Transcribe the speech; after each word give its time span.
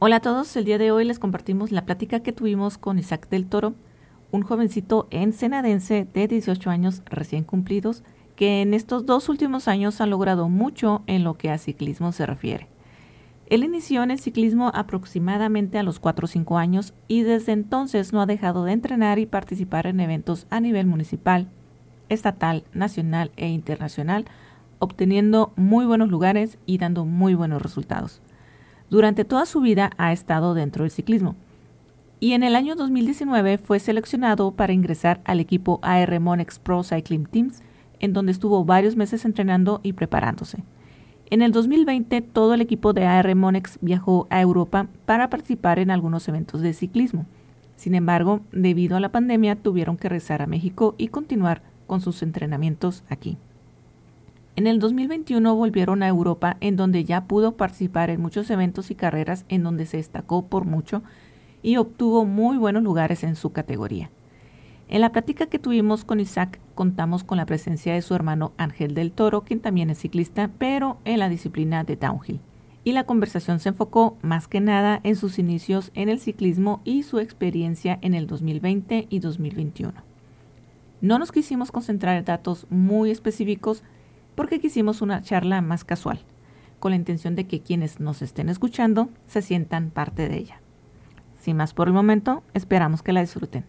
Hola 0.00 0.16
a 0.16 0.20
todos, 0.20 0.54
el 0.54 0.64
día 0.64 0.78
de 0.78 0.92
hoy 0.92 1.04
les 1.04 1.18
compartimos 1.18 1.72
la 1.72 1.84
plática 1.84 2.20
que 2.20 2.32
tuvimos 2.32 2.78
con 2.78 3.00
Isaac 3.00 3.28
del 3.30 3.48
Toro, 3.48 3.74
un 4.30 4.42
jovencito 4.42 5.08
ensenadense 5.10 6.06
de 6.14 6.28
18 6.28 6.70
años 6.70 7.02
recién 7.06 7.42
cumplidos, 7.42 8.04
que 8.36 8.62
en 8.62 8.74
estos 8.74 9.06
dos 9.06 9.28
últimos 9.28 9.66
años 9.66 10.00
ha 10.00 10.06
logrado 10.06 10.48
mucho 10.48 11.02
en 11.08 11.24
lo 11.24 11.34
que 11.34 11.50
a 11.50 11.58
ciclismo 11.58 12.12
se 12.12 12.26
refiere. 12.26 12.68
Él 13.48 13.64
inició 13.64 14.04
en 14.04 14.12
el 14.12 14.20
ciclismo 14.20 14.70
aproximadamente 14.72 15.80
a 15.80 15.82
los 15.82 15.98
4 15.98 16.26
o 16.26 16.28
5 16.28 16.58
años 16.58 16.94
y 17.08 17.22
desde 17.22 17.50
entonces 17.50 18.12
no 18.12 18.20
ha 18.20 18.26
dejado 18.26 18.62
de 18.62 18.74
entrenar 18.74 19.18
y 19.18 19.26
participar 19.26 19.88
en 19.88 19.98
eventos 19.98 20.46
a 20.48 20.60
nivel 20.60 20.86
municipal, 20.86 21.48
estatal, 22.08 22.62
nacional 22.72 23.32
e 23.34 23.48
internacional, 23.48 24.26
obteniendo 24.78 25.52
muy 25.56 25.86
buenos 25.86 26.08
lugares 26.08 26.56
y 26.66 26.78
dando 26.78 27.04
muy 27.04 27.34
buenos 27.34 27.60
resultados. 27.60 28.22
Durante 28.90 29.24
toda 29.24 29.46
su 29.46 29.60
vida 29.60 29.90
ha 29.98 30.12
estado 30.12 30.54
dentro 30.54 30.84
del 30.84 30.90
ciclismo 30.90 31.36
y 32.20 32.32
en 32.32 32.42
el 32.42 32.56
año 32.56 32.74
2019 32.74 33.58
fue 33.58 33.78
seleccionado 33.78 34.50
para 34.52 34.72
ingresar 34.72 35.20
al 35.24 35.40
equipo 35.40 35.78
AR 35.82 36.18
Monex 36.18 36.58
Pro 36.58 36.82
Cycling 36.82 37.26
Teams, 37.26 37.62
en 38.00 38.12
donde 38.12 38.32
estuvo 38.32 38.64
varios 38.64 38.96
meses 38.96 39.24
entrenando 39.24 39.80
y 39.82 39.92
preparándose. 39.92 40.64
En 41.30 41.42
el 41.42 41.52
2020 41.52 42.22
todo 42.22 42.54
el 42.54 42.60
equipo 42.60 42.92
de 42.92 43.06
AR 43.06 43.34
Monex 43.36 43.78
viajó 43.82 44.26
a 44.30 44.40
Europa 44.40 44.88
para 45.04 45.30
participar 45.30 45.78
en 45.78 45.90
algunos 45.90 46.26
eventos 46.28 46.60
de 46.60 46.72
ciclismo. 46.72 47.26
Sin 47.76 47.94
embargo, 47.94 48.40
debido 48.50 48.96
a 48.96 49.00
la 49.00 49.12
pandemia 49.12 49.54
tuvieron 49.54 49.96
que 49.96 50.08
regresar 50.08 50.42
a 50.42 50.46
México 50.46 50.94
y 50.98 51.08
continuar 51.08 51.62
con 51.86 52.00
sus 52.00 52.22
entrenamientos 52.22 53.04
aquí. 53.08 53.36
En 54.58 54.66
el 54.66 54.80
2021 54.80 55.54
volvieron 55.54 56.02
a 56.02 56.08
Europa 56.08 56.56
en 56.60 56.74
donde 56.74 57.04
ya 57.04 57.26
pudo 57.26 57.56
participar 57.56 58.10
en 58.10 58.20
muchos 58.20 58.50
eventos 58.50 58.90
y 58.90 58.96
carreras 58.96 59.44
en 59.48 59.62
donde 59.62 59.86
se 59.86 59.98
destacó 59.98 60.48
por 60.48 60.64
mucho 60.64 61.04
y 61.62 61.76
obtuvo 61.76 62.24
muy 62.24 62.56
buenos 62.56 62.82
lugares 62.82 63.22
en 63.22 63.36
su 63.36 63.52
categoría. 63.52 64.10
En 64.88 65.00
la 65.00 65.12
plática 65.12 65.46
que 65.46 65.60
tuvimos 65.60 66.04
con 66.04 66.18
Isaac 66.18 66.58
contamos 66.74 67.22
con 67.22 67.38
la 67.38 67.46
presencia 67.46 67.94
de 67.94 68.02
su 68.02 68.16
hermano 68.16 68.50
Ángel 68.56 68.94
del 68.94 69.12
Toro, 69.12 69.42
quien 69.42 69.60
también 69.60 69.90
es 69.90 69.98
ciclista, 69.98 70.50
pero 70.58 70.98
en 71.04 71.20
la 71.20 71.28
disciplina 71.28 71.84
de 71.84 71.94
downhill. 71.94 72.40
Y 72.82 72.94
la 72.94 73.04
conversación 73.04 73.60
se 73.60 73.68
enfocó 73.68 74.16
más 74.22 74.48
que 74.48 74.58
nada 74.58 74.98
en 75.04 75.14
sus 75.14 75.38
inicios 75.38 75.92
en 75.94 76.08
el 76.08 76.18
ciclismo 76.18 76.80
y 76.82 77.04
su 77.04 77.20
experiencia 77.20 78.00
en 78.02 78.12
el 78.12 78.26
2020 78.26 79.06
y 79.08 79.20
2021. 79.20 80.02
No 81.00 81.20
nos 81.20 81.30
quisimos 81.30 81.70
concentrar 81.70 82.16
en 82.16 82.24
datos 82.24 82.66
muy 82.70 83.12
específicos, 83.12 83.84
porque 84.38 84.60
quisimos 84.60 85.02
una 85.02 85.20
charla 85.20 85.60
más 85.62 85.82
casual, 85.82 86.20
con 86.78 86.92
la 86.92 86.96
intención 86.96 87.34
de 87.34 87.48
que 87.48 87.60
quienes 87.60 87.98
nos 87.98 88.22
estén 88.22 88.48
escuchando 88.48 89.08
se 89.26 89.42
sientan 89.42 89.90
parte 89.90 90.28
de 90.28 90.36
ella. 90.36 90.60
Sin 91.42 91.56
más 91.56 91.74
por 91.74 91.88
el 91.88 91.92
momento, 91.92 92.44
esperamos 92.54 93.02
que 93.02 93.12
la 93.12 93.20
disfruten. 93.20 93.64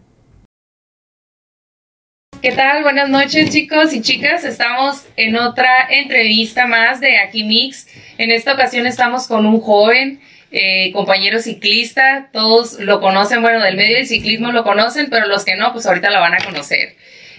¿Qué 2.40 2.52
tal? 2.52 2.84
Buenas 2.84 3.08
noches 3.08 3.50
chicos 3.50 3.92
y 3.92 4.00
chicas. 4.00 4.44
Estamos 4.44 5.08
en 5.16 5.34
otra 5.34 5.88
entrevista 5.90 6.68
más 6.68 7.00
de 7.00 7.18
Aquí 7.18 7.42
Mix. 7.42 7.88
En 8.16 8.30
esta 8.30 8.54
ocasión 8.54 8.86
estamos 8.86 9.26
con 9.26 9.46
un 9.46 9.60
joven 9.60 10.20
eh, 10.52 10.92
compañero 10.92 11.40
ciclista. 11.40 12.28
Todos 12.32 12.78
lo 12.78 13.00
conocen, 13.00 13.42
bueno, 13.42 13.60
del 13.60 13.76
medio 13.76 13.96
del 13.96 14.06
ciclismo 14.06 14.52
lo 14.52 14.62
conocen, 14.62 15.08
pero 15.10 15.26
los 15.26 15.44
que 15.44 15.56
no, 15.56 15.72
pues 15.72 15.84
ahorita 15.86 16.12
lo 16.12 16.20
van 16.20 16.34
a 16.34 16.44
conocer. 16.44 16.94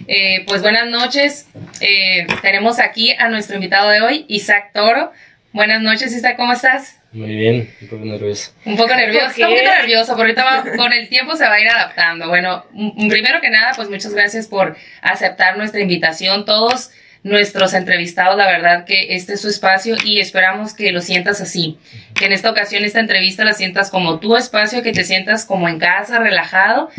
Eh, 0.08 0.44
pues 0.48 0.62
buenas 0.62 0.88
noches. 0.88 1.48
Eh, 1.80 2.28
tenemos 2.42 2.80
aquí 2.80 3.12
a 3.12 3.30
nuestro 3.30 3.56
invitado 3.56 3.90
de 3.90 4.02
hoy, 4.02 4.26
Isaac 4.28 4.72
Toro. 4.74 5.12
Buenas 5.54 5.82
noches, 5.82 6.14
Isaac, 6.14 6.38
¿cómo 6.38 6.54
estás? 6.54 6.98
Muy 7.12 7.36
bien, 7.36 7.70
un 7.82 7.88
poco 7.90 8.06
nervioso. 8.06 8.52
Un 8.64 8.78
poco 8.78 8.96
nervioso, 8.96 9.26
un 9.38 9.50
poquito 9.50 9.70
nervioso, 9.70 10.16
porque 10.16 10.40
ahorita 10.40 10.78
con 10.78 10.94
el 10.94 11.10
tiempo 11.10 11.36
se 11.36 11.44
va 11.44 11.56
a 11.56 11.60
ir 11.60 11.68
adaptando. 11.68 12.30
Bueno, 12.30 12.66
primero 13.10 13.42
que 13.42 13.50
nada, 13.50 13.74
pues 13.76 13.90
muchas 13.90 14.14
gracias 14.14 14.48
por 14.48 14.78
aceptar 15.02 15.58
nuestra 15.58 15.82
invitación. 15.82 16.46
Todos 16.46 16.92
nuestros 17.24 17.74
entrevistados, 17.74 18.38
la 18.38 18.48
verdad 18.48 18.86
que 18.86 19.14
este 19.16 19.34
es 19.34 19.42
su 19.42 19.50
espacio 19.50 19.96
y 20.06 20.20
esperamos 20.20 20.74
que 20.74 20.92
lo 20.94 21.02
sientas 21.02 21.42
así. 21.42 21.78
Que 22.16 22.26
en 22.26 22.32
esta 22.32 22.50
ocasión 22.50 22.86
esta 22.86 23.02
entrevista 23.02 23.44
la 23.44 23.54
sientas 23.54 23.92
como 23.92 24.20
tu 24.20 24.38
espacio, 24.38 24.82
que 24.82 24.94
te 24.94 25.04
sientas 25.04 25.46
como 25.46 25.68
en 25.68 25.80
casa, 25.80 26.20
relajado. 26.20 26.90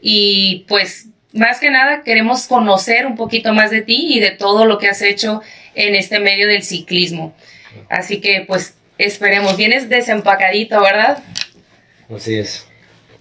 Y 0.00 0.64
pues 0.66 1.08
más 1.32 1.60
que 1.60 1.70
nada 1.70 2.02
queremos 2.02 2.46
conocer 2.46 3.06
un 3.06 3.16
poquito 3.16 3.52
más 3.52 3.70
de 3.70 3.82
ti 3.82 4.14
y 4.14 4.20
de 4.20 4.30
todo 4.30 4.64
lo 4.64 4.78
que 4.78 4.88
has 4.88 5.02
hecho 5.02 5.42
en 5.74 5.94
este 5.94 6.18
medio 6.18 6.46
del 6.46 6.62
ciclismo. 6.62 7.34
Así 7.88 8.20
que 8.20 8.44
pues 8.46 8.74
esperemos, 8.96 9.56
vienes 9.56 9.88
desempacadito, 9.88 10.80
¿verdad? 10.80 11.22
Así 12.14 12.36
es. 12.36 12.66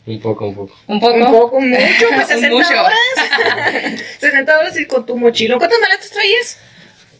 Un 0.05 0.21
poco, 0.21 0.47
un 0.47 0.55
poco. 0.55 0.73
Un 0.87 0.99
poco. 1.01 1.15
Un 1.15 1.31
poco, 1.31 1.59
mucho, 1.59 2.07
pues 2.15 2.27
60 2.27 2.49
mucho. 2.49 2.69
horas. 2.69 4.01
60 4.19 4.59
horas 4.59 4.79
y 4.79 4.85
con 4.85 5.05
tu 5.05 5.17
mochila. 5.17 5.57
¿Cuántas 5.57 5.79
maletas 5.81 6.09
traías? 6.09 6.59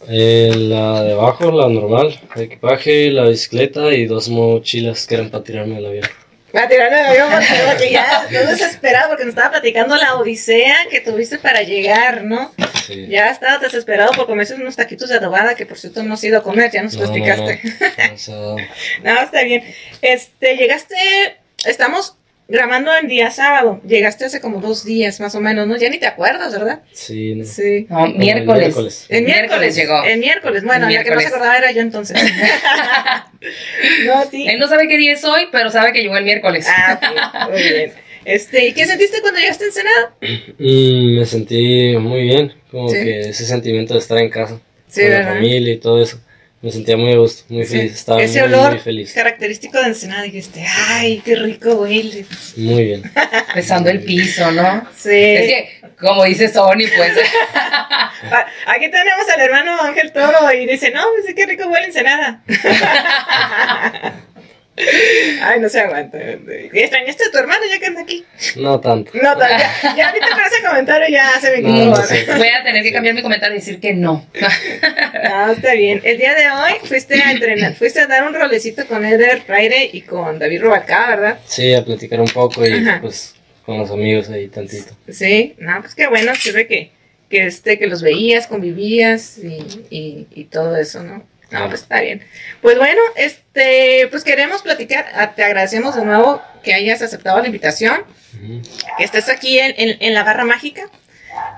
Eh, 0.08 0.52
la 0.54 1.02
de 1.02 1.12
abajo, 1.12 1.50
la 1.50 1.68
normal, 1.68 2.18
el 2.34 2.42
equipaje, 2.42 3.10
la 3.10 3.24
bicicleta 3.26 3.92
y 3.92 4.06
dos 4.06 4.28
mochilas 4.28 5.06
que 5.06 5.16
eran 5.16 5.30
para 5.30 5.44
tirarme 5.44 5.78
el 5.78 5.86
avión. 5.86 6.04
Para 6.58 6.70
tirarme 6.70 6.98
el 6.98 7.06
avión 7.06 7.28
porque 7.66 7.92
ya 7.92 8.26
no 8.32 8.50
desesperado 8.50 9.10
porque 9.10 9.24
nos 9.24 9.30
estaba 9.30 9.52
platicando 9.52 9.94
la 9.94 10.16
odisea 10.16 10.88
que 10.90 11.00
tuviste 11.00 11.38
para 11.38 11.62
llegar, 11.62 12.24
¿no? 12.24 12.52
Sí. 12.84 13.06
Ya 13.06 13.30
estaba 13.30 13.58
desesperado 13.58 14.10
por 14.10 14.26
comerse 14.26 14.54
unos 14.54 14.74
taquitos 14.74 15.08
de 15.08 15.18
adobada 15.18 15.54
que 15.54 15.66
por 15.66 15.78
cierto 15.78 16.02
no 16.02 16.14
has 16.14 16.24
ido 16.24 16.36
a 16.36 16.42
comer, 16.42 16.72
ya 16.72 16.82
nos 16.82 16.94
no, 16.94 17.04
platicaste. 17.04 17.60
No, 18.26 18.56
no, 19.04 19.20
está 19.20 19.44
bien. 19.44 19.72
Este, 20.02 20.56
llegaste, 20.56 20.96
estamos 21.64 22.17
grabando 22.48 22.90
el 22.94 23.06
día 23.06 23.30
sábado. 23.30 23.80
Llegaste 23.86 24.24
hace 24.24 24.40
como 24.40 24.60
dos 24.60 24.84
días 24.84 25.20
más 25.20 25.34
o 25.34 25.40
menos, 25.40 25.66
¿no? 25.66 25.76
Ya 25.76 25.90
ni 25.90 25.98
te 25.98 26.06
acuerdas, 26.06 26.52
¿verdad? 26.52 26.82
Sí. 26.92 27.34
No. 27.34 27.44
Sí. 27.44 27.86
No, 27.88 28.08
miércoles. 28.08 29.06
El 29.10 29.24
miércoles 29.24 29.76
llegó. 29.76 30.02
El 30.02 30.18
miércoles. 30.18 30.64
Bueno, 30.64 30.88
la 30.88 31.04
que 31.04 31.10
no 31.10 31.20
se 31.20 31.26
acordaba 31.26 31.58
era 31.58 31.70
yo 31.72 31.82
entonces. 31.82 32.18
no, 34.06 34.24
sí. 34.30 34.48
Él 34.48 34.58
no 34.58 34.66
sabe 34.66 34.88
qué 34.88 34.96
día 34.96 35.12
es 35.12 35.24
hoy, 35.24 35.48
pero 35.52 35.70
sabe 35.70 35.92
que 35.92 36.02
llegó 36.02 36.16
el 36.16 36.24
miércoles. 36.24 36.66
Ah, 36.68 37.48
muy 37.50 37.62
bien. 37.62 37.92
Este, 38.24 38.66
¿y 38.66 38.72
qué 38.72 38.84
sentiste 38.84 39.20
cuando 39.20 39.40
llegaste 39.40 39.64
a 39.64 39.66
Ensenada? 39.68 40.14
Mm, 40.58 41.18
me 41.18 41.24
sentí 41.24 41.96
muy 41.96 42.22
bien, 42.22 42.52
como 42.70 42.88
¿Sí? 42.88 42.96
que 42.96 43.20
ese 43.20 43.46
sentimiento 43.46 43.94
de 43.94 44.00
estar 44.00 44.18
en 44.18 44.28
casa, 44.28 44.60
sí, 44.86 45.00
con 45.00 45.10
¿verdad? 45.10 45.28
la 45.28 45.34
familia 45.34 45.72
y 45.72 45.78
todo 45.78 46.02
eso. 46.02 46.20
Me 46.60 46.72
sentía 46.72 46.96
muy 46.96 47.12
a 47.12 47.18
gusto, 47.18 47.44
muy 47.54 47.64
feliz, 47.64 47.92
estaba 47.92 48.20
Ese 48.20 48.40
muy, 48.40 48.52
olor 48.52 48.70
muy 48.72 48.80
feliz. 48.80 49.12
característico 49.12 49.78
de 49.78 49.86
Ensenada, 49.86 50.22
dijiste, 50.22 50.66
ay, 50.88 51.22
qué 51.24 51.36
rico 51.36 51.74
huele. 51.74 52.26
Muy 52.56 52.82
bien. 52.84 53.02
Besando 53.54 53.90
el 53.90 54.02
piso, 54.02 54.50
¿no? 54.50 54.84
Sí. 54.96 55.10
Es 55.12 55.46
que, 55.46 55.80
como 56.00 56.24
dice 56.24 56.48
Sony, 56.48 56.88
pues... 56.96 57.12
Aquí 58.66 58.90
tenemos 58.90 59.28
al 59.32 59.40
hermano 59.40 59.80
Ángel 59.80 60.10
Toro 60.12 60.52
y 60.52 60.66
dice, 60.66 60.90
no, 60.90 61.04
pues 61.22 61.32
qué 61.36 61.46
rico 61.46 61.68
huele 61.68 61.86
Ensenada. 61.86 62.42
Ay, 65.42 65.60
no 65.60 65.68
se 65.68 65.80
aguanta. 65.80 66.18
¿Extrañaste 66.20 67.24
a 67.24 67.30
tu 67.30 67.38
hermano 67.38 67.62
ya 67.70 67.78
que 67.78 67.86
anda 67.86 68.02
aquí? 68.02 68.24
No 68.56 68.80
tanto. 68.80 69.10
No 69.14 69.36
tanto. 69.36 69.56
Ya, 69.82 69.96
ya 69.96 70.08
ahorita 70.08 70.30
con 70.30 70.40
ese 70.40 70.62
comentario 70.66 71.08
ya 71.08 71.40
se 71.40 71.50
me 71.50 71.56
quitó. 71.58 71.84
no 71.86 71.96
sé. 71.96 72.26
Voy 72.36 72.48
a 72.48 72.62
tener 72.62 72.82
que 72.82 72.92
cambiar 72.92 73.14
mi 73.14 73.22
comentario 73.22 73.56
y 73.56 73.60
decir 73.60 73.80
que 73.80 73.94
no. 73.94 74.26
No, 75.24 75.52
está 75.52 75.74
bien. 75.74 76.00
El 76.04 76.18
día 76.18 76.34
de 76.34 76.48
hoy 76.50 76.72
fuiste 76.84 77.20
a 77.22 77.32
entrenar, 77.32 77.74
fuiste 77.74 78.00
a 78.00 78.06
dar 78.06 78.26
un 78.26 78.34
rolecito 78.34 78.86
con 78.86 79.04
Eder 79.04 79.42
Fraire 79.42 79.88
y 79.92 80.02
con 80.02 80.38
David 80.38 80.62
Rubalcá, 80.62 81.08
¿verdad? 81.10 81.38
Sí, 81.46 81.74
a 81.74 81.84
platicar 81.84 82.20
un 82.20 82.28
poco 82.28 82.66
y 82.66 82.72
Ajá. 82.72 82.98
pues 83.00 83.34
con 83.64 83.78
los 83.78 83.90
amigos 83.90 84.30
ahí 84.30 84.48
tantito. 84.48 84.94
Sí, 85.08 85.54
no, 85.58 85.80
pues 85.80 85.94
qué 85.94 86.06
bueno, 86.06 86.34
sirve 86.34 86.66
que, 86.66 86.90
que, 87.28 87.46
este, 87.46 87.78
que 87.78 87.86
los 87.86 88.02
veías, 88.02 88.46
convivías 88.46 89.38
y, 89.38 89.58
y, 89.90 90.26
y 90.34 90.44
todo 90.44 90.76
eso, 90.76 91.02
¿no? 91.02 91.22
No, 91.50 91.66
pues 91.68 91.82
está 91.82 92.00
bien. 92.00 92.22
Pues 92.60 92.76
bueno, 92.76 93.00
este, 93.16 94.06
pues 94.10 94.22
queremos 94.22 94.62
platicar, 94.62 95.06
ah, 95.14 95.34
te 95.34 95.44
agradecemos 95.44 95.96
de 95.96 96.04
nuevo 96.04 96.42
que 96.62 96.74
hayas 96.74 97.00
aceptado 97.00 97.40
la 97.40 97.46
invitación, 97.46 98.04
que 98.98 99.04
estés 99.04 99.28
aquí 99.28 99.58
en, 99.58 99.74
en, 99.78 99.96
en 100.00 100.14
la 100.14 100.24
barra 100.24 100.44
mágica, 100.44 100.82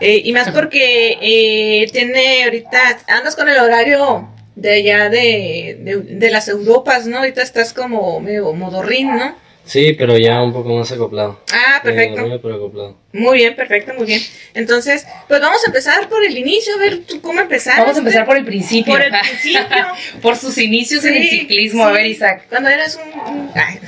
eh, 0.01 0.21
y 0.25 0.33
más 0.33 0.51
porque 0.51 1.19
eh, 1.21 1.89
tiene 1.93 2.45
ahorita, 2.45 2.99
andas 3.09 3.35
con 3.35 3.49
el 3.49 3.59
horario 3.59 4.29
de 4.55 4.75
allá 4.75 5.09
de, 5.09 5.79
de, 5.81 5.97
de 5.97 6.31
las 6.31 6.49
Europas, 6.49 7.07
¿no? 7.07 7.19
Ahorita 7.19 7.43
estás 7.43 7.73
como 7.73 8.21
medio 8.21 8.53
modorrín, 8.53 9.17
¿no? 9.17 9.37
Sí, 9.71 9.93
pero 9.93 10.19
ya 10.19 10.43
un 10.43 10.53
poco 10.53 10.71
más 10.71 10.91
acoplado. 10.91 11.39
Ah, 11.53 11.81
Medio 11.85 11.97
perfecto. 11.97 12.17
dormido, 12.17 12.41
pero 12.43 12.55
acoplado. 12.57 12.97
Muy 13.13 13.39
bien, 13.39 13.55
perfecto, 13.55 13.95
muy 13.95 14.05
bien. 14.07 14.21
Entonces, 14.55 15.07
pues 15.29 15.41
vamos 15.41 15.63
a 15.63 15.67
empezar 15.69 16.09
por 16.09 16.25
el 16.25 16.37
inicio, 16.37 16.75
a 16.75 16.79
ver 16.79 17.05
tú 17.07 17.21
cómo 17.21 17.41
empezar. 17.41 17.79
Vamos 17.79 17.95
a 17.95 18.01
empezar 18.01 18.27
por 18.27 18.37
el 18.37 18.45
principio. 18.45 18.93
Por 18.93 19.01
el 19.03 19.13
principio. 19.13 19.87
por 20.23 20.37
sus 20.37 20.59
inicios 20.59 21.05
en 21.05 21.15
el 21.15 21.23
Sí, 21.23 21.39
ciclismo. 21.41 21.85
A 21.85 21.93
ver, 21.93 22.07
Isaac. 22.07 22.47
Cuando 22.49 22.69
eras 22.69 22.99
un... 23.01 23.21
un- 23.33 23.51
ay, 23.55 23.79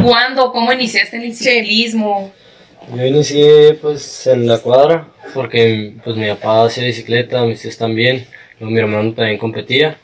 ¿Cuándo? 0.00 0.52
¿Cómo 0.52 0.72
iniciaste 0.72 1.16
en 1.16 1.22
el 1.24 1.34
ciclismo? 1.34 2.32
Yo 2.96 3.04
inicié 3.04 3.74
pues 3.82 4.28
en 4.28 4.46
la 4.46 4.58
cuadra 4.58 5.08
porque 5.34 5.94
pues 6.04 6.16
mi 6.16 6.28
papá 6.28 6.66
hacía 6.66 6.84
bicicleta, 6.84 7.44
mis 7.44 7.60
tíos 7.62 7.76
también, 7.78 8.26
luego 8.60 8.72
mi 8.74 8.78
hermano 8.80 9.12
también 9.12 9.38
competía 9.38 9.96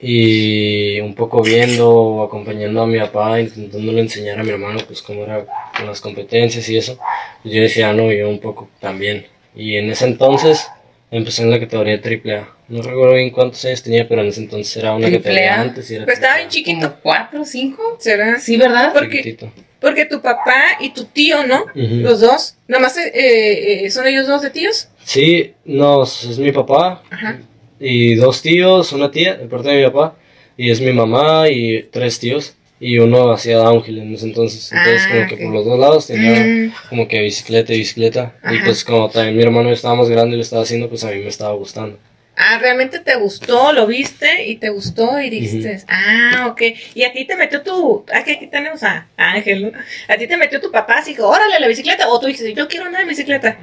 y 0.00 1.00
un 1.00 1.14
poco 1.14 1.42
viendo, 1.42 2.22
acompañando 2.22 2.82
a 2.82 2.86
mi 2.86 2.98
papá, 2.98 3.40
intentándole 3.40 4.00
enseñar 4.00 4.38
a 4.38 4.44
mi 4.44 4.50
hermano 4.50 4.78
pues 4.86 5.02
cómo 5.02 5.24
era 5.24 5.44
con 5.76 5.86
las 5.86 6.00
competencias 6.00 6.68
y 6.68 6.76
eso, 6.76 6.98
pues 7.42 7.54
yo 7.54 7.62
decía, 7.62 7.92
no, 7.92 8.12
yo 8.12 8.28
un 8.28 8.38
poco 8.38 8.68
también. 8.80 9.26
Y 9.56 9.76
en 9.76 9.90
ese 9.90 10.06
entonces 10.06 10.68
empecé 11.10 11.42
en 11.42 11.50
la 11.50 11.58
categoría 11.58 12.00
AAA. 12.02 12.48
No 12.68 12.82
recuerdo 12.82 13.14
bien 13.14 13.30
cuántos 13.30 13.64
años 13.64 13.82
tenía, 13.82 14.06
pero 14.06 14.20
en 14.20 14.28
ese 14.28 14.42
entonces 14.42 14.76
era 14.76 14.94
una 14.94 15.10
categoría 15.10 15.60
antes. 15.60 15.90
Y 15.90 15.96
era 15.96 16.04
pues 16.04 16.18
estaba 16.18 16.36
bien 16.36 16.48
chiquito. 16.48 16.96
¿Cuatro, 17.02 17.44
cinco? 17.44 17.96
¿Será? 17.98 18.38
Sí, 18.38 18.56
¿verdad? 18.56 18.92
Porque, 18.92 19.36
porque 19.80 20.04
tu 20.04 20.20
papá 20.20 20.76
y 20.78 20.90
tu 20.90 21.06
tío, 21.06 21.44
¿no? 21.44 21.64
Los 21.74 22.20
dos. 22.20 22.54
¿Nomás 22.68 22.96
eh, 22.98 23.84
eh, 23.84 23.90
son 23.90 24.06
ellos 24.06 24.28
dos 24.28 24.42
de 24.42 24.50
tíos? 24.50 24.88
Sí, 25.02 25.54
no, 25.64 26.04
es 26.04 26.38
mi 26.38 26.52
papá. 26.52 27.02
Ajá 27.10 27.38
y 27.80 28.14
dos 28.14 28.42
tíos, 28.42 28.92
una 28.92 29.10
tía, 29.10 29.34
de 29.34 29.46
parte 29.46 29.68
de 29.68 29.78
mi 29.78 29.84
papá, 29.90 30.16
y 30.56 30.70
es 30.70 30.80
mi 30.80 30.92
mamá 30.92 31.48
y 31.48 31.84
tres 31.84 32.18
tíos, 32.18 32.54
y 32.80 32.98
uno 32.98 33.32
hacía 33.32 33.58
downhill 33.58 33.98
en 33.98 34.14
ese 34.14 34.26
entonces. 34.26 34.70
Entonces, 34.72 35.06
como 35.08 35.22
ah, 35.22 35.26
que 35.26 35.36
por 35.36 35.52
los 35.52 35.64
dos 35.64 35.78
lados 35.78 36.06
tenía 36.06 36.44
mm. 36.44 36.72
como 36.88 37.08
que 37.08 37.20
bicicleta 37.20 37.72
y 37.72 37.78
bicicleta. 37.78 38.34
Y 38.50 38.58
pues, 38.60 38.84
como 38.84 39.08
también 39.10 39.36
mi 39.36 39.42
hermano 39.42 39.70
estaba 39.70 39.96
más 39.96 40.08
grande 40.08 40.34
y 40.34 40.36
lo 40.36 40.42
estaba 40.42 40.62
haciendo, 40.62 40.88
pues 40.88 41.04
a 41.04 41.10
mí 41.10 41.20
me 41.20 41.28
estaba 41.28 41.54
gustando. 41.54 41.98
Ah, 42.40 42.56
realmente 42.60 43.00
te 43.00 43.16
gustó, 43.16 43.72
lo 43.72 43.84
viste 43.88 44.46
y 44.46 44.56
te 44.56 44.68
gustó 44.68 45.18
y 45.18 45.28
dijiste, 45.28 45.82
ah, 45.88 46.46
ok. 46.48 46.62
Y 46.94 47.02
a 47.02 47.12
ti 47.12 47.24
te 47.24 47.34
metió 47.34 47.62
tu, 47.62 48.06
aquí, 48.12 48.30
aquí 48.30 48.46
tenemos 48.46 48.80
a 48.84 49.08
Ángel, 49.16 49.62
¿no? 49.62 49.78
A 50.06 50.16
ti 50.16 50.28
te 50.28 50.36
metió 50.36 50.60
tu 50.60 50.70
papá, 50.70 50.98
así 50.98 51.16
que 51.16 51.22
órale 51.22 51.58
la 51.58 51.66
bicicleta, 51.66 52.08
o 52.08 52.20
tú 52.20 52.28
dices, 52.28 52.54
yo 52.54 52.68
quiero 52.68 52.86
andar 52.86 53.02
en 53.02 53.08
bicicleta. 53.08 53.58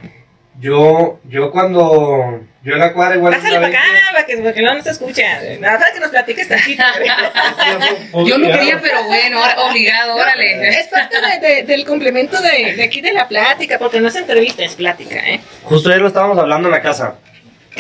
Yo, 0.59 1.19
yo 1.25 1.51
cuando, 1.51 2.41
yo 2.63 2.73
en 2.73 2.79
la 2.79 2.93
cuadra 2.93 3.15
igual... 3.17 3.33
Pásale 3.33 3.55
para 3.55 3.67
acá, 3.67 3.83
para 4.13 4.25
que, 4.25 4.37
porque 4.37 4.61
no 4.61 4.81
se 4.81 4.89
escucha. 4.89 5.23
Nada, 5.59 5.79
para 5.79 5.93
que 5.93 5.99
nos 5.99 6.09
platiques 6.09 6.47
tantito. 6.49 6.83
yo 8.25 8.37
no 8.37 8.47
quería, 8.47 8.79
pero 8.81 9.03
bueno, 9.03 9.41
obligado, 9.69 10.15
órale. 10.15 10.69
Es 10.69 10.87
parte 10.87 11.17
de, 11.41 11.63
del 11.63 11.85
complemento 11.85 12.41
de, 12.41 12.75
de, 12.75 12.83
aquí 12.83 13.01
de 13.01 13.11
la 13.11 13.27
plática, 13.27 13.77
porque 13.77 13.99
no 13.99 14.07
es 14.07 14.15
entrevista, 14.15 14.63
es 14.63 14.75
plática, 14.75 15.15
¿eh? 15.17 15.41
Justo 15.63 15.89
ayer 15.89 16.01
lo 16.01 16.07
estábamos 16.07 16.37
hablando 16.37 16.69
en 16.69 16.73
la 16.73 16.81
casa. 16.81 17.15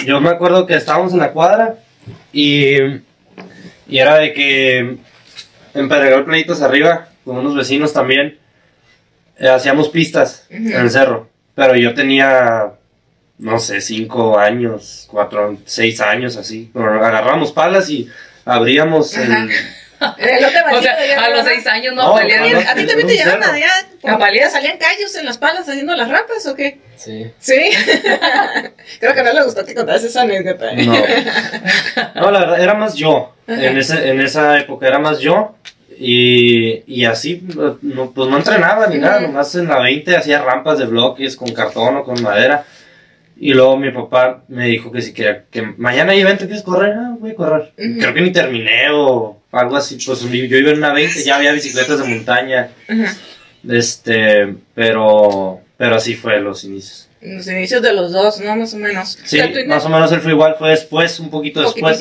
Yo 0.05 0.19
me 0.19 0.29
acuerdo 0.29 0.65
que 0.67 0.75
estábamos 0.75 1.13
en 1.13 1.19
la 1.19 1.31
cuadra 1.31 1.75
y, 2.33 2.75
y 3.87 3.99
era 3.99 4.17
de 4.17 4.33
que 4.33 4.97
en 5.73 5.89
Pedregal 5.89 6.25
Planitos 6.25 6.61
arriba, 6.61 7.07
con 7.23 7.37
unos 7.37 7.55
vecinos 7.55 7.93
también, 7.93 8.37
eh, 9.39 9.47
hacíamos 9.47 9.89
pistas 9.89 10.45
en 10.49 10.73
el 10.73 10.91
cerro. 10.91 11.29
Pero 11.55 11.75
yo 11.75 11.93
tenía, 11.93 12.73
no 13.37 13.59
sé, 13.59 13.81
cinco 13.81 14.37
años, 14.37 15.07
cuatro, 15.09 15.57
seis 15.65 16.01
años 16.01 16.35
así. 16.37 16.69
Agarramos 16.75 17.51
palas 17.51 17.89
y 17.89 18.09
abríamos 18.43 19.17
el... 19.17 19.31
o 20.01 20.81
sea, 20.81 21.25
a 21.25 21.29
los 21.29 21.45
seis 21.45 21.65
años 21.67 21.93
no, 21.95 22.03
no 22.03 22.15
¿A 22.15 22.75
ti 22.75 22.85
también 22.85 23.07
te 23.07 23.15
llevan 23.15 23.41
allá? 23.43 23.69
¿A 24.03 24.17
paliar? 24.17 24.49
¿Salían 24.49 24.77
callos 24.77 25.15
en 25.15 25.25
las 25.25 25.37
palas 25.37 25.67
haciendo 25.67 25.95
las 25.95 26.09
rampas 26.09 26.45
o 26.45 26.55
qué? 26.55 26.79
Sí. 26.97 27.31
¿Sí? 27.39 27.71
Creo 28.99 29.13
que 29.13 29.23
no 29.23 29.33
le 29.33 29.43
gustó 29.43 29.65
que 29.65 29.73
contaras 29.73 30.03
esa 30.03 30.21
anécdota. 30.21 30.73
No. 30.73 30.93
no, 32.15 32.31
la 32.31 32.39
verdad, 32.39 32.61
era 32.61 32.73
más 32.73 32.95
yo. 32.95 33.33
En, 33.47 33.77
ese, 33.77 34.09
en 34.09 34.21
esa 34.21 34.59
época 34.59 34.87
era 34.87 34.99
más 34.99 35.19
yo. 35.19 35.55
Y, 35.97 36.83
y 36.87 37.05
así, 37.05 37.41
no, 37.81 38.11
pues 38.11 38.29
no 38.29 38.37
entrenaba 38.37 38.87
ni 38.87 38.97
nada, 38.97 39.21
nomás 39.21 39.55
en 39.55 39.67
la 39.67 39.79
20 39.79 40.17
hacía 40.17 40.41
rampas 40.41 40.77
de 40.79 40.85
bloques 40.85 41.35
con 41.35 41.53
cartón 41.53 41.97
o 41.97 42.03
con 42.03 42.21
madera. 42.21 42.65
Y 43.37 43.53
luego 43.53 43.77
mi 43.77 43.91
papá 43.91 44.43
me 44.47 44.67
dijo 44.67 44.91
que 44.91 45.01
si 45.01 45.13
quería, 45.13 45.43
que 45.51 45.61
mañana 45.61 46.13
hay 46.13 46.21
evento, 46.21 46.45
¿quieres 46.45 46.63
correr? 46.63 46.93
Ah, 46.97 47.15
voy 47.19 47.31
a 47.31 47.35
correr. 47.35 47.73
Creo 47.75 48.13
que 48.13 48.21
ni 48.21 48.31
terminé 48.31 48.89
o 48.91 49.41
algo 49.51 49.75
así. 49.75 49.97
Pues 50.05 50.21
yo 50.21 50.57
iba 50.57 50.71
en 50.71 50.77
una 50.77 50.93
20, 50.93 51.23
ya 51.23 51.35
había 51.35 51.51
bicicletas 51.51 51.99
de 51.99 52.05
montaña. 52.05 52.69
Este, 53.67 54.55
pero, 54.73 55.59
pero 55.77 55.95
así 55.95 56.15
fue 56.15 56.39
los 56.39 56.63
inicios. 56.63 57.09
Los 57.21 57.47
inicios 57.47 57.81
de 57.81 57.93
los 57.93 58.11
dos, 58.11 58.39
¿no? 58.39 58.55
Más 58.55 58.73
o 58.73 58.77
menos. 58.77 59.17
Sí, 59.25 59.39
más 59.67 59.85
o 59.85 59.89
menos 59.89 60.11
él 60.11 60.21
fue 60.21 60.31
igual, 60.31 60.55
fue 60.57 60.69
después, 60.69 61.19
un 61.19 61.29
poquito 61.29 61.61
después. 61.61 61.99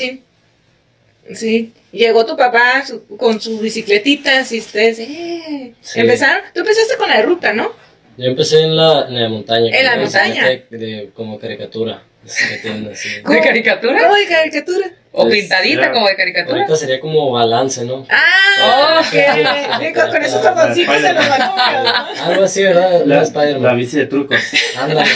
Sí. 1.32 1.72
Llegó 1.92 2.26
tu 2.26 2.36
papá 2.36 2.84
con 3.16 3.40
sus 3.40 3.60
bicicletitas 3.60 4.50
y 4.52 4.58
ustedes, 4.58 4.98
eh, 4.98 5.74
empezaron. 5.94 6.42
Tú 6.52 6.60
empezaste 6.60 6.96
con 6.96 7.08
la 7.08 7.22
ruta, 7.22 7.52
¿no? 7.52 7.72
Yo 8.16 8.26
empecé 8.26 8.62
en 8.62 8.76
la, 8.76 9.06
en 9.08 9.22
la 9.22 9.28
montaña. 9.28 9.76
En 9.76 9.84
la 9.84 9.96
montaña. 9.96 10.44
De, 10.70 11.10
como 11.14 11.38
caricatura. 11.38 12.02
¿De 12.24 13.40
caricatura? 13.40 14.02
¿Cómo 14.02 14.14
de 14.14 14.26
caricatura? 14.26 14.90
O 15.16 15.22
pues, 15.22 15.40
pintadita 15.40 15.92
como 15.92 16.08
de 16.08 16.16
caricatura. 16.16 16.56
Ahorita 16.56 16.76
sería 16.76 16.98
como 16.98 17.30
balance, 17.30 17.84
¿no? 17.84 18.04
Ah, 18.10 19.00
ok. 19.00 19.94
con, 19.94 20.10
con 20.10 20.24
esos 20.24 20.40
cordoncitos 20.40 20.96
en 20.96 21.14
los 21.14 21.28
balcones. 21.28 22.20
Algo 22.20 22.42
así, 22.42 22.64
¿verdad? 22.64 23.04
La, 23.04 23.22
Spider-Man. 23.22 23.62
La 23.62 23.74
bici 23.74 23.96
de 23.96 24.06
trucos. 24.06 24.40
Ándale, 24.76 25.08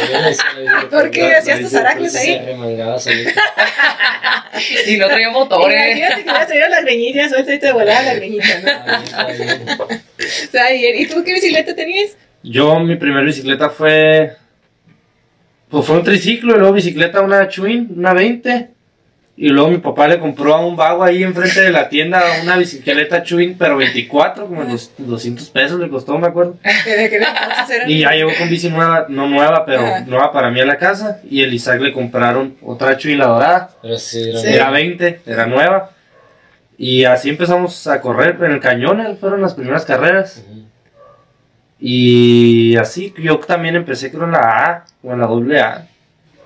¿Por 0.89 1.11
qué 1.11 1.35
hacías 1.35 1.59
tus 1.61 1.75
aracles 1.75 2.15
ahí? 2.15 2.35
y 4.87 4.97
no 4.99 5.09
traía 5.09 5.31
motores. 5.31 5.77
Imagínate 5.77 6.23
que 6.23 6.31
hubieras 6.31 6.47
traído 6.47 6.69
las 6.69 6.85
greñillas, 6.85 7.31
suelta 7.31 7.55
y 7.55 7.59
te 7.59 7.73
volaba 7.73 8.03
la 8.03 8.15
greñita, 8.15 8.61
¿no? 8.61 8.71
o 9.85 9.89
sea, 10.53 10.73
¿y 10.75 11.07
tú 11.07 11.25
qué 11.25 11.35
bicicleta 11.35 11.75
tenías? 11.75 12.13
Yo, 12.43 12.79
mi 12.81 12.97
primera 12.97 13.25
bicicleta 13.25 13.71
fue. 13.71 14.37
Pues 15.69 15.85
fue 15.85 15.99
un 15.99 16.05
triciclo 16.05 16.55
y 16.55 16.59
luego 16.59 16.75
bicicleta, 16.75 17.21
una 17.21 17.49
Chuin, 17.49 17.93
una 17.97 18.15
20. 18.15 18.71
Y 19.41 19.51
luego 19.51 19.71
mi 19.71 19.79
papá 19.79 20.09
le 20.09 20.19
compró 20.19 20.53
a 20.53 20.67
un 20.67 20.75
vago 20.75 21.05
ahí 21.05 21.23
enfrente 21.23 21.61
de 21.61 21.71
la 21.71 21.89
tienda 21.89 22.21
una 22.43 22.57
bicicleta 22.57 23.23
Chuin, 23.23 23.57
pero 23.57 23.77
24, 23.77 24.49
como 24.49 24.65
los 24.65 24.91
200 24.99 25.51
pesos 25.51 25.79
le 25.79 25.89
costó, 25.89 26.19
me 26.19 26.27
acuerdo. 26.27 26.57
y 27.87 28.01
ya 28.01 28.11
llegó 28.11 28.31
con 28.37 28.49
bici 28.49 28.69
nueva, 28.69 29.07
no 29.09 29.29
nueva, 29.29 29.65
pero 29.65 29.81
nueva 30.07 30.33
para 30.33 30.51
mí 30.51 30.61
a 30.61 30.67
la 30.67 30.77
casa. 30.77 31.21
Y 31.31 31.43
el 31.43 31.55
Isaac 31.55 31.81
le 31.81 31.93
compraron 31.93 32.57
otra 32.63 32.97
Chuin, 32.97 33.19
la 33.19 33.27
dorada. 33.27 33.71
era, 34.45 34.71
20, 34.71 35.21
era 35.25 35.47
nueva. 35.47 35.93
Y 36.77 37.05
así 37.05 37.29
empezamos 37.29 37.87
a 37.87 38.01
correr 38.01 38.39
en 38.43 38.51
el 38.51 38.61
cañón, 38.61 39.19
fueron 39.21 39.41
las 39.41 39.55
primeras 39.55 39.85
carreras. 39.85 40.43
Y 41.81 42.77
así 42.77 43.15
yo 43.19 43.39
también 43.39 43.77
empecé 43.77 44.11
creo 44.11 44.25
en 44.25 44.33
la 44.33 44.67
A 44.67 44.85
o 45.03 45.13
en 45.13 45.21
la 45.21 45.27
doble 45.27 45.61
A. 45.61 45.89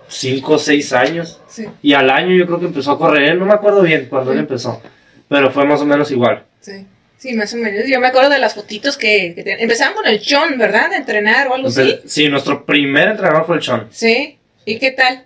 5 0.08 0.52
o 0.52 0.58
6 0.58 0.92
años. 0.92 1.40
Y 1.82 1.94
al 1.94 2.10
año 2.10 2.34
yo 2.34 2.46
creo 2.46 2.60
que 2.60 2.66
empezó 2.66 2.92
a 2.92 2.98
correr, 2.98 3.36
no 3.36 3.46
me 3.46 3.54
acuerdo 3.54 3.82
bien 3.82 4.06
cuando 4.10 4.32
él 4.32 4.40
empezó, 4.40 4.82
pero 5.28 5.50
fue 5.50 5.64
más 5.64 5.80
o 5.80 5.86
menos 5.86 6.10
igual. 6.10 6.44
Sí. 6.60 6.86
Sí, 7.22 7.34
más 7.34 7.54
o 7.54 7.56
menos. 7.56 7.84
Yo 7.86 8.00
me 8.00 8.08
acuerdo 8.08 8.30
de 8.30 8.40
las 8.40 8.54
fotitos 8.54 8.96
que, 8.96 9.32
empezaban 9.60 9.94
con 9.94 10.08
el 10.08 10.20
chon, 10.20 10.58
¿verdad? 10.58 10.90
De 10.90 10.96
entrenar 10.96 11.46
o 11.46 11.54
algo 11.54 11.68
así. 11.68 12.00
Sí, 12.04 12.28
nuestro 12.28 12.66
primer 12.66 13.10
entrenador 13.10 13.46
fue 13.46 13.56
el 13.56 13.62
chon. 13.62 13.86
Sí. 13.92 14.38
¿Y 14.64 14.80
qué 14.80 14.90
tal? 14.90 15.24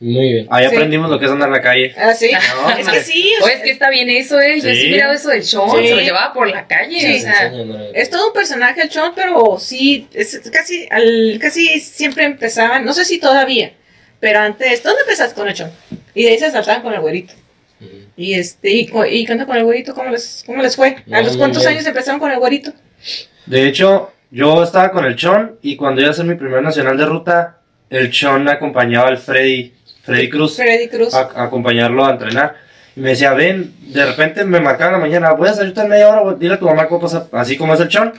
Muy 0.00 0.32
bien. 0.32 0.46
Ahí 0.48 0.64
aprendimos 0.64 1.10
lo 1.10 1.18
que 1.18 1.26
es 1.26 1.30
andar 1.30 1.48
en 1.48 1.54
la 1.54 1.60
calle. 1.60 1.94
Ah, 1.94 2.14
sí. 2.14 2.30
es 2.78 2.88
que 2.88 3.00
sí. 3.00 3.32
O, 3.42 3.48
es 3.48 3.60
que 3.60 3.70
está 3.70 3.90
bien 3.90 4.08
eso, 4.08 4.40
¿eh? 4.40 4.56
Yo 4.56 4.70
sí 4.70 4.86
he 4.86 4.90
mirado 4.92 5.12
eso 5.12 5.28
del 5.28 5.44
chon, 5.44 5.70
se 5.70 5.94
lo 5.94 6.00
llevaba 6.00 6.32
por 6.32 6.48
la 6.48 6.66
calle. 6.66 7.16
O 7.16 7.20
sea. 7.20 7.52
Es 7.92 8.08
todo 8.08 8.28
un 8.28 8.32
personaje 8.32 8.80
el 8.80 8.88
chon, 8.88 9.12
pero 9.14 9.58
sí, 9.58 10.08
es 10.14 10.40
casi, 10.50 10.88
al, 10.90 11.38
casi 11.38 11.80
siempre 11.80 12.24
empezaban, 12.24 12.82
no 12.82 12.94
sé 12.94 13.04
si 13.04 13.20
todavía, 13.20 13.72
pero 14.20 14.38
antes, 14.38 14.82
¿dónde 14.82 15.02
empezaste 15.02 15.34
con 15.34 15.48
el 15.48 15.54
chon? 15.54 15.70
Y 16.14 16.24
de 16.24 16.30
ahí 16.30 16.38
se 16.38 16.50
saltaban 16.50 16.80
con 16.80 16.94
el 16.94 17.00
güerito. 17.00 17.34
Y 18.16 18.34
este, 18.34 18.70
y, 18.70 18.90
y 19.10 19.26
con 19.26 19.56
el 19.56 19.64
güerito, 19.64 19.94
¿cómo 19.94 20.10
les, 20.10 20.42
cómo 20.46 20.62
les 20.62 20.76
fue? 20.76 20.96
¿A 21.12 21.20
los 21.20 21.36
cuántos 21.36 21.66
años 21.66 21.84
empezaron 21.84 22.20
con 22.20 22.30
el 22.30 22.38
güerito? 22.38 22.72
De 23.44 23.66
hecho, 23.66 24.12
yo 24.30 24.62
estaba 24.62 24.92
con 24.92 25.04
el 25.04 25.16
chon 25.16 25.58
y 25.60 25.76
cuando 25.76 26.00
iba 26.00 26.08
a 26.08 26.12
hacer 26.12 26.24
mi 26.24 26.36
primer 26.36 26.62
nacional 26.62 26.96
de 26.96 27.04
ruta, 27.04 27.58
el 27.90 28.10
chon 28.10 28.48
acompañaba 28.48 29.08
al 29.08 29.18
Freddy 29.18 29.74
Freddy 30.02 30.28
Cruz, 30.28 30.56
Freddy 30.56 30.88
Cruz. 30.88 31.14
A, 31.14 31.30
acompañarlo 31.44 32.04
a 32.04 32.10
entrenar. 32.10 32.56
Y 32.96 33.00
me 33.00 33.10
decía, 33.10 33.32
ven, 33.34 33.72
de 33.92 34.04
repente 34.04 34.44
me 34.44 34.60
marcaba 34.60 34.88
en 34.88 34.92
la 34.94 34.98
mañana, 34.98 35.32
voy 35.32 35.48
a 35.48 35.52
salirte 35.52 35.80
en 35.80 35.88
media 35.88 36.08
hora, 36.08 36.34
dile 36.34 36.54
a 36.54 36.58
tu 36.58 36.66
mamá 36.66 36.84
que 36.84 36.88
voy 36.88 36.98
a 36.98 37.02
pasar, 37.02 37.26
así 37.32 37.56
como 37.56 37.74
es 37.74 37.80
el 37.80 37.88
chon, 37.88 38.12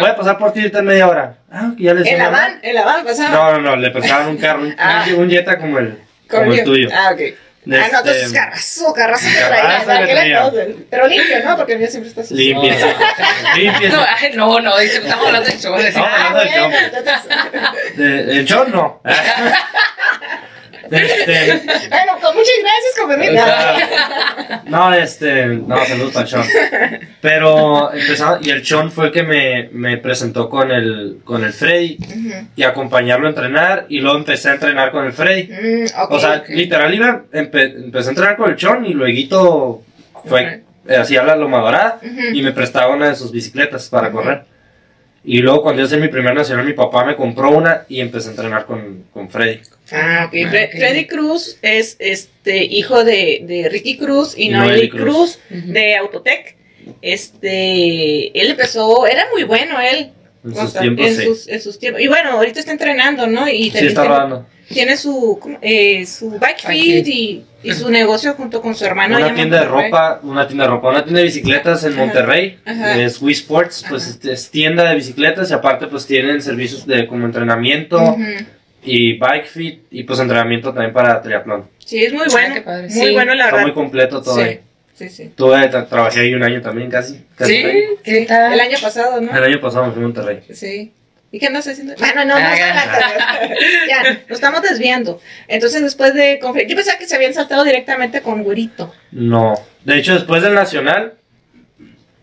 voy 0.00 0.08
a 0.08 0.16
pasar 0.16 0.38
por 0.38 0.52
ti 0.52 0.70
en 0.72 0.84
media 0.84 1.08
hora. 1.08 1.34
Ah, 1.50 1.72
ya 1.76 1.92
les 1.92 2.06
¿En 2.06 2.18
la 2.18 2.30
van? 2.30 2.58
¿En 2.62 2.74
la 2.74 2.84
van 2.84 3.04
pasaba? 3.04 3.28
No, 3.28 3.52
no, 3.52 3.70
no, 3.70 3.76
le 3.76 3.90
pasaban 3.90 4.28
un 4.28 4.38
carro, 4.38 4.62
un, 4.62 4.74
ah. 4.78 5.04
un 5.14 5.28
Jetta 5.28 5.58
como 5.58 5.78
el, 5.78 5.98
como 6.26 6.52
el 6.52 6.64
tuyo. 6.64 6.88
Ah, 6.90 7.10
ok. 7.12 7.20
Ah, 7.70 7.88
no, 7.92 7.98
entonces 7.98 8.22
este, 8.22 8.38
carrazo, 8.38 8.94
carrazo 8.94 9.26
que 9.28 10.06
traía. 10.06 10.50
Pero 10.88 11.06
limpio, 11.06 11.44
¿no? 11.44 11.56
Porque 11.56 11.72
el 11.72 11.80
mío 11.80 11.88
siempre 11.88 12.08
está 12.08 12.22
sucio. 12.22 12.36
Limpio. 12.36 12.72
limpio. 13.56 13.90
No, 14.36 14.60
no, 14.60 14.78
dice, 14.78 14.98
estamos 14.98 15.26
hablando 15.26 15.50
del 15.50 15.60
chon. 15.60 15.78
Estamos 15.78 16.08
hablando 16.10 16.40
del 16.40 16.54
chon. 16.54 18.30
El 18.30 18.46
chon 18.46 18.72
no. 18.72 19.02
Este, 20.90 21.60
bueno, 21.88 22.12
con 22.20 22.36
muchas 22.36 22.54
gracias. 22.62 22.88
No, 24.66 24.92
este, 24.92 25.46
no, 25.46 25.84
saludos 25.84 26.12
para 26.12 26.26
Sean. 26.26 26.44
Pero 27.20 27.92
empezaba, 27.92 28.38
y 28.42 28.50
el 28.50 28.64
Sean 28.64 28.90
fue 28.90 29.06
el 29.06 29.12
que 29.12 29.22
me, 29.22 29.68
me 29.72 29.96
presentó 29.98 30.48
con 30.48 30.70
el, 30.70 31.20
con 31.24 31.44
el 31.44 31.52
Freddy 31.52 31.98
y 32.54 32.62
acompañarlo 32.62 33.26
a 33.26 33.30
entrenar. 33.30 33.86
Y 33.88 34.00
luego 34.00 34.18
empecé 34.18 34.50
a 34.50 34.54
entrenar 34.54 34.90
con 34.90 35.06
el 35.06 35.12
Freddy. 35.12 35.48
Mm, 35.48 35.84
o 36.10 36.18
sea, 36.18 36.44
literal, 36.48 36.94
iba, 36.94 37.24
empecé 37.32 38.08
a 38.08 38.10
entrenar 38.10 38.36
con 38.36 38.50
el 38.50 38.58
Sean 38.58 38.84
y 38.84 38.94
luego 38.94 39.82
fue, 40.24 40.62
eh, 40.86 40.96
hacía 40.96 41.22
la 41.22 41.36
loma 41.36 41.58
dorada 41.58 42.00
y 42.32 42.42
me 42.42 42.52
prestaba 42.52 42.94
una 42.94 43.08
de 43.08 43.16
sus 43.16 43.32
bicicletas 43.32 43.88
para 43.88 44.10
correr. 44.10 44.42
Y 45.24 45.38
luego 45.38 45.62
cuando 45.62 45.82
yo 45.82 45.86
hice 45.86 45.96
mi 45.98 46.08
primer 46.08 46.34
nacional, 46.34 46.64
mi 46.64 46.72
papá 46.72 47.04
me 47.04 47.16
compró 47.16 47.50
una 47.50 47.82
y 47.88 48.00
empecé 48.00 48.28
a 48.28 48.30
entrenar 48.30 48.66
con, 48.66 49.04
con 49.12 49.28
Freddy. 49.28 49.60
Ah, 49.92 50.26
ok. 50.26 50.50
Freddy 50.50 51.06
Cruz 51.06 51.58
es 51.62 51.96
este 51.98 52.64
hijo 52.64 53.04
de, 53.04 53.42
de 53.42 53.68
Ricky 53.68 53.96
Cruz 53.96 54.34
y, 54.36 54.48
Noeli 54.48 54.88
Cruz, 54.88 55.38
de 55.50 55.96
Autotech. 55.96 56.56
Este, 57.02 58.38
él 58.38 58.50
empezó, 58.50 59.06
era 59.06 59.26
muy 59.32 59.44
bueno 59.44 59.80
él. 59.80 60.12
En 60.44 60.54
sus 60.54 60.72
tiempos, 60.72 61.48
en, 61.48 61.60
sus, 61.60 61.78
tiempos. 61.78 62.00
Y 62.00 62.08
bueno, 62.08 62.30
ahorita 62.32 62.60
está 62.60 62.72
entrenando, 62.72 63.26
¿no? 63.26 63.48
Y 63.48 63.70
sí, 63.70 63.86
está 63.86 64.04
rodando. 64.04 64.46
Tiene 64.68 64.96
su, 64.96 65.40
eh, 65.62 66.04
su 66.06 66.30
bike 66.30 66.60
feed 66.60 67.06
y, 67.06 67.44
y, 67.62 67.72
su 67.72 67.90
negocio 67.90 68.34
junto 68.34 68.60
con 68.60 68.74
su 68.74 68.84
hermano. 68.84 69.16
Una 69.16 69.34
tienda 69.34 69.60
de 69.60 69.64
ropa, 69.64 70.20
una 70.22 70.46
tienda 70.46 70.64
de 70.64 70.70
ropa, 70.70 70.90
una 70.90 71.02
tienda 71.02 71.20
de 71.20 71.24
bicicletas 71.24 71.84
en 71.84 71.96
Monterrey, 71.96 72.58
es 72.66 73.20
Wii 73.20 73.32
Sports, 73.32 73.84
pues 73.88 74.18
es, 74.22 74.50
tienda 74.50 74.88
de 74.90 74.94
bicicletas 74.94 75.50
y 75.50 75.54
aparte 75.54 75.86
pues 75.86 76.06
tienen 76.06 76.42
servicios 76.42 76.86
de 76.86 77.06
como 77.06 77.24
entrenamiento 77.24 78.16
y 78.88 79.18
bike 79.18 79.46
fit 79.46 79.82
y 79.90 80.04
pues 80.04 80.18
entrenamiento 80.20 80.72
también 80.72 80.92
para 80.92 81.20
triatlón. 81.20 81.64
Sí, 81.78 82.04
es 82.04 82.12
muy 82.12 82.24
ah, 82.26 82.30
bueno, 82.30 82.54
muy 82.88 83.12
bueno 83.12 83.34
la 83.34 83.44
verdad. 83.46 83.60
Está 83.60 83.66
muy 83.66 83.74
completo 83.74 84.22
todo 84.22 84.36
sí. 84.36 84.58
Sí, 84.94 85.08
sí. 85.08 85.32
Tuve, 85.36 85.68
trabajé 85.68 86.20
ahí 86.20 86.34
un 86.34 86.42
año 86.42 86.60
también, 86.60 86.90
casi. 86.90 87.24
sí, 87.38 87.64
¿qué 88.02 88.26
tal? 88.26 88.52
El 88.52 88.60
año 88.60 88.78
pasado, 88.82 89.20
¿no? 89.20 89.36
El 89.36 89.44
año 89.44 89.60
pasado 89.60 89.86
me 89.86 89.92
fui 89.92 90.02
a 90.02 90.06
Monterrey. 90.06 90.40
Sí. 90.52 90.92
¿Y 91.30 91.38
qué 91.38 91.46
andas 91.46 91.68
haciendo? 91.68 91.94
Bueno, 91.98 92.24
no, 92.24 92.34
no, 92.34 92.40
no, 92.40 92.56
ya, 93.88 94.18
nos 94.28 94.38
estamos 94.38 94.62
desviando. 94.62 95.20
Entonces, 95.46 95.82
después 95.82 96.14
de... 96.14 96.40
Yo 96.66 96.74
pensaba 96.74 96.98
que 96.98 97.06
se 97.06 97.14
habían 97.14 97.34
saltado 97.34 97.64
directamente 97.64 98.22
con 98.22 98.42
Güerito. 98.42 98.94
No. 99.12 99.54
De 99.84 99.98
hecho, 99.98 100.14
después 100.14 100.42
del 100.42 100.54
Nacional, 100.54 101.14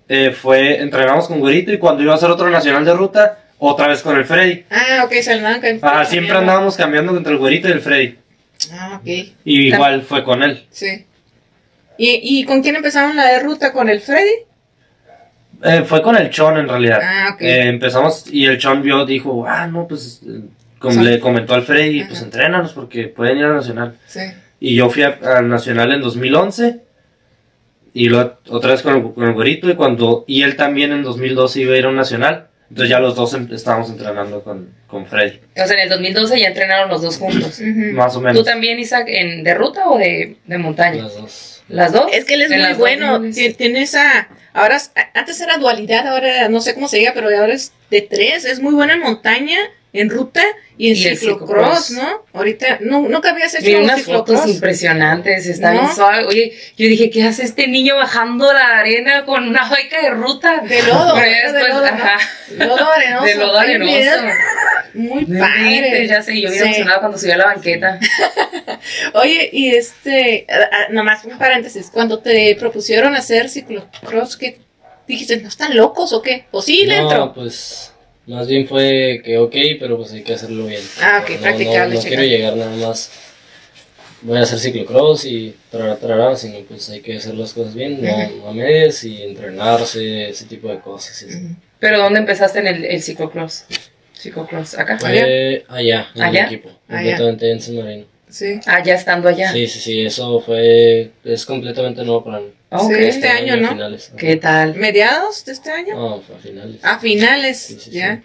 eh, 0.10 0.32
fue... 0.32 0.82
Entrenamos 0.82 1.28
con 1.28 1.40
Güerito 1.40 1.72
y 1.72 1.78
cuando 1.78 2.02
iba 2.02 2.14
a 2.14 2.16
hacer 2.16 2.32
otro 2.32 2.50
Nacional 2.50 2.84
de 2.84 2.94
ruta, 2.94 3.45
otra 3.58 3.88
vez 3.88 4.02
con 4.02 4.18
el 4.18 4.26
Freddy. 4.26 4.66
Ah, 4.70 5.04
ok, 5.06 5.14
se 5.22 5.34
andaban 5.34 5.62
Ah, 5.82 6.06
siempre 6.06 6.38
andábamos 6.38 6.76
cambiando 6.76 7.16
entre 7.16 7.34
el 7.34 7.40
Güerito 7.40 7.68
y 7.68 7.72
el 7.72 7.82
Freddy. 7.82 8.18
Ah, 8.72 9.00
ok. 9.02 9.08
Y 9.46 9.74
igual 9.74 10.02
fue 10.04 10.24
con 10.24 10.44
él. 10.44 10.66
Sí. 10.70 11.06
¿Y, 11.98 12.40
¿Y 12.40 12.44
con 12.46 12.62
quién 12.62 12.76
empezaron 12.76 13.16
la 13.16 13.26
de 13.26 13.40
ruta? 13.40 13.72
¿Con 13.72 13.90
el 13.90 14.02
Freddy? 14.02 14.46
Eh, 15.64 15.84
fue 15.86 16.02
con 16.02 16.16
el 16.18 16.30
Chon 16.30 16.58
en 16.58 16.68
realidad. 16.68 17.00
Ah, 17.02 17.38
eh, 17.40 17.68
empezamos 17.68 18.26
y 18.32 18.46
el 18.46 18.58
Chon 18.58 18.82
vio, 18.82 19.06
dijo, 19.06 19.46
ah, 19.48 19.68
no, 19.68 19.88
pues 19.88 20.22
como 20.80 21.02
le 21.02 21.20
comentó 21.20 21.54
al 21.54 21.64
Freddy, 21.64 22.04
pues 22.04 22.22
entrénanos 22.22 22.74
porque 22.74 23.08
pueden 23.08 23.38
ir 23.38 23.46
al 23.46 23.56
Nacional. 23.56 23.96
Sí. 24.06 24.22
Y 24.60 24.76
yo 24.76 24.90
fui 24.90 25.04
al 25.04 25.48
Nacional 25.48 25.92
en 25.94 26.02
2011 26.02 26.82
y 27.94 28.10
luego 28.10 28.38
otra 28.50 28.72
vez 28.72 28.82
con 28.82 28.96
el, 28.96 29.14
con 29.14 29.24
el 29.24 29.34
güerito 29.34 29.70
y 29.70 29.76
cuando 29.76 30.26
y 30.28 30.44
él 30.44 30.56
también 30.56 30.92
en 30.92 31.04
2012 31.04 31.62
iba 31.62 31.74
a 31.74 31.78
ir 31.78 31.86
a 31.86 31.90
un 31.90 31.96
Nacional. 31.96 32.48
Entonces 32.76 32.90
ya 32.90 33.00
los 33.00 33.16
dos 33.16 33.34
em, 33.34 33.48
estábamos 33.54 33.90
entrenando 33.90 34.44
con, 34.44 34.70
con 34.88 35.06
Freddy. 35.06 35.40
O 35.56 35.66
sea, 35.66 35.78
en 35.78 35.84
el 35.84 35.88
2012 35.88 36.38
ya 36.38 36.48
entrenaron 36.48 36.90
los 36.90 37.02
dos 37.02 37.18
juntos. 37.18 37.62
Más 37.94 38.18
o 38.18 38.20
menos. 38.20 38.36
¿Tú 38.36 38.44
también, 38.44 38.78
Isaac, 38.80 39.06
en, 39.08 39.46
de 39.46 39.54
ruta 39.54 39.88
o 39.88 39.98
de, 39.98 40.36
de 40.46 40.58
montaña? 40.58 41.04
Las 41.04 41.16
dos. 41.16 41.64
¿Las 41.70 41.94
dos? 41.94 42.12
Es 42.12 42.26
que 42.26 42.34
él 42.34 42.42
es 42.42 42.50
muy 42.50 42.74
bueno. 42.74 43.22
Tiene 43.58 43.82
esa. 43.82 44.28
Ahora, 44.52 44.78
antes 45.14 45.40
era 45.40 45.56
dualidad, 45.56 46.06
ahora 46.06 46.50
no 46.50 46.60
sé 46.60 46.74
cómo 46.74 46.90
se 46.90 46.98
diga, 46.98 47.14
pero 47.16 47.28
ahora 47.30 47.54
es 47.54 47.72
de 47.90 48.02
tres. 48.02 48.44
Es 48.44 48.60
muy 48.60 48.74
bueno 48.74 48.92
en 48.92 49.00
montaña, 49.00 49.58
en 49.96 50.10
ruta 50.10 50.44
y 50.78 50.90
en 50.90 51.18
ciclocross, 51.18 51.92
¿no? 51.92 52.26
Ahorita, 52.34 52.80
no, 52.82 53.08
nunca 53.08 53.30
habías 53.30 53.56
hecho 53.56 53.66
Vi 53.66 53.76
unas 53.76 54.04
fotos 54.04 54.46
impresionantes, 54.48 55.48
está 55.48 55.72
bien 55.72 55.88
suave. 55.96 56.26
Oye, 56.26 56.54
yo 56.78 56.88
dije, 56.88 57.10
¿qué 57.10 57.24
hace 57.24 57.44
este 57.44 57.68
niño 57.68 57.96
bajando 57.96 58.52
la 58.52 58.80
arena 58.80 59.26
con 59.26 59.48
una 59.48 59.66
joica 59.66 60.02
de 60.02 60.10
ruta? 60.10 60.60
De 60.68 60.84
lodo, 60.84 61.16
de 61.16 61.70
lodo, 61.70 61.86
ajá. 61.86 62.18
lodo 62.58 62.92
arenoso. 62.92 63.26
De 63.26 63.36
lodo 63.36 63.58
arenoso. 63.58 64.22
Muy 64.94 65.26
padre. 65.26 66.08
Ya 66.08 66.22
sé, 66.22 66.42
yo 66.42 66.52
vi 66.52 66.58
emocionada 66.58 67.00
cuando 67.00 67.18
subió 67.18 67.36
a 67.36 67.38
la 67.38 67.46
banqueta. 67.46 68.00
Oye, 69.14 69.50
y 69.54 69.70
este, 69.70 70.46
nomás 70.90 71.24
un 71.24 71.38
paréntesis, 71.38 71.90
cuando 71.90 72.20
te 72.20 72.54
propusieron 72.60 73.16
hacer 73.16 73.50
ciclocross, 73.50 74.36
¿qué 74.36 74.60
dijiste? 75.08 75.38
¿No 75.38 75.48
están 75.48 75.76
locos 75.76 76.12
o 76.12 76.22
qué? 76.22 76.48
¿O 76.52 76.62
sí 76.62 76.86
le 76.86 77.02
No, 77.02 77.34
pues 77.34 77.95
más 78.28 78.48
bien 78.48 78.68
fue 78.68 79.22
que 79.24 79.38
ok, 79.38 79.56
pero 79.80 79.98
pues 79.98 80.12
hay 80.14 80.24
que 80.24 80.34
hacerlo 80.34 80.66
bien. 80.66 80.82
Ah, 81.02 81.24
ok, 81.24 81.40
practicable. 81.40 81.96
No, 81.96 82.02
quiero 82.02 82.24
llegar 82.24 82.56
nada 82.56 82.76
más. 82.76 83.12
Voy 84.22 84.40
a 84.40 84.42
hacer 84.42 84.58
ciclocross 84.58 85.26
y 85.26 85.56
trará, 85.70 86.36
sino 86.36 86.60
pues 86.62 86.90
hay 86.90 87.02
que 87.02 87.18
hacer 87.18 87.36
las 87.36 87.54
cosas 87.54 87.76
bien, 87.76 88.02
no, 88.02 88.48
a 88.48 88.54
medias 88.54 89.04
y 89.04 89.22
entrenarse, 89.22 90.30
ese 90.30 90.46
tipo 90.46 90.68
de 90.70 90.80
cosas. 90.80 91.28
¿Pero 91.80 92.00
dónde 92.00 92.20
empezaste 92.22 92.60
en 92.60 92.68
el, 92.68 92.86
el 92.86 93.04
ciclocross? 93.04 93.66
Ciclocross, 94.14 94.80
¿acá? 94.80 94.98
Fue 94.98 95.64
allá, 95.68 96.10
en 96.16 96.24
el 96.24 96.38
equipo, 96.38 96.72
completamente 96.88 97.52
en 97.52 97.62
San 97.62 97.76
Marino. 97.76 98.15
Sí. 98.36 98.60
Ah, 98.66 98.84
ya 98.84 98.96
estando 98.96 99.30
allá. 99.30 99.54
Sí, 99.54 99.66
sí, 99.66 99.80
sí, 99.80 100.06
eso 100.06 100.42
fue, 100.42 101.10
es 101.24 101.46
completamente 101.46 102.04
nuevo 102.04 102.22
para 102.22 102.42
mí. 102.42 102.52
Sí, 102.86 102.94
este, 102.98 103.30
año, 103.30 103.56
¿no? 103.56 103.98
¿Qué 104.18 104.36
tal? 104.36 104.76
¿Mediados 104.76 105.46
de 105.46 105.54
este 105.54 105.72
año? 105.72 105.96
No, 105.96 106.16
a 106.16 106.40
finales. 106.42 106.84
A 106.84 107.00
finales, 107.00 107.86
ya. 107.90 108.22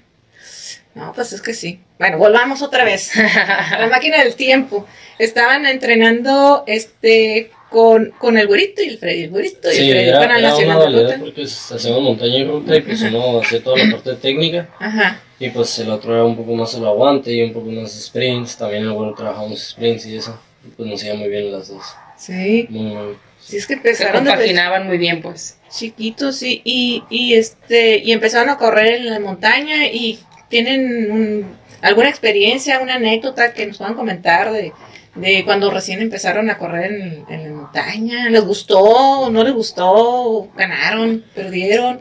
No, 0.96 1.12
pues 1.12 1.32
es 1.32 1.40
que 1.40 1.54
sí. 1.54 1.78
Bueno, 2.00 2.18
volvamos 2.18 2.60
otra 2.60 2.82
vez. 2.82 3.12
la 3.78 3.86
máquina 3.88 4.24
del 4.24 4.34
tiempo. 4.34 4.84
Estaban 5.20 5.64
entrenando 5.64 6.64
este 6.66 7.52
con, 7.70 8.10
con 8.18 8.36
el 8.36 8.46
güerito 8.46 8.82
y 8.82 8.88
el 8.88 8.98
Freddy. 8.98 9.22
El 9.24 9.30
güerito 9.30 9.68
y 9.68 9.76
el 9.76 9.76
Freddy. 9.76 10.08
Era, 10.08 10.38
era 10.38 10.56
una 10.56 11.18
porque 11.18 11.42
hacemos 11.42 12.02
montaña 12.02 12.38
y 12.38 12.44
ruta 12.44 12.76
y 12.76 12.80
pues 12.82 13.02
uno 13.02 13.40
hacía 13.40 13.62
toda 13.62 13.78
la 13.78 13.90
parte 13.92 14.14
técnica. 14.16 14.68
Ajá. 14.78 15.22
Y 15.38 15.48
pues 15.50 15.78
el 15.78 15.90
otro 15.90 16.14
era 16.14 16.24
un 16.24 16.36
poco 16.36 16.54
más 16.54 16.74
el 16.74 16.84
aguante 16.84 17.32
y 17.32 17.42
un 17.42 17.52
poco 17.52 17.70
más 17.70 17.92
sprints. 17.92 18.56
También 18.56 18.82
el 18.82 18.92
güero 18.92 19.14
trabajamos 19.14 19.70
sprints 19.70 20.04
y 20.06 20.16
eso. 20.16 20.38
Y 20.66 20.68
pues 20.68 20.88
nos 20.88 21.02
iba 21.02 21.14
muy 21.14 21.28
bien 21.28 21.50
las 21.50 21.68
dos. 21.68 21.82
Sí. 22.18 22.66
Muy, 22.68 22.82
muy 22.82 23.16
Sí, 23.40 23.56
es 23.56 23.66
que 23.66 23.74
empezaron 23.74 24.24
Se 24.24 24.30
compaginaban 24.30 24.86
muy 24.86 24.98
bien, 24.98 25.22
pues. 25.22 25.58
Chiquitos, 25.70 26.42
y, 26.42 26.60
y, 26.64 27.04
y, 27.08 27.34
este, 27.34 27.98
y 27.98 28.12
empezaron 28.12 28.50
a 28.50 28.58
correr 28.58 28.94
en 28.94 29.10
la 29.10 29.18
montaña 29.18 29.86
y 29.86 30.18
tienen 30.48 31.46
alguna 31.80 32.10
experiencia, 32.10 32.80
una 32.80 32.96
anécdota 32.96 33.54
que 33.54 33.66
nos 33.66 33.78
puedan 33.78 33.94
comentar 33.94 34.52
de, 34.52 34.72
de 35.14 35.44
cuando 35.44 35.70
recién 35.70 36.00
empezaron 36.00 36.50
a 36.50 36.58
correr 36.58 36.92
en, 36.92 37.24
en, 37.28 37.44
la 37.44 37.56
montaña. 37.56 38.28
¿Les 38.30 38.44
gustó? 38.44 39.28
¿No 39.30 39.44
les 39.44 39.52
gustó? 39.52 40.48
¿Ganaron? 40.56 41.24
¿Perdieron? 41.34 42.00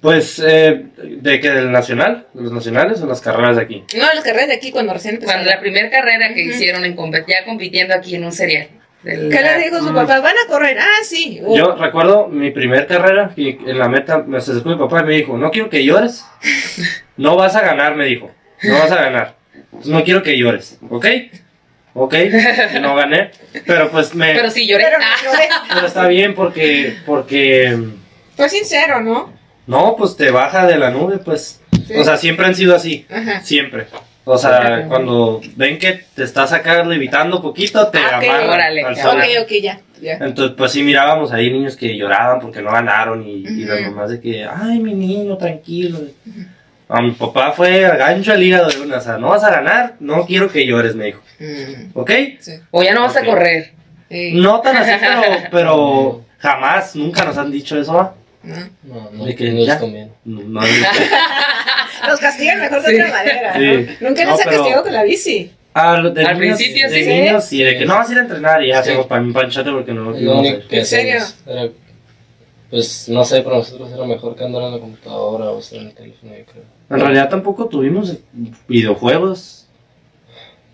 Pues, 0.00 0.38
eh, 0.44 0.84
¿de 0.96 1.40
qué? 1.40 1.50
¿Del 1.50 1.72
nacional? 1.72 2.26
¿De 2.34 2.42
los 2.42 2.52
nacionales 2.52 3.00
o 3.00 3.06
las 3.06 3.22
carreras 3.22 3.56
de 3.56 3.62
aquí? 3.62 3.84
No, 3.96 4.04
las 4.14 4.22
carreras 4.22 4.48
de 4.48 4.54
aquí 4.54 4.70
cuando 4.70 4.92
recién 4.92 5.14
empezaron. 5.14 5.44
Cuando 5.44 5.56
la 5.56 5.60
primera 5.60 5.88
carrera 5.88 6.34
que 6.34 6.42
hicieron 6.42 6.84
en, 6.84 6.94
ya 6.94 7.44
compitiendo 7.46 7.94
aquí 7.94 8.14
en 8.14 8.24
un 8.24 8.32
serial. 8.32 8.68
¿Qué 9.02 9.10
le 9.10 9.64
dijo 9.64 9.78
su 9.80 9.94
papá? 9.94 10.20
¿Van 10.20 10.34
a 10.36 10.48
correr? 10.48 10.78
Ah, 10.78 11.02
sí. 11.02 11.40
Yo 11.56 11.76
recuerdo 11.76 12.28
mi 12.28 12.50
primer 12.50 12.86
carrera 12.86 13.32
y 13.36 13.50
en 13.50 13.78
la 13.78 13.88
meta 13.88 14.18
me 14.18 14.38
acercó 14.38 14.70
mi 14.70 14.76
papá 14.76 15.00
y 15.00 15.04
me 15.04 15.14
dijo, 15.14 15.36
no 15.36 15.50
quiero 15.50 15.70
que 15.70 15.84
llores. 15.84 16.24
No 17.16 17.36
vas 17.36 17.54
a 17.54 17.60
ganar, 17.60 17.94
me 17.94 18.06
dijo. 18.06 18.28
No 18.64 18.74
vas 18.76 18.90
a 18.90 18.96
ganar. 18.96 19.36
no 19.84 20.02
quiero 20.02 20.24
que 20.24 20.36
llores, 20.36 20.80
¿ok? 20.90 21.06
Ok, 21.94 22.14
no 22.80 22.96
gané, 22.96 23.30
pero 23.66 23.90
pues 23.90 24.14
me... 24.14 24.34
Pero 24.34 24.50
sí 24.50 24.66
lloré. 24.66 24.86
Pero, 24.90 24.98
pero 25.72 25.86
está 25.86 26.08
bien 26.08 26.34
porque... 26.34 26.96
porque 27.06 27.78
Fue 28.36 28.48
sincero, 28.48 29.00
¿no? 29.00 29.32
No, 29.66 29.94
pues 29.96 30.16
te 30.16 30.30
baja 30.30 30.66
de 30.66 30.76
la 30.76 30.90
nube, 30.90 31.18
pues. 31.18 31.60
O 31.96 32.04
sea, 32.04 32.16
siempre 32.16 32.46
han 32.46 32.54
sido 32.54 32.74
así. 32.74 33.06
Ajá. 33.10 33.40
Siempre. 33.42 33.86
O 34.26 34.38
sea, 34.38 34.86
cuando 34.88 35.40
ven 35.54 35.78
que 35.78 36.04
te 36.14 36.24
estás 36.24 36.52
acá 36.52 36.82
levitando 36.82 37.42
poquito, 37.42 37.88
te 37.88 37.98
ah, 37.98 38.16
okay, 38.16 38.28
amarran 38.28 38.94
Ok, 39.06 39.24
ok, 39.42 39.52
ya, 39.62 39.80
ya. 40.00 40.14
Entonces, 40.14 40.54
pues 40.56 40.72
sí 40.72 40.82
mirábamos 40.82 41.30
ahí 41.30 41.50
niños 41.50 41.76
que 41.76 41.94
lloraban 41.94 42.40
porque 42.40 42.62
no 42.62 42.70
ganaron 42.70 43.26
y, 43.26 43.44
y 43.46 43.64
las 43.64 43.82
mamás 43.82 44.10
de 44.10 44.20
que, 44.20 44.44
ay, 44.44 44.78
mi 44.80 44.94
niño, 44.94 45.36
tranquilo. 45.36 46.00
A 46.88 47.00
mi 47.00 47.12
papá 47.12 47.52
fue 47.52 47.86
a 47.86 47.96
gancho 47.96 48.32
al 48.32 48.42
hígado 48.42 48.68
de 48.68 48.80
una, 48.80 48.98
o 48.98 49.00
sea, 49.00 49.16
no 49.16 49.28
vas 49.30 49.42
a 49.44 49.50
ganar, 49.50 49.94
no 50.00 50.26
quiero 50.26 50.50
que 50.50 50.66
llores, 50.66 50.94
me 50.94 51.06
dijo. 51.06 51.22
¿Ok? 51.94 52.10
Sí. 52.40 52.52
O 52.70 52.82
ya 52.82 52.92
no 52.94 53.02
vas 53.02 53.16
a 53.16 53.24
correr. 53.24 53.72
No 54.10 54.60
tan 54.60 54.76
así, 54.76 54.90
pero, 55.00 55.20
pero 55.50 56.24
jamás, 56.38 56.94
nunca 56.94 57.24
nos 57.24 57.36
han 57.38 57.50
dicho 57.50 57.78
eso, 57.78 57.94
¿va? 57.94 58.14
No, 58.42 58.56
no, 58.82 59.10
no, 59.12 59.24
de 59.24 59.34
que 59.34 59.50
no 59.50 59.78
conviene. 59.78 60.10
No, 60.24 60.42
no, 60.42 60.60
Los 62.06 62.20
castigan 62.20 62.60
mejor 62.60 62.82
de 62.82 62.94
otra 62.94 63.10
manera. 63.10 63.54
Sí. 63.54 63.96
Nunca 64.00 64.24
les 64.24 64.40
ha 64.40 64.44
castigado 64.44 64.82
con 64.82 64.92
la 64.92 65.02
bici. 65.02 65.50
Ah, 65.72 66.00
de 66.00 66.24
Al 66.24 66.38
niños, 66.38 66.56
principio 66.58 66.88
de 66.88 67.02
sí. 67.02 67.08
niños 67.10 67.52
y 67.52 67.64
de 67.64 67.78
que 67.78 67.84
no 67.84 67.94
vas 67.94 68.08
a 68.08 68.12
ir 68.12 68.18
a 68.18 68.20
entrenar 68.22 68.62
y 68.62 68.68
ya 68.68 68.78
hacemos 68.78 69.06
pan, 69.06 69.32
panchote 69.32 69.72
porque 69.72 69.92
no 69.92 70.10
lo 70.10 70.10
Lo 70.20 70.38
único 70.38 70.68
que 70.68 70.78
¿En 70.78 70.86
serio? 70.86 71.20
era, 71.46 71.68
pues 72.74 73.08
no 73.08 73.24
sé, 73.24 73.40
para 73.42 73.58
nosotros 73.58 73.88
era 73.92 74.04
mejor 74.04 74.34
que 74.34 74.42
andar 74.42 74.64
en 74.64 74.72
la 74.72 74.80
computadora 74.80 75.44
o 75.50 75.60
estar 75.60 75.78
en 75.78 75.86
el 75.86 75.94
teléfono, 75.94 76.32
yo 76.36 76.44
creo. 76.44 76.64
En 76.90 76.98
realidad 76.98 77.28
tampoco 77.28 77.68
tuvimos 77.68 78.16
videojuegos. 78.66 79.68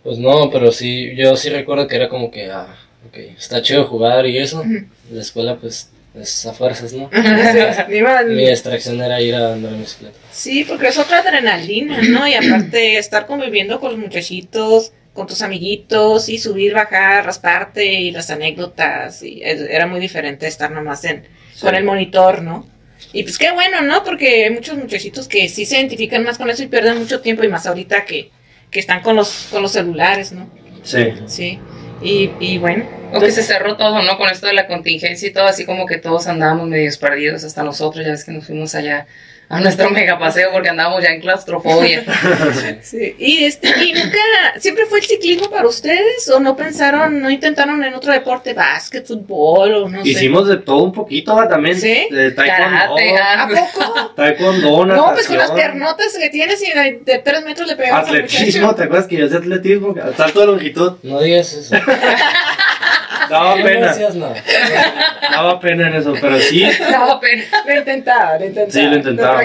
Pues 0.03 0.17
no, 0.17 0.49
pero 0.51 0.73
sí, 0.73 1.15
yo 1.15 1.37
sí 1.37 1.51
recuerdo 1.51 1.87
que 1.87 1.97
era 1.97 2.09
como 2.09 2.31
que, 2.31 2.51
ah, 2.51 2.75
ok, 3.07 3.19
está 3.37 3.61
chido 3.61 3.85
jugar 3.85 4.25
y 4.25 4.39
eso. 4.39 4.65
La 5.13 5.21
escuela, 5.21 5.57
pues 5.57 5.91
es 6.15 6.47
a 6.47 6.55
fuerzas, 6.55 6.95
¿no? 6.95 7.11
Mi 8.29 8.49
distracción 8.49 8.99
era 9.03 9.21
ir 9.21 9.35
a 9.35 9.53
andar 9.53 9.75
en 9.75 9.81
bicicleta. 9.81 10.17
Sí, 10.31 10.65
porque 10.65 10.89
es 10.89 10.99
otra 10.99 11.19
adrenalina, 11.19 12.01
¿no? 12.01 12.27
Y 12.27 12.33
aparte 12.33 12.97
estar 12.97 13.27
conviviendo 13.27 13.79
con 13.79 13.91
los 13.91 14.01
muchachitos, 14.01 14.93
con 15.21 15.27
tus 15.27 15.43
amiguitos 15.43 16.31
y 16.31 16.39
subir, 16.39 16.73
bajar, 16.73 17.27
rasparte 17.27 17.85
y 17.85 18.11
las 18.11 18.31
anécdotas. 18.31 19.23
Y 19.23 19.43
era 19.43 19.87
muy 19.87 20.01
diferente 20.01 20.47
estar 20.47 20.71
nomás 20.71 21.05
en, 21.05 21.25
con 21.61 21.75
el 21.75 21.85
monitor, 21.85 22.41
¿no? 22.41 22.67
Y 23.13 23.23
pues 23.25 23.37
qué 23.37 23.53
bueno, 23.53 23.83
¿no? 23.83 24.03
Porque 24.03 24.45
hay 24.45 24.51
muchos 24.51 24.79
muchachitos 24.79 25.29
que 25.29 25.47
sí 25.51 25.67
se 25.67 25.79
identifican 25.79 26.25
más 26.25 26.39
con 26.39 26.49
eso 26.49 26.63
y 26.63 26.69
pierden 26.69 26.97
mucho 26.97 27.21
tiempo 27.21 27.45
y 27.45 27.49
más 27.49 27.67
ahorita 27.67 28.07
que, 28.07 28.31
que 28.71 28.81
están 28.81 29.03
con 29.03 29.15
los, 29.15 29.49
con 29.51 29.61
los 29.61 29.73
celulares, 29.73 30.33
¿no? 30.33 30.49
Sí. 30.85 31.13
Sí. 31.27 31.59
Y, 32.03 32.31
y 32.41 32.59
bueno. 32.59 32.85
O 33.13 33.21
que 33.21 33.31
se 33.31 33.43
cerró 33.43 33.77
todo, 33.77 34.03
¿no? 34.03 34.17
Con 34.17 34.29
esto 34.29 34.47
de 34.47 34.53
la 34.53 34.67
contingencia 34.67 35.29
y 35.29 35.33
todo, 35.33 35.47
así 35.47 35.65
como 35.67 35.87
que 35.87 35.99
todos 35.99 36.27
andábamos 36.27 36.69
medios 36.69 36.97
perdidos, 36.97 37.45
hasta 37.45 37.63
nosotros, 37.63 38.05
ya 38.05 38.13
ves 38.13 38.25
que 38.25 38.33
nos 38.33 38.47
fuimos 38.47 38.75
allá 38.75 39.07
a 39.51 39.61
nuestro 39.61 39.91
mega 39.91 40.19
paseo 40.19 40.51
porque 40.53 40.69
andábamos 40.69 41.03
ya 41.03 41.11
en 41.11 41.21
claustrofobia. 41.21 42.05
sí. 42.83 43.17
Y, 43.19 43.45
este, 43.45 43.69
y 43.85 43.93
nunca, 43.93 44.19
¿siempre 44.59 44.87
fue 44.87 45.01
el 45.01 45.05
ciclismo 45.05 45.51
para 45.51 45.67
ustedes? 45.67 46.29
¿O 46.31 46.41
no 46.41 46.57
pensaron, 46.57 47.21
no 47.21 47.29
intentaron 47.29 47.83
en 47.83 47.93
otro 47.93 48.13
deporte, 48.13 48.55
básquet, 48.55 49.07
fútbol 49.07 49.75
o 49.75 49.89
no 49.89 50.07
Hicimos 50.07 50.47
de 50.49 50.59
todo 50.59 50.85
un 50.85 50.93
poquito 50.93 51.37
también. 51.49 51.79
¿Sí? 51.79 52.07
De 52.11 52.31
taekwondo. 52.31 52.97
¿A 53.21 53.49
poco? 53.49 54.15
taekwondo, 54.15 54.87
No, 54.87 55.13
pues 55.13 55.27
con 55.27 55.37
las 55.37 55.51
piernotas 55.51 56.17
que 56.17 56.31
tienes 56.31 56.63
y 56.63 56.71
de 57.05 57.19
tres 57.19 57.45
metros 57.45 57.69
le 57.69 57.75
pegamos 57.75 58.09
Atletismo, 58.09 58.75
¿te 58.75 58.85
acuerdas 58.85 59.09
que 59.09 59.17
yo 59.17 59.27
hacía 59.27 59.39
atletismo? 59.39 59.95
Salto 60.17 60.41
de 60.41 60.47
longitud. 60.47 60.93
No 61.03 61.21
digas 61.21 61.53
eso. 61.53 61.75
Daba 63.31 63.55
pena. 63.57 63.95
No 64.15 64.35
Daba 65.31 65.61
pena 65.61 65.89
en 65.89 65.95
eso, 65.95 66.15
pero 66.21 66.39
sí. 66.39 66.69
Daba 66.79 67.21
pena. 67.21 67.45
Lo 67.67 67.79
intentaba, 67.79 68.39
lo 68.39 68.47
intentaba. 68.47 68.73
Sí, 68.73 68.83
lo 68.83 68.97
intentaba. 68.97 69.41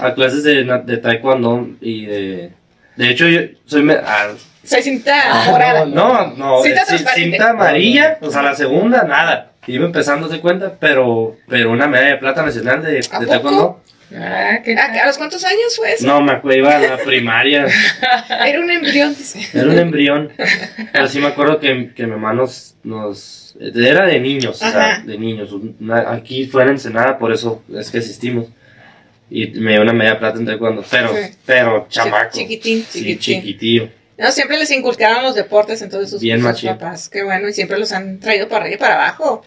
A 0.00 0.14
clases 0.14 0.44
de, 0.44 0.64
de 0.84 0.96
taekwondo 0.98 1.68
y 1.80 2.06
de... 2.06 2.50
De 2.96 3.10
hecho, 3.10 3.26
yo 3.26 3.40
soy... 3.64 3.82
Me, 3.82 3.94
ah, 3.94 4.28
soy 4.64 4.82
cinta 4.82 5.14
ah, 5.26 5.44
morada. 5.50 5.86
No, 5.86 6.34
no, 6.36 6.62
cinta, 6.62 6.84
cinta 6.84 7.50
amarilla, 7.50 8.18
o 8.20 8.30
sea, 8.30 8.42
la 8.42 8.54
segunda, 8.54 9.02
nada. 9.04 9.52
Iba 9.66 9.86
empezando, 9.86 10.28
se 10.28 10.40
cuenta, 10.40 10.74
pero, 10.78 11.36
pero 11.48 11.70
una 11.70 11.86
medalla 11.86 12.10
de 12.10 12.16
plata 12.18 12.42
nacional 12.42 12.82
de, 12.82 12.92
de 12.92 13.26
taekwondo. 13.26 13.80
Ah, 14.14 14.60
¿A, 14.64 15.06
los 15.06 15.18
cuántos 15.18 15.44
años 15.44 15.76
fue 15.76 15.94
eso? 15.94 16.06
No, 16.06 16.20
me 16.20 16.32
acuerdo, 16.32 16.58
iba 16.58 16.76
a 16.76 16.78
la 16.78 16.98
primaria. 16.98 17.66
Era 18.46 18.60
un 18.60 18.70
embrión, 18.70 19.14
dice. 19.16 19.40
Era 19.52 19.70
un 19.70 19.78
embrión. 19.78 20.32
Pero 20.92 21.08
sí 21.08 21.20
me 21.20 21.28
acuerdo 21.28 21.60
que, 21.60 21.92
que 21.94 22.04
mi 22.04 22.12
mamá 22.12 22.32
nos, 22.32 22.76
nos... 22.82 23.56
Era 23.60 24.06
de 24.06 24.20
niños, 24.20 24.62
o 24.62 24.70
sea, 24.70 25.02
de 25.04 25.18
niños. 25.18 25.50
aquí 26.06 26.46
fue 26.46 26.62
en 26.62 26.70
Ensenada, 26.70 27.18
por 27.18 27.32
eso 27.32 27.62
es 27.74 27.90
que 27.90 27.98
asistimos. 27.98 28.46
Y 29.30 29.46
me 29.60 29.72
dio 29.72 29.82
una 29.82 29.94
media 29.94 30.18
plata 30.18 30.38
entre 30.38 30.58
cuando, 30.58 30.84
pero, 30.90 31.10
pero 31.46 31.86
chamaco. 31.88 32.32
Chiquitín, 32.32 32.84
chiquitín. 32.84 33.18
Sí, 33.18 33.18
chiquitío. 33.18 33.88
No, 34.18 34.30
siempre 34.30 34.58
les 34.58 34.70
inculcaron 34.70 35.22
los 35.22 35.34
deportes, 35.34 35.80
entonces 35.80 36.10
sus, 36.10 36.20
Bien 36.20 36.42
sus 36.42 36.62
papás. 36.62 37.08
Qué 37.08 37.22
bueno, 37.22 37.48
y 37.48 37.52
siempre 37.52 37.78
los 37.78 37.92
han 37.92 38.20
traído 38.20 38.48
para 38.48 38.64
arriba 38.64 38.76
y 38.76 38.78
para 38.78 38.94
abajo. 38.94 39.44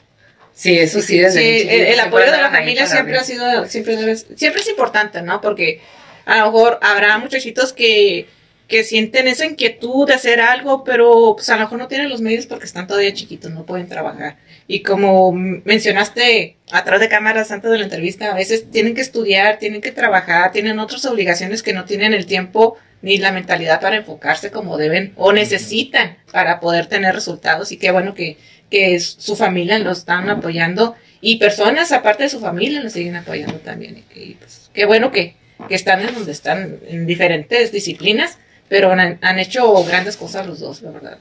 Sí, 0.55 0.79
eso 0.79 1.01
sí, 1.01 1.19
desde 1.19 1.41
sí, 1.41 1.67
el, 1.69 2.00
apoyo 2.00 2.31
de 2.31 2.38
la 2.38 2.50
familia 2.50 2.88
siempre 2.88 3.17
ha 3.17 3.24
sido, 3.25 3.65
siempre, 3.65 3.97
debe, 3.97 4.15
siempre 4.15 4.62
es 4.62 4.69
importante, 4.69 5.21
¿no? 5.21 5.41
Porque 5.41 5.81
a 6.25 6.38
lo 6.38 6.45
mejor 6.45 6.79
habrá 6.81 7.17
muchachitos 7.17 7.74
que, 7.74 8.25
que 8.69 8.85
sienten 8.85 9.27
esa 9.27 9.45
inquietud 9.45 10.07
de 10.07 10.13
hacer 10.13 10.39
algo, 10.39 10.85
pero 10.85 11.33
pues 11.35 11.50
a 11.50 11.55
lo 11.55 11.63
mejor 11.63 11.77
no 11.77 11.89
tienen 11.89 12.09
los 12.09 12.21
medios 12.21 12.45
porque 12.45 12.63
están 12.63 12.88
todavía 12.88 13.13
chiquitos, 13.13 13.51
no 13.51 13.65
pueden 13.65 13.89
trabajar. 13.89 14.38
Y 14.65 14.81
como 14.81 15.33
mencionaste 15.33 16.55
atrás 16.71 17.01
de 17.01 17.09
cámaras 17.09 17.51
antes 17.51 17.69
de 17.69 17.77
la 17.77 17.83
entrevista, 17.83 18.31
a 18.31 18.35
veces 18.35 18.71
tienen 18.71 18.95
que 18.95 19.01
estudiar, 19.01 19.59
tienen 19.59 19.81
que 19.81 19.91
trabajar, 19.91 20.53
tienen 20.53 20.79
otras 20.79 21.05
obligaciones 21.05 21.63
que 21.63 21.74
no 21.74 21.83
tienen 21.83 22.13
el 22.13 22.25
tiempo 22.25 22.77
ni 23.01 23.17
la 23.17 23.31
mentalidad 23.31 23.81
para 23.81 23.97
enfocarse 23.97 24.50
como 24.50 24.77
deben 24.77 25.13
o 25.17 25.32
necesitan 25.32 26.17
para 26.32 26.60
poder 26.60 26.88
tener 26.88 27.13
resultados. 27.13 27.71
Y 27.71 27.77
qué 27.77 27.91
bueno 27.91 28.15
que, 28.15 28.38
que 28.69 28.99
su 28.99 29.36
familia 29.36 29.80
lo 29.80 29.91
están 29.91 30.30
apoyando 30.30 30.95
y 31.21 31.38
personas 31.38 31.91
aparte 31.91 32.23
de 32.23 32.30
su 32.30 32.39
familia 32.39 32.82
lo 32.82 32.89
siguen 32.89 33.15
apoyando 33.15 33.56
también. 33.60 34.04
Y 34.13 34.34
pues, 34.34 34.69
qué 34.73 34.86
bueno 34.86 35.12
que, 35.12 35.36
que, 35.67 35.75
están 35.75 36.01
en 36.01 36.13
donde 36.13 36.32
están 36.32 36.80
en 36.88 37.06
diferentes 37.06 37.71
disciplinas, 37.71 38.38
pero 38.69 38.91
han, 38.91 39.19
han 39.21 39.39
hecho 39.39 39.84
grandes 39.84 40.17
cosas 40.17 40.45
los 40.45 40.60
dos, 40.60 40.82
la 40.82 40.91
verdad. 40.91 41.17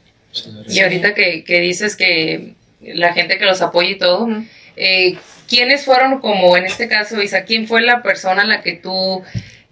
Y 0.69 0.81
ahorita 0.81 1.15
que, 1.15 1.45
que 1.45 1.61
dices 1.61 1.97
que 1.97 2.55
la 2.81 3.13
gente 3.13 3.39
que 3.39 3.45
los 3.45 3.63
apoya 3.63 3.91
y 3.91 3.99
todo, 3.99 4.29
eh, 4.77 5.17
¿quiénes 5.49 5.85
fueron 5.85 6.21
como 6.21 6.57
en 6.57 6.65
este 6.65 6.89
caso, 6.89 7.23
Isa, 7.23 7.45
quién 7.45 7.69
fue 7.69 7.83
la 7.83 8.03
persona 8.03 8.43
a 8.43 8.47
la 8.47 8.63
que 8.63 8.73
tú 8.73 9.23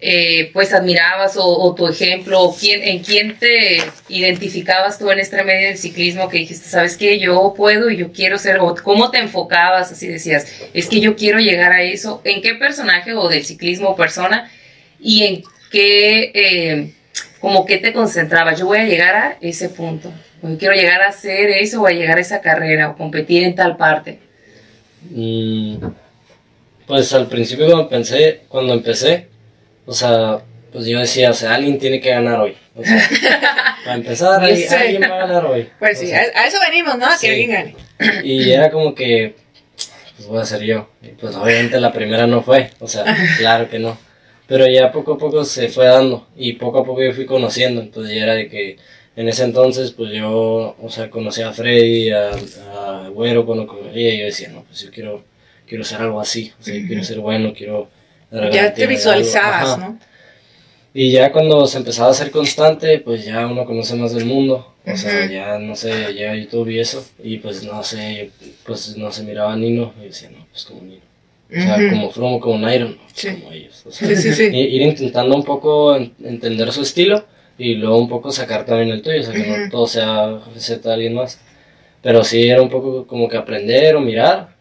eh, 0.05 0.51
pues 0.53 0.75
admirabas 0.75 1.35
o, 1.37 1.73
tu 1.77 1.87
ejemplo, 1.87 2.53
quién, 2.59 2.83
en 2.83 3.05
quién 3.05 3.39
te 3.39 3.79
identificabas 4.09 4.99
tú 4.99 5.09
en 5.13 5.21
este 5.21 5.45
medio 5.45 5.69
del 5.69 5.79
ciclismo 5.79 6.29
que 6.29 6.39
dijiste, 6.39 6.69
sabes 6.69 6.97
que 6.97 7.21
yo 7.21 7.55
puedo 7.57 7.89
y 7.89 7.99
yo 7.99 8.11
quiero 8.11 8.37
ser, 8.37 8.59
o 8.59 8.75
cómo 8.83 9.13
te 9.13 9.19
enfocabas, 9.19 9.93
así 9.93 10.09
decías, 10.09 10.61
es 10.75 10.89
que 10.89 10.99
yo 10.99 11.15
quiero 11.15 11.39
llegar 11.39 11.71
a 11.71 11.85
eso, 11.85 12.21
en 12.25 12.43
qué 12.43 12.55
personaje 12.55 13.15
o 13.15 13.29
del 13.29 13.45
ciclismo 13.45 13.91
o 13.91 13.97
persona 13.97 14.51
y 14.99 15.23
en 15.23 15.45
qué, 15.71 16.33
eh, 16.35 16.95
como 17.39 17.65
que 17.65 17.79
te 17.79 17.93
concentrabas, 17.93 18.59
yo 18.59 18.67
voy 18.67 18.79
a 18.79 18.87
llegar 18.87 19.15
a 19.15 19.39
ese 19.41 19.69
punto, 19.69 20.13
o 20.43 20.49
yo 20.49 20.59
quiero 20.59 20.75
llegar 20.75 21.01
a 21.03 21.11
hacer 21.11 21.49
eso 21.51 21.81
o 21.81 21.87
a 21.87 21.93
llegar 21.93 22.19
a 22.19 22.23
esa 22.23 22.41
carrera 22.41 22.91
o 22.91 22.97
competir 22.97 23.45
en 23.45 23.55
tal 23.55 23.77
parte. 23.77 24.19
Mm, 25.11 25.77
pues 26.89 27.13
al 27.13 27.29
principio 27.29 27.67
cuando 27.67 27.89
pensé, 27.89 28.41
cuando 28.49 28.75
empecé, 28.75 29.31
o 29.87 29.93
sea, 29.93 30.43
pues 30.73 30.87
yo 30.87 30.99
decía, 30.99 31.31
o 31.31 31.35
sea, 31.35 31.55
alguien 31.55 31.79
tiene 31.79 32.01
que 32.01 32.11
ganar 32.11 32.41
hoy. 32.41 32.57
O 32.75 32.85
sea, 32.85 33.09
para 33.85 33.97
empezar, 33.97 34.43
alguien 34.43 35.03
va 35.03 35.17
a 35.23 35.27
ganar 35.27 35.45
hoy. 35.47 35.69
Pues 35.79 35.99
sí, 35.99 36.13
a 36.13 36.47
eso 36.47 36.59
venimos, 36.61 36.97
¿no? 36.99 37.07
A 37.07 37.19
que 37.21 37.31
alguien 37.31 37.51
gane. 37.51 37.77
Y 38.25 38.51
era 38.51 38.71
como 38.71 38.95
que, 38.95 39.37
pues 40.17 40.29
voy 40.29 40.41
a 40.41 40.45
ser 40.45 40.63
yo. 40.63 40.89
Y 41.03 41.09
pues 41.09 41.37
obviamente 41.37 41.79
la 41.79 41.93
primera 41.93 42.27
no 42.27 42.43
fue, 42.43 42.71
o 42.81 42.89
sea, 42.89 43.05
claro 43.39 43.69
que 43.69 43.79
no. 43.79 43.99
Pero 44.47 44.67
ya 44.67 44.93
poco 44.93 45.15
a 45.15 45.19
poco 45.19 45.45
se 45.45 45.69
fue 45.69 45.87
dando 45.87 46.27
y 46.37 46.55
poco 46.55 46.81
a 46.81 46.85
poco 46.85 47.03
yo 47.03 47.13
fui 47.13 47.27
conociendo. 47.27 47.81
Entonces 47.81 48.15
ya 48.15 48.25
era 48.25 48.35
de 48.35 48.49
que 48.49 48.77
en 49.15 49.29
ese 49.29 49.45
entonces, 49.45 49.93
pues 49.93 50.11
yo, 50.13 50.75
o 50.81 50.91
sea, 50.91 51.11
conocí 51.11 51.43
a 51.43 51.53
Freddy, 51.53 52.11
a, 52.11 52.31
a 52.31 53.09
Güero 53.09 53.45
cuando 53.45 53.67
conocía 53.67 54.15
y 54.15 54.19
yo 54.19 54.25
decía, 54.25 54.49
no, 54.49 54.63
pues 54.65 54.81
yo 54.81 54.91
quiero, 54.91 55.25
quiero 55.67 55.85
ser 55.85 56.01
algo 56.01 56.21
así, 56.21 56.53
o 56.59 56.63
sea, 56.63 56.75
yo 56.75 56.87
quiero 56.87 57.05
ser 57.05 57.19
bueno, 57.21 57.53
quiero 57.57 57.91
ya 58.51 58.73
te 58.73 58.87
visualizabas, 58.87 59.79
¿no? 59.79 59.99
Y 60.95 61.11
ya 61.11 61.33
cuando 61.33 61.67
se 61.67 61.79
empezaba 61.79 62.11
a 62.11 62.15
ser 62.15 62.31
constante, 62.31 62.99
pues 62.99 63.25
ya 63.25 63.47
uno 63.47 63.65
conoce 63.65 63.95
más 63.95 64.13
del 64.15 64.27
mundo. 64.27 64.75
O 64.85 64.97
sea, 64.97 65.27
ya 65.31 65.59
no 65.59 65.75
sé, 65.75 66.13
llega 66.13 66.35
YouTube 66.35 66.69
y 66.69 66.81
eso. 66.81 67.05
Y 67.23 67.39
pues 67.39 67.65
no 67.65 67.83
sé, 67.83 68.31
pues 68.67 68.97
no 68.97 69.11
se 69.11 69.23
miraba 69.23 69.55
a 69.55 69.57
Nino. 69.57 69.95
Y 70.01 70.07
decía, 70.07 70.31
no, 70.31 70.47
pues 70.51 70.65
como 70.65 70.83
Nino. 70.83 71.01
O 71.51 71.55
sea, 71.55 71.91
como 71.91 72.11
Fromo, 72.11 72.41
como 72.41 72.59
no, 72.59 72.97
pues 73.05 73.35
como 73.35 73.53
ellos. 73.53 73.83
O 73.87 73.91
sea, 73.91 74.09
sí, 74.09 74.17
sí, 74.17 74.33
sí. 74.35 74.45
Ir 74.53 74.83
intentando 74.83 75.35
un 75.35 75.45
poco 75.45 75.97
entender 75.97 76.73
su 76.73 76.83
estilo 76.83 77.25
y 77.59 77.75
luego 77.75 77.99
un 77.99 78.09
poco 78.09 78.31
sacar 78.31 78.67
también 78.67 78.91
el 78.91 79.03
tuyo. 79.03 79.21
O 79.21 79.25
sea, 79.25 79.35
que 79.35 79.47
no 79.47 79.71
todo 79.71 79.87
sea 79.87 80.41
receta 80.55 80.91
de 80.91 80.95
alguien 80.97 81.15
más. 81.15 81.41
Pero 82.03 82.23
sí 82.25 82.49
era 82.49 82.61
un 82.61 82.69
poco 82.69 83.07
como 83.07 83.29
que 83.29 83.37
aprender 83.39 83.97
o 83.97 84.01
mirar 84.01 84.52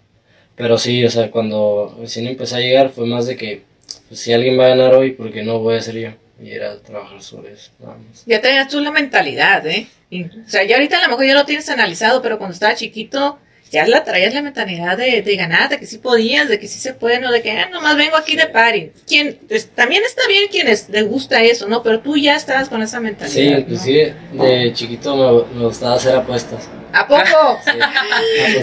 pero 0.62 0.78
sí, 0.78 1.04
o 1.04 1.10
sea, 1.10 1.32
cuando 1.32 1.98
recién 2.00 2.28
empecé 2.28 2.56
a 2.56 2.60
llegar 2.60 2.92
fue 2.92 3.08
más 3.08 3.26
de 3.26 3.36
que 3.36 3.64
pues, 4.08 4.20
si 4.20 4.32
alguien 4.32 4.60
va 4.60 4.66
a 4.66 4.70
ganar 4.70 4.94
hoy, 4.94 5.14
porque 5.14 5.42
no 5.42 5.58
voy 5.58 5.76
a 5.76 5.82
ser 5.82 5.96
yo? 5.96 6.10
Y 6.40 6.52
era 6.52 6.78
trabajar 6.78 7.20
sobre 7.24 7.54
eso, 7.54 7.72
nada 7.80 7.98
más. 7.98 8.24
Ya 8.28 8.42
tenías 8.42 8.68
tú 8.68 8.80
la 8.80 8.92
mentalidad, 8.92 9.66
¿eh? 9.66 9.88
o 10.12 10.48
sea, 10.48 10.64
ya 10.64 10.76
ahorita 10.76 11.00
a 11.00 11.02
lo 11.02 11.10
mejor 11.10 11.26
ya 11.26 11.34
lo 11.34 11.46
tienes 11.46 11.68
analizado, 11.68 12.22
pero 12.22 12.38
cuando 12.38 12.54
estaba 12.54 12.76
chiquito 12.76 13.40
ya 13.72 13.88
la 13.88 14.04
traías 14.04 14.34
la 14.34 14.42
mentalidad 14.42 14.98
de, 14.98 15.22
de 15.22 15.36
ganar, 15.38 15.70
de 15.70 15.80
que 15.80 15.86
sí 15.86 15.98
podías, 15.98 16.50
de 16.50 16.60
que 16.60 16.68
sí 16.68 16.78
se 16.78 16.94
puede, 16.94 17.20
no 17.20 17.32
de 17.32 17.42
que 17.42 17.52
ah, 17.52 17.70
nomás 17.70 17.96
vengo 17.96 18.18
aquí 18.18 18.36
de 18.36 18.48
pari. 18.48 18.92
Quien, 19.08 19.40
pues, 19.48 19.70
también 19.70 20.04
está 20.04 20.28
bien 20.28 20.50
quienes 20.52 20.90
les 20.90 21.08
gusta 21.08 21.42
eso, 21.42 21.70
¿no? 21.70 21.82
Pero 21.82 22.02
tú 22.02 22.18
ya 22.18 22.36
estabas 22.36 22.68
con 22.68 22.82
esa 22.82 23.00
mentalidad. 23.00 23.34
Sí, 23.34 23.48
inclusive 23.48 24.14
de 24.34 24.74
chiquito 24.74 25.16
me, 25.16 25.60
me, 25.60 25.66
gustaba 25.68 25.96
hacer 25.96 26.14
apuestas. 26.18 26.68
¿A 26.92 27.08
poco? 27.08 27.60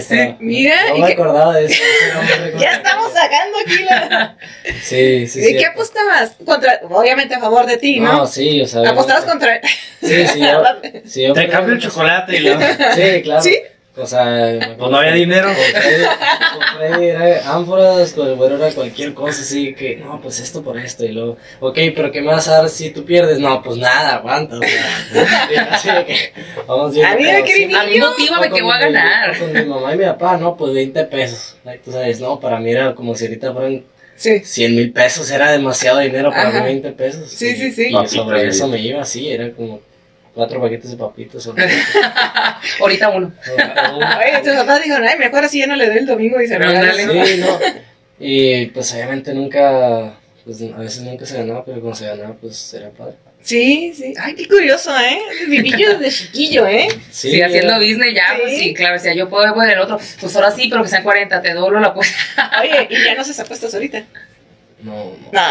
Sí, 0.01 0.35
mira. 0.39 0.89
No 0.89 0.99
me 0.99 1.13
acordaba 1.13 1.55
de 1.55 1.65
eso. 1.65 1.81
ya 2.59 2.73
estamos 2.73 3.11
sacando 3.11 3.57
aquí 3.65 3.83
la. 3.83 4.37
Sí, 4.83 5.27
sí. 5.27 5.39
¿Y 5.39 5.57
qué 5.57 5.65
apostabas? 5.65 6.35
Contra, 6.45 6.81
obviamente 6.87 7.33
a 7.33 7.39
favor 7.39 7.65
de 7.65 7.77
ti, 7.77 7.99
¿no? 7.99 8.13
No, 8.13 8.27
sí, 8.27 8.61
o 8.61 8.67
sea. 8.67 8.87
¿Apostabas 8.87 9.25
contra.? 9.25 9.59
Sí, 10.01 10.27
sí, 10.27 10.39
yo. 10.39 10.63
sí 11.05 11.23
yo 11.23 11.33
Te 11.33 11.47
cambio 11.47 11.73
el 11.73 11.81
chocolate 11.81 12.37
y 12.37 12.39
luego. 12.41 12.61
Sí, 12.95 13.21
claro. 13.23 13.41
¿Sí? 13.41 13.59
O 13.95 14.05
sea, 14.05 14.75
pues 14.77 14.91
no 14.91 14.97
había 14.97 15.13
dinero. 15.13 15.49
Compré, 15.49 17.09
era 17.09 17.53
ánforas, 17.53 18.13
con 18.13 18.27
el 18.27 18.35
bueno 18.35 18.55
era 18.55 18.71
cualquier 18.73 19.13
cosa 19.13 19.41
así 19.41 19.73
que, 19.73 19.97
no, 19.97 20.21
pues 20.21 20.39
esto 20.39 20.63
por 20.63 20.77
esto. 20.77 21.05
Y 21.05 21.09
luego, 21.09 21.37
ok, 21.59 21.77
pero 21.95 22.11
¿qué 22.11 22.21
me 22.21 22.27
vas 22.27 22.47
a 22.47 22.61
dar 22.61 22.69
si 22.69 22.91
tú 22.91 23.03
pierdes? 23.03 23.39
No, 23.39 23.61
pues 23.61 23.77
nada, 23.77 24.15
aguanta. 24.15 24.57
O 24.57 24.61
sea, 24.61 25.69
así 25.71 25.89
de 25.91 26.05
que, 26.05 26.33
vamos 26.67 26.95
a 26.95 27.15
ver, 27.15 27.43
qué 27.43 27.75
A 27.75 27.83
mí 27.83 27.99
motívame 27.99 28.49
que 28.49 28.61
voy 28.61 28.73
a 28.73 28.79
ganar. 28.79 29.37
Con 29.37 29.51
mi 29.51 29.65
mamá 29.65 29.93
y 29.93 29.97
mi 29.97 30.05
papá, 30.05 30.37
no, 30.37 30.55
pues 30.55 30.73
20 30.73 31.03
pesos. 31.05 31.57
Tú 31.83 31.91
sabes, 31.91 32.19
no, 32.19 32.39
para 32.39 32.59
mí 32.59 32.71
era 32.71 32.95
como 32.95 33.15
si 33.15 33.25
ahorita 33.25 33.53
fueran 33.53 33.83
Sí. 34.15 34.41
100 34.43 34.75
mil 34.75 34.91
pesos 34.91 35.31
era 35.31 35.49
demasiado 35.49 35.99
dinero 35.99 36.29
para 36.29 36.51
mí, 36.51 36.59
20 36.59 36.91
pesos. 36.91 37.31
Sí, 37.31 37.55
sí, 37.55 37.71
sí. 37.71 37.87
Y 37.87 38.07
sobre 38.09 38.49
eso 38.49 38.67
me 38.67 38.77
iba 38.81 39.01
así, 39.01 39.31
era 39.31 39.49
como 39.51 39.79
cuatro 40.33 40.61
paquetes 40.61 40.91
de 40.91 40.97
papitos. 40.97 41.47
Ahorita 42.79 43.09
uno. 43.09 43.31
Oye, 43.47 44.41
tu 44.43 44.55
papá 44.55 44.79
dijo, 44.79 44.95
ay, 44.95 45.17
me 45.17 45.25
acuerdo 45.25 45.49
si 45.49 45.59
ya 45.59 45.67
no 45.67 45.75
le 45.75 45.87
doy 45.87 45.97
el 45.99 46.05
domingo 46.05 46.41
y 46.41 46.47
se 46.47 46.57
regala. 46.57 46.93
Sí, 46.93 47.37
no. 47.39 47.59
Y 48.19 48.65
pues 48.67 48.93
obviamente 48.93 49.33
nunca, 49.33 50.13
pues 50.43 50.61
a 50.61 50.77
veces 50.77 51.03
nunca 51.03 51.25
se 51.25 51.37
ganaba, 51.37 51.63
pero 51.63 51.79
cuando 51.79 51.97
se 51.97 52.07
ganaba, 52.07 52.33
pues 52.35 52.73
era 52.73 52.89
padre. 52.89 53.15
Sí, 53.41 53.93
sí. 53.95 54.13
Ay, 54.19 54.35
qué 54.35 54.47
curioso, 54.47 54.91
¿eh? 54.99 55.19
Vivillo 55.47 55.97
desde 55.97 56.25
chiquillo, 56.25 56.67
¿eh? 56.67 56.89
Sí, 57.09 57.31
sí 57.31 57.41
haciendo 57.41 57.75
business 57.75 58.13
ya, 58.13 58.37
pues 58.37 58.57
sí, 58.57 58.73
claro, 58.73 58.95
decía, 58.95 59.13
yo 59.13 59.29
puedo 59.29 59.53
poner 59.53 59.77
el 59.77 59.79
otro, 59.79 59.97
pues 60.19 60.35
ahora 60.35 60.51
sí, 60.51 60.67
pero 60.69 60.83
que 60.83 60.89
sean 60.89 61.03
40, 61.03 61.41
te 61.41 61.53
doblo 61.53 61.79
la 61.79 61.87
apuesta. 61.87 62.17
Oye, 62.61 62.87
y 62.89 63.03
ya 63.05 63.15
no 63.17 63.23
se 63.23 63.41
apuestas 63.41 63.73
ahorita. 63.73 64.03
No, 64.81 65.13
no. 65.33 65.41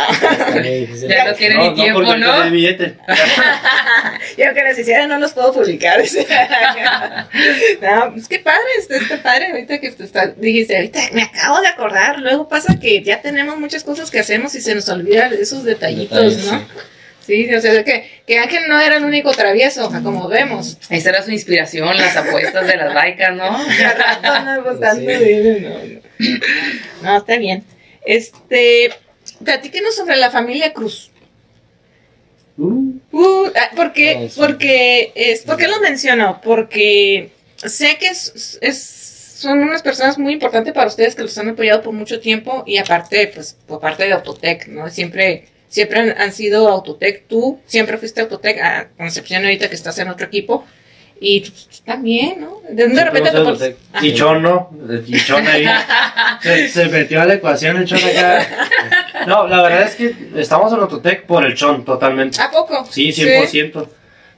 ya 1.07 1.27
no 1.27 1.35
tiene 1.35 1.57
ni 1.57 1.75
tiempo, 1.75 2.01
¿no? 2.01 2.17
¿no? 2.17 2.45
No 2.45 2.51
billete. 2.51 2.97
Yo 4.39 4.55
que 4.55 4.63
les 4.65 4.79
hiciera 4.79 5.07
no 5.07 5.19
los 5.19 5.35
puedo 5.35 5.53
publicar. 5.53 6.01
no, 7.83 8.15
es 8.17 8.27
que 8.27 8.39
padre, 8.39 8.59
está, 8.79 8.97
está 8.97 9.23
padre 9.23 9.49
ahorita 9.51 9.81
que 9.81 9.89
está, 9.89 10.29
dijiste, 10.29 10.77
ahorita 10.77 11.01
me 11.13 11.23
acabo 11.25 11.61
de 11.61 11.67
acordar, 11.67 12.21
luego 12.21 12.49
pasa 12.49 12.81
que 12.81 13.03
ya 13.03 13.21
tenemos 13.21 13.59
muchas 13.59 13.85
cosas 13.85 14.11
que 14.11 14.19
hacemos 14.19 14.55
y 14.55 14.63
se 14.63 14.75
nos 14.75 14.89
olvidan 14.89 15.35
esos 15.35 15.63
detallitos, 15.63 16.47
¿no? 16.47 16.67
Sí. 17.27 17.55
o 17.55 17.61
sea, 17.61 17.85
que, 17.85 18.23
que 18.27 18.39
Ángel 18.39 18.63
no 18.67 18.81
era 18.81 18.97
el 18.97 19.05
único 19.05 19.31
travieso, 19.33 19.91
como 20.03 20.29
vemos. 20.29 20.79
Esa 20.89 21.11
era 21.11 21.23
su 21.23 21.33
inspiración, 21.33 21.99
las 21.99 22.17
apuestas 22.17 22.67
de 22.67 22.77
las 22.77 22.95
baicas, 22.95 23.37
¿no? 23.37 23.51
rato 23.99 24.23
no, 24.23 24.95
sí. 24.95 25.07
no, 25.07 25.69
no. 25.69 26.41
no, 27.03 27.19
está 27.19 27.37
bien. 27.37 27.63
Este, 28.07 28.91
platíquenos 29.45 29.95
sobre 29.95 30.17
la 30.17 30.31
familia 30.31 30.73
Cruz. 30.73 31.11
Uh. 32.57 32.99
Uh, 33.13 33.47
ah, 33.55 33.71
¿por, 33.75 33.93
qué, 33.93 34.31
porque, 34.37 35.13
es, 35.15 35.43
¿Por 35.43 35.57
qué 35.57 35.69
lo 35.69 35.81
menciono? 35.81 36.41
Porque 36.43 37.31
sé 37.57 37.97
que 37.99 38.09
es, 38.09 38.59
es, 38.61 38.75
son 39.39 39.61
unas 39.61 39.83
personas 39.83 40.19
muy 40.19 40.33
importantes 40.33 40.75
para 40.75 40.89
ustedes 40.89 41.15
que 41.15 41.23
los 41.23 41.39
han 41.39 41.49
apoyado 41.49 41.83
por 41.83 41.95
mucho 41.95 42.21
tiempo 42.21 42.65
y 42.67 42.77
aparte, 42.77 43.31
pues, 43.33 43.57
por 43.67 43.81
parte 43.81 44.05
de 44.05 44.13
Autotech, 44.13 44.67
¿no? 44.67 44.91
Siempre, 44.91 45.47
siempre 45.69 46.15
han, 46.19 46.33
sido 46.33 46.69
Autotech. 46.69 47.27
Tú 47.29 47.61
siempre 47.67 47.97
fuiste 47.97 48.21
Autotech, 48.21 48.61
a 48.61 48.89
concepción 48.97 49.45
ahorita 49.45 49.69
que 49.69 49.77
estás 49.77 49.99
en 50.01 50.09
otro 50.09 50.27
equipo. 50.27 50.67
Y 51.21 51.41
pues, 51.41 51.83
también, 51.85 52.41
¿no? 52.41 52.61
De, 52.69 52.89
de 52.89 53.05
repente 53.05 53.31
te 53.31 53.41
pones... 53.41 53.75
Y 54.03 54.15
Chon, 54.15 54.43
¿no? 54.43 54.71
Y 55.07 55.17
Chon 55.25 55.47
ahí 55.47 55.65
se, 56.43 56.69
se, 56.69 56.89
metió 56.89 57.21
a 57.21 57.27
la 57.27 57.35
ecuación 57.35 57.77
el 57.77 57.87
Chon 57.87 57.99
acá. 57.99 58.47
No, 59.27 59.47
la 59.47 59.63
verdad 59.63 59.83
es 59.83 59.95
que 59.95 60.15
estamos 60.37 60.73
en 60.73 60.81
Autotech 60.81 61.27
por 61.27 61.45
el 61.45 61.55
Chon, 61.55 61.85
totalmente. 61.85 62.41
¿A 62.41 62.51
poco? 62.51 62.87
Sí, 62.91 63.09
100%. 63.09 63.89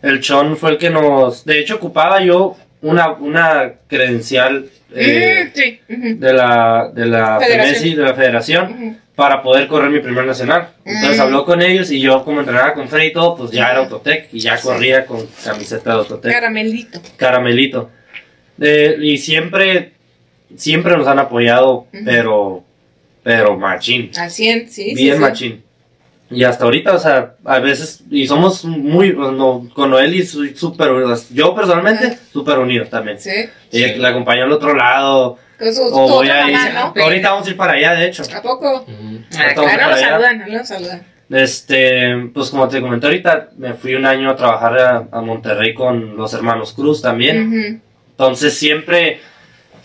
El 0.02 0.20
Chon 0.20 0.56
fue 0.56 0.70
el 0.70 0.78
que 0.78 0.90
nos... 0.90 1.44
De 1.44 1.58
hecho, 1.58 1.76
ocupaba 1.76 2.22
yo 2.22 2.56
una, 2.82 3.12
una 3.12 3.74
credencial 3.86 4.70
eh, 4.94 5.50
sí. 5.54 5.80
de 5.88 6.32
la, 6.32 6.90
de 6.92 7.06
la 7.06 7.38
federación, 7.38 7.96
de 7.96 8.02
la 8.02 8.14
federación 8.14 9.00
para 9.14 9.42
poder 9.42 9.68
correr 9.68 9.90
mi 9.90 10.00
primer 10.00 10.24
nacional. 10.24 10.70
Entonces 10.82 11.18
mm. 11.18 11.20
habló 11.20 11.44
con 11.44 11.60
ellos 11.60 11.90
y 11.90 12.00
yo 12.00 12.24
como 12.24 12.40
entrenaba 12.40 12.72
con 12.72 12.88
Freddy 12.88 13.08
y 13.08 13.12
todo, 13.12 13.36
pues 13.36 13.50
ya 13.50 13.70
era 13.70 13.80
Autotec 13.80 14.28
y 14.32 14.40
ya 14.40 14.58
corría 14.58 15.04
con 15.04 15.26
camiseta 15.44 15.90
de 15.90 15.96
Autotec. 15.96 16.32
Caramelito. 16.32 17.02
Caramelito. 17.18 17.90
Eh, 18.58 18.96
y 19.00 19.18
siempre, 19.18 19.92
siempre 20.56 20.96
nos 20.96 21.06
han 21.06 21.18
apoyado, 21.18 21.86
pero, 22.04 22.64
pero 23.22 23.56
machín. 23.56 24.10
Al 24.16 24.30
100, 24.30 24.68
sí. 24.68 24.94
Bien 24.94 25.20
machín. 25.20 25.62
Y 26.30 26.44
hasta 26.44 26.64
ahorita, 26.64 26.94
o 26.94 26.98
sea, 26.98 27.34
a 27.44 27.58
veces, 27.58 28.04
y 28.08 28.26
somos 28.26 28.64
muy, 28.64 29.12
no, 29.12 29.68
con 29.74 29.90
Noeli 29.90 30.24
soy 30.24 30.54
súper, 30.54 30.90
yo 31.30 31.54
personalmente, 31.56 32.18
súper 32.32 32.58
unidos 32.58 32.88
también. 32.88 33.18
Sí. 33.18 33.32
Y 33.72 33.94
la 33.96 34.10
acompañó 34.10 34.44
al 34.44 34.52
otro 34.52 34.74
lado, 34.74 35.38
o 35.92 36.08
voy 36.08 36.28
a 36.28 36.48
ir, 36.48 36.56
Ahorita 36.76 37.30
vamos 37.30 37.46
a 37.46 37.50
ir 37.50 37.56
para 37.56 37.72
allá, 37.72 37.94
de 37.94 38.06
hecho. 38.06 38.22
¿A 38.32 38.42
poco? 38.42 38.86
Ah, 39.36 39.52
claro, 39.54 39.90
nos 39.90 40.00
saludan, 40.00 40.44
nos 40.48 40.68
saludan. 40.68 41.02
Este, 41.30 42.30
pues 42.32 42.50
como 42.50 42.68
te 42.68 42.80
comenté 42.80 43.06
ahorita, 43.06 43.50
me 43.56 43.74
fui 43.74 43.94
un 43.94 44.06
año 44.06 44.30
a 44.30 44.36
trabajar 44.36 45.08
a, 45.12 45.20
Monterrey 45.20 45.74
con 45.74 46.16
los 46.16 46.32
hermanos 46.34 46.72
Cruz 46.72 47.02
también. 47.02 47.82
Entonces 48.12 48.54
siempre, 48.54 49.20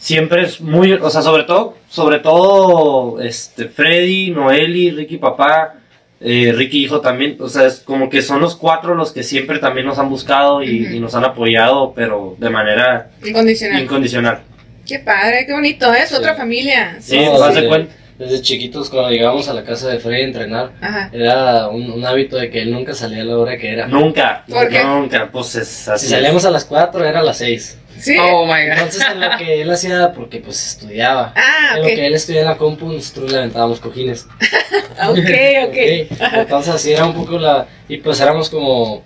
siempre 0.05 0.43
es 0.43 0.61
muy, 0.61 0.93
o 0.93 1.09
sea, 1.09 1.23
sobre 1.23 1.45
todo, 1.45 1.75
sobre 1.89 2.19
todo, 2.19 3.19
este, 3.19 3.65
Freddy, 3.69 4.29
Noeli, 4.29 4.91
Ricky 4.91 5.17
Papá, 5.17 5.77
eh, 6.21 6.53
Ricky 6.55 6.83
Hijo 6.83 7.01
también, 7.01 7.37
o 7.39 7.49
sea, 7.49 7.65
es 7.65 7.79
como 7.79 8.07
que 8.07 8.21
son 8.21 8.39
los 8.39 8.55
cuatro 8.55 8.93
los 8.93 9.11
que 9.11 9.23
siempre 9.23 9.57
también 9.57 9.87
nos 9.87 9.97
han 9.97 10.07
buscado 10.07 10.61
y, 10.61 10.95
y 10.95 10.99
nos 10.99 11.15
han 11.15 11.25
apoyado, 11.25 11.91
pero 11.95 12.35
de 12.37 12.51
manera 12.51 13.09
incondicional. 13.25 13.81
incondicional. 13.81 14.41
Qué 14.85 14.99
padre, 14.99 15.45
qué 15.47 15.53
bonito, 15.53 15.91
es 15.91 16.13
otra 16.13 16.35
familia. 16.35 16.97
Sí, 16.99 17.17
desde, 17.17 17.87
desde 18.17 18.41
chiquitos 18.41 18.89
cuando 18.89 19.11
llegábamos 19.11 19.47
a 19.49 19.53
la 19.53 19.63
casa 19.63 19.89
de 19.89 19.99
Freddy 19.99 20.21
a 20.21 20.25
entrenar, 20.25 20.71
era 21.11 21.67
un, 21.67 22.05
hábito 22.05 22.37
de 22.37 22.49
que 22.49 22.61
él 22.61 22.71
nunca 22.71 22.93
salía 22.93 23.23
a 23.23 23.25
la 23.25 23.37
hora 23.37 23.57
que 23.57 23.71
era. 23.71 23.87
Nunca, 23.87 24.43
¿Por 24.47 24.69
qué? 24.69 24.83
nunca, 24.83 25.29
pues 25.31 25.55
es 25.55 25.87
así. 25.87 26.05
Si 26.05 26.11
salíamos 26.11 26.45
a 26.45 26.51
las 26.51 26.65
4 26.65 27.03
era 27.03 27.19
a 27.19 27.23
las 27.23 27.37
6. 27.39 27.79
Sí. 27.97 28.17
Oh 28.19 28.45
my 28.45 28.51
god. 28.51 28.71
Entonces 28.71 29.05
en 29.11 29.21
lo 29.21 29.37
que 29.37 29.61
él 29.61 29.71
hacía, 29.71 30.11
porque 30.13 30.39
pues 30.39 30.65
estudiaba. 30.65 31.33
Ah, 31.35 31.75
En 31.75 31.81
lo 31.81 31.87
que 31.87 32.05
él 32.05 32.13
estudiaba 32.13 32.47
en 32.47 32.51
la 32.51 32.57
compu, 32.57 32.91
nosotros 32.91 33.31
le 33.31 33.37
aventábamos 33.39 33.79
cojines. 33.79 34.27
ok, 35.07 35.17
ok. 35.17 35.69
okay. 35.69 36.07
Entonces 36.33 36.75
así 36.75 36.91
era 36.91 37.05
un 37.05 37.13
poco 37.13 37.37
la... 37.39 37.67
Y 37.87 37.97
pues 37.97 38.19
éramos 38.19 38.49
como 38.49 39.03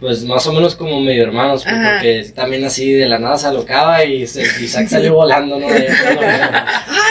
pues 0.00 0.22
más 0.24 0.46
o 0.46 0.52
menos 0.52 0.76
como 0.76 1.00
medio 1.00 1.24
hermanos, 1.24 1.64
pues, 1.64 1.74
porque 1.74 2.32
también 2.34 2.64
así 2.64 2.92
de 2.92 3.06
la 3.06 3.18
nada 3.18 3.36
se 3.36 3.48
alocaba 3.48 4.04
y, 4.04 4.26
se, 4.26 4.42
Isaac 4.62 4.88
salió 4.88 5.14
volando, 5.14 5.58
¿no? 5.58 5.66
¡Árale! 5.66 5.88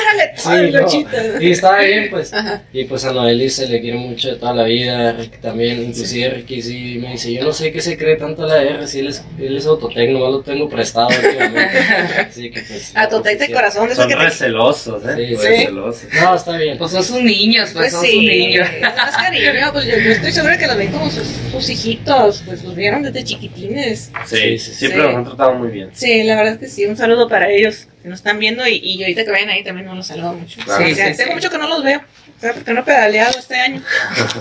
Sí, 0.87 1.05
y 1.39 1.51
estaba 1.51 1.79
bien, 1.79 2.09
pues. 2.09 2.31
Y 2.73 2.83
pues 2.85 3.05
a 3.05 3.13
Noeli 3.13 3.49
se 3.49 3.67
le 3.67 3.81
quiere 3.81 3.97
mucho 3.97 4.29
de 4.29 4.35
toda 4.35 4.53
la 4.53 4.63
vida, 4.63 5.13
Ricky 5.13 5.37
también, 5.37 5.83
inclusive 5.83 6.29
Ricky 6.29 6.61
sí 6.61 6.97
me 6.99 7.11
dice, 7.11 7.33
yo 7.33 7.43
no 7.43 7.53
sé 7.53 7.71
qué 7.71 7.81
se 7.81 7.97
cree 7.97 8.15
tanto 8.17 8.45
la 8.45 8.61
R, 8.61 8.87
si 8.87 8.99
él 8.99 9.07
es, 9.07 9.23
él 9.39 9.57
es 9.57 9.65
autotec, 9.65 10.09
nomás 10.09 10.31
lo 10.31 10.41
tengo 10.41 10.69
prestado 10.69 11.09
Así 12.27 12.51
que 12.51 12.61
pues... 12.61 12.95
Autotec 12.95 13.39
de 13.39 13.51
corazón, 13.51 13.95
Son 13.95 14.09
recelosos, 14.09 15.03
¿eh? 15.05 15.15
Sí, 15.15 15.35
recelosos. 15.35 16.03
No, 16.21 16.35
está 16.35 16.57
bien. 16.57 16.77
Pues 16.77 16.91
son 16.91 17.03
sus 17.03 17.21
niños, 17.21 17.69
pues, 17.73 17.91
pues 17.91 17.91
son 17.93 18.05
sus 18.05 18.13
niños. 18.13 18.67
Más 18.81 19.17
cariño, 19.17 19.51
pues 19.71 19.85
yo, 19.85 19.97
yo, 19.97 20.11
estoy 20.11 20.31
segura 20.31 20.57
que 20.57 20.67
lo 20.67 20.77
ven 20.77 20.91
como 20.91 21.09
sus, 21.09 21.27
sus 21.51 21.69
hijitos, 21.69 22.43
pues 22.45 22.63
los 22.63 22.75
vieron 22.75 23.03
desde 23.03 23.23
chiquitines. 23.23 24.11
Sí, 24.25 24.57
sí 24.57 24.73
siempre 24.73 25.03
nos 25.03 25.15
han 25.15 25.25
tratado 25.25 25.53
muy 25.55 25.69
bien. 25.69 25.89
Sí, 25.93 26.23
la 26.23 26.35
verdad 26.35 26.53
es 26.53 26.59
que 26.59 26.67
sí. 26.67 26.85
Un 26.85 26.97
saludo 26.97 27.27
para 27.27 27.49
ellos 27.49 27.87
que 28.07 28.09
nos 28.09 28.19
están 28.19 28.39
viendo 28.39 28.65
y, 28.65 28.77
y 28.77 29.03
ahorita 29.03 29.25
que 29.25 29.31
vayan 29.31 29.49
ahí 29.49 29.63
también 29.65 29.85
nos 29.85 29.97
los 29.97 30.07
saludo 30.07 30.33
mucho. 30.33 30.61
sí, 30.61 30.95
tengo 31.17 31.33
mucho 31.33 31.49
que 31.49 31.57
no 31.57 31.67
los 31.67 31.83
veo, 31.83 32.01
porque 32.39 32.73
no 32.73 32.79
he 32.79 32.83
pedaleado 32.83 33.37
este 33.37 33.55
año. 33.55 33.83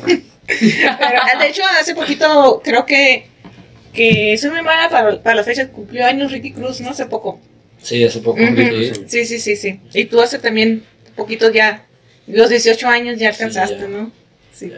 Pero, 0.46 1.20
ah, 1.20 1.38
de 1.40 1.48
hecho, 1.48 1.62
hace 1.81 1.96
poquito 1.96 2.62
creo 2.62 2.87
que, 2.87 3.26
que 3.92 4.38
soy 4.38 4.50
muy 4.50 4.62
mala 4.62 4.88
para, 4.88 5.20
para 5.20 5.35
las 5.35 5.46
fechas. 5.46 5.68
Cumplió 5.70 6.07
años 6.07 6.31
Ricky 6.31 6.52
Cruz, 6.52 6.81
¿no? 6.81 6.90
Hace 6.90 7.07
poco. 7.07 7.40
Sí, 7.83 8.05
hace 8.05 8.20
poco. 8.20 8.38
Sí, 9.09 9.24
sí, 9.24 9.40
sí, 9.40 9.57
sí. 9.57 9.81
Y 9.92 10.05
tú 10.05 10.20
hace 10.20 10.38
también 10.38 10.85
poquito 11.16 11.50
ya, 11.50 11.85
los 12.29 12.48
18 12.48 12.87
años 12.87 13.18
ya 13.18 13.31
alcanzaste, 13.31 13.88
¿no? 13.88 14.12
Sí. 14.55 14.72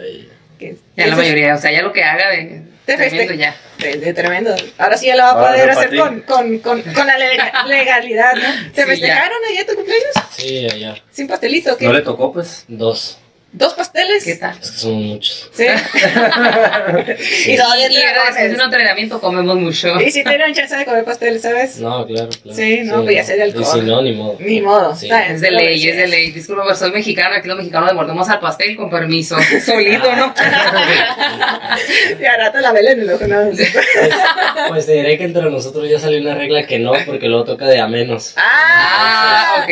Ya, 0.96 1.06
la 1.06 1.16
mayoría, 1.16 1.54
o 1.54 1.58
sea, 1.58 1.70
ya 1.70 1.82
lo 1.82 1.92
que 1.92 2.02
haga 2.02 2.30
de 2.30 2.62
tremendo 2.96 3.34
ya. 3.34 3.56
De, 3.78 4.14
tremendo. 4.14 4.56
Ahora 4.78 4.96
sí 4.96 5.06
ya 5.06 5.16
lo 5.16 5.22
va 5.22 5.30
a 5.30 5.48
poder 5.48 5.70
hacer 5.70 5.96
con, 5.96 6.20
con, 6.22 6.58
con, 6.58 6.82
con, 6.82 7.06
la 7.06 7.18
legalidad, 7.66 8.34
¿no? 8.34 8.72
¿Te 8.72 8.86
festejaron 8.86 9.38
allá 9.50 9.66
tu 9.66 9.74
cumpleaños? 9.74 10.14
Sí, 10.30 10.66
allá. 10.66 10.96
¿Sin 11.10 11.28
pastelito? 11.28 11.76
¿qué? 11.76 11.86
¿No 11.86 11.92
le 11.92 12.02
tocó, 12.02 12.32
pues? 12.32 12.64
Dos. 12.68 13.18
¿Dos 13.50 13.72
pasteles? 13.72 14.24
¿Qué 14.24 14.34
tal? 14.34 14.54
Es 14.60 14.70
que 14.70 14.78
son 14.78 15.02
muchos. 15.04 15.50
Sí. 15.54 15.64
y 17.46 17.56
todavía 17.56 17.88
después 17.88 18.50
de 18.50 18.54
un 18.54 18.60
entrenamiento 18.60 19.18
comemos 19.20 19.56
mucho. 19.56 19.98
Y 20.02 20.10
si 20.10 20.22
tienen 20.22 20.52
chance 20.52 20.76
de 20.76 20.84
comer 20.84 21.02
pasteles, 21.02 21.40
¿sabes? 21.40 21.78
No, 21.78 22.06
claro, 22.06 22.28
claro. 22.42 22.56
Sí, 22.56 22.82
no, 22.82 23.02
voy 23.04 23.16
a 23.16 23.22
hacer 23.22 23.40
alcohol. 23.40 23.64
Y 23.64 23.80
si 23.80 23.86
no, 23.86 24.02
ni 24.02 24.12
modo. 24.12 24.36
Ni 24.38 24.60
modo. 24.60 24.94
Sí. 24.94 25.08
Es 25.10 25.40
de 25.40 25.50
ley, 25.50 25.88
es 25.88 25.96
de 25.96 26.08
ley. 26.08 26.30
Disculpa, 26.30 26.64
pero 26.64 26.76
soy 26.76 26.90
mexicana, 26.90 27.36
aquí 27.36 27.48
los 27.48 27.56
mexicanos 27.56 27.94
mordemos 27.94 28.28
al 28.28 28.38
pastel 28.38 28.76
con 28.76 28.90
permiso. 28.90 29.38
Solito, 29.64 30.14
¿no? 30.14 30.34
y 32.20 32.24
ahora 32.26 32.52
te 32.52 32.60
la 32.60 32.72
vela 32.72 32.90
en 32.90 33.00
el 33.00 33.10
ojo, 33.10 33.26
no. 33.26 33.50
Pues 34.68 34.84
te 34.84 34.92
diré 34.92 35.16
que 35.16 35.24
entre 35.24 35.50
nosotros 35.50 35.88
ya 35.88 35.98
salió 35.98 36.20
una 36.20 36.34
regla 36.34 36.66
que 36.66 36.78
no, 36.78 36.92
porque 37.06 37.28
luego 37.28 37.44
toca 37.44 37.64
de 37.64 37.80
a 37.80 37.88
menos. 37.88 38.34
Ah, 38.36 39.64
ok. 39.64 39.70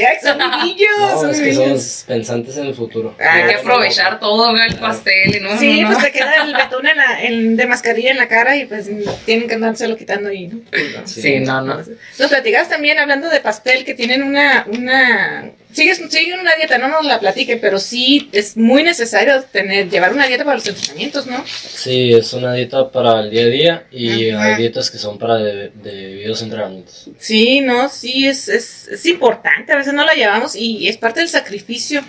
Ya, 0.00 0.18
son 0.22 0.38
niños. 0.38 0.88
No, 0.98 1.20
son 1.20 1.30
es 1.30 1.40
que 1.42 1.52
somos 1.52 2.04
pensantes 2.06 2.56
en 2.56 2.66
el 2.68 2.74
futuro. 2.74 3.17
Hay 3.18 3.48
que 3.48 3.54
aprovechar 3.54 4.20
todo 4.20 4.56
el 4.56 4.76
pastel, 4.76 5.42
¿no? 5.42 5.58
Sí, 5.58 5.82
pues 5.84 5.98
te 5.98 6.12
queda 6.12 6.44
el 6.44 6.54
betún 6.54 6.86
en 6.86 6.96
la, 6.96 7.22
en, 7.22 7.56
de 7.56 7.66
mascarilla 7.66 8.10
en 8.10 8.18
la 8.18 8.28
cara 8.28 8.56
y 8.56 8.66
pues 8.66 8.88
tienen 9.24 9.48
que 9.48 9.54
andárselo 9.54 9.96
quitando 9.96 10.28
ahí, 10.28 10.48
¿no? 10.48 10.60
Sí, 11.04 11.40
no, 11.40 11.60
no. 11.62 11.76
Nos 11.76 12.28
platicabas 12.28 12.68
también 12.68 12.98
hablando 12.98 13.28
de 13.28 13.40
pastel 13.40 13.84
que 13.84 13.94
tienen 13.94 14.22
una, 14.22 14.66
una 14.68 15.52
sigues, 15.72 16.00
siguen 16.10 16.40
una 16.40 16.54
dieta, 16.54 16.78
no 16.78 16.88
nos 16.88 17.04
la 17.04 17.20
platiquen, 17.20 17.60
pero 17.60 17.78
sí 17.78 18.28
es 18.32 18.56
muy 18.56 18.82
necesario 18.82 19.42
tener, 19.42 19.88
llevar 19.88 20.12
una 20.12 20.26
dieta 20.26 20.44
para 20.44 20.56
los 20.56 20.66
entrenamientos, 20.66 21.26
¿no? 21.26 21.44
Sí, 21.46 22.12
es 22.12 22.32
una 22.32 22.52
dieta 22.54 22.90
para 22.90 23.20
el 23.20 23.30
día 23.30 23.42
a 23.42 23.46
día 23.46 23.86
y 23.90 24.30
hay 24.30 24.56
dietas 24.56 24.90
que 24.90 24.98
son 24.98 25.18
para 25.18 25.36
de, 25.36 25.70
debidos 25.74 26.42
entrenamientos. 26.42 27.08
Sí, 27.18 27.60
no, 27.60 27.88
sí, 27.88 28.26
es, 28.26 28.48
es, 28.48 28.88
es 28.88 29.06
importante, 29.06 29.72
a 29.72 29.76
veces 29.76 29.92
no 29.92 30.04
la 30.04 30.14
llevamos 30.14 30.56
y 30.56 30.88
es 30.88 30.96
parte 30.96 31.20
del 31.20 31.28
sacrificio 31.28 32.02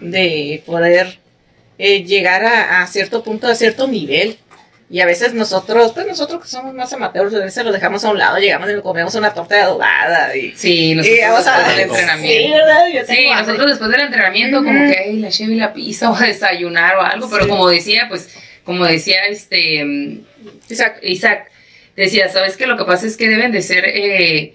de 0.00 0.62
poder 0.66 1.18
eh, 1.78 2.04
llegar 2.04 2.44
a, 2.44 2.82
a, 2.82 2.86
cierto 2.86 3.22
punto, 3.22 3.46
a 3.46 3.54
cierto 3.54 3.86
nivel. 3.86 4.38
Y 4.88 5.00
a 5.00 5.06
veces 5.06 5.34
nosotros, 5.34 5.92
pues 5.92 6.06
nosotros 6.06 6.42
que 6.42 6.48
somos 6.48 6.72
más 6.72 6.92
amateurs, 6.92 7.34
a 7.34 7.38
veces 7.40 7.64
lo 7.64 7.72
dejamos 7.72 8.04
a 8.04 8.10
un 8.10 8.18
lado, 8.18 8.38
llegamos 8.38 8.70
y 8.70 8.74
nos 8.74 8.82
comemos 8.82 9.14
una 9.16 9.34
torta 9.34 9.56
de 9.56 9.62
adobada. 9.62 10.36
Y, 10.36 10.52
sí, 10.54 10.94
nosotros 10.94 11.44
después 11.44 11.66
del 11.66 11.80
entrenamiento. 11.80 12.46
Sí, 12.46 12.52
¿verdad? 12.52 13.06
sí, 13.08 13.26
nosotros 13.28 13.66
después 13.66 13.90
del 13.90 14.00
entrenamiento, 14.00 14.58
como 14.58 14.92
que 14.92 15.14
la 15.14 15.28
cheve 15.30 15.54
y 15.54 15.56
la 15.56 15.72
pizza 15.72 16.10
o 16.10 16.14
a 16.14 16.20
desayunar 16.20 16.96
o 16.98 17.02
algo, 17.02 17.28
pero 17.28 17.48
como 17.48 17.68
decía, 17.68 18.06
pues, 18.08 18.30
como 18.62 18.84
decía 18.84 19.26
este 19.26 19.84
Isaac, 20.68 20.98
Isaac 21.02 21.50
decía, 21.96 22.28
¿sabes 22.28 22.56
qué? 22.56 22.68
Lo 22.68 22.76
que 22.76 22.84
pasa 22.84 23.06
es 23.06 23.16
que 23.16 23.28
deben 23.28 23.50
de 23.50 23.62
ser, 23.62 23.84
eh, 23.86 24.54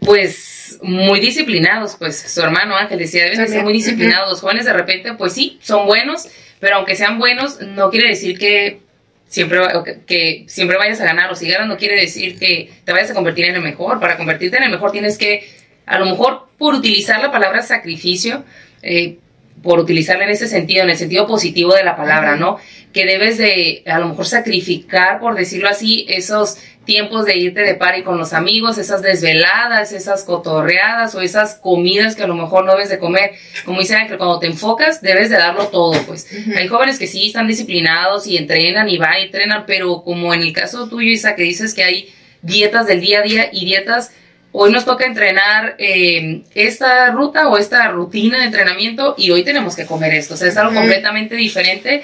pues, 0.00 0.57
muy 0.82 1.20
disciplinados, 1.20 1.96
pues, 1.98 2.20
su 2.20 2.40
hermano 2.40 2.76
Ángel 2.76 2.98
decía, 2.98 3.24
deben 3.24 3.38
de 3.38 3.48
ser 3.48 3.62
muy 3.62 3.72
disciplinados. 3.72 4.30
Los 4.30 4.40
jóvenes 4.40 4.64
de 4.64 4.72
repente, 4.72 5.14
pues 5.14 5.32
sí, 5.32 5.58
son 5.62 5.86
buenos, 5.86 6.28
pero 6.60 6.76
aunque 6.76 6.96
sean 6.96 7.18
buenos, 7.18 7.60
no 7.60 7.90
quiere 7.90 8.08
decir 8.08 8.38
que 8.38 8.80
siempre 9.28 9.60
que 10.06 10.44
siempre 10.48 10.78
vayas 10.78 11.00
a 11.00 11.04
ganar 11.04 11.30
o 11.30 11.34
si 11.34 11.48
ganas 11.48 11.68
no 11.68 11.76
quiere 11.76 12.00
decir 12.00 12.38
que 12.38 12.70
te 12.84 12.92
vayas 12.92 13.10
a 13.10 13.14
convertir 13.14 13.44
en 13.44 13.56
el 13.56 13.62
mejor. 13.62 14.00
Para 14.00 14.16
convertirte 14.16 14.56
en 14.56 14.64
el 14.64 14.70
mejor 14.70 14.90
tienes 14.90 15.18
que, 15.18 15.48
a 15.86 15.98
lo 15.98 16.06
mejor 16.06 16.48
por 16.58 16.74
utilizar 16.74 17.20
la 17.20 17.30
palabra 17.30 17.62
sacrificio, 17.62 18.44
eh, 18.82 19.18
por 19.62 19.78
utilizarla 19.78 20.24
en 20.24 20.30
ese 20.30 20.48
sentido, 20.48 20.84
en 20.84 20.90
el 20.90 20.96
sentido 20.96 21.26
positivo 21.26 21.74
de 21.74 21.84
la 21.84 21.96
palabra, 21.96 22.36
¿no? 22.36 22.58
Que 22.98 23.06
debes 23.06 23.38
de, 23.38 23.84
a 23.86 24.00
lo 24.00 24.08
mejor, 24.08 24.26
sacrificar, 24.26 25.20
por 25.20 25.36
decirlo 25.36 25.68
así, 25.68 26.04
esos 26.08 26.58
tiempos 26.84 27.26
de 27.26 27.36
irte 27.36 27.60
de 27.60 27.74
party 27.74 28.02
con 28.02 28.18
los 28.18 28.32
amigos, 28.32 28.76
esas 28.76 29.02
desveladas, 29.02 29.92
esas 29.92 30.24
cotorreadas 30.24 31.14
o 31.14 31.20
esas 31.20 31.54
comidas 31.54 32.16
que 32.16 32.24
a 32.24 32.26
lo 32.26 32.34
mejor 32.34 32.64
no 32.64 32.72
debes 32.72 32.88
de 32.88 32.98
comer. 32.98 33.32
Como 33.64 33.78
dice 33.78 33.96
que 34.08 34.16
cuando 34.16 34.40
te 34.40 34.48
enfocas 34.48 35.00
debes 35.00 35.30
de 35.30 35.36
darlo 35.36 35.68
todo, 35.68 35.92
pues. 36.08 36.26
Hay 36.56 36.66
jóvenes 36.66 36.98
que 36.98 37.06
sí 37.06 37.28
están 37.28 37.46
disciplinados 37.46 38.26
y 38.26 38.36
entrenan 38.36 38.88
y 38.88 38.98
van 38.98 39.20
y 39.20 39.22
entrenan, 39.26 39.64
pero 39.64 40.02
como 40.02 40.34
en 40.34 40.42
el 40.42 40.52
caso 40.52 40.88
tuyo, 40.88 41.10
Isa, 41.10 41.36
que 41.36 41.42
dices 41.42 41.74
que 41.74 41.84
hay 41.84 42.12
dietas 42.42 42.86
del 42.88 43.00
día 43.00 43.20
a 43.20 43.22
día 43.22 43.48
y 43.52 43.64
dietas 43.64 44.10
hoy 44.50 44.72
nos 44.72 44.84
toca 44.84 45.04
entrenar 45.04 45.76
eh, 45.78 46.42
esta 46.54 47.10
ruta 47.10 47.48
o 47.48 47.58
esta 47.58 47.88
rutina 47.88 48.38
de 48.38 48.46
entrenamiento 48.46 49.14
y 49.16 49.30
hoy 49.30 49.44
tenemos 49.44 49.76
que 49.76 49.86
comer 49.86 50.14
esto. 50.14 50.34
O 50.34 50.36
sea, 50.36 50.48
es 50.48 50.56
algo 50.56 50.74
completamente 50.74 51.36
diferente 51.36 52.02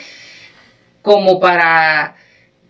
como 1.04 1.38
para 1.38 2.16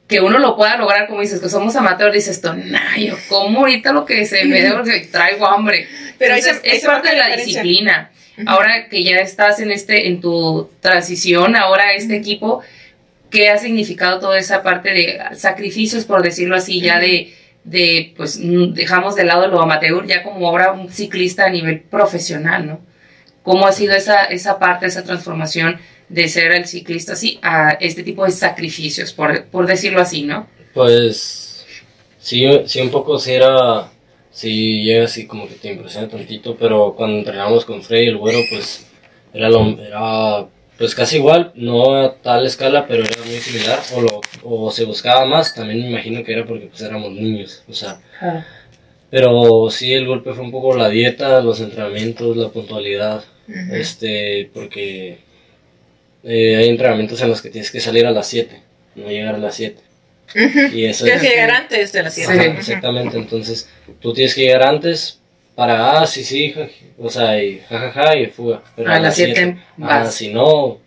que 0.09 0.21
uno 0.21 0.39
lo 0.39 0.57
pueda 0.57 0.77
lograr, 0.77 1.07
como 1.07 1.21
dices, 1.21 1.41
que 1.41 1.49
somos 1.49 1.77
amateurs, 1.77 2.13
dices 2.13 2.37
esto, 2.37 2.53
nah, 2.53 2.97
yo 2.97 3.15
como 3.29 3.61
ahorita 3.61 3.93
lo 3.93 4.05
que 4.05 4.27
se 4.27 4.45
me 4.45 4.61
dé 4.61 4.73
porque 4.73 5.09
traigo 5.11 5.47
hambre. 5.47 5.87
Pero 6.19 6.35
es, 6.35 6.85
parte 6.85 7.11
de 7.11 7.17
la 7.17 7.37
disciplina. 7.37 8.11
Ahora 8.47 8.89
que 8.89 9.05
ya 9.05 9.19
estás 9.19 9.61
en 9.61 9.71
este, 9.71 10.09
en 10.09 10.21
tu 10.21 10.69
transición, 10.81 11.55
ahora 11.55 11.93
este 11.93 12.17
equipo, 12.17 12.61
¿qué 13.31 13.51
ha 13.51 13.59
significado 13.59 14.19
toda 14.19 14.37
esa 14.37 14.65
parte 14.65 14.91
de 14.91 15.21
sacrificios, 15.37 16.05
por 16.05 16.21
decirlo 16.21 16.57
así, 16.57 16.81
ya 16.81 16.99
de, 16.99 17.33
de, 17.63 18.15
pues, 18.17 18.41
dejamos 18.75 19.15
de 19.15 19.23
lado 19.23 19.47
lo 19.47 19.63
amateur, 19.63 20.05
ya 20.07 20.25
como 20.25 20.49
ahora 20.49 20.73
un 20.73 20.91
ciclista 20.91 21.47
a 21.47 21.51
nivel 21.51 21.83
profesional, 21.83 22.67
¿no? 22.67 22.81
¿Cómo 23.45 23.69
ha 23.69 23.73
sido 23.73 23.95
esa, 23.95 24.25
esa 24.25 24.59
parte, 24.59 24.87
esa 24.87 25.05
transformación 25.05 25.79
de 26.09 26.29
ser 26.29 26.53
el 26.53 26.67
ciclista 26.67 27.15
así 27.15 27.39
a 27.43 27.71
este 27.73 28.03
tipo 28.03 28.25
de 28.25 28.31
sacrificios, 28.31 29.13
por, 29.13 29.47
por 29.47 29.67
decirlo 29.67 30.01
así, 30.01 30.23
¿no? 30.23 30.49
Pues 30.73 31.67
sí, 32.19 32.47
sí 32.67 32.81
un 32.81 32.91
poco 32.91 33.19
sí 33.19 33.33
era, 33.33 33.91
sí 34.31 34.83
llega 34.83 35.05
así 35.05 35.27
como 35.27 35.49
que 35.49 35.55
te 35.55 35.73
impresiona 35.73 36.09
tantito, 36.09 36.57
pero 36.57 36.95
cuando 36.97 37.19
entrenamos 37.19 37.65
con 37.65 37.83
Frey 37.83 38.09
el 38.09 38.19
güero, 38.19 38.41
pues 38.51 38.87
era, 39.33 39.49
lo, 39.49 39.79
era 39.81 40.47
pues 40.79 40.95
casi 40.95 41.17
igual, 41.17 41.53
no 41.55 41.95
a 41.95 42.15
tal 42.17 42.47
escala, 42.47 42.87
pero 42.87 43.05
era 43.05 43.23
muy 43.25 43.37
similar, 43.37 43.81
o, 43.95 44.01
lo, 44.01 44.21
o 44.43 44.71
se 44.71 44.85
buscaba 44.85 45.25
más, 45.25 45.55
también 45.55 45.81
me 45.81 45.91
imagino 45.91 46.25
que 46.25 46.33
era 46.33 46.45
porque 46.45 46.67
pues 46.67 46.83
éramos 46.83 47.13
niños, 47.13 47.63
o 47.69 47.73
sea... 47.73 48.01
Pero 49.11 49.71
sí, 49.71 49.93
el 49.93 50.09
golpe 50.09 50.33
fue 50.33 50.43
un 50.43 50.51
poco 50.51 50.77
la 50.77 50.89
dieta, 50.89 51.41
los 51.41 51.61
entrenamientos, 51.61 52.37
la 52.37 52.49
puntualidad, 52.49 53.23
este, 53.71 54.51
porque 54.53 55.19
eh, 56.25 56.57
hay 56.57 56.69
entrenamientos 56.69 57.21
en 57.21 57.29
los 57.29 57.43
que 57.43 57.51
tienes 57.51 57.71
que 57.71 57.81
salir 57.81 58.07
a 58.07 58.11
las 58.11 58.27
7, 58.29 58.61
no 58.97 59.09
llegar 59.09 59.35
a 59.35 59.39
las 59.39 59.55
7. 59.55 59.81
Y 60.73 60.87
eso 60.87 61.05
tienes 61.05 61.23
que 61.23 61.29
llegar 61.29 61.51
antes 61.51 61.93
de 61.93 62.03
las 62.03 62.15
7. 62.15 62.55
exactamente, 62.59 63.17
entonces 63.17 63.69
tú 64.01 64.13
tienes 64.13 64.35
que 64.35 64.43
llegar 64.43 64.63
antes 64.63 65.21
para, 65.55 66.01
ah, 66.01 66.07
sí, 66.07 66.25
sí, 66.25 66.55
o 66.99 67.09
sea, 67.09 67.41
y 67.43 67.61
jajaja, 67.61 68.17
y 68.17 68.27
fuga. 68.27 68.63
Pero 68.75 68.91
a, 68.91 68.99
las 68.99 69.15
7 69.15 69.57
Ah, 69.81 70.07
si 70.07 70.33
no, 70.33 70.81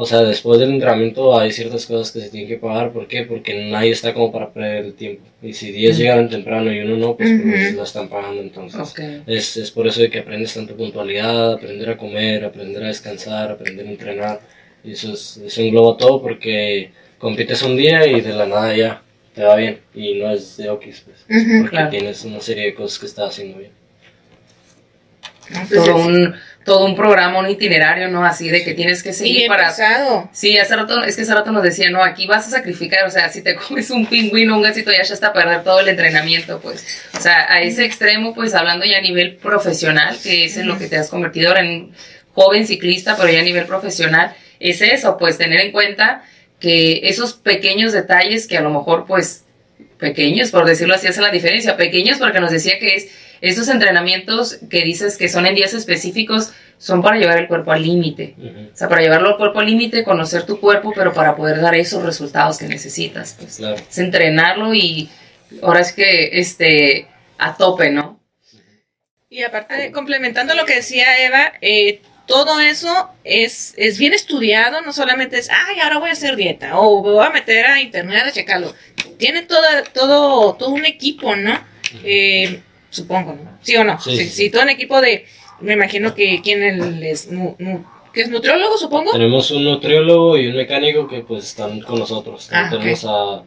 o 0.00 0.06
sea, 0.06 0.20
después 0.20 0.60
del 0.60 0.70
entrenamiento 0.70 1.36
hay 1.36 1.50
ciertas 1.50 1.84
cosas 1.84 2.12
que 2.12 2.20
se 2.20 2.28
tienen 2.28 2.48
que 2.48 2.56
pagar. 2.56 2.92
¿Por 2.92 3.08
qué? 3.08 3.22
Porque 3.22 3.68
nadie 3.68 3.90
está 3.90 4.14
como 4.14 4.30
para 4.30 4.52
perder 4.52 4.84
el 4.84 4.94
tiempo. 4.94 5.24
Y 5.42 5.52
si 5.52 5.72
10 5.72 5.98
llegaron 5.98 6.28
temprano 6.28 6.72
y 6.72 6.78
uno 6.78 6.96
no, 6.96 7.16
pues, 7.16 7.30
pues 7.42 7.74
la 7.74 7.82
están 7.82 8.08
pagando 8.08 8.40
entonces. 8.40 8.94
Es, 9.26 9.56
es 9.56 9.72
por 9.72 9.88
eso 9.88 10.00
de 10.00 10.08
que 10.08 10.20
aprendes 10.20 10.54
tanto 10.54 10.76
puntualidad, 10.76 11.54
aprender 11.54 11.90
a 11.90 11.96
comer, 11.96 12.44
aprender 12.44 12.84
a 12.84 12.86
descansar, 12.86 13.50
aprender 13.50 13.88
a 13.88 13.90
entrenar. 13.90 14.40
Y 14.84 14.92
eso, 14.92 15.12
es, 15.12 15.36
eso 15.38 15.60
engloba 15.60 15.96
todo 15.96 16.22
porque 16.22 16.92
compites 17.18 17.62
un 17.62 17.76
día 17.76 18.06
y 18.06 18.20
de 18.20 18.32
la 18.32 18.46
nada 18.46 18.74
ya 18.76 19.02
te 19.34 19.42
va 19.42 19.56
bien. 19.56 19.80
Y 19.94 20.14
no 20.14 20.30
es 20.30 20.56
de 20.56 20.70
okis, 20.70 21.04
pues. 21.06 21.26
porque 21.60 21.86
tienes 21.90 22.24
una 22.24 22.40
serie 22.40 22.66
de 22.66 22.74
cosas 22.74 22.98
que 22.98 23.06
estás 23.06 23.30
haciendo 23.30 23.58
bien. 23.58 23.72
Todo 25.72 25.96
un, 25.96 26.34
todo 26.64 26.84
un 26.84 26.94
programa, 26.94 27.38
un 27.38 27.48
itinerario, 27.48 28.08
¿no? 28.08 28.24
Así 28.24 28.48
de 28.48 28.62
que 28.62 28.74
tienes 28.74 29.02
que 29.02 29.12
seguir 29.12 29.48
para... 29.48 29.72
Sí, 30.32 30.58
hace 30.58 30.76
rato, 30.76 31.02
es 31.02 31.16
que 31.16 31.22
hace 31.22 31.34
rato 31.34 31.50
nos 31.50 31.62
decía, 31.62 31.90
no, 31.90 32.02
aquí 32.02 32.26
vas 32.26 32.46
a 32.46 32.50
sacrificar, 32.50 33.06
o 33.06 33.10
sea, 33.10 33.28
si 33.30 33.42
te 33.42 33.54
comes 33.68 33.90
un 33.90 34.06
pingüino, 34.06 34.56
un 34.56 34.62
gasito, 34.62 34.92
ya 34.92 35.02
ya 35.02 35.14
está 35.14 35.28
a 35.28 35.32
perder 35.32 35.64
todo 35.64 35.80
el 35.80 35.88
entrenamiento, 35.88 36.60
pues. 36.60 37.02
O 37.16 37.20
sea, 37.20 37.50
a 37.50 37.62
ese 37.62 37.84
extremo, 37.84 38.34
pues 38.34 38.54
hablando 38.54 38.84
ya 38.84 38.98
a 38.98 39.02
nivel 39.02 39.36
profesional, 39.36 40.16
que 40.22 40.44
es 40.44 40.56
en 40.56 40.68
lo 40.68 40.78
que 40.78 40.86
te 40.86 40.96
has 40.96 41.08
convertido 41.08 41.48
ahora 41.48 41.64
en 41.64 41.92
joven 42.34 42.66
ciclista, 42.66 43.16
pero 43.16 43.32
ya 43.32 43.40
a 43.40 43.44
nivel 43.44 43.64
profesional, 43.64 44.34
es 44.60 44.80
eso, 44.82 45.16
pues 45.18 45.38
tener 45.38 45.60
en 45.60 45.72
cuenta 45.72 46.22
que 46.60 47.00
esos 47.04 47.34
pequeños 47.34 47.92
detalles 47.92 48.46
que 48.46 48.58
a 48.58 48.60
lo 48.60 48.70
mejor 48.70 49.06
pues 49.06 49.44
pequeños, 49.98 50.50
por 50.50 50.64
decirlo 50.64 50.94
así, 50.94 51.06
hacen 51.06 51.22
la 51.22 51.30
diferencia. 51.30 51.76
Pequeños 51.76 52.18
porque 52.18 52.40
nos 52.40 52.50
decía 52.50 52.78
que 52.78 52.94
es 52.94 53.08
estos 53.40 53.68
entrenamientos 53.68 54.58
que 54.68 54.82
dices 54.82 55.16
que 55.16 55.28
son 55.28 55.46
en 55.46 55.54
días 55.54 55.74
específicos 55.74 56.52
son 56.78 57.02
para 57.02 57.18
llevar 57.18 57.38
el 57.38 57.46
cuerpo 57.46 57.72
al 57.72 57.82
límite. 57.82 58.34
O 58.72 58.76
sea, 58.76 58.88
para 58.88 59.02
llevarlo 59.02 59.30
al 59.30 59.36
cuerpo 59.36 59.60
al 59.60 59.66
límite, 59.66 60.04
conocer 60.04 60.44
tu 60.44 60.60
cuerpo, 60.60 60.92
pero 60.94 61.12
para 61.12 61.36
poder 61.36 61.60
dar 61.60 61.74
esos 61.74 62.02
resultados 62.02 62.58
que 62.58 62.66
necesitas. 62.66 63.36
Pues. 63.38 63.60
Es 63.60 63.98
entrenarlo 63.98 64.74
y 64.74 65.08
ahora 65.62 65.80
es 65.80 65.92
que 65.92 66.38
este, 66.38 67.08
a 67.38 67.56
tope, 67.56 67.90
¿no? 67.90 68.20
Y 69.30 69.42
aparte, 69.42 69.92
complementando 69.92 70.54
lo 70.54 70.64
que 70.64 70.76
decía 70.76 71.24
Eva, 71.24 71.52
eh, 71.60 72.00
todo 72.28 72.60
eso 72.60 73.08
es, 73.24 73.74
es 73.76 73.98
bien 73.98 74.12
estudiado, 74.12 74.82
no 74.82 74.92
solamente 74.92 75.38
es, 75.38 75.50
ay, 75.50 75.80
ahora 75.80 75.98
voy 75.98 76.10
a 76.10 76.12
hacer 76.12 76.36
dieta, 76.36 76.78
o 76.78 77.02
voy 77.02 77.24
a 77.24 77.30
meter 77.30 77.66
a 77.66 77.80
internet 77.80 78.24
a 78.26 78.32
checarlo. 78.32 78.72
Tiene 79.16 79.42
todo, 79.42 79.64
todo, 79.92 80.54
todo 80.54 80.70
un 80.70 80.84
equipo, 80.84 81.34
¿no? 81.34 81.58
Eh, 82.04 82.60
supongo, 82.90 83.32
¿no? 83.32 83.58
¿Sí 83.62 83.74
o 83.76 83.82
no? 83.82 83.98
Sí, 84.00 84.28
sí, 84.28 84.50
todo 84.50 84.62
un 84.62 84.68
equipo 84.68 85.00
de, 85.00 85.24
me 85.60 85.72
imagino 85.72 86.14
que 86.14 86.40
quienes 86.42 86.78
les 86.96 87.28
¿Que 88.12 88.22
es 88.22 88.30
nutriólogo, 88.30 88.76
supongo? 88.78 89.12
Tenemos 89.12 89.50
un 89.50 89.64
nutriólogo 89.64 90.38
y 90.38 90.46
un 90.46 90.56
mecánico 90.56 91.08
que 91.08 91.20
pues 91.20 91.44
están 91.44 91.80
con 91.80 91.98
nosotros. 91.98 92.48
Ah, 92.52 92.68
tenemos 92.70 93.04
a, 93.04 93.42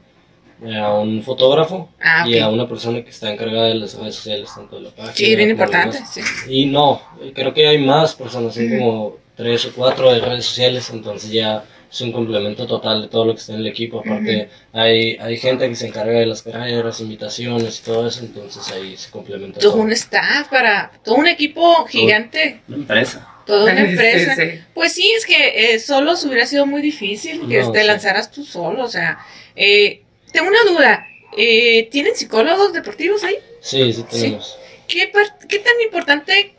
a, 0.78 0.94
un 1.00 1.24
fotógrafo 1.24 1.90
ah, 2.00 2.28
y 2.28 2.40
a 2.40 2.50
una 2.50 2.68
persona 2.68 3.04
que 3.04 3.10
está 3.10 3.32
encargada 3.32 3.68
de 3.68 3.76
las 3.76 3.96
redes 3.96 4.16
sociales, 4.16 4.50
tanto 4.56 4.78
de 4.78 4.84
la 4.84 4.90
página. 4.90 5.14
Sí, 5.14 5.36
bien 5.36 5.50
importante, 5.50 6.00
sí. 6.12 6.22
Y 6.48 6.66
no, 6.66 7.02
creo 7.34 7.54
que 7.54 7.68
hay 7.68 7.80
más 7.80 8.16
personas, 8.16 8.54
son 8.54 8.70
como 8.70 9.18
tres 9.36 9.66
o 9.66 9.74
cuatro 9.74 10.14
de 10.14 10.20
redes 10.20 10.46
sociales, 10.46 10.90
entonces 10.92 11.32
ya 11.32 11.64
es 11.92 12.00
un 12.02 12.12
complemento 12.14 12.66
total 12.66 13.02
de 13.02 13.08
todo 13.10 13.26
lo 13.26 13.34
que 13.34 13.42
está 13.42 13.54
en 13.54 13.60
el 13.60 13.68
equipo. 13.68 14.00
Aparte, 14.00 14.50
hay, 14.72 15.18
hay 15.18 15.38
gente 15.38 15.68
que 15.68 15.76
se 15.76 15.88
encarga 15.88 16.20
de 16.20 16.26
las 16.26 16.42
carreras, 16.42 17.02
invitaciones 17.02 17.80
y 17.80 17.84
todo 17.84 18.08
eso, 18.08 18.24
entonces 18.24 18.72
ahí 18.72 18.96
se 18.96 19.12
complementa 19.12 19.60
todo. 19.60 19.74
Todo 19.74 19.82
un 19.82 19.92
staff 19.92 20.48
para, 20.50 20.92
todo 21.04 21.16
un 21.16 21.28
equipo 21.28 21.86
gigante. 21.86 22.62
Una 22.70 22.78
empresa. 22.78 23.28
Toda 23.46 23.72
una 23.72 23.82
empresa. 23.90 24.36
Pues 24.74 24.94
sí, 24.94 25.12
es 25.18 25.26
que 25.26 25.74
eh, 25.74 25.80
solo 25.80 26.14
hubiera 26.26 26.46
sido 26.46 26.66
muy 26.66 26.82
difícil 26.82 27.48
que 27.50 27.62
te 27.74 27.84
lanzaras 27.84 28.32
tú 28.32 28.46
solo. 28.46 28.86
O 28.86 28.90
sea, 28.90 29.20
eh, 29.56 30.04
tengo 30.32 30.48
una 30.48 30.64
duda. 30.72 31.08
Eh, 31.38 31.88
¿Tienen 31.92 32.16
psicólogos 32.16 32.74
deportivos 32.74 33.24
ahí? 33.24 33.36
Sí, 33.62 33.94
sí 33.94 34.04
tenemos. 34.10 34.58
¿Qué, 34.88 35.12
¿Qué, 35.48 35.60
tan 35.60 35.74
importante 35.86 36.54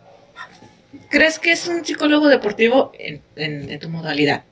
crees 1.11 1.39
que 1.39 1.53
es 1.53 1.67
un 1.69 1.85
psicólogo 1.85 2.29
deportivo 2.29 2.93
en, 2.99 3.23
en 3.37 3.79
tu 3.79 3.89
modalidad? 3.89 4.45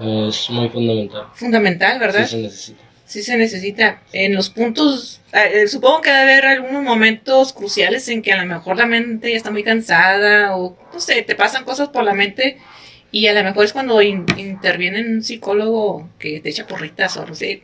Es 0.00 0.48
muy 0.50 0.68
fundamental. 0.68 1.26
Fundamental, 1.34 1.98
¿verdad? 1.98 2.26
Sí 2.26 2.30
se 2.30 2.42
necesita. 2.42 2.82
Sí 3.04 3.22
se 3.22 3.36
necesita. 3.36 4.02
En 4.12 4.34
los 4.34 4.50
puntos, 4.50 5.20
eh, 5.32 5.66
supongo 5.66 6.02
que 6.02 6.10
debe 6.10 6.32
haber 6.32 6.46
algunos 6.46 6.82
momentos 6.82 7.52
cruciales 7.52 8.08
en 8.08 8.22
que 8.22 8.32
a 8.32 8.42
lo 8.42 8.46
mejor 8.46 8.76
la 8.76 8.86
mente 8.86 9.30
ya 9.30 9.36
está 9.36 9.50
muy 9.50 9.64
cansada 9.64 10.56
o, 10.56 10.76
no 10.92 11.00
sé, 11.00 11.22
te 11.22 11.34
pasan 11.34 11.64
cosas 11.64 11.88
por 11.88 12.04
la 12.04 12.14
mente 12.14 12.58
y 13.10 13.26
a 13.26 13.32
lo 13.32 13.42
mejor 13.42 13.64
es 13.64 13.72
cuando 13.72 14.00
interviene 14.02 15.00
un 15.00 15.22
psicólogo 15.22 16.10
que 16.18 16.40
te 16.40 16.50
echa 16.50 16.66
porritas 16.66 17.16
o 17.16 17.26
no 17.26 17.34
sé. 17.34 17.62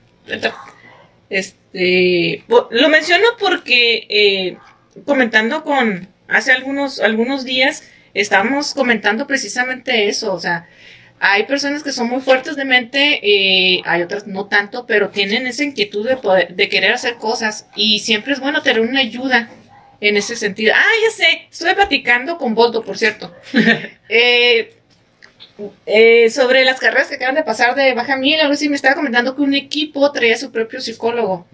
Este, 1.31 2.45
lo 2.49 2.89
menciono 2.89 3.27
porque 3.39 4.07
eh, 4.09 4.57
comentando 5.05 5.65
con, 5.65 6.09
hace 6.29 6.53
algunos, 6.53 7.01
algunos 7.01 7.45
días, 7.45 7.83
estábamos 8.13 8.75
comentando 8.75 9.27
precisamente 9.27 10.09
eso, 10.09 10.33
o 10.33 10.41
sea, 10.41 10.69
hay 11.21 11.45
personas 11.45 11.83
que 11.83 11.93
son 11.93 12.09
muy 12.09 12.21
fuertes 12.21 12.55
de 12.57 12.65
mente, 12.65 13.21
eh, 13.23 13.83
hay 13.87 14.03
otras 14.03 14.27
no 14.27 14.47
tanto, 14.47 14.87
pero 14.87 15.09
tienen 15.09 15.47
esa 15.47 15.65
inquietud 15.65 16.07
de, 16.07 16.17
poder, 16.17 16.55
de 16.55 16.69
querer 16.69 16.93
hacer 16.93 17.15
cosas 17.17 17.67
y 17.75 18.01
siempre 18.01 18.35
es 18.35 18.41
bueno 18.41 18.63
tener 18.63 18.83
una 18.83 19.01
ayuda 19.01 19.49
en 20.01 20.17
ese 20.17 20.37
sentido. 20.37 20.75
Ah, 20.77 20.93
ya 21.03 21.11
sé, 21.11 21.49
estuve 21.51 21.75
platicando 21.75 22.37
con 22.37 22.55
Boldo, 22.55 22.85
por 22.85 22.99
cierto, 22.99 23.35
eh, 24.09 24.75
eh, 25.87 26.31
sobre 26.31 26.65
las 26.65 26.81
carreras 26.81 27.09
que 27.09 27.15
acaban 27.15 27.37
de 27.37 27.45
pasar 27.45 27.75
de 27.75 27.95
Baja 27.95 28.17
Mil, 28.17 28.41
algo 28.41 28.55
así, 28.55 28.69
me 28.69 28.77
estaba 28.77 28.97
comentando 28.97 29.37
que 29.37 29.43
un 29.43 29.55
equipo 29.55 30.11
traía 30.11 30.37
su 30.37 30.51
propio 30.51 30.81
psicólogo, 30.81 31.47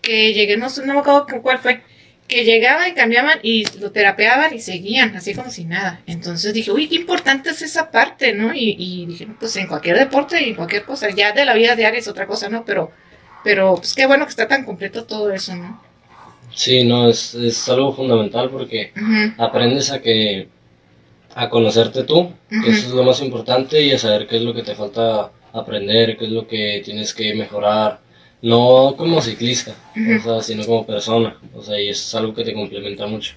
que 0.00 0.32
llegué, 0.32 0.56
no, 0.56 0.68
no 0.84 0.94
me 0.94 1.00
acuerdo 1.00 1.26
cuál 1.42 1.58
fue, 1.58 1.82
que 2.28 2.44
llegaban 2.44 2.88
y 2.88 2.92
cambiaban 2.92 3.38
y 3.42 3.64
lo 3.80 3.90
terapeaban 3.90 4.54
y 4.54 4.60
seguían, 4.60 5.16
así 5.16 5.34
como 5.34 5.50
si 5.50 5.64
nada. 5.64 6.02
Entonces 6.06 6.52
dije, 6.52 6.70
uy, 6.70 6.88
qué 6.88 6.96
importante 6.96 7.50
es 7.50 7.62
esa 7.62 7.90
parte, 7.90 8.34
¿no? 8.34 8.52
Y, 8.54 9.06
dije, 9.06 9.26
pues 9.40 9.56
en 9.56 9.66
cualquier 9.66 9.98
deporte 9.98 10.40
y 10.46 10.54
cualquier 10.54 10.84
cosa, 10.84 11.08
ya 11.10 11.32
de 11.32 11.44
la 11.44 11.54
vida 11.54 11.74
diaria 11.74 11.98
es 11.98 12.06
otra 12.06 12.26
cosa, 12.26 12.48
¿no? 12.48 12.64
Pero, 12.64 12.92
pero 13.42 13.76
pues 13.76 13.94
qué 13.94 14.06
bueno 14.06 14.24
que 14.26 14.30
está 14.30 14.46
tan 14.46 14.64
completo 14.64 15.04
todo 15.04 15.32
eso, 15.32 15.56
¿no? 15.56 15.82
Sí, 16.54 16.84
no, 16.84 17.08
es, 17.08 17.34
es 17.34 17.68
algo 17.68 17.94
fundamental 17.94 18.50
porque 18.50 18.92
aprendes 19.38 19.90
a 19.90 20.00
que, 20.00 20.48
a 21.38 21.48
conocerte 21.48 22.02
tú, 22.02 22.32
que 22.50 22.70
eso 22.70 22.88
es 22.88 22.92
lo 22.92 23.04
más 23.04 23.22
importante, 23.22 23.80
y 23.80 23.92
a 23.92 23.98
saber 23.98 24.26
qué 24.26 24.38
es 24.38 24.42
lo 24.42 24.52
que 24.52 24.64
te 24.64 24.74
falta 24.74 25.30
aprender, 25.52 26.16
qué 26.16 26.24
es 26.24 26.32
lo 26.32 26.48
que 26.48 26.82
tienes 26.84 27.14
que 27.14 27.32
mejorar, 27.32 28.00
no 28.42 28.96
como 28.96 29.22
ciclista, 29.22 29.72
o 29.94 30.20
sea, 30.20 30.42
sino 30.42 30.66
como 30.66 30.84
persona, 30.84 31.38
o 31.54 31.62
sea, 31.62 31.80
y 31.80 31.90
es 31.90 32.12
algo 32.16 32.34
que 32.34 32.42
te 32.42 32.54
complementa 32.54 33.06
mucho. 33.06 33.34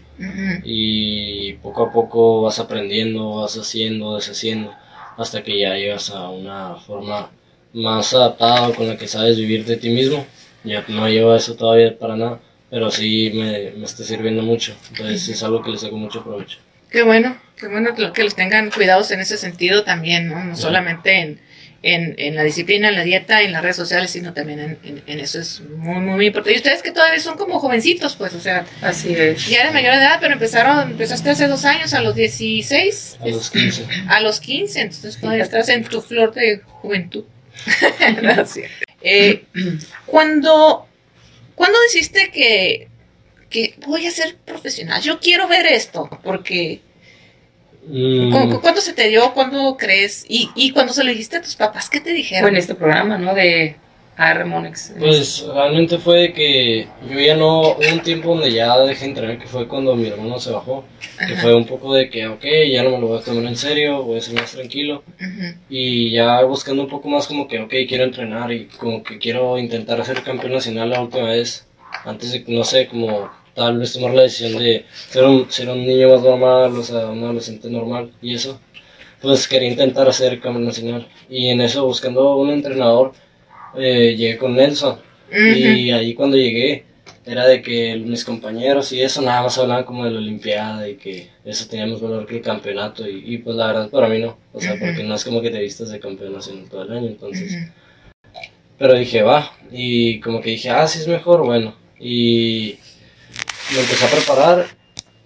Y 0.64 1.54
poco 1.62 1.84
a 1.84 1.94
poco 1.94 2.42
vas 2.42 2.60
aprendiendo, 2.60 3.36
vas 3.36 3.56
haciendo, 3.56 4.16
deshaciendo, 4.16 4.72
hasta 5.16 5.44
que 5.44 5.60
ya 5.60 5.76
llegas 5.76 6.10
a 6.10 6.28
una 6.30 6.78
forma 6.78 7.30
más 7.72 8.16
adaptada 8.16 8.74
con 8.74 8.88
la 8.88 8.98
que 8.98 9.08
sabes 9.08 9.38
vivir 9.38 9.64
de 9.64 9.78
ti 9.78 9.90
mismo. 9.90 10.26
Ya 10.64 10.84
no 10.88 11.08
llevo 11.08 11.36
eso 11.36 11.54
todavía 11.56 11.96
para 12.00 12.16
nada, 12.16 12.40
pero 12.72 12.90
sí 12.90 13.32
me, 13.36 13.72
me 13.78 13.86
está 13.86 14.04
sirviendo 14.04 14.42
mucho, 14.42 14.74
entonces 14.90 15.30
es 15.30 15.44
algo 15.44 15.62
que 15.62 15.70
le 15.70 15.78
saco 15.78 15.98
mucho 15.98 16.24
provecho. 16.24 16.58
Qué 16.92 17.04
bueno, 17.04 17.38
qué 17.56 17.68
bueno 17.68 17.96
que, 17.96 18.24
los 18.24 18.36
tengan 18.36 18.70
cuidados 18.70 19.12
en 19.12 19.22
ese 19.22 19.38
sentido 19.38 19.84
también, 19.84 20.28
¿no? 20.28 20.44
No 20.44 20.56
solamente 20.56 21.20
en 21.20 21.40
en, 21.84 22.16
en, 22.18 22.36
la 22.36 22.44
disciplina, 22.44 22.90
en 22.90 22.96
la 22.96 23.04
dieta, 23.04 23.42
en 23.42 23.52
las 23.52 23.64
redes 23.64 23.76
sociales, 23.76 24.12
sino 24.12 24.34
también 24.34 24.78
en, 24.84 25.04
en, 25.06 25.20
eso 25.20 25.40
es 25.40 25.62
muy, 25.62 26.00
muy 26.00 26.28
importante. 26.28 26.54
Y 26.54 26.58
ustedes 26.58 26.84
que 26.84 26.92
todavía 26.92 27.20
son 27.20 27.38
como 27.38 27.60
jovencitos, 27.60 28.16
pues, 28.16 28.34
o 28.36 28.40
sea, 28.40 28.66
así 28.82 29.14
es. 29.14 29.48
Ya 29.48 29.66
de 29.66 29.72
mayor 29.72 29.96
edad, 29.96 30.20
pero 30.22 30.34
empezaron, 30.34 30.92
empezaste 30.92 31.32
hace 31.32 31.48
dos 31.48 31.66
años, 31.66 31.94
a 31.94 32.02
los 32.02 32.14
16. 32.14 33.18
A 33.20 33.28
los 33.28 33.50
15. 33.50 33.86
A 34.08 34.22
los 34.22 34.40
15, 34.40 34.82
entonces 34.82 35.20
todavía 35.20 35.44
estás 35.44 35.70
en 35.70 35.84
tu 35.84 36.02
flor 36.02 36.34
de 36.34 36.62
juventud. 36.66 37.26
eh, 39.02 39.44
cuando, 40.06 40.88
cuando 41.56 41.80
decidiste 41.82 42.30
que, 42.30 42.90
que 43.52 43.76
voy 43.86 44.08
a 44.08 44.12
ser 44.12 44.36
profesional, 44.38 45.02
yo 45.02 45.20
quiero 45.20 45.48
ver 45.48 45.68
esto, 45.68 46.10
porque 46.24 46.82
Mm. 47.88 48.60
¿Cuándo 48.62 48.82
se 48.82 48.94
te 48.94 49.10
dio? 49.10 49.34
¿Cuándo 49.34 49.76
crees? 49.78 50.26
Y, 50.30 50.50
y 50.56 50.72
cuando 50.72 50.94
se 50.94 51.04
lo 51.04 51.10
dijiste 51.10 51.38
a 51.38 51.42
tus 51.42 51.56
papás, 51.56 51.90
¿qué 51.90 52.00
te 52.00 52.14
dijeron? 52.14 52.50
en 52.50 52.58
este 52.58 52.76
programa, 52.76 53.18
¿no? 53.18 53.34
De 53.34 53.76
AR 54.18 54.46
Monex. 54.46 54.94
Pues 55.00 55.46
realmente 55.52 55.98
fue 55.98 56.32
que 56.32 56.88
yo 57.10 57.20
ya 57.20 57.36
no, 57.36 57.72
hubo 57.72 57.92
un 57.92 58.02
tiempo 58.02 58.30
donde 58.30 58.52
ya 58.52 58.78
dejé 58.80 59.06
entrenar, 59.06 59.40
que 59.40 59.48
fue 59.48 59.68
cuando 59.68 59.96
mi 59.96 60.08
hermano 60.08 60.40
se 60.40 60.52
bajó, 60.52 60.86
que 61.28 61.36
fue 61.38 61.56
un 61.56 61.66
poco 61.66 61.96
de 61.96 62.10
que, 62.10 62.28
ok, 62.28 62.46
ya 62.72 62.84
no 62.84 62.92
me 62.92 63.00
lo 63.00 63.08
voy 63.08 63.20
a 63.20 63.24
tomar 63.24 63.46
en 63.46 63.56
serio, 63.56 64.04
voy 64.04 64.20
a 64.20 64.22
ser 64.22 64.36
más 64.36 64.52
tranquilo, 64.52 65.04
y 65.70 66.12
ya 66.12 66.44
buscando 66.44 66.84
un 66.84 66.90
poco 66.90 67.10
más 67.10 67.26
como 67.26 67.48
que, 67.48 67.60
ok, 67.62 67.74
quiero 67.88 68.04
entrenar 68.04 68.52
y 68.52 68.66
como 68.66 69.02
que 69.02 69.18
quiero 69.18 69.58
intentar 69.58 70.06
ser 70.06 70.22
campeón 70.22 70.54
nacional 70.54 70.90
la 70.92 71.02
última 71.02 71.30
vez, 71.30 71.66
antes 72.06 72.32
de, 72.32 72.44
no 72.48 72.64
sé, 72.64 72.88
como 72.88 73.32
tal 73.54 73.78
vez 73.78 73.94
tomar 73.94 74.14
la 74.14 74.24
decisión 74.24 74.58
de 74.62 74.86
ser 75.10 75.26
un, 75.26 75.52
ser 75.52 75.70
un 75.70 75.86
niño 75.86 76.10
más 76.10 76.22
normal, 76.22 76.78
o 76.78 76.84
sea, 76.84 77.08
un 77.08 77.24
adolescente 77.24 77.70
normal 77.70 78.12
y 78.22 78.36
eso, 78.36 78.60
pues 79.22 79.48
quería 79.48 79.70
intentar 79.70 80.08
hacer 80.08 80.40
campeón 80.40 80.66
nacional. 80.66 81.08
Y 81.30 81.50
en 81.50 81.62
eso, 81.62 81.86
buscando 81.86 82.36
un 82.38 82.50
entrenador, 82.50 83.14
eh, 83.76 84.16
llegué 84.18 84.38
con 84.38 84.56
Nelson. 84.56 84.98
Y 85.32 85.92
ahí 85.92 86.14
cuando 86.14 86.36
llegué, 86.36 86.84
era 87.26 87.46
de 87.46 87.62
que 87.62 87.96
mis 87.98 88.26
compañeros 88.26 88.92
y 88.92 89.02
eso 89.02 89.22
nada 89.22 89.44
más 89.44 89.58
hablaban 89.58 89.84
como 89.84 90.06
de 90.06 90.12
la 90.12 90.18
Olimpiada 90.18 90.88
y 90.90 90.96
que 90.96 91.30
eso 91.46 91.68
tenía 91.70 91.86
más 91.86 92.02
valor 92.02 92.26
que 92.26 92.38
el 92.38 92.42
campeonato. 92.42 93.08
Y, 93.08 93.38
pues 93.38 93.56
la 93.56 93.68
verdad 93.68 93.90
para 93.90 94.10
mí 94.10 94.20
no, 94.20 94.38
o 94.52 94.60
sea, 94.60 94.78
porque 94.80 95.04
no 95.04 95.16
es 95.16 95.24
como 95.24 95.42
que 95.42 95.52
te 95.52 95.60
vistas 95.60 95.90
de 95.90 96.00
campeón 96.00 96.34
nacional 96.34 96.68
todo 96.70 96.84
el 96.84 96.92
año, 96.92 97.08
entonces. 97.08 97.72
Pero 98.78 98.96
dije, 98.96 99.22
va, 99.22 99.52
y 99.72 100.20
como 100.22 100.42
que 100.42 100.52
dije, 100.52 100.72
ah, 100.72 100.88
sí 100.88 101.00
es 101.00 101.08
mejor, 101.08 101.46
bueno. 101.46 101.76
Y 102.00 102.78
me 103.74 103.80
empecé 103.80 104.06
a 104.06 104.10
preparar 104.10 104.68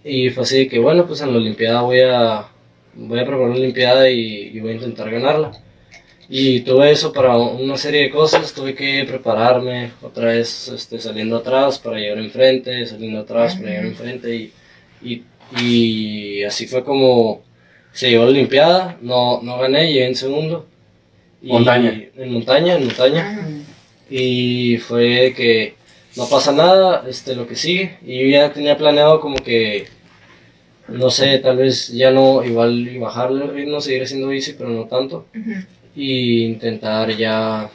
y 0.04 0.30
fue 0.30 0.44
así 0.44 0.68
que 0.68 0.80
bueno, 0.80 1.08
pues 1.08 1.22
en 1.22 1.32
la 1.32 1.38
Olimpiada 1.38 1.82
voy 1.82 2.02
a, 2.02 2.48
voy 2.94 3.20
a 3.20 3.26
preparar 3.26 3.50
la 3.50 3.56
Olimpiada 3.56 4.10
y, 4.10 4.60
voy 4.60 4.72
a 4.72 4.76
intentar 4.76 5.10
ganarla. 5.10 5.52
Y 6.30 6.62
tuve 6.62 6.92
eso 6.92 7.12
para 7.14 7.38
una 7.38 7.78
serie 7.78 8.04
de 8.04 8.10
cosas, 8.10 8.54
tuve 8.54 8.74
que 8.74 9.04
prepararme 9.08 9.92
otra 10.02 10.26
vez 10.26 10.70
este, 10.70 11.00
saliendo 11.00 11.38
atrás 11.38 11.80
para 11.80 11.98
llegar 11.98 12.18
enfrente, 12.18 12.86
saliendo 12.86 13.22
atrás 13.22 13.56
para 13.56 13.70
llegar 13.70 13.86
enfrente 13.86 14.36
y, 14.36 14.54
y, 15.04 15.24
y 15.62 16.44
así 16.44 16.68
fue 16.68 16.84
como 16.84 17.44
se 17.92 18.10
llevó 18.10 18.26
la 18.26 18.32
Olimpiada, 18.32 18.98
no, 19.02 19.42
no 19.42 19.58
gané, 19.58 19.88
llegué 19.88 20.08
en 20.08 20.16
segundo. 20.16 20.68
montaña. 21.42 22.10
En 22.16 22.34
montaña, 22.34 22.76
en 22.76 22.86
montaña. 22.86 23.48
Y 24.10 24.78
fue 24.78 25.34
que 25.36 25.76
no 26.16 26.28
pasa 26.30 26.52
nada, 26.52 27.04
este, 27.08 27.36
lo 27.36 27.48
que 27.48 27.56
sigue. 27.56 27.98
Y 28.06 28.20
yo 28.20 28.28
ya 28.28 28.54
tenía 28.54 28.78
planeado 28.78 29.20
como 29.20 29.38
que, 29.38 29.88
no 30.88 31.10
sé, 31.10 31.40
tal 31.40 31.58
vez 31.58 31.90
ya 31.90 32.12
no, 32.12 32.44
igual 32.44 32.88
y 32.88 32.98
bajarle 32.98 33.46
el 33.46 33.54
ritmo, 33.54 33.82
seguir 33.82 34.04
haciendo 34.04 34.28
bici, 34.28 34.54
pero 34.54 34.70
no 34.70 34.86
tanto. 34.86 35.28
Y 35.96 36.46
intentar 36.46 37.10
ya, 37.16 37.70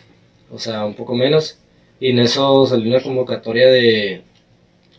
o 0.50 0.58
sea, 0.58 0.84
un 0.84 0.94
poco 0.94 1.14
menos. 1.14 1.58
Y 1.98 2.10
en 2.10 2.20
eso 2.20 2.66
salió 2.66 2.90
una 2.90 3.02
convocatoria 3.02 3.68
de, 3.68 4.22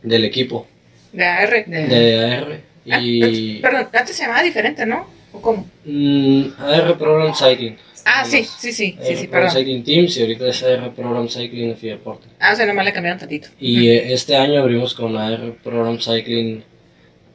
del 0.04 0.25
equipo. 0.25 0.67
De 1.12 1.25
AR. 1.25 1.65
De, 1.65 2.36
AR. 2.36 2.62
Y... 2.86 3.58
Ah, 3.58 3.62
perdón, 3.62 3.88
antes 3.93 4.15
se 4.15 4.23
llamaba 4.23 4.43
diferente, 4.43 4.86
¿no? 4.86 5.08
¿O 5.34 5.41
cómo? 5.41 5.67
Mm, 5.86 6.43
AR 6.60 6.97
Program 6.97 7.34
Cycling. 7.34 7.77
Ah, 8.06 8.26
sí, 8.26 8.44
sí, 8.44 8.72
sí, 8.72 8.98
sí, 9.02 9.16
sí, 9.16 9.28
perdón. 9.28 9.52
Cycling 9.52 9.84
Teams 9.84 10.18
y 10.18 10.22
ahorita 10.22 10.48
es 10.48 10.64
AR 10.64 10.94
Program 10.94 11.28
Cycling 11.28 11.76
FIA 11.76 11.94
Deporte. 11.94 12.28
Ah, 12.40 12.54
o 12.54 12.56
sea, 12.56 12.66
nomás 12.66 12.86
le 12.86 12.94
cambiaron 12.94 13.20
tantito. 13.20 13.50
Y 13.60 13.90
eh, 13.90 14.14
este 14.14 14.36
año 14.36 14.62
abrimos 14.62 14.94
con 14.94 15.16
AR 15.18 15.54
Program 15.64 16.00
Cycling 16.00 16.64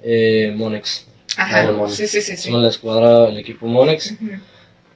eh, 0.02 0.52
Monex. 0.56 1.06
Ajá, 1.36 1.68
sí, 1.88 2.06
sí, 2.06 2.22
sí, 2.22 2.36
Son 2.36 2.62
la 2.62 2.68
escuadra, 2.68 3.28
el 3.28 3.38
equipo 3.38 3.66
Monex. 3.66 4.14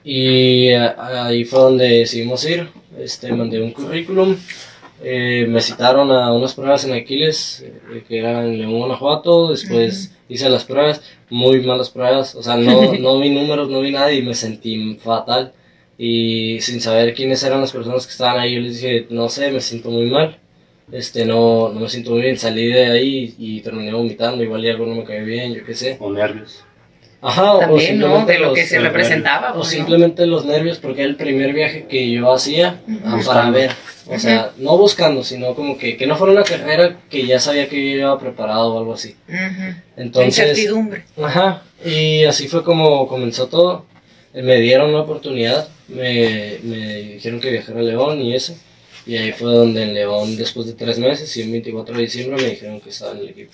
Y 0.02 0.68
eh, 0.68 0.92
ahí 0.98 1.44
fue 1.44 1.60
donde 1.60 1.88
decidimos 1.98 2.44
ir. 2.48 2.68
Este, 2.98 3.32
mandé 3.32 3.60
un 3.60 3.72
currículum. 3.72 4.36
Eh, 5.02 5.46
me 5.48 5.60
citaron 5.60 6.10
a 6.10 6.32
unas 6.32 6.54
pruebas 6.54 6.84
en 6.84 6.92
Aquiles, 6.92 7.64
eh, 7.66 8.04
que 8.06 8.18
eran 8.18 8.46
en 8.46 8.58
León, 8.58 8.78
Guanajuato. 8.78 9.50
Después 9.50 10.14
hice 10.28 10.48
las 10.48 10.64
pruebas, 10.64 11.02
muy 11.28 11.60
malas 11.60 11.90
pruebas. 11.90 12.34
O 12.34 12.42
sea, 12.42 12.56
no, 12.56 12.92
no 12.98 13.18
vi 13.18 13.30
números, 13.30 13.68
no 13.68 13.80
vi 13.80 13.92
nada 13.92 14.12
y 14.12 14.22
me 14.22 14.34
sentí 14.34 14.98
fatal. 15.02 15.52
Y 16.02 16.62
sin 16.62 16.80
saber 16.80 17.12
quiénes 17.12 17.42
eran 17.42 17.60
las 17.60 17.72
personas 17.72 18.06
que 18.06 18.12
estaban 18.12 18.40
ahí, 18.40 18.54
yo 18.54 18.62
les 18.62 18.80
dije, 18.80 19.06
no 19.10 19.28
sé, 19.28 19.50
me 19.50 19.60
siento 19.60 19.90
muy 19.90 20.06
mal. 20.06 20.38
Este, 20.90 21.26
no, 21.26 21.68
no 21.68 21.78
me 21.78 21.90
siento 21.90 22.12
muy 22.12 22.22
bien. 22.22 22.38
Salí 22.38 22.68
de 22.68 22.86
ahí 22.86 23.34
y 23.38 23.60
terminé 23.60 23.92
vomitando. 23.92 24.42
Igual 24.42 24.64
y 24.64 24.70
algo 24.70 24.86
no 24.86 24.94
me 24.94 25.04
cayó 25.04 25.26
bien, 25.26 25.52
yo 25.52 25.62
qué 25.62 25.74
sé. 25.74 25.98
O 26.00 26.10
nervios. 26.10 26.64
Ajá, 27.20 27.52
o 27.52 27.78
simplemente 27.78 28.32
De 28.32 28.38
lo 28.38 28.54
que 28.54 28.64
se 28.64 28.78
representaba. 28.78 29.50
O 29.50 29.56
pues, 29.56 29.68
simplemente 29.68 30.24
los 30.24 30.46
nervios, 30.46 30.78
porque 30.78 31.02
era 31.02 31.10
el 31.10 31.16
primer 31.16 31.52
viaje 31.52 31.84
que 31.84 32.10
yo 32.10 32.32
hacía 32.32 32.80
para 33.26 33.50
ver. 33.50 33.70
O 34.06 34.18
sea, 34.18 34.52
no 34.56 34.78
buscando, 34.78 35.22
sino 35.22 35.54
como 35.54 35.76
que, 35.76 35.98
que 35.98 36.06
no 36.06 36.16
fuera 36.16 36.32
una 36.32 36.44
carrera 36.44 36.96
que 37.10 37.26
ya 37.26 37.38
sabía 37.38 37.68
que 37.68 37.76
yo 37.76 37.98
iba 37.98 38.18
preparado 38.18 38.72
o 38.72 38.78
algo 38.78 38.94
así. 38.94 39.16
Entonces. 39.98 40.38
Incertidumbre. 40.38 41.04
Ajá, 41.22 41.62
y 41.84 42.24
así 42.24 42.48
fue 42.48 42.64
como 42.64 43.06
comenzó 43.06 43.48
todo. 43.48 43.84
Me 44.32 44.60
dieron 44.60 44.90
una 44.90 45.00
oportunidad, 45.00 45.68
me, 45.88 46.58
me 46.62 46.94
dijeron 47.14 47.40
que 47.40 47.50
viajara 47.50 47.80
a 47.80 47.82
León 47.82 48.20
y 48.20 48.34
eso. 48.34 48.56
Y 49.06 49.16
ahí 49.16 49.32
fue 49.32 49.50
donde 49.52 49.82
en 49.82 49.94
León, 49.94 50.36
después 50.36 50.66
de 50.66 50.74
tres 50.74 50.98
meses, 50.98 51.34
y 51.36 51.42
el 51.42 51.50
24 51.50 51.96
de 51.96 52.02
diciembre, 52.02 52.36
me 52.40 52.50
dijeron 52.50 52.80
que 52.80 52.90
estaba 52.90 53.12
en 53.12 53.18
el 53.18 53.30
equipo. 53.30 53.50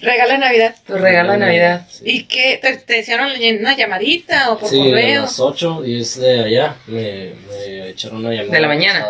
Regalo 0.00 0.32
de 0.32 0.38
Navidad. 0.38 0.76
Tu 0.86 0.94
regalo 0.94 1.32
de 1.32 1.38
Navidad. 1.38 1.86
¿Y 2.02 2.22
qué? 2.24 2.58
¿Te, 2.62 2.76
te 2.78 3.00
hicieron 3.00 3.28
una 3.60 3.76
llamadita 3.76 4.52
o 4.52 4.58
por 4.58 4.70
sí, 4.70 4.78
correo? 4.78 5.20
a 5.20 5.24
las 5.24 5.40
8 5.40 5.82
y 5.84 6.00
es 6.00 6.18
de 6.18 6.40
allá. 6.40 6.76
Me, 6.86 7.32
me 7.48 7.90
echaron 7.90 8.18
una 8.18 8.30
llamada. 8.30 8.52
¿De 8.52 8.60
la 8.60 8.68
mañana? 8.68 9.06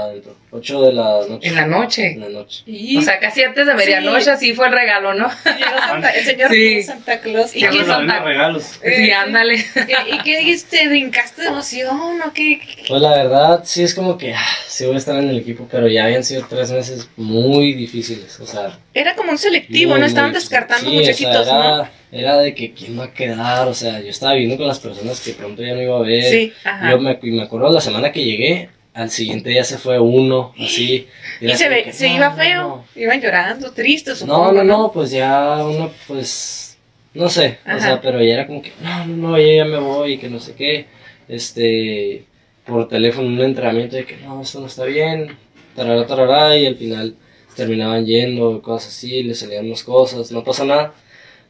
8 0.50 0.82
de 0.82 0.92
la 0.92 1.20
noche. 1.28 1.48
¿En 1.48 1.54
la 1.54 1.66
noche? 1.66 2.06
En 2.12 2.20
la 2.20 2.28
noche. 2.28 2.64
O 2.96 3.02
sea, 3.02 3.18
casi 3.18 3.42
antes 3.42 3.66
de 3.66 3.74
medianoche, 3.74 4.30
así 4.30 4.54
fue 4.54 4.66
el 4.68 4.72
regalo, 4.72 5.14
¿no? 5.14 5.28
Santa, 5.30 6.10
el 6.10 6.24
señor 6.24 6.50
sí. 6.50 6.82
Santa 6.82 7.20
Claus. 7.20 7.54
¿Y 7.54 7.66
qué 7.66 7.84
Santa 7.84 8.20
regalos? 8.20 8.78
Sí, 8.82 9.10
ándale. 9.10 9.56
¿Y 9.56 10.18
qué 10.22 10.38
dijiste? 10.38 10.88
¿Brincaste 10.88 11.42
de 11.42 11.48
emoción 11.48 12.22
o 12.22 12.32
qué? 12.32 12.60
Pues 12.88 13.02
la 13.02 13.10
verdad, 13.10 13.60
sí 13.64 13.82
es 13.82 13.94
como 13.94 14.16
que 14.16 14.34
ah, 14.34 14.46
sí 14.68 14.86
voy 14.86 14.94
a 14.94 14.98
estar 14.98 15.16
en 15.16 15.28
el 15.28 15.38
equipo, 15.38 15.68
pero 15.70 15.88
ya 15.88 16.04
habían 16.04 16.24
sido 16.24 16.46
tres 16.48 16.70
meses 16.70 17.08
muy 17.16 17.72
difíciles, 17.74 18.38
o 18.40 18.46
sea... 18.46 18.78
Era 18.94 19.14
como 19.14 19.32
un 19.32 19.38
selectivo, 19.38 19.98
¿no? 19.98 20.06
Estaban 20.06 20.32
descartando 20.32 20.88
sí, 20.88 20.96
muchachitos, 20.96 21.36
o 21.36 21.44
sea, 21.44 21.58
era, 21.58 21.76
¿no? 21.76 21.88
Era 22.12 22.38
de 22.38 22.54
que 22.54 22.72
quién 22.72 22.98
va 22.98 23.04
a 23.04 23.12
quedar, 23.12 23.68
o 23.68 23.74
sea, 23.74 24.00
yo 24.00 24.08
estaba 24.08 24.34
viendo 24.34 24.56
con 24.56 24.66
las 24.66 24.78
personas 24.78 25.20
que 25.20 25.32
pronto 25.32 25.62
ya 25.62 25.74
no 25.74 25.82
iba 25.82 25.98
a 25.98 26.02
ver. 26.02 26.24
Sí, 26.24 26.52
ajá. 26.64 26.90
Yo 26.90 26.98
me, 26.98 27.18
me 27.22 27.42
acuerdo 27.42 27.70
la 27.70 27.80
semana 27.80 28.12
que 28.12 28.24
llegué, 28.24 28.70
al 28.96 29.10
siguiente 29.10 29.50
día 29.50 29.62
se 29.62 29.76
fue 29.76 30.00
uno, 30.00 30.54
así. 30.58 31.06
¿Y 31.38 31.48
se, 31.50 31.68
ve, 31.68 31.92
se 31.92 32.08
iba 32.08 32.30
feo? 32.30 32.82
¿Iban 32.96 33.20
llorando, 33.20 33.70
tristes? 33.72 34.24
No, 34.24 34.50
no, 34.52 34.64
no, 34.64 34.90
pues 34.90 35.10
ya 35.10 35.62
uno, 35.62 35.90
pues, 36.08 36.78
no 37.12 37.28
sé, 37.28 37.58
o 37.66 37.78
sea, 37.78 38.00
pero 38.00 38.22
ya 38.22 38.32
era 38.32 38.46
como 38.46 38.62
que, 38.62 38.72
no, 38.80 39.06
no, 39.06 39.16
no, 39.16 39.38
ya, 39.38 39.56
ya 39.56 39.64
me 39.66 39.78
voy, 39.78 40.16
que 40.16 40.30
no 40.30 40.40
sé 40.40 40.54
qué, 40.54 40.86
este, 41.28 42.24
por 42.64 42.88
teléfono 42.88 43.28
un 43.28 43.40
entrenamiento 43.42 43.96
de 43.96 44.06
que, 44.06 44.16
no, 44.16 44.40
esto 44.40 44.60
no 44.60 44.66
está 44.66 44.84
bien, 44.84 45.36
tarará, 45.74 46.06
tarará, 46.06 46.56
y 46.56 46.64
al 46.64 46.76
final 46.76 47.16
terminaban 47.54 48.06
yendo, 48.06 48.62
cosas 48.62 48.88
así, 48.88 49.22
le 49.22 49.34
salían 49.34 49.68
más 49.68 49.84
cosas, 49.84 50.32
no 50.32 50.42
pasa 50.42 50.64
nada. 50.64 50.94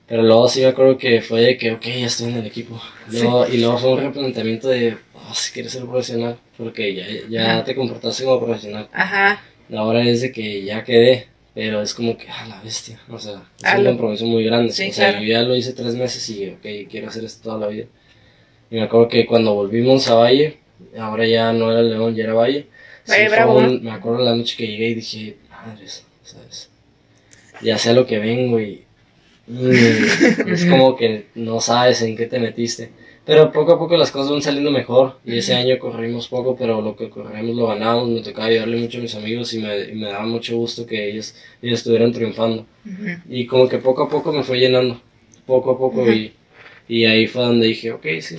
Pero 0.06 0.22
luego 0.22 0.48
sí 0.48 0.60
me 0.60 0.66
acuerdo 0.66 0.96
que 0.96 1.20
fue 1.20 1.40
de 1.40 1.58
que, 1.58 1.72
ok, 1.72 1.84
ya 1.84 2.06
estoy 2.06 2.28
en 2.28 2.38
el 2.38 2.46
equipo. 2.46 2.80
Luego, 3.10 3.46
Y 3.48 3.58
luego 3.58 3.78
fue 3.78 3.92
un 3.92 4.00
replanteamiento 4.00 4.68
de, 4.68 4.96
oh, 5.14 5.34
si 5.34 5.52
quieres 5.52 5.72
ser 5.72 5.82
profesional, 5.82 6.38
porque 6.56 6.94
ya, 6.94 7.06
ya 7.28 7.64
te 7.64 7.74
comportaste 7.74 8.24
como 8.24 8.44
profesional. 8.44 8.88
Ajá. 8.92 9.42
Ahora 9.74 10.02
es 10.02 10.20
de 10.20 10.30
que 10.30 10.62
ya 10.62 10.84
quedé, 10.84 11.26
pero 11.54 11.82
es 11.82 11.92
como 11.92 12.16
que, 12.16 12.28
ah, 12.28 12.46
la 12.48 12.62
bestia. 12.62 13.00
O 13.08 13.18
sea, 13.18 13.42
es 13.60 13.78
un 13.78 13.84
compromiso 13.84 14.26
muy 14.26 14.44
grande. 14.44 14.72
Sí, 14.72 14.90
o 14.90 14.92
sea, 14.92 15.18
yo 15.18 15.26
ya 15.26 15.42
lo 15.42 15.56
hice 15.56 15.72
tres 15.72 15.96
meses 15.96 16.28
y, 16.30 16.50
ok, 16.50 16.88
quiero 16.88 17.08
hacer 17.08 17.24
esto 17.24 17.42
toda 17.42 17.58
la 17.58 17.66
vida. 17.66 17.86
Y 18.70 18.76
me 18.76 18.82
acuerdo 18.82 19.08
que 19.08 19.26
cuando 19.26 19.54
volvimos 19.54 20.08
a 20.08 20.14
Valle, 20.14 20.58
ahora 20.96 21.26
ya 21.26 21.52
no 21.52 21.72
era 21.72 21.82
León, 21.82 22.14
ya 22.14 22.24
era 22.24 22.34
Valle. 22.34 22.66
Valle 23.08 23.28
Bravo. 23.28 23.60
me 23.60 23.90
acuerdo 23.90 24.24
la 24.24 24.36
noche 24.36 24.56
que 24.56 24.68
llegué 24.68 24.88
y 24.90 24.94
dije, 24.94 25.36
madres, 25.50 26.04
¿sabes? 26.22 26.70
Ya 27.60 27.78
sé 27.78 27.90
a 27.90 27.92
lo 27.92 28.06
que 28.06 28.18
vengo 28.18 28.60
y 28.60 28.85
Mm, 29.46 30.48
es 30.52 30.64
como 30.66 30.96
que 30.96 31.26
no 31.34 31.60
sabes 31.60 32.02
en 32.02 32.16
qué 32.16 32.26
te 32.26 32.38
metiste. 32.38 32.90
Pero 33.24 33.50
poco 33.50 33.72
a 33.72 33.78
poco 33.78 33.96
las 33.96 34.12
cosas 34.12 34.30
van 34.30 34.42
saliendo 34.42 34.70
mejor. 34.70 35.18
Y 35.24 35.38
ese 35.38 35.54
año 35.54 35.78
corrimos 35.80 36.28
poco, 36.28 36.56
pero 36.56 36.80
lo 36.80 36.96
que 36.96 37.10
corrimos 37.10 37.56
lo 37.56 37.66
ganamos. 37.66 38.08
Me 38.08 38.20
tocaba 38.20 38.46
ayudarle 38.46 38.76
mucho 38.76 38.98
a 38.98 39.00
mis 39.00 39.16
amigos 39.16 39.52
y 39.52 39.58
me, 39.58 39.86
me 39.94 40.06
daba 40.06 40.24
mucho 40.24 40.56
gusto 40.56 40.86
que 40.86 41.10
ellos, 41.10 41.34
ellos 41.60 41.80
estuvieran 41.80 42.12
triunfando. 42.12 42.64
Y 43.28 43.46
como 43.46 43.68
que 43.68 43.78
poco 43.78 44.04
a 44.04 44.08
poco 44.08 44.32
me 44.32 44.44
fue 44.44 44.58
llenando. 44.58 45.02
Poco 45.44 45.72
a 45.72 45.78
poco. 45.78 46.10
y, 46.10 46.34
y 46.88 47.04
ahí 47.04 47.26
fue 47.26 47.42
donde 47.42 47.66
dije, 47.66 47.90
ok, 47.90 48.06
sí, 48.20 48.36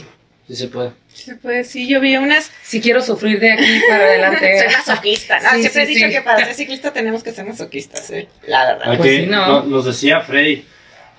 sí 0.48 0.56
se 0.56 0.70
puede. 0.70 0.92
Sí 1.14 1.24
se 1.26 1.36
puede, 1.36 1.66
sí, 1.66 1.86
yo 1.86 2.00
vi 2.00 2.16
unas... 2.16 2.50
Si 2.64 2.80
quiero 2.80 3.02
sufrir 3.02 3.42
de 3.42 3.52
aquí 3.52 3.82
para 3.90 4.06
adelante. 4.06 4.60
Soy 4.70 4.72
masoquista, 4.72 5.40
¿no? 5.42 5.60
Siempre 5.60 5.84
he 5.84 5.88
dicho 5.88 6.08
que 6.10 6.22
para 6.22 6.46
ser 6.46 6.54
ciclista 6.54 6.94
tenemos 6.94 7.24
que 7.24 7.34
ser 7.34 7.46
masoquistas, 7.46 8.10
¿eh? 8.12 8.30
La 8.48 8.74
verdad. 8.74 8.98
Pues 8.98 9.28
no. 9.28 9.64
Nos 9.64 9.84
decía 9.84 10.22
Freddy 10.22 10.64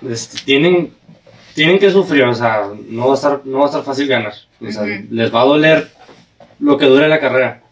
este, 0.07 0.39
tienen, 0.45 0.93
tienen 1.53 1.79
que 1.79 1.91
sufrir, 1.91 2.23
o 2.23 2.35
sea, 2.35 2.69
no 2.87 3.07
va 3.07 3.13
a 3.13 3.15
estar, 3.15 3.41
no 3.45 3.59
va 3.59 3.65
a 3.65 3.67
estar 3.67 3.83
fácil 3.83 4.07
ganar. 4.07 4.33
O 4.61 4.71
sea, 4.71 4.83
les 4.85 5.33
va 5.33 5.41
a 5.41 5.45
doler 5.45 5.87
lo 6.59 6.77
que 6.77 6.85
dure 6.85 7.07
la 7.07 7.19
carrera. 7.19 7.63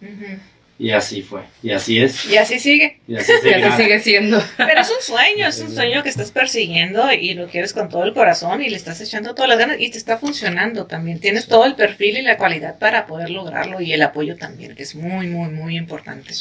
Y 0.79 0.91
así 0.91 1.23
fue, 1.23 1.41
y 1.63 1.71
así 1.71 1.99
es. 1.99 2.25
Y 2.25 2.37
así 2.37 2.59
sigue. 2.59 2.99
Y 3.07 3.15
así, 3.15 3.31
sigue 3.75 3.99
siendo. 4.03 4.39
Pero 4.57 4.79
es 4.79 4.89
un 4.91 5.01
sueño, 5.01 5.47
es 5.47 5.59
un 5.59 5.73
sueño 5.73 6.03
que 6.03 6.09
estás 6.09 6.31
persiguiendo 6.31 7.11
y 7.11 7.33
lo 7.33 7.47
quieres 7.47 7.73
con 7.73 7.89
todo 7.89 8.03
el 8.03 8.13
corazón 8.13 8.61
y 8.61 8.69
le 8.69 8.77
estás 8.77 9.01
echando 9.01 9.33
todas 9.33 9.49
las 9.49 9.57
ganas 9.57 9.77
y 9.79 9.89
te 9.89 9.97
está 9.97 10.19
funcionando 10.19 10.85
también. 10.85 11.19
Tienes 11.19 11.47
todo 11.47 11.65
el 11.65 11.73
perfil 11.73 12.17
y 12.17 12.21
la 12.21 12.37
cualidad 12.37 12.77
para 12.77 13.07
poder 13.07 13.31
lograrlo 13.31 13.81
y 13.81 13.91
el 13.91 14.03
apoyo 14.03 14.37
también, 14.37 14.75
que 14.75 14.83
es 14.83 14.93
muy, 14.93 15.25
muy, 15.25 15.49
muy 15.49 15.77
importante. 15.77 16.33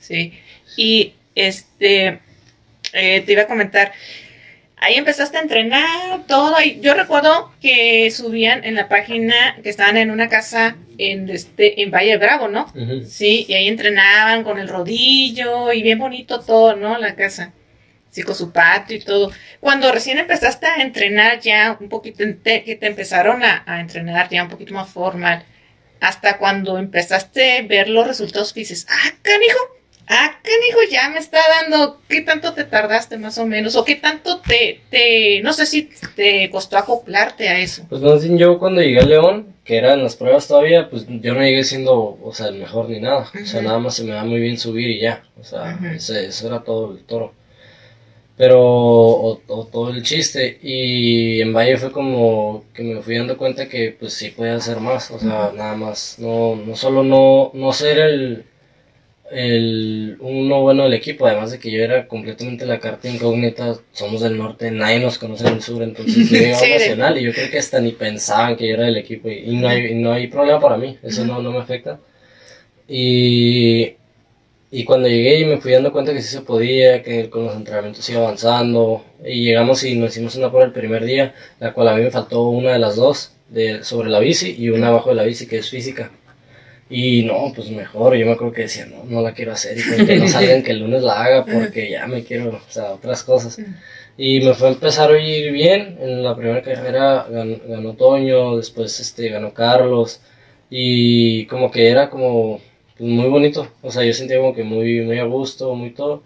Sí. 0.00 0.32
Y 0.78 1.12
este, 1.34 2.20
eh, 2.94 3.22
te 3.26 3.32
iba 3.32 3.42
a 3.42 3.46
comentar, 3.46 3.92
Ahí 4.80 4.94
empezaste 4.94 5.36
a 5.36 5.40
entrenar 5.40 6.24
todo. 6.26 6.54
Y 6.62 6.80
yo 6.80 6.94
recuerdo 6.94 7.52
que 7.60 8.10
subían 8.10 8.64
en 8.64 8.74
la 8.74 8.88
página 8.88 9.58
que 9.62 9.70
estaban 9.70 9.96
en 9.96 10.10
una 10.10 10.28
casa 10.28 10.76
en 10.98 11.28
este 11.28 11.82
en 11.82 11.90
Valle 11.90 12.16
Bravo, 12.16 12.48
¿no? 12.48 12.72
Sí, 13.06 13.46
y 13.48 13.54
ahí 13.54 13.68
entrenaban 13.68 14.44
con 14.44 14.58
el 14.58 14.68
rodillo 14.68 15.72
y 15.72 15.82
bien 15.82 15.98
bonito 15.98 16.40
todo, 16.40 16.76
¿no? 16.76 16.98
La 16.98 17.14
casa. 17.14 17.52
Sí, 18.10 18.22
con 18.22 18.34
su 18.34 18.52
patio 18.52 18.96
y 18.96 19.00
todo. 19.00 19.30
Cuando 19.60 19.92
recién 19.92 20.18
empezaste 20.18 20.66
a 20.66 20.76
entrenar 20.76 21.40
ya 21.40 21.76
un 21.78 21.88
poquito, 21.88 22.24
que 22.42 22.78
te 22.80 22.86
empezaron 22.86 23.42
a, 23.44 23.64
a 23.66 23.80
entrenar 23.80 24.28
ya 24.30 24.44
un 24.44 24.48
poquito 24.48 24.72
más 24.74 24.88
formal, 24.88 25.44
hasta 26.00 26.38
cuando 26.38 26.78
empezaste 26.78 27.58
a 27.58 27.62
ver 27.62 27.88
los 27.88 28.06
resultados 28.06 28.52
que 28.52 28.60
dices, 28.60 28.86
ah, 28.88 29.10
canijo, 29.22 29.58
ah, 30.08 30.40
canijo, 30.42 30.90
ya 30.90 31.08
me 31.10 31.18
está 31.18 31.38
dando, 31.60 32.00
¿qué 32.08 32.22
tanto 32.22 32.54
te 32.54 32.64
tardaste 32.64 33.18
más 33.18 33.38
o 33.38 33.46
menos? 33.46 33.76
¿O 33.76 33.84
qué 33.84 33.96
tanto 33.96 34.40
te, 34.40 34.80
te 34.90 35.40
no 35.42 35.52
sé 35.52 35.66
si 35.66 35.90
te 36.16 36.50
costó 36.50 36.78
acoplarte 36.78 37.48
a 37.48 37.58
eso? 37.58 37.84
Pues 37.88 38.00
más 38.00 38.22
bien 38.22 38.38
yo 38.38 38.58
cuando 38.58 38.80
llegué 38.80 39.00
a 39.00 39.06
León, 39.06 39.54
que 39.64 39.76
eran 39.76 40.02
las 40.02 40.16
pruebas 40.16 40.48
todavía, 40.48 40.88
pues 40.88 41.06
yo 41.06 41.34
no 41.34 41.42
llegué 41.42 41.62
siendo, 41.62 42.18
o 42.22 42.32
sea, 42.32 42.48
el 42.48 42.54
mejor 42.54 42.88
ni 42.88 43.00
nada. 43.00 43.30
O 43.34 43.46
sea, 43.46 43.60
nada 43.60 43.78
más 43.78 43.96
se 43.96 44.04
me 44.04 44.12
da 44.12 44.24
muy 44.24 44.40
bien 44.40 44.56
subir 44.56 44.88
y 44.88 45.00
ya. 45.00 45.22
O 45.38 45.44
sea, 45.44 45.78
eso 45.94 46.46
era 46.46 46.64
todo 46.64 46.92
el 46.92 47.04
toro. 47.04 47.34
Pero, 48.38 48.60
o, 48.62 49.68
todo 49.70 49.90
el 49.90 50.02
chiste. 50.04 50.58
Y 50.62 51.42
en 51.42 51.52
Valle 51.52 51.76
fue 51.76 51.92
como 51.92 52.64
que 52.72 52.82
me 52.82 53.02
fui 53.02 53.18
dando 53.18 53.36
cuenta 53.36 53.68
que 53.68 53.94
pues 53.98 54.14
sí 54.14 54.30
podía 54.30 54.54
hacer 54.54 54.80
más. 54.80 55.10
O 55.10 55.18
sea, 55.18 55.52
nada 55.54 55.74
más. 55.74 56.18
No, 56.18 56.56
no 56.56 56.74
solo 56.74 57.02
no, 57.02 57.50
no 57.52 57.72
ser 57.74 57.98
el 57.98 58.44
el, 59.30 60.16
uno 60.20 60.62
bueno 60.62 60.84
del 60.84 60.94
equipo, 60.94 61.26
además 61.26 61.50
de 61.50 61.58
que 61.58 61.70
yo 61.70 61.82
era 61.82 62.06
completamente 62.08 62.66
la 62.66 62.80
carta 62.80 63.08
incógnita, 63.08 63.78
somos 63.92 64.20
del 64.20 64.38
norte, 64.38 64.70
nadie 64.70 65.00
nos 65.00 65.18
conoce 65.18 65.46
en 65.46 65.54
el 65.54 65.62
sur, 65.62 65.82
entonces 65.82 66.30
yo 66.30 66.38
iba 66.38 66.58
nacional 66.58 67.18
y 67.18 67.24
yo 67.24 67.32
creo 67.32 67.50
que 67.50 67.58
hasta 67.58 67.80
ni 67.80 67.92
pensaban 67.92 68.56
que 68.56 68.68
yo 68.68 68.74
era 68.74 68.84
del 68.84 68.96
equipo 68.96 69.28
y, 69.28 69.56
no, 69.56 69.68
hay, 69.68 69.94
no 69.94 70.12
hay 70.12 70.28
problema 70.28 70.60
para 70.60 70.76
mí, 70.76 70.98
eso 71.02 71.24
no, 71.24 71.42
no 71.42 71.52
me 71.52 71.58
afecta. 71.58 71.98
Y, 72.88 73.96
y 74.70 74.84
cuando 74.84 75.08
llegué 75.08 75.40
y 75.40 75.44
me 75.44 75.58
fui 75.58 75.72
dando 75.72 75.92
cuenta 75.92 76.12
que 76.12 76.22
sí 76.22 76.28
se 76.28 76.42
podía, 76.42 77.02
que 77.02 77.30
con 77.30 77.44
los 77.46 77.56
entrenamientos 77.56 78.08
iba 78.10 78.20
avanzando 78.20 79.04
y 79.24 79.44
llegamos 79.44 79.82
y 79.84 79.96
nos 79.96 80.10
hicimos 80.10 80.36
una 80.36 80.50
prueba 80.50 80.66
el 80.66 80.72
primer 80.72 81.04
día, 81.04 81.34
la 81.60 81.72
cual 81.72 81.88
a 81.88 81.96
mí 81.96 82.02
me 82.02 82.10
faltó 82.10 82.48
una 82.48 82.72
de 82.72 82.78
las 82.78 82.96
dos 82.96 83.32
de, 83.48 83.82
sobre 83.84 84.10
la 84.10 84.18
bici 84.20 84.54
y 84.58 84.70
una 84.70 84.88
abajo 84.88 85.10
de 85.10 85.16
la 85.16 85.24
bici 85.24 85.46
que 85.46 85.58
es 85.58 85.70
física. 85.70 86.10
Y 86.90 87.22
no, 87.22 87.52
pues 87.54 87.70
mejor, 87.70 88.16
yo 88.16 88.24
me 88.24 88.32
acuerdo 88.32 88.54
que 88.54 88.62
decía, 88.62 88.86
no, 88.86 89.04
no 89.04 89.20
la 89.20 89.34
quiero 89.34 89.52
hacer 89.52 89.76
y 89.78 90.06
que 90.06 90.16
no 90.16 90.26
salgan 90.28 90.62
que 90.62 90.70
el 90.70 90.80
lunes 90.80 91.02
la 91.02 91.22
haga 91.22 91.44
porque 91.44 91.90
ya 91.90 92.06
me 92.06 92.24
quiero, 92.24 92.48
o 92.50 92.70
sea, 92.70 92.92
otras 92.92 93.22
cosas. 93.24 93.58
Y 94.16 94.40
me 94.40 94.54
fue 94.54 94.68
a 94.68 94.72
empezar 94.72 95.10
a 95.12 95.20
ir 95.20 95.52
bien. 95.52 95.98
En 96.00 96.24
la 96.24 96.34
primera 96.34 96.62
carrera 96.62 97.26
ganó, 97.30 97.94
Toño, 97.94 98.56
después 98.56 98.98
este, 99.00 99.28
ganó 99.28 99.52
Carlos. 99.52 100.20
Y 100.70 101.46
como 101.46 101.70
que 101.70 101.88
era 101.88 102.10
como 102.10 102.60
pues, 102.96 103.08
muy 103.08 103.28
bonito. 103.28 103.68
O 103.82 103.90
sea, 103.90 104.04
yo 104.04 104.12
sentía 104.12 104.38
como 104.38 104.54
que 104.54 104.64
muy, 104.64 105.02
muy 105.02 105.18
a 105.18 105.24
gusto, 105.24 105.74
muy 105.74 105.90
todo. 105.90 106.22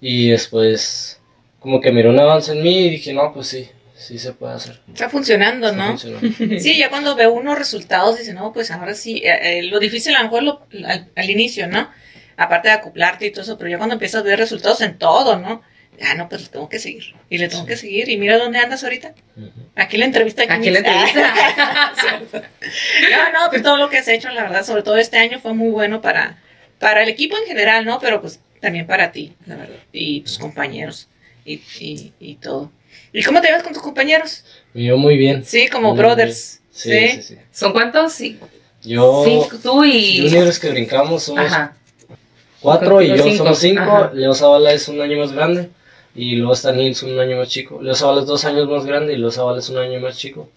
Y 0.00 0.30
después 0.30 1.20
como 1.60 1.80
que 1.80 1.92
miró 1.92 2.10
un 2.10 2.18
avance 2.20 2.52
en 2.52 2.62
mí 2.62 2.86
y 2.86 2.90
dije, 2.90 3.12
no, 3.12 3.32
pues 3.32 3.46
sí, 3.46 3.68
sí 4.02 4.18
se 4.18 4.32
puede 4.32 4.54
hacer. 4.54 4.80
Está 4.92 5.08
funcionando, 5.08 5.72
¿no? 5.72 5.96
sí, 5.96 6.76
ya 6.76 6.90
cuando 6.90 7.14
veo 7.14 7.32
unos 7.32 7.58
resultados, 7.58 8.18
dice, 8.18 8.34
no, 8.34 8.52
pues 8.52 8.70
ahora 8.70 8.94
sí, 8.94 9.22
eh, 9.24 9.58
eh, 9.58 9.62
lo 9.62 9.78
difícil 9.78 10.14
a 10.14 10.18
lo 10.18 10.24
mejor 10.24 10.42
lo, 10.42 10.66
al, 11.14 11.30
inicio, 11.30 11.66
¿no? 11.68 11.88
Aparte 12.36 12.68
de 12.68 12.74
acoplarte 12.74 13.26
y 13.26 13.30
todo 13.30 13.42
eso, 13.42 13.56
pero 13.56 13.70
ya 13.70 13.78
cuando 13.78 13.94
empiezas 13.94 14.20
a 14.20 14.24
ver 14.24 14.38
resultados 14.38 14.80
en 14.80 14.98
todo, 14.98 15.38
¿no? 15.38 15.62
Ah, 16.00 16.14
no, 16.14 16.28
pues 16.28 16.42
le 16.42 16.48
tengo 16.48 16.68
que 16.68 16.78
seguir. 16.78 17.14
Y 17.28 17.38
le 17.38 17.48
tengo 17.48 17.66
que 17.66 17.76
seguir. 17.76 18.08
Y 18.08 18.16
mira 18.16 18.38
dónde 18.38 18.58
andas 18.58 18.82
ahorita. 18.82 19.14
Aquí 19.76 19.98
la 19.98 20.06
entrevista. 20.06 20.42
Aquí, 20.48 20.70
la 20.70 20.78
entrevista. 20.78 21.34
no, 23.10 23.32
no, 23.32 23.50
pues 23.50 23.62
todo 23.62 23.76
lo 23.76 23.90
que 23.90 23.98
has 23.98 24.08
hecho, 24.08 24.30
la 24.30 24.42
verdad, 24.42 24.64
sobre 24.64 24.82
todo 24.82 24.96
este 24.96 25.18
año 25.18 25.38
fue 25.38 25.52
muy 25.52 25.70
bueno 25.70 26.00
para, 26.00 26.38
para 26.78 27.02
el 27.02 27.08
equipo 27.10 27.36
en 27.36 27.44
general, 27.46 27.84
¿no? 27.84 28.00
Pero 28.00 28.20
pues 28.20 28.40
también 28.60 28.86
para 28.86 29.12
ti, 29.12 29.34
la 29.46 29.56
verdad. 29.56 29.76
Y 29.92 30.22
tus 30.22 30.38
compañeros. 30.38 31.08
Y, 31.44 31.60
y, 31.78 32.12
y 32.18 32.34
todo. 32.36 32.72
¿Y 33.12 33.22
cómo 33.22 33.40
te 33.40 33.48
llevas 33.48 33.62
con 33.62 33.72
tus 33.72 33.82
compañeros? 33.82 34.44
Yo 34.74 34.96
muy 34.96 35.16
bien. 35.16 35.44
Sí, 35.44 35.68
como 35.68 35.94
brothers. 35.94 36.60
Sí, 36.70 37.08
sí, 37.08 37.22
sí, 37.22 37.36
¿Son 37.52 37.72
cuántos? 37.72 38.12
Sí. 38.12 38.38
Yo. 38.82 39.22
Sí, 39.24 39.58
tú 39.62 39.84
y. 39.84 40.28
Juniors 40.28 40.58
que 40.58 40.70
brincamos 40.70 41.24
somos 41.24 41.52
cuatro 42.60 43.02
y 43.02 43.08
yo 43.08 43.36
somos 43.36 43.58
cinco. 43.58 44.10
Leo 44.14 44.34
Zavala 44.34 44.72
es 44.72 44.88
un 44.88 45.00
año 45.00 45.18
más 45.18 45.32
grande. 45.32 45.68
Y 46.14 46.36
luego 46.36 46.52
está 46.52 46.72
Nils 46.72 47.02
un 47.02 47.18
año 47.18 47.38
más 47.38 47.48
chico. 47.48 47.80
Leo 47.82 47.94
Zavala 47.94 48.20
es 48.20 48.26
dos 48.26 48.44
años 48.44 48.68
más 48.68 48.84
grande 48.84 49.14
y 49.14 49.16
Leo 49.16 49.30
Zavala 49.30 49.58
es 49.58 49.68
un 49.68 49.78
año 49.78 50.00
más 50.00 50.16
chico. 50.16 50.48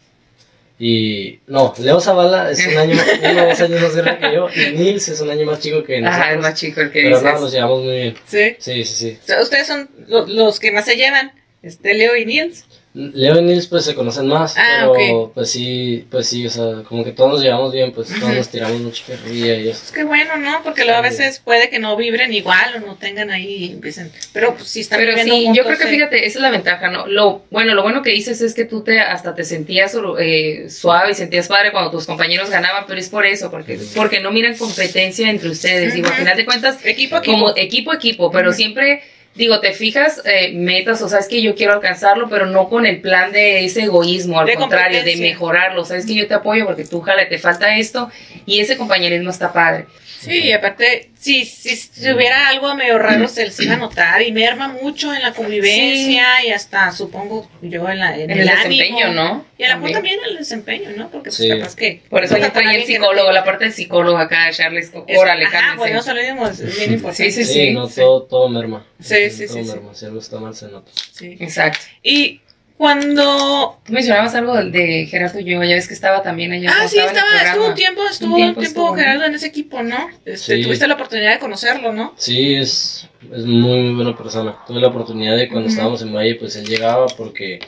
Y 0.78 1.39
no, 1.47 1.74
Leo 1.80 2.01
Zavala 2.01 2.51
es 2.51 2.66
un 2.68 2.78
año, 2.78 2.97
uno 3.32 3.47
dos 3.47 3.62
años 3.62 3.82
más 3.82 3.95
grande 3.95 4.20
que 4.20 4.36
yo 4.36 4.47
y 4.49 4.76
Nils 4.76 5.08
es 5.08 5.22
un 5.22 5.30
año 5.30 5.45
más 5.45 5.60
chico 5.60 5.84
que 5.84 6.01
nosotros. 6.01 6.22
Ajá, 6.22 6.34
es 6.34 6.41
más 6.41 6.53
chico 6.56 6.82
el 6.82 6.91
que 6.91 7.03
Pero 7.03 7.22
no, 7.22 7.39
nos 7.39 7.51
llevamos 7.51 7.84
muy 7.84 7.95
bien. 7.95 8.16
¿Sí? 8.26 8.56
Sí, 8.60 8.84
sí, 8.84 8.95
sí. 8.95 9.18
O 9.24 9.26
sea, 9.26 9.41
ustedes 9.41 9.68
son 9.68 9.89
los 10.08 10.60
que 10.60 10.72
más 10.72 10.86
se 10.86 10.97
llevan. 10.97 11.32
Este, 11.66 11.95
Leo 11.95 12.16
y 12.16 12.28
Nils. 12.28 12.63
Leo 12.93 13.39
y 13.39 13.41
Nils 13.41 13.66
pues 13.66 13.84
se 13.86 13.95
conocen 13.95 14.28
más, 14.28 14.55
ah, 14.55 14.88
pero 14.95 15.32
pues 15.34 15.49
sí, 15.49 16.05
pues 16.11 16.28
sí, 16.28 16.45
o 16.45 16.49
sea, 16.51 16.84
como 16.88 17.03
que 17.03 17.11
todos 17.11 17.32
nos 17.32 17.41
llevamos 17.41 17.74
bien, 17.74 17.91
pues 17.91 18.07
todos 18.07 18.36
nos 18.36 18.49
tiramos 18.49 18.80
mucha 18.82 19.03
carrilla 19.07 19.55
y 19.55 19.70
eso. 19.70 19.82
Es 19.84 19.91
que 19.91 20.03
bueno, 20.03 20.38
¿no? 20.38 20.61
Porque 20.63 20.84
luego 20.84 20.99
a 20.99 21.01
veces 21.01 21.41
puede 21.43 21.72
que 21.72 21.80
no 21.80 21.97
vibren 21.97 22.32
igual 22.34 22.76
o 22.76 22.86
no 22.86 22.95
tengan 22.97 23.32
ahí 23.32 23.66
y 23.66 23.72
empiecen, 23.72 24.11
pero 24.32 24.55
pues 24.55 24.70
sí 24.70 24.82
están 24.82 24.99
Pero 24.99 25.18
sí, 25.18 25.47
yo 25.55 25.63
creo 25.63 25.78
que 25.80 25.88
fíjate, 25.88 26.28
esa 26.28 26.38
es 26.38 26.41
la 26.41 26.51
ventaja, 26.51 26.89
¿no? 26.89 27.07
Lo 27.07 27.41
bueno, 27.49 27.74
lo 27.74 27.82
bueno 27.82 28.03
que 28.03 28.11
dices 28.11 28.41
es 28.41 28.53
que 28.53 28.66
tú 28.66 28.84
te 28.84 28.99
hasta 28.99 29.34
te 29.34 29.43
sentías 29.43 29.97
eh, 30.20 30.68
suave 30.70 31.11
y 31.11 31.16
sentías 31.16 31.47
padre 31.47 31.72
cuando 31.72 31.89
tus 31.89 32.05
compañeros 32.05 32.51
ganaban, 32.51 32.86
pero 32.88 32.99
es 32.99 33.09
por 33.09 33.26
eso, 33.26 33.49
porque 33.49 33.80
porque 33.95 34.20
no 34.20 34.32
miran 34.32 34.55
competencia 34.55 35.32
entre 35.32 35.49
ustedes, 35.49 35.95
digo, 35.95 36.09
al 36.09 36.13
final 36.13 36.38
de 36.38 36.45
cuentas, 36.45 36.78
equipo 36.86 37.18
equipo, 37.18 37.34
como 37.34 37.57
equipo 37.57 37.91
equipo, 37.91 38.32
pero 38.32 38.53
siempre 38.53 39.01
digo, 39.36 39.59
te 39.59 39.73
fijas 39.73 40.21
eh, 40.25 40.53
metas, 40.53 41.01
o 41.01 41.09
sabes 41.09 41.27
que 41.27 41.41
yo 41.41 41.55
quiero 41.55 41.73
alcanzarlo, 41.73 42.29
pero 42.29 42.45
no 42.45 42.69
con 42.69 42.86
el 42.86 43.01
plan 43.01 43.31
de 43.31 43.65
ese 43.65 43.83
egoísmo, 43.83 44.39
al 44.39 44.53
contrario, 44.55 45.03
de 45.03 45.17
mejorarlo, 45.17 45.86
sabes 45.86 46.05
que 46.05 46.15
yo 46.15 46.27
te 46.27 46.33
apoyo 46.33 46.65
porque 46.65 46.86
tú, 46.86 47.01
jale, 47.01 47.25
te 47.25 47.38
falta 47.38 47.77
esto 47.77 48.09
y 48.45 48.59
ese 48.59 48.77
compañerismo 48.77 49.29
está 49.29 49.53
padre. 49.53 49.86
Sí, 50.25 50.39
y 50.45 50.51
aparte, 50.53 51.11
si, 51.19 51.45
si, 51.45 51.75
si, 51.75 52.11
hubiera 52.11 52.47
algo 52.47 52.73
medio 52.73 52.97
raro, 52.97 53.27
se 53.27 53.45
les 53.45 53.59
iba 53.59 53.75
a 53.75 53.77
notar 53.77 54.23
y 54.23 54.31
merma 54.31 54.69
mucho 54.69 55.13
en 55.13 55.21
la 55.21 55.33
convivencia 55.33 56.43
y 56.43 56.49
hasta, 56.49 56.91
supongo, 56.91 57.47
yo 57.61 57.88
en, 57.88 57.99
la, 57.99 58.17
en, 58.17 58.31
el, 58.31 58.47
desempeño, 58.47 59.13
¿no? 59.13 59.45
Y 59.59 59.63
a 59.63 59.67
la 59.67 59.73
también. 59.75 59.93
también 59.93 60.19
el 60.27 60.38
desempeño, 60.38 60.89
¿no? 60.97 61.09
Porque 61.09 61.29
pues 61.29 61.47
capaz 61.47 61.75
que... 61.75 62.01
Por 62.09 62.23
eso 62.23 62.38
yo 62.39 62.51
traía 62.51 62.73
el 62.73 62.86
psicólogo, 62.86 63.31
la 63.31 63.43
parte 63.43 63.65
del 63.65 63.73
psicólogo 63.73 64.17
acá, 64.17 64.49
Charles, 64.51 64.91
órale, 65.15 65.45
Ah, 65.53 65.75
bueno, 65.77 65.99
eso 65.99 66.13
lo 66.13 66.19
es 66.19 66.77
bien 66.77 66.93
importante. 66.93 67.31
Sí, 67.31 67.45
sí, 67.45 67.45
sí. 67.45 67.71
no, 67.71 67.88
todo, 67.88 68.23
todo 68.23 68.49
merma. 68.49 68.83
Sí, 68.99 69.29
sí, 69.29 69.47
sí. 69.47 69.59
Está 69.59 70.39
mal 70.39 70.55
se 70.55 70.67
nota. 70.67 70.91
Sí. 71.11 71.37
Exacto. 71.39 71.79
Y 72.01 72.41
cuando 72.77 73.79
Tú 73.85 73.93
mencionabas 73.93 74.35
algo 74.35 74.55
de, 74.55 75.05
Gerardo 75.05 75.39
yo, 75.39 75.63
ya 75.63 75.75
ves 75.75 75.87
que 75.87 75.93
estaba 75.93 76.21
también 76.21 76.51
allá. 76.51 76.71
Ah, 76.73 76.87
sí, 76.87 76.99
estaba, 76.99 77.27
estuvo 77.41 77.67
un 77.67 77.75
tiempo, 77.75 78.01
estuvo 78.09 78.35
un 78.35 78.55
tiempo, 78.55 78.93
Gerardo 78.93 79.23
en 79.23 79.35
ese 79.35 79.47
equipo, 79.47 79.81
¿no? 79.81 80.09
Este, 80.25 80.61
Tuviste 80.61 80.87
la 80.87 80.95
oportunidad 80.95 81.33
de 81.33 81.39
conocerlo, 81.39 81.93
¿no? 81.93 82.13
Sí, 82.17 82.55
es, 82.55 83.07
es 83.31 83.45
muy, 83.45 83.81
muy 83.81 83.95
buena 83.95 84.17
persona. 84.17 84.57
Tuve 84.67 84.81
la 84.81 84.87
oportunidad 84.87 85.37
de 85.37 85.47
cuando 85.47 85.69
estábamos 85.69 86.01
en 86.01 86.13
Valle, 86.13 86.35
pues 86.35 86.55
él 86.57 86.65
llegaba 86.65 87.05
porque 87.15 87.59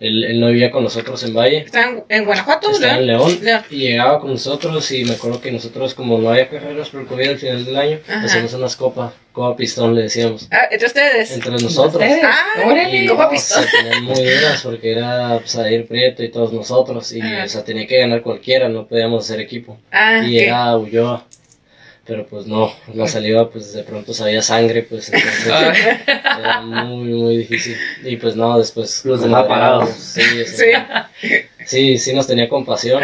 él, 0.00 0.24
él, 0.24 0.40
no 0.40 0.46
vivía 0.48 0.70
con 0.70 0.82
nosotros 0.82 1.22
en 1.24 1.34
Valle. 1.34 1.58
¿Está 1.58 2.02
en, 2.08 2.24
Guanajuato? 2.24 2.70
Está 2.70 2.98
en 2.98 3.06
León, 3.06 3.38
Y 3.70 3.76
llegaba 3.76 4.18
con 4.18 4.30
nosotros 4.30 4.90
y 4.92 5.04
me 5.04 5.12
acuerdo 5.12 5.42
que 5.42 5.52
nosotros, 5.52 5.94
como 5.94 6.18
no 6.18 6.30
había 6.30 6.48
carreras 6.48 6.88
por 6.88 7.02
el 7.02 7.06
COVID 7.06 7.28
al 7.28 7.38
final 7.38 7.64
del 7.66 7.76
año, 7.76 7.98
hacíamos 8.08 8.54
unas 8.54 8.76
copas, 8.76 9.12
copa 9.32 9.54
pistón 9.56 9.94
le 9.94 10.02
decíamos. 10.02 10.48
Ah, 10.50 10.68
¿entre 10.70 10.86
ustedes? 10.86 11.30
Entre 11.32 11.50
nosotros. 11.50 12.02
Ah, 12.24 12.66
órale, 12.66 13.06
copa 13.06 13.28
pistón. 13.28 13.62
Se 13.62 13.76
tenían 13.76 14.04
muy 14.04 14.22
duras 14.22 14.60
porque 14.62 14.92
era 14.92 15.38
pues, 15.38 15.58
ir 15.70 15.86
Prieto 15.86 16.24
y 16.24 16.30
todos 16.30 16.52
nosotros. 16.52 17.12
Y, 17.12 17.20
o 17.20 17.48
sea, 17.48 17.62
tenía 17.62 17.86
que 17.86 17.98
ganar 17.98 18.22
cualquiera, 18.22 18.70
no 18.70 18.86
podíamos 18.86 19.24
hacer 19.24 19.40
equipo. 19.40 19.78
Ah, 19.92 20.22
y 20.24 20.30
llegaba 20.30 20.78
Ulloa 20.78 21.26
pero 22.10 22.26
pues 22.26 22.44
no, 22.44 22.72
la 22.92 23.06
saliva 23.06 23.48
pues 23.48 23.72
de 23.72 23.84
pronto 23.84 24.12
sabía 24.12 24.42
sangre, 24.42 24.82
pues 24.82 25.12
entonces 25.12 25.46
era 26.06 26.60
muy, 26.60 27.12
muy 27.12 27.36
difícil. 27.36 27.76
Y 28.02 28.16
pues 28.16 28.34
no, 28.34 28.58
después 28.58 29.04
los 29.04 29.22
demás 29.22 29.44
parados. 29.44 29.90
Sí, 29.90 30.20
sí, 30.44 30.72
sí, 31.64 31.98
sí 31.98 32.12
nos 32.12 32.26
tenía 32.26 32.48
compasión 32.48 33.00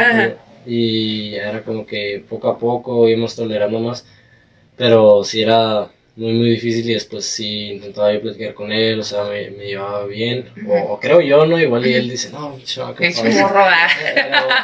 y 0.67 1.37
era 1.37 1.63
como 1.63 1.87
que 1.87 2.25
poco 2.29 2.49
a 2.49 2.59
poco 2.59 3.09
íbamos 3.09 3.37
tolerando 3.37 3.79
más, 3.79 4.05
pero 4.77 5.23
sí 5.23 5.41
era 5.43 5.89
muy, 6.17 6.33
muy 6.33 6.51
difícil 6.51 6.91
y 6.91 6.95
después 6.95 7.25
sí 7.27 7.75
intentaba 7.75 8.13
yo 8.13 8.21
platicar 8.23 8.55
con 8.55 8.73
él, 8.73 8.99
o 8.99 9.05
sea, 9.05 9.23
me, 9.23 9.51
me 9.51 9.67
llevaba 9.67 10.05
bien, 10.07 10.47
o, 10.69 10.99
creo 10.99 11.21
yo, 11.21 11.47
¿no? 11.47 11.61
Igual 11.61 11.87
y 11.87 11.95
él 11.95 12.11
dice, 12.11 12.31
no, 12.31 12.59
chaval, 12.65 12.97
es. 12.99 13.21
Pero, 13.21 13.39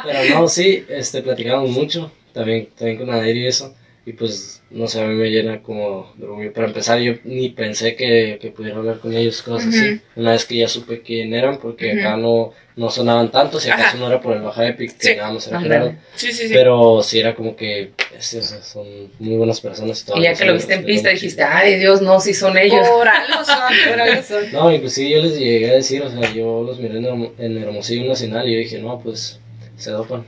pero 0.03 0.35
no, 0.37 0.49
sí, 0.49 0.83
este, 0.89 1.21
platicamos 1.21 1.69
mucho, 1.69 2.11
también, 2.33 2.67
también 2.77 2.97
con 2.97 3.07
Nadir 3.07 3.37
y 3.37 3.47
eso 3.47 3.73
y 4.05 4.13
pues 4.13 4.61
no 4.69 4.87
sé, 4.87 5.01
a 5.01 5.07
mí 5.07 5.13
me 5.13 5.29
llena 5.29 5.61
como 5.61 6.11
de 6.17 6.25
orgullo. 6.25 6.51
Para 6.51 6.67
empezar, 6.67 6.99
yo 6.99 7.13
ni 7.23 7.49
pensé 7.49 7.95
que, 7.95 8.37
que 8.41 8.49
pudiera 8.49 8.77
hablar 8.77 8.99
con 8.99 9.13
ellos, 9.13 9.41
cosas 9.41 9.69
así. 9.69 10.01
Una 10.15 10.31
vez 10.31 10.45
que 10.45 10.57
ya 10.57 10.67
supe 10.67 11.01
quién 11.01 11.33
eran, 11.33 11.57
porque 11.59 11.91
acá 11.93 12.17
no, 12.17 12.51
no 12.75 12.89
sonaban 12.89 13.31
tanto, 13.31 13.59
si 13.59 13.69
acaso 13.69 13.97
no 13.97 14.07
era 14.07 14.19
por 14.19 14.35
el 14.35 14.41
Baja 14.41 14.67
Epic, 14.67 14.97
que 14.97 15.15
nada 15.15 15.31
más 15.31 15.47
era 15.47 15.95
sí, 16.15 16.33
sí, 16.33 16.49
Pero 16.51 17.01
sí 17.03 17.19
era 17.19 17.35
como 17.35 17.55
que 17.55 17.91
son 18.19 19.11
muy 19.19 19.37
buenas 19.37 19.61
personas. 19.61 20.05
Y, 20.15 20.23
ya 20.23 20.33
que 20.33 20.45
lo 20.45 20.53
viste 20.53 20.73
en 20.73 20.83
pista, 20.83 21.09
dijiste, 21.09 21.43
ay 21.43 21.77
Dios, 21.77 22.01
no, 22.01 22.19
si 22.19 22.33
son 22.33 22.57
ellos. 22.57 22.85
Por 22.87 23.07
algo 23.07 23.45
son, 23.45 23.59
por 23.89 24.01
algo 24.01 24.23
son. 24.23 24.51
No, 24.51 24.73
inclusive 24.73 25.11
yo 25.11 25.21
les 25.21 25.37
llegué 25.37 25.69
a 25.69 25.73
decir, 25.75 26.01
o 26.01 26.09
sea, 26.09 26.33
yo 26.33 26.63
los 26.63 26.79
miré 26.79 26.97
en, 26.97 27.31
en 27.37 27.57
Hermosillo 27.57 28.09
Nacional 28.09 28.49
y 28.49 28.53
yo 28.53 28.59
dije, 28.59 28.79
no, 28.79 28.99
pues 28.99 29.39
se 29.77 29.91
dopan. 29.91 30.25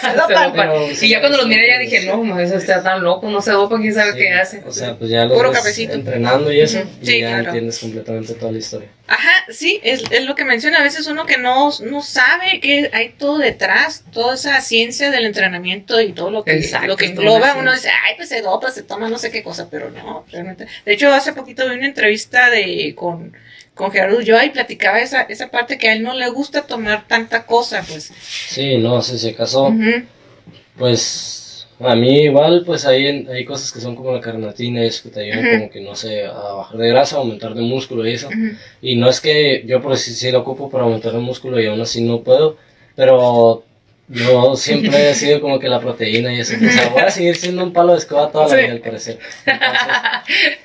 se 0.00 0.12
dopan. 0.12 0.70
y 1.00 1.08
ya 1.08 1.20
cuando 1.20 1.38
los 1.38 1.46
miré 1.46 1.68
ya 1.68 1.78
dije, 1.78 2.06
no, 2.06 2.38
eso 2.38 2.56
está 2.56 2.82
tan 2.82 3.02
loco, 3.02 3.28
no 3.28 3.42
se 3.42 3.52
dopan, 3.52 3.82
quién 3.82 3.94
sabe 3.94 4.14
qué 4.14 4.32
hace. 4.32 4.62
O 4.66 4.72
sea, 4.72 4.96
pues 4.96 5.10
ya 5.10 5.24
los 5.24 5.36
Puro 5.36 5.52
cafecito. 5.52 5.94
entrenando 5.94 6.52
y 6.52 6.60
eso, 6.60 6.82
y 7.02 7.20
ya 7.20 7.40
entiendes 7.40 7.78
completamente 7.78 8.34
toda 8.34 8.52
la 8.52 8.58
historia. 8.58 8.88
Ajá, 9.06 9.44
sí, 9.50 9.80
es, 9.82 10.02
es, 10.10 10.24
lo 10.24 10.34
que 10.34 10.44
menciona, 10.44 10.78
a 10.78 10.82
veces 10.82 11.06
uno 11.08 11.26
que 11.26 11.36
no, 11.36 11.70
no 11.84 12.00
sabe 12.00 12.60
que 12.60 12.90
hay 12.92 13.10
todo 13.10 13.38
detrás, 13.38 14.04
toda 14.12 14.34
esa 14.34 14.60
ciencia 14.62 15.10
del 15.10 15.26
entrenamiento 15.26 16.00
y 16.00 16.12
todo 16.12 16.30
lo 16.30 16.42
que, 16.42 16.66
lo 16.86 16.96
que 16.96 17.06
engloba, 17.06 17.54
uno 17.56 17.72
dice, 17.72 17.90
ay, 17.90 18.14
pues 18.16 18.30
se 18.30 18.40
dopa, 18.40 18.70
se 18.70 18.82
toma 18.82 19.10
no 19.10 19.18
sé 19.18 19.30
qué 19.30 19.42
cosa, 19.42 19.68
pero 19.70 19.90
no, 19.90 20.24
realmente. 20.30 20.66
De 20.86 20.92
hecho, 20.94 21.12
hace 21.12 21.34
poquito 21.34 21.68
vi 21.68 21.76
una 21.76 21.86
entrevista 21.86 22.48
de 22.48 22.94
con 22.96 23.34
con 23.74 23.90
Gerardo 23.90 24.20
yo 24.20 24.40
y 24.42 24.50
platicaba 24.50 25.00
esa, 25.00 25.22
esa 25.22 25.50
parte 25.50 25.78
que 25.78 25.88
a 25.88 25.94
él 25.94 26.02
no 26.02 26.14
le 26.14 26.28
gusta 26.30 26.62
tomar 26.62 27.06
tanta 27.08 27.44
cosa, 27.44 27.84
pues. 27.86 28.12
Sí, 28.20 28.78
no, 28.78 29.02
si 29.02 29.18
se 29.18 29.34
casó, 29.34 29.72
pues 30.76 31.66
a 31.80 31.94
mí 31.96 32.22
igual, 32.22 32.62
pues 32.64 32.86
hay, 32.86 33.26
hay 33.26 33.44
cosas 33.44 33.72
que 33.72 33.80
son 33.80 33.96
como 33.96 34.12
la 34.12 34.20
carnatina 34.20 34.84
eso 34.84 35.02
que 35.04 35.10
te 35.10 35.20
ayudan 35.20 35.58
como 35.58 35.70
que, 35.70 35.80
no 35.80 35.96
sé, 35.96 36.24
a 36.24 36.30
bajar 36.32 36.78
de 36.78 36.88
grasa, 36.88 37.16
aumentar 37.16 37.54
de 37.54 37.62
músculo 37.62 38.06
y 38.06 38.12
eso. 38.12 38.28
Y 38.80 38.96
no 38.96 39.08
es 39.08 39.20
que 39.20 39.64
yo 39.66 39.82
por 39.82 39.96
si 39.96 40.14
sí 40.14 40.30
lo 40.30 40.40
ocupo 40.40 40.70
para 40.70 40.84
aumentar 40.84 41.12
de 41.12 41.18
músculo 41.18 41.60
y 41.60 41.66
aún 41.66 41.80
así 41.80 42.00
no 42.02 42.22
puedo, 42.22 42.56
pero 42.94 43.64
yo 44.08 44.56
siempre 44.56 45.10
he 45.10 45.14
sido 45.14 45.40
como 45.40 45.58
que 45.58 45.68
la 45.68 45.80
proteína 45.80 46.32
y 46.32 46.40
eso. 46.40 46.54
O 46.56 46.70
sea, 46.70 46.88
voy 46.90 47.02
a 47.02 47.10
seguir 47.10 47.36
siendo 47.36 47.62
un 47.62 47.72
palo 47.72 47.92
de 47.92 47.98
escoba 47.98 48.30
toda 48.30 48.48
la 48.48 48.56
vida, 48.56 48.72
al 48.72 48.80
parecer. 48.80 49.18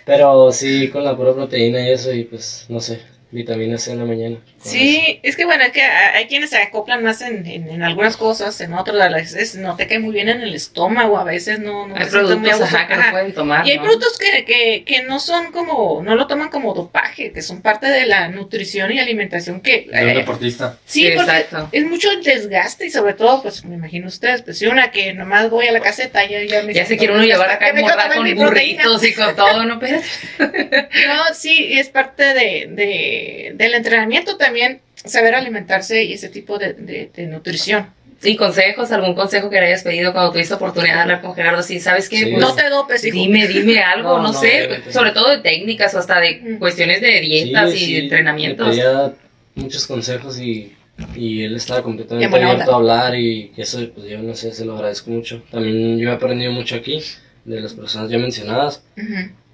pero 0.05 0.51
sí, 0.51 0.89
con 0.89 1.03
la 1.03 1.15
pura 1.15 1.33
proteína 1.33 1.81
y 1.87 1.91
eso, 1.91 2.11
y 2.13 2.25
pues, 2.25 2.65
no 2.69 2.79
sé. 2.79 3.01
Vitamina 3.31 3.77
C 3.77 3.91
en 3.91 3.99
la 3.99 4.05
mañana. 4.05 4.37
Sí, 4.59 5.19
es 5.23 5.35
que 5.35 5.45
bueno, 5.45 5.63
es 5.63 5.71
que 5.71 5.81
hay 5.81 6.25
quienes 6.25 6.49
se 6.49 6.57
acoplan 6.57 7.03
más 7.03 7.21
en, 7.21 7.45
en, 7.45 7.83
algunas 7.83 8.17
cosas, 8.17 8.59
en 8.61 8.73
otras 8.73 8.99
a 8.99 9.09
veces 9.09 9.55
no 9.55 9.75
te 9.75 9.87
cae 9.87 9.99
muy 9.99 10.13
bien 10.13 10.29
en 10.29 10.41
el 10.41 10.55
estómago, 10.55 11.17
a 11.17 11.23
veces 11.23 11.59
no, 11.59 11.87
no 11.87 11.95
hay 11.95 12.07
productos 12.07 12.39
muy 12.39 12.49
que 12.49 12.95
no 12.95 13.11
pueden 13.11 13.33
tomar. 13.33 13.67
Y 13.67 13.71
hay 13.71 13.79
productos 13.79 14.17
que, 14.17 14.45
que, 14.45 14.83
que, 14.85 15.03
no 15.03 15.19
son 15.19 15.51
como, 15.51 16.01
no 16.03 16.15
lo 16.15 16.27
toman 16.27 16.49
como 16.49 16.73
dopaje, 16.73 17.31
que 17.31 17.41
son 17.41 17.61
parte 17.61 17.87
de 17.87 18.05
la 18.05 18.27
nutrición 18.29 18.91
y 18.91 18.99
alimentación 18.99 19.61
que... 19.61 19.87
De 19.91 20.03
un 20.03 20.09
eh, 20.09 20.15
deportista. 20.15 20.77
Sí, 20.85 21.07
exacto. 21.07 21.69
es 21.71 21.85
mucho 21.85 22.09
desgaste 22.23 22.87
y 22.87 22.91
sobre 22.91 23.13
todo, 23.13 23.41
pues 23.41 23.63
me 23.63 23.75
imagino 23.75 24.07
ustedes, 24.07 24.41
pues 24.41 24.57
si 24.57 24.67
una 24.67 24.91
que 24.91 25.13
nomás 25.13 25.49
voy 25.49 25.67
a 25.67 25.71
la 25.71 25.79
caseta 25.79 26.25
ya, 26.25 26.43
ya 26.43 26.63
me... 26.63 26.73
Ya 26.73 26.85
se 26.85 26.97
quiere 26.97 27.13
uno 27.13 27.23
llevar 27.23 27.49
acá 27.49 27.73
con 28.15 28.35
burritos 28.35 29.03
y 29.03 29.13
con 29.13 29.35
todo, 29.35 29.65
¿no? 29.65 29.79
Pero... 29.79 29.99
no, 30.39 31.33
sí, 31.33 31.73
es 31.79 31.89
parte 31.89 32.23
de, 32.23 32.67
de, 32.69 33.18
del 33.55 33.73
entrenamiento 33.73 34.37
también 34.37 34.81
saber 34.95 35.35
alimentarse 35.35 36.03
y 36.03 36.13
ese 36.13 36.29
tipo 36.29 36.57
de, 36.57 36.73
de, 36.73 37.27
nutrición. 37.27 37.87
Sí, 38.19 38.35
consejos, 38.35 38.91
algún 38.91 39.15
consejo 39.15 39.49
que 39.49 39.61
le 39.61 39.67
hayas 39.67 39.83
pedido 39.83 40.11
cuando 40.11 40.33
tuviste 40.33 40.53
oportunidad 40.53 40.95
de 40.95 41.01
hablar 41.01 41.21
con 41.21 41.33
Gerardo, 41.35 41.63
sí, 41.63 41.79
¿sabes 41.79 42.09
qué? 42.09 42.31
no 42.31 42.53
te 42.53 42.69
dopes, 42.69 43.05
hijo. 43.05 43.15
Dime, 43.15 43.47
dime 43.47 43.79
algo, 43.79 44.19
no, 44.21 44.33
sé, 44.33 44.81
sobre 44.91 45.11
todo 45.11 45.29
de 45.29 45.37
técnicas 45.37 45.93
o 45.95 45.99
hasta 45.99 46.19
de 46.19 46.57
cuestiones 46.59 46.99
de 46.99 47.21
dietas 47.21 47.73
y 47.75 47.93
de 47.93 47.99
entrenamientos. 47.99 48.67
Me 48.67 48.73
pedía 48.73 49.13
muchos 49.55 49.87
consejos 49.87 50.37
y, 50.37 50.75
y 51.15 51.43
él 51.43 51.55
estaba 51.55 51.81
completamente 51.81 52.35
abierto 52.35 52.73
a 52.73 52.75
hablar 52.75 53.15
y 53.15 53.53
eso, 53.55 53.89
pues 53.95 54.07
yo 54.09 54.19
no 54.19 54.35
sé, 54.35 54.51
se 54.51 54.65
lo 54.65 54.75
agradezco 54.75 55.11
mucho. 55.11 55.41
También 55.49 55.97
yo 55.97 56.09
he 56.09 56.13
aprendido 56.13 56.51
mucho 56.51 56.75
aquí 56.75 57.01
de 57.45 57.61
las 57.61 57.73
personas 57.73 58.09
ya 58.09 58.17
mencionadas. 58.17 58.83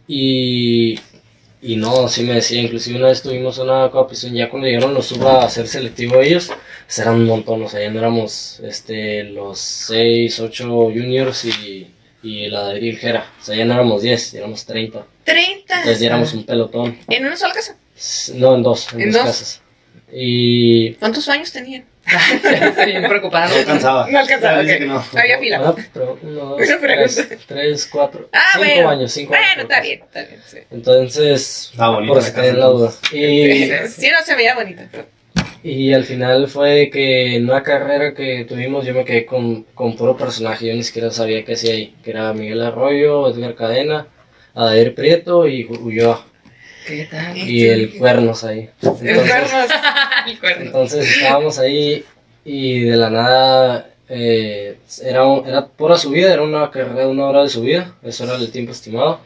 Y 0.08 1.00
y 1.66 1.78
no, 1.78 2.08
sí 2.08 2.24
me 2.24 2.36
decía, 2.36 2.62
inclusive 2.62 3.00
una 3.00 3.08
vez 3.08 3.24
tuvimos 3.24 3.58
una 3.58 3.90
Copa 3.90 4.14
ya 4.14 4.50
cuando 4.52 4.68
llegaron 4.68 4.94
los 4.94 5.08
suba 5.08 5.44
a 5.44 5.50
ser 5.50 5.68
selectivo 5.68 6.22
ellos, 6.22 6.52
pues 6.86 7.00
eran 7.00 7.16
un 7.16 7.26
montón, 7.26 7.64
o 7.64 7.70
sea, 7.70 7.82
ya 7.82 7.90
no 7.90 7.98
éramos 7.98 8.60
este, 8.64 9.24
los 9.24 9.60
6, 9.60 10.40
8 10.42 10.64
juniors 10.94 11.44
y, 11.46 11.88
y 12.22 12.50
la 12.50 12.68
de 12.70 12.94
Jera, 12.94 13.32
o 13.42 13.44
sea, 13.44 13.56
ya 13.56 13.66
no 13.66 13.74
éramos 13.74 14.04
10, 14.04 14.36
éramos 14.36 14.66
30. 14.66 15.06
¿30? 15.26 15.36
Entonces 15.60 16.00
ya 16.00 16.08
éramos 16.08 16.34
un 16.36 16.46
pelotón. 16.46 17.00
¿En 17.08 17.26
una 17.26 17.36
sola 17.36 17.56
casa? 17.56 17.76
No, 18.36 18.56
en 18.56 18.62
dos, 18.62 18.94
en, 18.94 19.12
dos, 19.12 19.22
casas. 19.24 19.62
Y... 20.14 20.94
¿Cuántos 20.94 21.28
años 21.30 21.52
tenían? 21.52 21.86
Estoy 22.44 22.86
bien 22.86 23.04
preocupada. 23.04 23.48
No 23.48 23.56
alcanzaba. 23.56 24.08
No 24.10 24.20
alcanzaba, 24.20 24.62
okay. 24.62 24.80
no. 24.82 25.04
Había 25.16 25.40
fila. 25.40 25.62
Ah, 25.64 25.76
pero 25.94 26.20
uno, 26.22 26.46
dos, 26.58 26.60
tres, 26.82 27.30
tres, 27.48 27.90
cuatro, 27.92 28.30
ah, 28.32 28.40
cinco 28.54 28.66
bueno. 28.66 28.90
años, 28.90 29.12
cinco 29.12 29.30
bueno, 29.30 29.44
años. 29.44 29.56
Bueno, 29.56 29.70
está 29.70 29.82
bien, 29.82 30.02
está 30.04 30.24
bien, 30.24 30.42
sí. 30.46 30.58
Entonces, 30.72 31.74
ah, 31.78 31.90
bonito, 31.90 32.14
por 32.14 32.54
la 32.54 32.66
duda. 32.66 32.92
Y, 33.12 33.70
sí, 33.88 34.10
no 34.12 34.24
se 34.24 34.36
veía 34.36 34.56
bonita. 34.56 34.88
Y 35.64 35.94
al 35.94 36.04
final 36.04 36.48
fue 36.48 36.92
que 36.92 37.38
en 37.38 37.46
una 37.46 37.64
carrera 37.64 38.14
que 38.14 38.46
tuvimos 38.48 38.86
yo 38.86 38.94
me 38.94 39.04
quedé 39.04 39.26
con, 39.26 39.64
con 39.74 39.96
puro 39.96 40.16
personaje, 40.16 40.68
yo 40.68 40.76
ni 40.76 40.84
siquiera 40.84 41.10
sabía 41.10 41.44
qué 41.44 41.54
hacía 41.54 41.74
ahí, 41.74 41.96
que 42.04 42.12
era 42.12 42.34
Miguel 42.34 42.62
Arroyo, 42.62 43.28
Edgar 43.30 43.56
Cadena, 43.56 44.08
Adair 44.54 44.94
Prieto 44.94 45.48
y 45.48 45.66
Ulloa. 45.66 46.24
¿Qué 46.86 47.08
tal? 47.10 47.38
Y 47.38 47.68
el 47.68 47.98
cuernos 47.98 48.44
ahí. 48.44 48.70
Entonces, 48.82 49.10
el 50.28 50.40
cuernos. 50.40 50.66
Entonces 50.68 51.18
estábamos 51.18 51.60
ahí 51.60 52.04
y 52.44 52.82
de 52.82 52.96
la 52.96 53.10
nada 53.10 53.90
eh, 54.08 54.78
era, 55.04 55.24
era 55.46 55.66
pura 55.68 55.98
subida, 55.98 56.32
era 56.32 56.44
una 56.44 56.70
carrera 56.70 57.02
de 57.02 57.08
una 57.08 57.26
hora 57.26 57.42
de 57.42 57.50
subida, 57.50 57.96
eso 58.04 58.24
era 58.26 58.36
el 58.36 58.52
tiempo 58.52 58.72
estimado, 58.72 59.20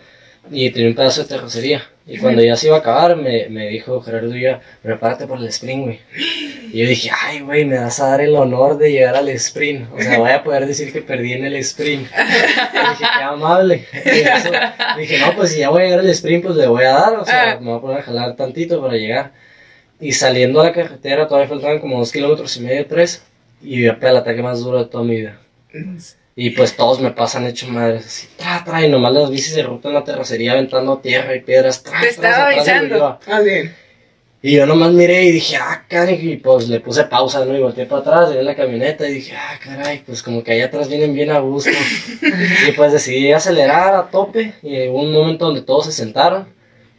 y 0.50 0.70
tenía 0.72 0.90
un 0.90 0.96
pedazo 0.96 1.24
de 1.24 1.28
terracería. 1.28 1.84
Y 2.12 2.18
cuando 2.18 2.42
ya 2.42 2.56
se 2.56 2.68
iba 2.68 2.78
a 2.78 2.80
acabar, 2.80 3.16
me, 3.16 3.50
me 3.50 3.68
dijo 3.68 4.02
Gerardo 4.02 4.36
ya, 4.36 4.60
prepárate 4.82 5.28
por 5.28 5.38
el 5.38 5.48
sprint, 5.50 5.84
güey. 5.84 6.00
Y 6.74 6.80
yo 6.80 6.90
dije, 6.90 7.12
ay, 7.16 7.42
güey, 7.42 7.66
me 7.66 7.78
vas 7.78 8.00
a 8.00 8.08
dar 8.08 8.22
el 8.22 8.36
honor 8.36 8.80
de 8.80 8.92
llegar 8.92 9.16
al 9.16 9.30
sprint. 9.30 9.88
O 9.94 10.02
sea, 10.02 10.18
voy 10.18 10.32
a 10.32 10.44
poder 10.44 10.66
decir 10.66 10.92
que 10.92 11.04
perdí 11.04 11.34
en 11.34 11.46
el 11.46 11.56
sprint. 11.58 12.08
Y 12.10 12.90
dije, 12.90 13.06
qué 13.16 13.24
amable. 13.24 13.86
Y 13.94 15.00
dije, 15.02 15.20
no, 15.20 15.36
pues 15.36 15.52
si 15.52 15.60
ya 15.60 15.70
voy 15.70 15.84
a 15.84 15.86
llegar 15.86 16.00
al 16.00 16.10
sprint, 16.10 16.46
pues 16.46 16.56
le 16.56 16.66
voy 16.66 16.84
a 16.84 16.94
dar. 16.94 17.14
O 17.20 17.26
sea, 17.26 17.52
ah. 17.52 17.60
me 17.60 17.68
voy 17.68 17.78
a 17.78 17.82
poner 17.82 17.98
a 18.00 18.02
jalar 18.02 18.36
tantito 18.36 18.82
para 18.82 18.96
llegar. 18.96 19.32
Y 20.00 20.14
saliendo 20.14 20.62
a 20.62 20.66
la 20.66 20.74
carretera, 20.74 21.28
todavía 21.28 21.48
faltaban 21.48 21.78
como 21.78 22.00
dos 22.00 22.12
kilómetros 22.12 22.58
y 22.58 22.62
medio, 22.62 22.88
tres. 22.88 23.24
Y 23.62 23.84
yo 23.84 23.92
el 23.92 24.18
ataque 24.18 24.42
más 24.42 24.62
duro 24.62 24.80
de 24.80 24.90
toda 24.90 25.04
mi 25.04 25.18
vida. 25.18 25.40
Y 26.42 26.52
pues 26.52 26.78
todos 26.78 27.02
me 27.02 27.12
pasan 27.12 27.46
hecho 27.48 27.68
madres, 27.68 28.06
así, 28.06 28.28
tra, 28.38 28.64
tra, 28.64 28.86
y 28.86 28.90
nomás 28.90 29.12
las 29.12 29.30
bicis 29.30 29.56
se 29.56 29.62
rompen 29.62 29.94
la 29.94 30.06
terracería 30.06 30.54
aventando 30.54 31.00
tierra 31.00 31.36
y 31.36 31.42
piedras, 31.42 31.84
tra, 31.84 32.00
Te 32.00 32.08
estaba 32.08 32.48
avisando. 32.48 33.20
Ah, 33.28 33.42
bien. 33.42 33.76
Y 34.42 34.56
yo 34.56 34.66
nomás 34.66 34.94
miré 34.94 35.26
y 35.26 35.34
dije, 35.34 35.58
ah, 35.58 35.84
caray, 35.90 36.32
y 36.32 36.38
pues 36.38 36.70
le 36.70 36.80
puse 36.80 37.04
pausa, 37.04 37.44
¿no? 37.44 37.58
Y 37.58 37.60
volteé 37.60 37.86
para 37.88 38.00
atrás, 38.00 38.34
vi 38.34 38.42
la 38.42 38.56
camioneta 38.56 39.06
y 39.10 39.16
dije, 39.16 39.36
ah, 39.36 39.60
caray, 39.62 40.02
pues 40.06 40.24
como 40.24 40.42
que 40.42 40.54
allá 40.54 40.68
atrás 40.68 40.88
vienen 40.88 41.14
bien 41.14 41.30
a 41.30 41.40
gusto. 41.40 41.72
y 42.70 42.72
pues 42.72 42.94
decidí 42.94 43.34
acelerar 43.34 43.94
a 43.96 44.10
tope 44.10 44.54
y 44.64 44.88
hubo 44.88 45.02
un 45.02 45.12
momento 45.12 45.48
donde 45.48 45.62
todos 45.62 45.88
se 45.88 45.92
sentaron 45.92 46.48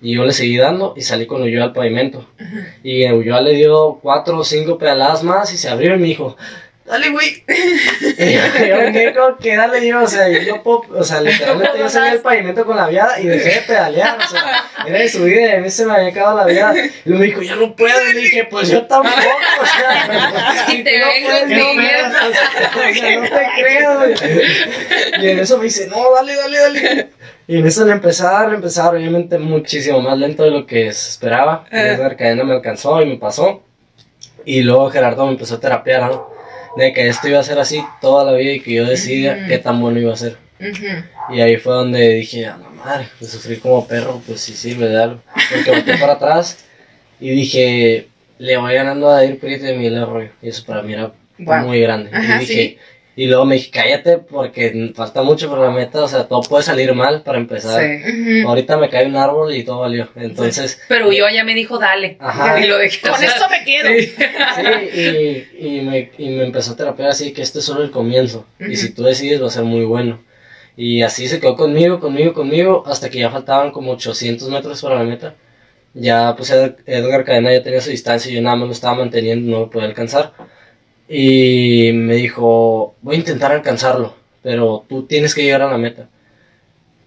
y 0.02 0.16
yo 0.16 0.24
le 0.26 0.34
seguí 0.34 0.58
dando 0.58 0.92
y 0.98 1.00
salí 1.00 1.26
con 1.26 1.40
Ulloa 1.40 1.64
al 1.64 1.72
pavimento. 1.72 2.28
Y 2.82 3.10
Ulloa 3.10 3.40
le 3.40 3.54
dio 3.54 4.00
cuatro 4.02 4.36
o 4.36 4.44
cinco 4.44 4.76
pedaladas 4.76 5.22
más 5.22 5.50
y 5.54 5.56
se 5.56 5.70
abrió 5.70 5.94
y 5.94 5.98
me 5.98 6.08
dijo, 6.08 6.36
dale, 6.90 7.10
güey. 7.10 7.42
y 8.18 8.32
yo, 8.34 9.14
como 9.14 9.36
que 9.38 9.56
dale 9.56 9.86
yo, 9.86 10.02
o 10.02 10.06
sea, 10.06 10.28
yo 10.28 10.62
pop, 10.62 10.86
o 10.90 11.04
sea, 11.04 11.20
literalmente 11.20 11.78
yo 11.78 11.88
salí 11.88 12.08
al 12.08 12.20
pavimento 12.20 12.66
con 12.66 12.76
la 12.76 12.88
viada 12.88 13.20
y 13.20 13.26
dejé 13.26 13.60
de 13.60 13.60
pedalear, 13.62 14.18
o 14.18 14.28
sea, 14.28 14.64
era 14.86 14.98
de 14.98 15.08
subida 15.08 15.40
y 15.40 15.52
a 15.52 15.60
mí 15.60 15.70
se 15.70 15.86
me 15.86 15.94
había 15.94 16.08
acabado 16.08 16.38
la 16.38 16.46
viada. 16.46 16.74
Y 17.04 17.10
me 17.10 17.26
dijo, 17.26 17.42
ya 17.42 17.56
no 17.56 17.74
puedo, 17.74 18.10
y 18.10 18.14
le 18.14 18.20
dije, 18.20 18.48
pues 18.50 18.68
yo 18.68 18.86
tampoco, 18.86 19.16
o 19.16 19.66
sea, 19.66 20.66
y 20.68 20.82
te 20.82 20.90
vengo, 20.90 21.30
no, 21.46 21.74
no 23.20 23.28
te 23.28 23.46
creo. 23.62 25.20
Y 25.20 25.28
en 25.28 25.38
eso 25.38 25.58
me 25.58 25.64
dice, 25.64 25.86
no, 25.86 26.14
dale, 26.14 26.34
dale, 26.34 26.58
dale. 26.58 27.10
Y 27.46 27.58
en 27.58 27.66
eso 27.66 27.82
al 27.82 27.90
empezar, 27.90 28.46
al 28.46 28.54
empezar 28.54 28.94
obviamente 28.94 29.38
muchísimo 29.38 30.00
más 30.00 30.16
lento 30.16 30.44
de 30.44 30.50
lo 30.50 30.66
que 30.66 30.92
se 30.92 31.10
esperaba. 31.10 31.64
Eh. 31.72 31.96
La 31.98 32.16
cadena 32.16 32.44
me 32.44 32.54
alcanzó 32.54 33.02
y 33.02 33.06
me 33.06 33.16
pasó. 33.16 33.62
Y 34.44 34.62
luego 34.62 34.88
Gerardo 34.90 35.26
me 35.26 35.32
empezó 35.32 35.56
a 35.56 35.60
terapiar, 35.60 36.02
¿no? 36.02 36.39
De 36.76 36.92
que 36.92 37.08
esto 37.08 37.28
iba 37.28 37.40
a 37.40 37.44
ser 37.44 37.58
así 37.58 37.84
toda 38.00 38.24
la 38.30 38.36
vida 38.38 38.52
y 38.52 38.60
que 38.60 38.72
yo 38.74 38.84
decidía 38.84 39.46
qué 39.48 39.58
tan 39.58 39.80
bueno 39.80 39.98
iba 39.98 40.12
a 40.12 40.16
ser. 40.16 40.36
Y 41.30 41.40
ahí 41.40 41.56
fue 41.56 41.72
donde 41.74 42.10
dije, 42.14 42.46
a 42.46 42.56
la 42.56 42.68
madre, 42.68 43.08
pues 43.18 43.30
sufrir 43.30 43.60
como 43.60 43.86
perro, 43.86 44.20
pues 44.26 44.40
sí 44.40 44.52
sirve 44.52 44.88
de 44.88 45.02
algo. 45.02 45.20
Porque 45.50 45.70
volteé 45.70 45.96
para 45.98 46.12
atrás 46.14 46.64
y 47.18 47.30
dije, 47.30 48.08
le 48.38 48.56
voy 48.56 48.74
ganando 48.74 49.10
a 49.10 49.24
ir 49.24 49.38
Prieto 49.38 49.64
de 49.64 49.74
Miguel 49.76 49.98
Arroyo. 49.98 50.30
Y 50.42 50.48
eso 50.48 50.64
para 50.64 50.82
mí 50.82 50.92
era 50.92 51.12
muy 51.38 51.80
grande. 51.80 52.10
y 52.12 52.38
dije, 52.40 52.78
y 53.20 53.26
luego 53.26 53.44
me 53.44 53.56
dije, 53.56 53.70
cállate 53.70 54.16
porque 54.16 54.92
falta 54.94 55.22
mucho 55.22 55.50
para 55.50 55.64
la 55.64 55.70
meta, 55.70 56.02
o 56.02 56.08
sea, 56.08 56.26
todo 56.26 56.40
puede 56.40 56.62
salir 56.62 56.94
mal 56.94 57.22
para 57.22 57.36
empezar. 57.36 57.84
Ahorita 58.46 58.78
me 58.78 58.88
cae 58.88 59.04
un 59.04 59.16
árbol 59.16 59.54
y 59.54 59.62
todo 59.62 59.80
valió. 59.80 60.08
Entonces. 60.16 60.80
Pero 60.88 61.12
yo 61.12 61.26
ya 61.28 61.44
me 61.44 61.54
dijo, 61.54 61.78
dale. 61.78 62.16
Y 62.62 62.66
lo 62.66 62.78
dejé. 62.78 63.06
Con 63.06 63.22
esto 63.22 63.44
me 63.50 63.62
quedo. 63.62 63.88
Sí, 64.56 65.48
y, 65.58 65.66
y, 65.66 65.80
me, 65.82 66.10
y 66.16 66.30
me 66.30 66.44
empezó 66.44 66.72
a 66.72 66.76
terapiar 66.76 67.10
así 67.10 67.34
que 67.34 67.42
este 67.42 67.58
es 67.58 67.64
solo 67.66 67.82
el 67.82 67.90
comienzo. 67.90 68.46
Y 68.58 68.76
si 68.76 68.94
tú 68.94 69.02
decides 69.02 69.42
va 69.42 69.48
a 69.48 69.50
ser 69.50 69.64
muy 69.64 69.84
bueno. 69.84 70.24
Y 70.74 71.02
así 71.02 71.28
se 71.28 71.40
quedó 71.40 71.56
conmigo, 71.56 72.00
conmigo, 72.00 72.32
conmigo, 72.32 72.84
hasta 72.86 73.10
que 73.10 73.18
ya 73.18 73.28
faltaban 73.28 73.70
como 73.70 73.92
800 73.92 74.48
metros 74.48 74.80
para 74.80 74.94
la 74.94 75.04
meta. 75.04 75.34
Ya, 75.92 76.34
pues 76.34 76.50
Edgar 76.50 77.24
Cadena 77.24 77.52
ya 77.52 77.62
tenía 77.62 77.82
su 77.82 77.90
distancia 77.90 78.32
y 78.32 78.36
yo 78.36 78.40
nada 78.40 78.56
más 78.56 78.68
lo 78.68 78.72
estaba 78.72 78.94
manteniendo, 78.94 79.50
no 79.50 79.60
lo 79.60 79.70
podía 79.70 79.88
alcanzar. 79.88 80.32
Y 81.12 81.90
me 81.92 82.14
dijo, 82.14 82.94
voy 83.02 83.16
a 83.16 83.18
intentar 83.18 83.50
alcanzarlo, 83.50 84.14
pero 84.44 84.84
tú 84.88 85.06
tienes 85.06 85.34
que 85.34 85.42
llegar 85.42 85.62
a 85.62 85.70
la 85.70 85.76
meta. 85.76 86.08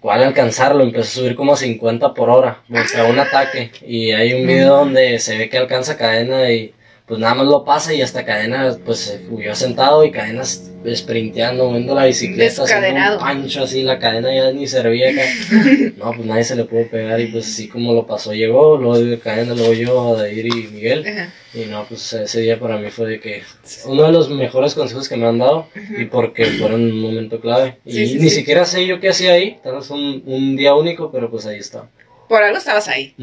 ¿Cuál 0.00 0.22
alcanzarlo? 0.22 0.84
Empezó 0.84 1.20
a 1.20 1.22
subir 1.22 1.34
como 1.34 1.54
a 1.54 1.56
50 1.56 2.12
por 2.12 2.28
hora, 2.28 2.58
contra 2.70 3.06
un 3.06 3.18
ataque. 3.18 3.70
Y 3.86 4.10
hay 4.10 4.34
un 4.34 4.46
video 4.46 4.76
donde 4.76 5.18
se 5.20 5.38
ve 5.38 5.48
que 5.48 5.56
alcanza 5.56 5.96
cadena 5.96 6.50
y 6.50 6.74
pues 7.06 7.20
nada 7.20 7.34
más 7.34 7.46
lo 7.46 7.64
pasa 7.64 7.92
y 7.92 8.00
hasta 8.00 8.24
cadena 8.24 8.76
pues 8.84 8.98
se 8.98 9.20
huyó 9.28 9.54
sentado 9.54 10.04
y 10.04 10.10
cadenas 10.10 10.70
sprinteando, 10.94 11.66
moviendo 11.66 11.94
la 11.94 12.06
bicicleta, 12.06 12.62
haciendo 12.62 13.14
un 13.14 13.18
pancho 13.18 13.64
así, 13.64 13.82
la 13.82 13.98
cadena 13.98 14.34
ya 14.34 14.52
ni 14.52 14.66
servía 14.66 15.10
acá. 15.10 15.22
no, 15.96 16.12
pues 16.12 16.26
nadie 16.26 16.44
se 16.44 16.56
le 16.56 16.64
pudo 16.64 16.86
pegar 16.88 17.20
y 17.20 17.26
pues 17.28 17.46
así 17.46 17.68
como 17.68 17.92
lo 17.92 18.06
pasó, 18.06 18.32
llegó, 18.32 18.76
luego 18.76 18.98
de 18.98 19.18
cadena, 19.18 19.54
luego 19.54 19.72
yo, 19.72 20.14
Adair 20.14 20.46
y 20.46 20.68
Miguel. 20.72 21.28
Y 21.54 21.66
no, 21.66 21.84
pues 21.86 22.12
ese 22.12 22.40
día 22.40 22.58
para 22.58 22.78
mí 22.78 22.90
fue 22.90 23.08
de 23.08 23.20
que 23.20 23.42
uno 23.86 24.02
de 24.04 24.12
los 24.12 24.28
mejores 24.28 24.74
consejos 24.74 25.08
que 25.08 25.16
me 25.16 25.26
han 25.26 25.38
dado 25.38 25.68
y 25.98 26.06
porque 26.06 26.46
fueron 26.46 26.82
un 26.82 27.00
momento 27.00 27.40
clave. 27.40 27.78
Y 27.84 28.16
ni 28.16 28.30
siquiera 28.30 28.64
sé 28.64 28.86
yo 28.86 29.00
qué 29.00 29.10
hacía 29.10 29.32
ahí, 29.32 29.58
tal 29.62 29.76
vez 29.76 29.90
un, 29.90 30.22
un 30.26 30.56
día 30.56 30.74
único, 30.74 31.10
pero 31.12 31.30
pues 31.30 31.46
ahí 31.46 31.58
está 31.58 31.86
por 32.28 32.42
algo 32.42 32.58
estabas 32.58 32.88
ahí. 32.88 33.14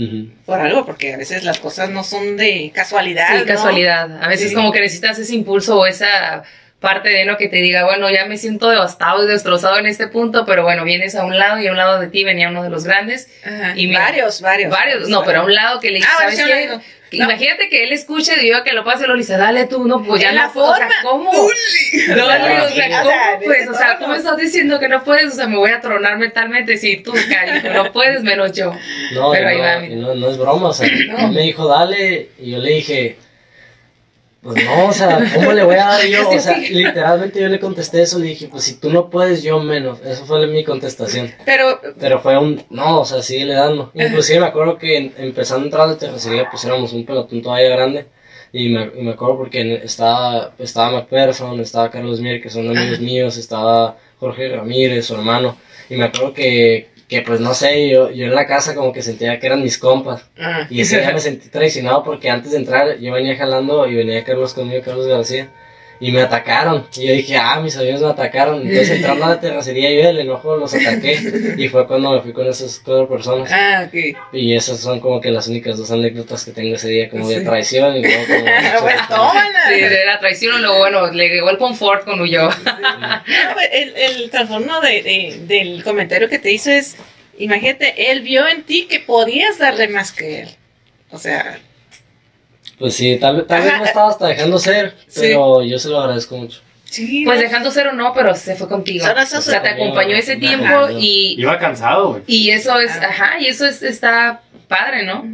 Por 0.46 0.60
algo, 0.60 0.86
porque 0.86 1.14
a 1.14 1.18
veces 1.18 1.44
las 1.44 1.60
cosas 1.60 1.90
no 1.90 2.04
son 2.04 2.38
de 2.38 2.72
casualidad. 2.74 3.40
Sí, 3.40 3.46
casualidad. 3.46 4.24
A 4.24 4.28
veces 4.28 4.54
como 4.54 4.72
que 4.72 4.82
necesitas 4.82 5.18
ese 5.20 5.36
impulso 5.36 5.80
o 5.80 5.86
esa 5.86 6.44
parte 6.82 7.10
de 7.10 7.26
no 7.26 7.38
que 7.38 7.48
te 7.48 7.58
diga, 7.58 7.86
bueno, 7.86 8.10
ya 8.10 8.26
me 8.26 8.38
siento 8.38 8.68
devastado 8.68 9.24
y 9.24 9.28
destrozado 9.28 9.78
en 9.78 9.86
este 9.86 10.08
punto, 10.08 10.46
pero 10.46 10.64
bueno, 10.64 10.84
vienes 10.84 11.16
a 11.16 11.24
un 11.24 11.38
lado 11.38 11.60
y 11.60 11.68
a 11.68 11.72
un 11.72 11.78
lado 11.78 12.00
de 12.00 12.08
ti 12.08 12.24
venía 12.24 12.50
uno 12.50 12.64
de 12.64 12.70
los 12.70 12.84
grandes. 12.84 13.30
y 13.76 13.94
varios, 13.94 14.42
varios. 14.42 14.72
Varios, 14.72 15.08
no, 15.08 15.24
pero 15.24 15.42
a 15.42 15.44
un 15.44 15.54
lado 15.54 15.80
que 15.80 15.92
le 15.92 16.00
ah, 16.00 16.16
¿sabes 16.18 16.44
qué? 16.44 16.82
Imagínate 17.12 17.70
que 17.70 17.84
él 17.84 17.92
escuche 17.92 18.34
y 18.38 18.40
diga 18.40 18.64
que 18.64 18.72
lo 18.72 18.84
pase 18.84 19.04
y 19.04 19.08
lo 19.08 19.16
dice, 19.16 19.38
dale 19.38 19.68
tú, 19.68 19.86
no, 19.86 20.02
pues 20.02 20.22
ya 20.22 20.32
no 20.32 20.50
O 20.56 20.76
sea, 20.76 20.90
¿cómo? 21.04 21.32
No, 21.32 22.26
o 22.26 22.70
sea, 22.70 23.04
¿cómo 23.04 23.12
pues? 23.44 23.70
O 23.70 23.74
sea, 23.74 24.00
tú 24.00 24.08
me 24.08 24.18
estás 24.18 24.38
diciendo 24.38 24.80
que 24.80 24.88
no 24.88 25.04
puedes, 25.04 25.34
o 25.34 25.36
sea, 25.36 25.46
me 25.48 25.58
voy 25.58 25.72
a 25.72 25.82
tronar 25.82 26.18
mentalmente 26.18 26.78
si 26.78 26.98
tú, 26.98 27.14
cariño, 27.30 27.74
no 27.74 27.92
puedes, 27.94 28.24
menos 28.24 28.54
yo. 28.54 28.74
No, 29.14 29.32
Pero 29.32 29.50
ahí 29.50 29.58
va, 29.58 29.82
no, 29.82 30.16
no, 30.16 30.30
es 30.30 30.38
broma, 30.38 30.70
o 30.70 30.74
sea, 30.74 30.88
me 31.28 31.42
dijo, 31.42 31.68
dale, 31.68 32.30
y 32.40 32.52
yo 32.52 32.60
le 32.60 32.76
dije, 32.76 33.18
pues 34.42 34.66
no, 34.66 34.88
o 34.88 34.92
sea, 34.92 35.24
¿cómo 35.36 35.52
le 35.52 35.64
voy 35.64 35.76
a 35.76 35.86
dar 35.86 36.06
yo? 36.06 36.30
O 36.36 36.40
sea, 36.40 36.58
literalmente 36.58 37.40
yo 37.40 37.48
le 37.48 37.60
contesté 37.60 38.02
eso, 38.02 38.18
le 38.18 38.28
dije, 38.28 38.48
pues 38.48 38.64
si 38.64 38.76
tú 38.76 38.90
no 38.90 39.10
puedes, 39.10 39.44
yo 39.44 39.60
menos. 39.60 40.00
Eso 40.02 40.26
fue 40.26 40.46
mi 40.48 40.64
contestación. 40.64 41.32
Pero... 41.46 41.80
Pero 42.00 42.20
fue 42.20 42.38
un, 42.38 42.64
no, 42.70 43.02
o 43.02 43.06
sea, 43.06 43.22
sigue 43.22 43.54
dando. 43.54 43.92
Inclusive 43.94 44.40
me 44.40 44.48
acuerdo 44.48 44.78
que 44.78 45.12
empezando 45.18 45.64
a 45.64 45.66
entrar 45.66 45.90
de 45.90 45.96
terracería, 45.96 46.50
pues 46.50 46.66
éramos 46.66 46.92
un 46.94 47.06
pelotón 47.06 47.42
todavía 47.42 47.70
grande. 47.70 48.08
Y 48.54 48.70
me, 48.70 48.88
me 48.88 49.12
acuerdo 49.12 49.38
porque 49.38 49.82
estaba, 49.84 50.54
estaba 50.58 50.92
McPherson, 50.92 51.60
estaba 51.60 51.92
Carlos 51.92 52.20
Mier, 52.20 52.42
que 52.42 52.50
son 52.50 52.68
amigos 52.70 53.00
míos, 53.00 53.38
estaba 53.38 53.98
Jorge 54.20 54.50
Ramírez, 54.50 55.06
su 55.06 55.16
hermano. 55.16 55.56
Y 55.90 55.96
me 55.98 56.06
acuerdo 56.06 56.34
que, 56.34 56.90
que 57.12 57.22
pues 57.24 57.42
no 57.42 57.54
sé, 57.54 57.90
yo, 57.90 58.10
yo 58.10 58.28
en 58.28 58.34
la 58.34 58.48
casa 58.48 58.74
como 58.74 58.94
que 58.94 59.02
sentía 59.02 59.38
que 59.38 59.46
eran 59.46 59.62
mis 59.62 59.78
compas. 59.78 60.24
Ah. 60.40 60.66
Y 60.70 60.80
ese 60.80 61.02
día 61.02 61.12
me 61.12 61.20
sentí 61.20 61.50
traicionado 61.50 62.06
porque 62.06 62.30
antes 62.30 62.54
de 62.54 62.58
entrar 62.58 63.00
yo 63.00 63.12
venía 63.12 63.36
jalando 63.36 63.86
y 63.86 63.96
venía 63.96 64.24
Carlos 64.24 64.54
conmigo, 64.54 64.82
Carlos 64.82 65.08
García 65.08 65.50
y 66.02 66.12
me 66.12 66.22
atacaron. 66.24 66.88
Y 66.98 67.08
yo 67.08 67.14
dije, 67.14 67.38
ah, 67.38 67.60
mis 67.62 67.78
amigos 67.78 68.02
me 68.02 68.10
atacaron. 68.10 68.62
Entonces 68.62 68.90
entrando 68.90 69.26
a 69.26 69.30
la 69.30 69.40
terracería 69.40 69.92
yo 69.92 70.10
el 70.10 70.18
enojo 70.18 70.58
los 70.58 70.74
ataqué. 70.74 71.56
Y 71.58 71.68
fue 71.70 71.86
cuando 71.86 72.12
me 72.12 72.22
fui 72.22 72.34
con 72.34 72.48
esas 72.48 72.82
cuatro 72.84 73.08
personas. 73.08 73.52
Ah, 73.52 73.86
ok. 73.88 74.18
Y 74.34 74.56
esas 74.56 74.80
son 74.80 75.00
como 75.00 75.22
que 75.22 75.30
las 75.30 75.48
únicas 75.48 75.78
dos 75.78 75.92
anécdotas 75.92 76.44
que 76.44 76.52
tengo 76.52 76.76
ese 76.76 76.90
día, 76.90 77.10
como 77.10 77.30
de 77.30 77.42
traición 77.42 77.96
y 77.98 78.02
luego 78.02 78.24
como... 78.26 78.44
pues 78.82 78.96
Sí, 79.70 79.80
de 79.80 80.06
la 80.06 80.20
traición 80.20 80.62
lo 80.64 80.80
bueno, 80.80 81.12
le 81.12 81.30
llegó 81.30 81.52
el 81.52 81.60
confort 81.60 82.04
con 82.04 82.20
huyó. 82.20 82.50
el, 83.72 83.94
el 83.96 84.30
trastorno 84.32 84.82
de, 84.82 85.04
de, 85.04 85.40
del 85.46 85.84
comentario 85.84 86.28
que 86.28 86.40
te 86.40 86.52
hizo 86.52 86.72
es, 86.72 86.98
imagínate, 87.38 88.12
él 88.12 88.22
vio 88.22 88.48
en 88.48 88.64
ti 88.64 88.88
que 88.90 89.00
podías 89.02 89.60
darle 89.60 89.88
más 89.88 90.12
que 90.12 90.42
él. 90.42 90.50
O 91.12 91.20
sea, 91.20 91.60
pues 92.82 92.96
sí, 92.96 93.18
tal, 93.18 93.46
tal 93.48 93.64
vez 93.64 93.80
me 93.80 93.86
estaba 93.86 94.10
hasta 94.10 94.28
dejando 94.28 94.60
ser, 94.60 94.96
pero 95.16 95.64
yo 95.64 95.80
se 95.80 95.88
lo 95.88 96.02
agradezco 96.02 96.36
mucho. 96.36 96.62
Sí, 96.84 97.24
pues 97.24 97.40
dejando 97.40 97.72
ser 97.72 97.88
o 97.88 97.94
no, 97.94 98.14
pero 98.14 98.36
se 98.36 98.56
fue 98.56 98.68
contigo. 98.68 99.06
o 99.06 99.42
sea, 99.42 99.62
te 99.62 99.70
acompañó 99.70 100.14
ese 100.14 100.36
tiempo 100.36 100.90
y... 100.90 101.36
Iba 101.40 101.58
cansado, 101.58 102.10
güey. 102.10 102.24
Y 102.28 102.50
eso 102.50 102.78
es, 102.80 102.92
ajá, 102.92 103.40
y 103.40 103.48
eso 103.48 103.66
es, 103.66 103.82
está 103.82 104.42
padre, 104.68 105.06
¿no? 105.06 105.26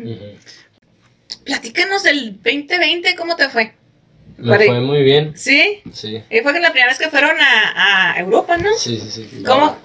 Platícanos 1.45 2.03
del 2.03 2.33
2020, 2.43 3.15
¿cómo 3.15 3.35
te 3.35 3.49
fue? 3.49 3.73
Me 4.37 4.55
fue 4.55 4.81
muy 4.81 5.01
bien. 5.01 5.35
¿Sí? 5.35 5.81
Sí. 5.91 6.21
Y 6.29 6.39
fue 6.41 6.59
la 6.59 6.69
primera 6.69 6.89
vez 6.89 6.99
que 6.99 7.09
fueron 7.09 7.35
a, 7.39 8.13
a 8.13 8.19
Europa, 8.19 8.57
¿no? 8.57 8.69
Sí, 8.77 8.99
sí, 8.99 9.09
sí. 9.09 9.43
¿Cómo? 9.43 9.75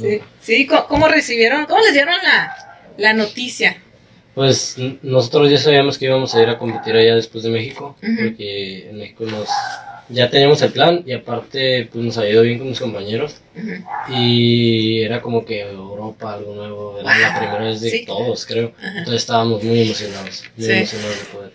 Sí, 0.00 0.20
sí, 0.40 0.66
¿cómo, 0.66 1.08
recibieron, 1.08 1.66
cómo 1.66 1.80
les 1.80 1.92
dieron 1.92 2.14
la, 2.22 2.56
la 2.98 3.12
noticia? 3.14 3.82
Pues 4.36 4.76
nosotros 5.00 5.50
ya 5.50 5.56
sabíamos 5.56 5.96
que 5.96 6.04
íbamos 6.04 6.34
a 6.34 6.42
ir 6.42 6.48
a 6.50 6.58
competir 6.58 6.94
allá 6.94 7.14
después 7.14 7.42
de 7.42 7.48
México, 7.48 7.96
porque 7.98 8.90
en 8.90 8.98
México 8.98 9.24
nos, 9.24 9.48
ya 10.10 10.28
teníamos 10.28 10.60
el 10.60 10.72
plan 10.72 11.02
y 11.06 11.12
aparte 11.14 11.88
pues 11.90 12.04
nos 12.04 12.18
ha 12.18 12.28
ido 12.28 12.42
bien 12.42 12.58
con 12.58 12.68
mis 12.68 12.78
compañeros. 12.78 13.40
Y 14.10 15.00
era 15.00 15.22
como 15.22 15.46
que 15.46 15.62
Europa, 15.62 16.34
algo 16.34 16.54
nuevo, 16.54 16.98
era 17.00 17.18
la 17.18 17.38
primera 17.38 17.64
vez 17.64 17.80
de 17.80 18.04
todos 18.06 18.44
creo, 18.44 18.74
entonces 18.78 19.22
estábamos 19.22 19.64
muy 19.64 19.80
emocionados, 19.80 20.44
muy 20.54 20.70
emocionados 20.70 21.18
de 21.18 21.24
poder. 21.32 21.52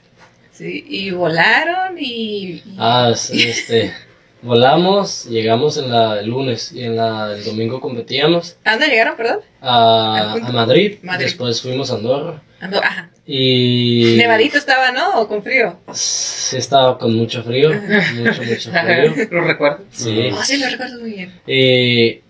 Sí, 0.52 0.84
y 0.90 1.12
volaron 1.12 1.98
y... 2.00 2.64
Ah, 2.80 3.14
este... 3.14 3.94
Volamos, 4.42 5.26
llegamos 5.26 5.78
en 5.78 5.92
la, 5.92 6.20
el 6.20 6.30
lunes 6.30 6.72
y 6.72 6.84
en 6.84 6.96
la, 6.96 7.34
el 7.34 7.44
domingo 7.44 7.80
competíamos. 7.80 8.58
¿A 8.66 8.72
dónde 8.72 8.88
llegaron, 8.88 9.16
perdón? 9.16 9.40
A, 9.62 10.34
a 10.34 10.52
Madrid, 10.52 10.98
Después 11.20 11.62
fuimos 11.62 11.92
a 11.92 11.96
Andorra. 11.96 12.42
Andorra, 12.60 12.88
ajá. 12.88 13.12
Y... 13.26 14.16
Nevadito 14.18 14.58
estaba, 14.58 14.92
¿no? 14.92 15.22
¿O 15.22 15.28
con 15.28 15.44
frío? 15.44 15.78
Sí, 15.94 16.58
estaba 16.58 16.98
con 16.98 17.16
mucho 17.16 17.44
frío. 17.44 17.70
mucho, 18.16 18.44
mucho 18.44 18.72
frío. 18.72 19.28
¿Lo 19.30 19.42
recuerdo? 19.42 19.84
Sí. 19.92 20.30
Oh, 20.34 20.44
sí, 20.44 20.58
lo 20.58 20.70
recuerdo 20.70 21.00
muy 21.00 21.12
bien. 21.12 21.34
Y, 21.46 22.22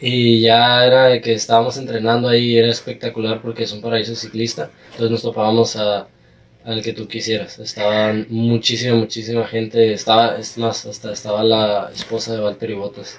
y 0.00 0.40
ya 0.40 0.84
era 0.84 1.20
que 1.20 1.34
estábamos 1.34 1.76
entrenando 1.76 2.28
ahí, 2.28 2.58
era 2.58 2.68
espectacular 2.68 3.40
porque 3.40 3.62
es 3.62 3.72
un 3.72 3.80
paraíso 3.80 4.16
ciclista. 4.16 4.70
Entonces 4.90 5.10
nos 5.12 5.22
topábamos 5.22 5.76
a 5.76 6.08
al 6.64 6.82
que 6.82 6.92
tú 6.92 7.08
quisieras. 7.08 7.58
Estaba 7.58 8.12
muchísima, 8.28 8.94
muchísima 8.94 9.46
gente. 9.46 9.92
Estaba, 9.92 10.38
es 10.38 10.56
más, 10.58 10.86
hasta 10.86 11.12
estaba 11.12 11.42
la 11.42 11.90
esposa 11.94 12.34
de 12.34 12.40
Valtteri 12.40 12.74
Bottas 12.74 13.18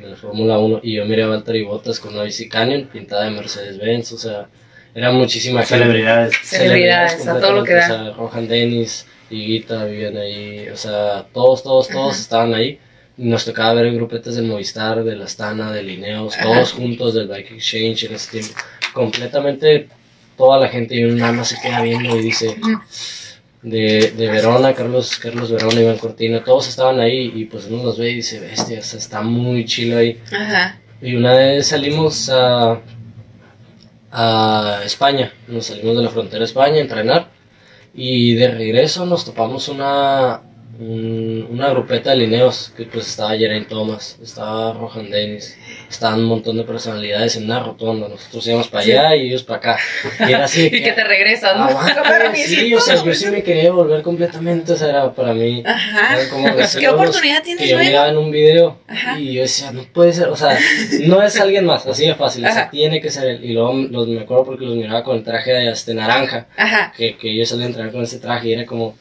de 0.00 0.08
la 0.08 0.16
Fórmula 0.16 0.58
1. 0.58 0.80
Y 0.82 0.96
yo 0.96 1.04
miré 1.04 1.22
a 1.22 1.28
Valtteri 1.28 1.62
Bottas 1.62 1.98
con 1.98 2.14
una 2.14 2.24
bici 2.24 2.48
Canyon 2.48 2.88
pintada 2.92 3.24
de 3.24 3.30
Mercedes-Benz. 3.30 4.12
O 4.12 4.18
sea, 4.18 4.48
era 4.94 5.10
muchísima 5.10 5.62
Celebridades. 5.62 6.36
gente. 6.36 6.56
Celebridades, 6.56 7.12
Celebridades, 7.12 7.28
a 7.28 7.40
todo 7.40 7.52
lo 7.52 7.64
que 7.64 7.74
da. 7.74 7.84
O 7.84 7.88
sea, 7.88 8.12
Rohan 8.12 8.48
Dennis 8.48 9.06
y 9.30 9.46
Guita 9.46 9.84
vivían 9.86 10.16
ahí. 10.16 10.68
O 10.68 10.76
sea, 10.76 11.24
todos, 11.32 11.62
todos, 11.62 11.88
todos 11.88 12.18
estaban 12.20 12.54
ahí. 12.54 12.78
Nos 13.16 13.44
tocaba 13.44 13.74
ver 13.74 13.92
grupetes 13.94 14.36
del 14.36 14.46
Movistar, 14.46 15.04
de 15.04 15.16
la 15.16 15.24
Astana, 15.24 15.70
de 15.70 15.82
Lineos, 15.82 16.34
todos 16.42 16.72
juntos 16.72 17.14
del 17.14 17.28
Bike 17.28 17.52
Exchange 17.52 18.04
en 18.04 18.14
ese 18.14 18.30
tiempo. 18.30 18.54
Completamente 18.94 19.88
toda 20.36 20.58
la 20.58 20.68
gente 20.68 20.96
y 20.96 21.02
nada 21.04 21.32
más 21.32 21.48
se 21.48 21.60
queda 21.60 21.82
viendo 21.82 22.16
y 22.16 22.22
dice 22.22 22.56
de, 23.62 24.12
de 24.16 24.28
Verona, 24.28 24.74
Carlos, 24.74 25.18
Carlos 25.18 25.50
Verona, 25.50 25.80
Iván 25.80 25.98
Cortina, 25.98 26.42
todos 26.44 26.68
estaban 26.68 27.00
ahí 27.00 27.32
y 27.34 27.44
pues 27.44 27.66
uno 27.66 27.84
los 27.84 27.98
ve 27.98 28.10
y 28.10 28.14
dice, 28.16 28.40
bestia, 28.40 28.78
está 28.78 29.22
muy 29.22 29.64
chido 29.64 29.98
ahí. 29.98 30.20
Y 31.00 31.14
una 31.16 31.34
vez 31.34 31.68
salimos 31.68 32.28
a, 32.30 32.80
a 34.10 34.80
España, 34.84 35.32
nos 35.48 35.66
salimos 35.66 35.96
de 35.96 36.02
la 36.02 36.10
frontera 36.10 36.40
de 36.40 36.44
España 36.44 36.76
a 36.76 36.80
entrenar 36.80 37.28
y 37.94 38.34
de 38.34 38.50
regreso 38.50 39.06
nos 39.06 39.24
topamos 39.24 39.68
una, 39.68 40.42
una 40.82 41.70
grupeta 41.70 42.10
de 42.10 42.16
lineos, 42.16 42.72
que 42.76 42.84
pues 42.84 43.08
estaba 43.08 43.36
Geraint 43.36 43.68
Thomas, 43.68 44.18
estaba 44.22 44.72
Rohan 44.72 45.10
Dennis, 45.10 45.56
estaban 45.88 46.20
un 46.20 46.26
montón 46.26 46.56
de 46.56 46.64
personalidades 46.64 47.36
en 47.36 47.44
una 47.44 47.60
rotonda, 47.60 48.08
nosotros 48.08 48.46
íbamos 48.46 48.68
para 48.68 48.82
allá 48.82 49.16
y 49.16 49.28
ellos 49.28 49.42
para 49.42 49.58
acá. 49.58 49.78
Y 50.20 50.32
era 50.32 50.44
así. 50.44 50.66
y 50.72 50.82
que 50.82 50.92
te 50.92 51.04
regresas, 51.04 51.56
¿no? 51.56 51.68
sí, 52.34 52.74
o 52.74 52.80
sea, 52.80 53.02
yo 53.02 53.14
sí 53.14 53.26
me 53.26 53.42
quería 53.42 53.70
volver 53.70 54.02
completamente, 54.02 54.72
o 54.72 54.76
sea, 54.76 54.88
era 54.88 55.12
para 55.12 55.34
mí. 55.34 55.62
Ajá. 55.64 56.16
¿Qué 56.78 56.88
oportunidad 56.88 57.42
tienes, 57.42 57.62
Que 57.62 57.70
yo 57.70 57.78
miraba 57.78 58.08
en 58.08 58.16
un 58.16 58.30
video 58.30 58.78
y 59.18 59.34
yo 59.34 59.42
decía, 59.42 59.72
no 59.72 59.84
puede 59.84 60.12
ser, 60.12 60.28
o 60.28 60.36
sea, 60.36 60.58
no 61.06 61.22
es 61.22 61.38
alguien 61.40 61.64
más, 61.64 61.86
así 61.86 62.06
de 62.06 62.14
fácil, 62.14 62.44
o 62.44 62.52
sea, 62.52 62.70
tiene 62.70 63.00
que 63.00 63.10
ser 63.10 63.28
él. 63.28 63.44
Y 63.44 63.52
luego 63.52 63.74
los, 63.74 64.08
me 64.08 64.20
acuerdo 64.20 64.44
porque 64.44 64.64
los 64.64 64.74
miraba 64.74 65.04
con 65.04 65.16
el 65.16 65.24
traje 65.24 65.52
de 65.52 65.70
este 65.70 65.94
naranja, 65.94 66.46
Ajá. 66.56 66.92
Que, 66.96 67.16
que 67.16 67.30
ellos 67.30 67.48
salían 67.48 67.66
a 67.66 67.68
entrenar 67.68 67.92
con 67.92 68.02
ese 68.02 68.18
traje 68.18 68.48
y 68.48 68.52
era 68.54 68.66
como 68.66 68.96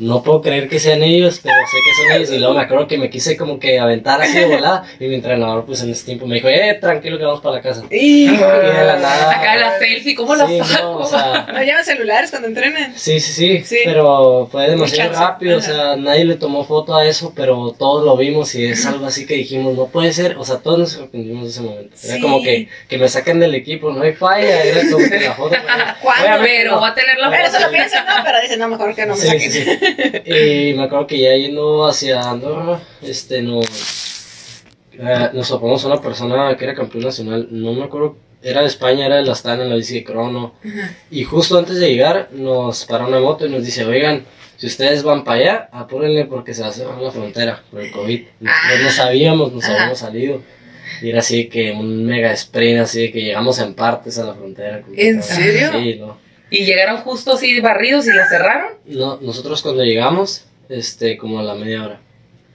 no 0.00 0.22
puedo 0.22 0.40
creer 0.40 0.68
que 0.68 0.78
sean 0.78 1.02
ellos, 1.02 1.40
pero 1.42 1.54
sé 1.70 1.76
que 1.84 1.94
son 1.94 2.16
ellos. 2.16 2.32
Y 2.32 2.38
luego 2.38 2.54
me 2.54 2.62
acuerdo 2.62 2.88
que 2.88 2.98
me 2.98 3.10
quise 3.10 3.36
como 3.36 3.58
que 3.58 3.78
aventar 3.78 4.20
así 4.20 4.38
de 4.38 4.46
volada. 4.46 4.84
Y 4.98 5.06
mi 5.06 5.14
entrenador, 5.16 5.66
pues 5.66 5.82
en 5.82 5.90
ese 5.90 6.06
tiempo 6.06 6.26
me 6.26 6.36
dijo, 6.36 6.48
eh, 6.48 6.78
tranquilo 6.80 7.18
que 7.18 7.24
vamos 7.24 7.40
para 7.40 7.56
la 7.56 7.62
casa. 7.62 7.84
Y, 7.90 8.28
de 8.28 8.36
la 8.38 8.98
nada. 8.98 9.30
Acá 9.30 9.56
la 9.56 9.78
selfie, 9.78 10.14
¿cómo 10.14 10.34
la 10.34 10.48
saco? 10.64 11.08
No, 11.20 11.52
¿No 11.52 11.62
llevan 11.62 11.84
celulares 11.84 12.30
cuando 12.30 12.48
entrenan? 12.48 12.94
Sí, 12.96 13.20
sí, 13.20 13.62
sí, 13.62 13.78
Pero 13.84 14.48
fue 14.50 14.70
demasiado 14.70 15.12
rápido. 15.12 15.58
O 15.58 15.60
sea, 15.60 15.96
nadie 15.96 16.24
le 16.24 16.36
tomó 16.36 16.64
foto 16.64 16.96
a 16.96 17.06
eso, 17.06 17.32
pero 17.34 17.74
todos 17.78 18.04
lo 18.04 18.16
vimos. 18.16 18.54
Y 18.54 18.66
es 18.66 18.86
algo 18.86 19.06
así 19.06 19.26
que 19.26 19.34
dijimos, 19.34 19.76
no 19.76 19.86
puede 19.86 20.12
ser. 20.12 20.36
O 20.38 20.44
sea, 20.44 20.58
todos 20.58 20.78
nos 20.78 20.92
sorprendimos 20.92 21.44
de 21.44 21.50
ese 21.50 21.60
momento. 21.60 21.96
Era 22.02 22.20
como 22.20 22.42
que, 22.42 22.68
que 22.88 22.98
me 22.98 23.08
saquen 23.08 23.40
del 23.40 23.54
equipo, 23.54 23.92
no 23.92 24.02
hay 24.02 24.12
falla. 24.12 24.62
Era 24.62 24.80
como 24.90 25.08
que 25.08 25.20
la 25.20 25.34
foto. 25.34 25.56
¿Cuándo? 26.02 26.38
Pero 26.42 26.80
va 26.80 26.88
a 26.88 26.94
tener 26.94 27.18
la 27.18 27.26
foto. 27.26 27.36
Pero 27.36 27.48
eso 27.48 27.60
lo 27.60 27.70
piensan, 27.70 28.06
no, 28.06 28.24
pero 28.24 28.40
dicen, 28.40 28.58
no, 28.58 28.68
mejor 28.68 28.94
que 28.94 29.06
no 29.06 29.14
me 29.14 29.20
saquen. 29.20 29.89
Y 30.24 30.74
me 30.74 30.84
acuerdo 30.84 31.06
que 31.06 31.18
ya 31.18 31.34
yendo 31.34 31.86
hacia 31.86 32.20
Andorra, 32.20 32.80
este, 33.02 33.42
nos, 33.42 34.64
eh, 34.92 35.30
nos 35.32 35.48
topamos 35.48 35.84
a 35.84 35.88
una 35.88 36.00
persona 36.00 36.56
que 36.56 36.64
era 36.64 36.74
campeón 36.74 37.04
nacional, 37.04 37.48
no 37.50 37.72
me 37.72 37.84
acuerdo, 37.84 38.16
era 38.42 38.62
de 38.62 38.68
España, 38.68 39.06
era 39.06 39.16
de 39.16 39.24
la 39.24 39.32
Astana 39.32 39.64
en 39.64 39.70
la 39.70 39.76
bici 39.76 39.94
de 39.94 40.04
crono, 40.04 40.54
y 41.10 41.24
justo 41.24 41.58
antes 41.58 41.78
de 41.78 41.90
llegar 41.90 42.28
nos 42.32 42.84
para 42.86 43.06
una 43.06 43.20
moto 43.20 43.46
y 43.46 43.50
nos 43.50 43.64
dice, 43.64 43.84
oigan, 43.84 44.24
si 44.60 44.66
ustedes 44.66 45.02
van 45.02 45.24
para 45.24 45.40
allá, 45.40 45.68
apúrenle 45.72 46.26
porque 46.26 46.52
se 46.52 46.60
va 46.60 46.68
a 46.68 46.72
cerrar 46.72 47.00
la 47.00 47.10
frontera 47.10 47.62
por 47.70 47.80
el 47.80 47.90
COVID. 47.90 48.24
Nosotros 48.40 48.80
no 48.82 48.90
sabíamos, 48.90 49.52
nos 49.54 49.64
habíamos 49.64 49.98
salido. 49.98 50.42
Y 51.00 51.08
era 51.08 51.20
así 51.20 51.48
que 51.48 51.72
un 51.72 52.04
mega 52.04 52.30
sprint, 52.32 52.80
así 52.80 53.10
que 53.10 53.22
llegamos 53.22 53.58
en 53.58 53.72
partes 53.72 54.18
a 54.18 54.24
la 54.24 54.34
frontera. 54.34 54.82
¿En 54.94 55.22
serio? 55.22 55.70
Sí, 55.72 55.96
no. 55.98 56.18
¿Y 56.50 56.64
llegaron 56.64 56.98
justo 56.98 57.34
así 57.34 57.60
barridos 57.60 58.06
y 58.06 58.12
la 58.12 58.28
cerraron? 58.28 58.72
No, 58.86 59.18
nosotros 59.20 59.62
cuando 59.62 59.84
llegamos, 59.84 60.46
este, 60.68 61.16
como 61.16 61.38
a 61.38 61.42
la 61.42 61.54
media 61.54 61.84
hora. 61.84 62.00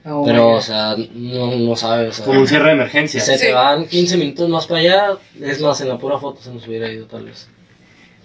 Oh, 0.08 0.22
pero, 0.24 0.50
o 0.50 0.60
sea, 0.60 0.94
no, 1.14 1.56
no 1.56 1.74
sabes. 1.74 2.20
Como 2.20 2.40
un 2.40 2.46
cierre 2.46 2.66
de 2.66 2.72
emergencia. 2.72 3.20
Se 3.20 3.38
te 3.38 3.52
van 3.52 3.86
15 3.86 4.16
minutos 4.18 4.48
más 4.48 4.66
para 4.66 4.80
allá, 4.80 5.18
es 5.40 5.60
más, 5.60 5.80
en 5.80 5.88
la 5.88 5.98
pura 5.98 6.18
foto 6.18 6.40
se 6.40 6.52
nos 6.52 6.66
hubiera 6.68 6.88
ido 6.88 7.06
tal 7.06 7.24
vez. 7.24 7.48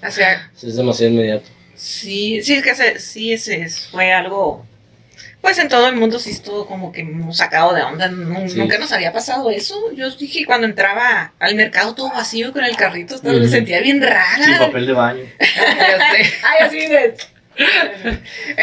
O 0.05 0.11
sea. 0.11 0.51
Es 0.61 0.75
demasiado 0.75 1.13
inmediato. 1.13 1.49
Sí, 1.73 2.43
sí, 2.43 2.53
es 2.53 2.63
que 2.63 2.99
sí, 2.99 3.33
ese 3.33 3.67
fue 3.89 4.11
algo. 4.11 4.65
Pues 5.41 5.57
en 5.57 5.69
todo 5.69 5.87
el 5.87 5.95
mundo 5.95 6.19
sí 6.19 6.31
estuvo 6.31 6.67
como 6.67 6.91
que 6.91 7.07
sacado 7.31 7.73
de 7.73 7.81
onda. 7.81 8.07
Nunca 8.09 8.77
nos 8.77 8.91
había 8.91 9.11
pasado 9.11 9.49
eso. 9.49 9.91
Yo 9.93 10.09
dije 10.11 10.45
cuando 10.45 10.67
entraba 10.67 11.33
al 11.39 11.55
mercado 11.55 11.95
todo 11.95 12.09
vacío 12.09 12.53
con 12.53 12.63
el 12.63 12.75
carrito, 12.75 13.15
me 13.23 13.47
sentía 13.47 13.81
bien 13.81 14.01
rara. 14.01 14.45
Sin 14.45 14.57
papel 14.59 14.85
de 14.85 14.93
baño. 14.93 15.23
Ay, 15.39 16.67
así 16.67 16.87
de. 16.87 17.15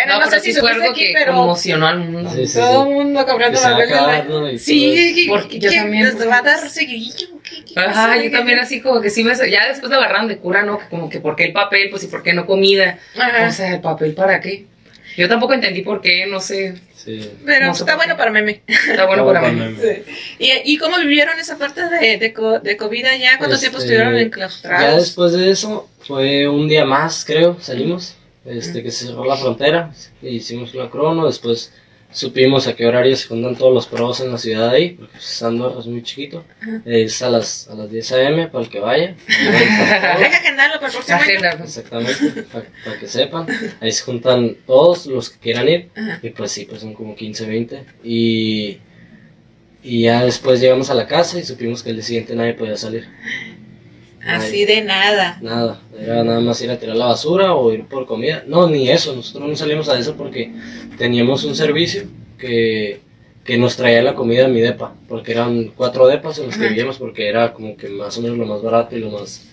no, 0.07 0.21
no 0.21 0.31
sé 0.31 0.41
si 0.41 0.55
que 0.55 1.13
pero 1.15 1.35
conmocionó 1.35 1.87
al 1.87 1.99
mundo. 1.99 2.31
todo 2.55 2.89
el 2.89 2.95
mundo 2.95 3.27
comprando 3.27 3.61
papel 3.61 4.59
Sí, 4.59 5.27
porque 5.29 5.59
yo 5.59 5.73
también. 5.73 6.17
va 6.31 6.39
a 6.39 6.43
dar 6.43 6.69
seguidillo. 6.71 7.29
Ajá, 7.77 8.17
yo 8.17 8.31
también 8.31 8.59
así 8.59 8.81
como 8.81 9.01
que 9.01 9.11
sí 9.11 9.25
me... 9.25 9.35
Ya 9.51 9.69
después 9.69 9.91
la 9.91 9.99
agarraron 9.99 10.29
de 10.29 10.39
cura, 10.39 10.63
¿no? 10.63 10.79
Que 10.79 10.87
como 10.89 11.09
que 11.09 11.21
por 11.21 11.37
qué 11.37 11.45
el 11.45 11.53
papel, 11.53 11.89
pues 11.91 12.05
y 12.05 12.07
por 12.07 12.23
qué 12.23 12.33
no 12.33 12.47
comida. 12.47 12.99
O 13.47 13.53
sea, 13.53 13.75
el 13.75 13.81
papel 13.81 14.15
para 14.15 14.41
qué. 14.41 14.67
Yo 15.19 15.29
tampoco 15.29 15.53
entendí 15.53 15.83
por 15.83 16.01
qué, 16.01 16.27
no 16.27 16.39
sé. 16.39 16.77
Sí. 16.95 17.29
Pero 17.45 17.73
está 17.73 17.97
bueno 17.97 18.17
para 18.17 18.31
meme. 18.31 18.63
Está 18.69 19.05
bueno 19.05 19.27
para 19.27 19.41
meme. 19.41 20.05
¿Y, 20.39 20.53
¿Y, 20.65 20.79
cómo 20.79 20.97
vivieron 20.97 21.37
esa 21.41 21.59
parte 21.59 21.83
de, 21.89 22.19
de, 22.19 22.61
de 22.63 22.77
COVID 22.77 23.05
allá? 23.05 23.37
¿Cuánto 23.37 23.59
tiempo 23.59 23.79
este, 23.79 23.95
estuvieron 23.95 24.17
enclaustrados? 24.17 24.81
Ya 24.81 24.97
después 24.97 25.33
de 25.33 25.51
eso, 25.51 25.89
fue 26.07 26.47
un 26.49 26.69
día 26.69 26.85
más, 26.85 27.25
creo, 27.25 27.59
salimos 27.61 28.15
este, 28.45 28.81
que 28.85 28.93
se 28.93 29.07
cerró 29.07 29.25
la 29.25 29.37
frontera, 29.37 29.93
hicimos 30.23 30.73
una 30.75 30.89
crono, 30.89 31.27
después 31.27 31.73
supimos 32.11 32.67
a 32.67 32.75
qué 32.75 32.87
horario 32.87 33.15
se 33.17 33.29
juntan 33.29 33.57
todos 33.57 33.75
los 33.75 33.87
pros 33.87 34.21
en 34.21 34.33
la 34.33 34.39
ciudad 34.39 34.71
ahí, 34.71 34.91
porque 34.91 35.19
Sandor 35.19 35.79
es 35.79 35.87
muy 35.87 36.03
chiquito, 36.03 36.45
es 36.85 37.21
a 37.23 37.31
las, 37.31 37.69
a 37.69 37.75
las 37.75 37.91
10 37.91 38.13
a.m. 38.13 38.49
para 38.49 38.65
el 38.65 38.71
que 38.71 38.81
vaya. 38.81 39.15
Deja 39.29 40.37
agendarlo 40.37 40.81
para 40.81 40.87
el 40.87 41.05
próximo 41.05 41.63
Exactamente, 41.65 42.43
para, 42.45 42.99
que 42.99 43.07
sepan, 43.07 43.47
ahí 43.81 43.93
se 43.93 44.05
juntan 44.05 44.57
todos 44.67 45.07
los 45.07 45.31
que 45.31 45.39
quieran 45.39 45.69
ir, 45.69 45.91
y 46.23 46.31
pues 46.31 46.53
sí, 46.53 46.65
pues 46.65 46.81
son 46.81 46.95
como 46.95 47.15
15, 47.15 47.47
20, 47.47 47.85
y, 48.05 48.79
y 49.83 50.03
ya 50.03 50.25
después 50.25 50.61
llegamos 50.61 50.91
a 50.91 50.95
la 50.95 51.07
casa 51.07 51.39
y 51.39 51.45
supimos 51.45 51.83
que 51.83 51.91
el 51.91 51.97
día 51.97 52.05
siguiente 52.05 52.35
nadie 52.35 52.55
podía 52.55 52.77
salir. 52.77 53.07
Así 54.29 54.65
de 54.65 54.83
nada. 54.83 55.39
Nada, 55.41 55.81
era 55.99 56.23
nada 56.23 56.41
más 56.41 56.61
ir 56.63 56.71
a 56.71 56.79
tirar 56.79 56.97
la 56.97 57.07
basura 57.07 57.55
o 57.55 57.73
ir 57.73 57.85
por 57.85 58.07
comida. 58.07 58.45
No, 58.47 58.69
ni 58.69 58.91
eso, 58.91 59.15
nosotros 59.17 59.49
no 59.49 59.57
salimos 59.57 59.89
a 59.89 59.99
eso 59.99 60.15
porque 60.17 60.53
teníamos 60.99 61.45
un 61.45 61.55
servicio 61.55 62.03
que, 62.39 63.01
que 63.45 63.57
nos 63.57 63.77
traía 63.77 64.03
la 64.03 64.15
comida 64.15 64.45
a 64.45 64.49
mi 64.49 64.61
depa, 64.61 64.95
porque 65.09 65.33
eran 65.33 65.73
cuatro 65.75 66.07
depas 66.07 66.39
en 66.39 66.47
los 66.47 66.57
que 66.57 66.69
vivíamos 66.69 66.99
porque 66.99 67.29
era 67.29 67.53
como 67.55 67.77
que 67.77 67.89
más 67.89 68.19
o 68.19 68.23
menos 68.23 68.37
lo 68.37 68.47
más 68.47 68.63
barato 68.63 68.97
y 68.97 69.01
lo 69.01 69.11
más 69.11 69.49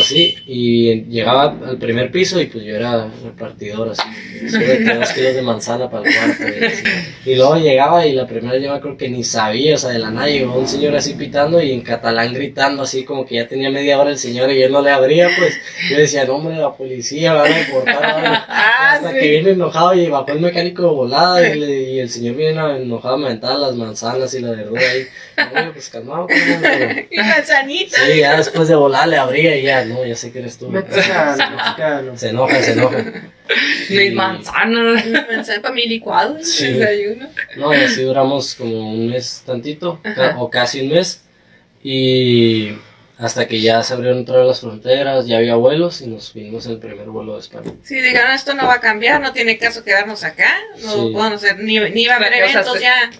así, 0.00 0.36
y 0.46 1.04
llegaba 1.04 1.56
al 1.66 1.78
primer 1.78 2.10
piso 2.10 2.40
y 2.40 2.46
pues 2.46 2.64
yo 2.64 2.76
era 2.76 3.08
repartidor 3.24 3.90
así, 3.90 4.02
de 4.42 4.94
dos 4.94 5.10
kilos 5.12 5.34
de 5.34 5.42
manzana 5.42 5.90
para 5.90 6.08
el 6.08 6.14
cuarto. 6.14 6.44
Y, 7.24 7.34
luego 7.34 7.56
llegaba 7.56 8.06
y 8.06 8.12
la 8.12 8.26
primera 8.26 8.58
yo 8.58 8.80
creo 8.80 8.96
que 8.96 9.08
ni 9.08 9.24
sabía, 9.24 9.74
o 9.74 9.78
sea, 9.78 9.90
de 9.90 9.98
la 9.98 10.10
nada 10.10 10.28
llegó 10.28 10.58
un 10.58 10.68
señor 10.68 10.94
así 10.96 11.14
pitando 11.14 11.60
y 11.60 11.72
en 11.72 11.82
catalán 11.82 12.32
gritando 12.32 12.82
así 12.82 13.04
como 13.04 13.26
que 13.26 13.36
ya 13.36 13.48
tenía 13.48 13.70
media 13.70 13.98
hora 13.98 14.10
el 14.10 14.18
señor 14.18 14.50
y 14.50 14.62
él 14.62 14.72
no 14.72 14.82
le 14.82 14.90
abría, 14.90 15.28
pues 15.38 15.54
yo 15.90 15.96
decía, 15.96 16.24
no 16.24 16.36
hombre, 16.36 16.56
la 16.56 16.72
policía, 16.72 17.32
van 17.32 17.52
a 17.52 17.56
deportar, 17.56 17.96
ah, 18.48 18.92
hasta 18.94 19.12
que 19.12 19.28
viene 19.28 19.50
enojado 19.50 19.94
y 19.94 20.08
bajó 20.08 20.32
el 20.32 20.40
mecánico 20.40 20.92
volada 20.94 21.46
y, 21.54 21.98
el 21.98 22.10
señor 22.10 22.36
viene 22.36 22.60
enojado 22.82 23.14
a 23.14 23.18
mentar 23.18 23.58
las 23.58 23.74
manzanas 23.74 24.32
y 24.34 24.40
la 24.40 24.50
verdura 24.50 24.82
ahí. 24.82 25.06
No, 25.36 25.72
pues 25.72 25.88
calmado, 25.88 26.26
Y 27.10 27.16
manzanita. 27.16 27.98
Sí, 28.06 28.20
ya 28.20 28.36
después 28.36 28.68
de 28.68 28.74
volar 28.74 29.08
le 29.08 29.16
abría 29.16 29.45
y 29.54 29.62
ya, 29.62 29.84
no, 29.84 30.04
ya 30.04 30.16
sé 30.16 30.32
que 30.32 30.40
eres 30.40 30.58
tú. 30.58 30.72
Se 32.16 32.28
enoja, 32.30 32.62
se 32.62 32.72
enoja. 32.72 32.98
Mis 33.90 34.12
manzanas. 34.12 35.06
Manzana 35.06 35.62
para 35.62 35.74
mi 35.74 35.86
licuado, 35.86 36.42
sí. 36.42 36.72
desayuno. 36.72 37.28
No, 37.56 37.72
y 37.72 37.76
así 37.76 38.02
duramos 38.02 38.54
como 38.54 38.92
un 38.92 39.08
mes 39.08 39.42
tantito, 39.46 40.00
o 40.36 40.50
casi 40.50 40.80
un 40.80 40.88
mes. 40.88 41.22
Y 41.82 42.72
hasta 43.18 43.46
que 43.46 43.60
ya 43.60 43.82
se 43.82 43.94
abrieron 43.94 44.24
todas 44.24 44.46
las 44.46 44.60
fronteras, 44.60 45.26
ya 45.26 45.38
había 45.38 45.56
vuelos 45.56 46.02
y 46.02 46.06
nos 46.06 46.34
vinimos 46.34 46.66
en 46.66 46.72
el 46.72 46.78
primer 46.78 47.06
vuelo 47.06 47.34
de 47.34 47.40
España. 47.40 47.72
Sí, 47.82 47.94
dijeron, 47.94 48.32
esto 48.32 48.54
no 48.54 48.66
va 48.66 48.74
a 48.74 48.80
cambiar, 48.80 49.20
no 49.20 49.32
tiene 49.32 49.56
caso 49.56 49.84
quedarnos 49.84 50.24
acá, 50.24 50.54
no 50.82 51.12
podemos 51.12 51.34
hacer, 51.34 51.58
ni, 51.58 51.78
ni 51.78 52.06
va 52.06 52.14
a 52.14 52.16
haber 52.16 52.34
eventos 52.34 52.80
ya. 52.80 53.10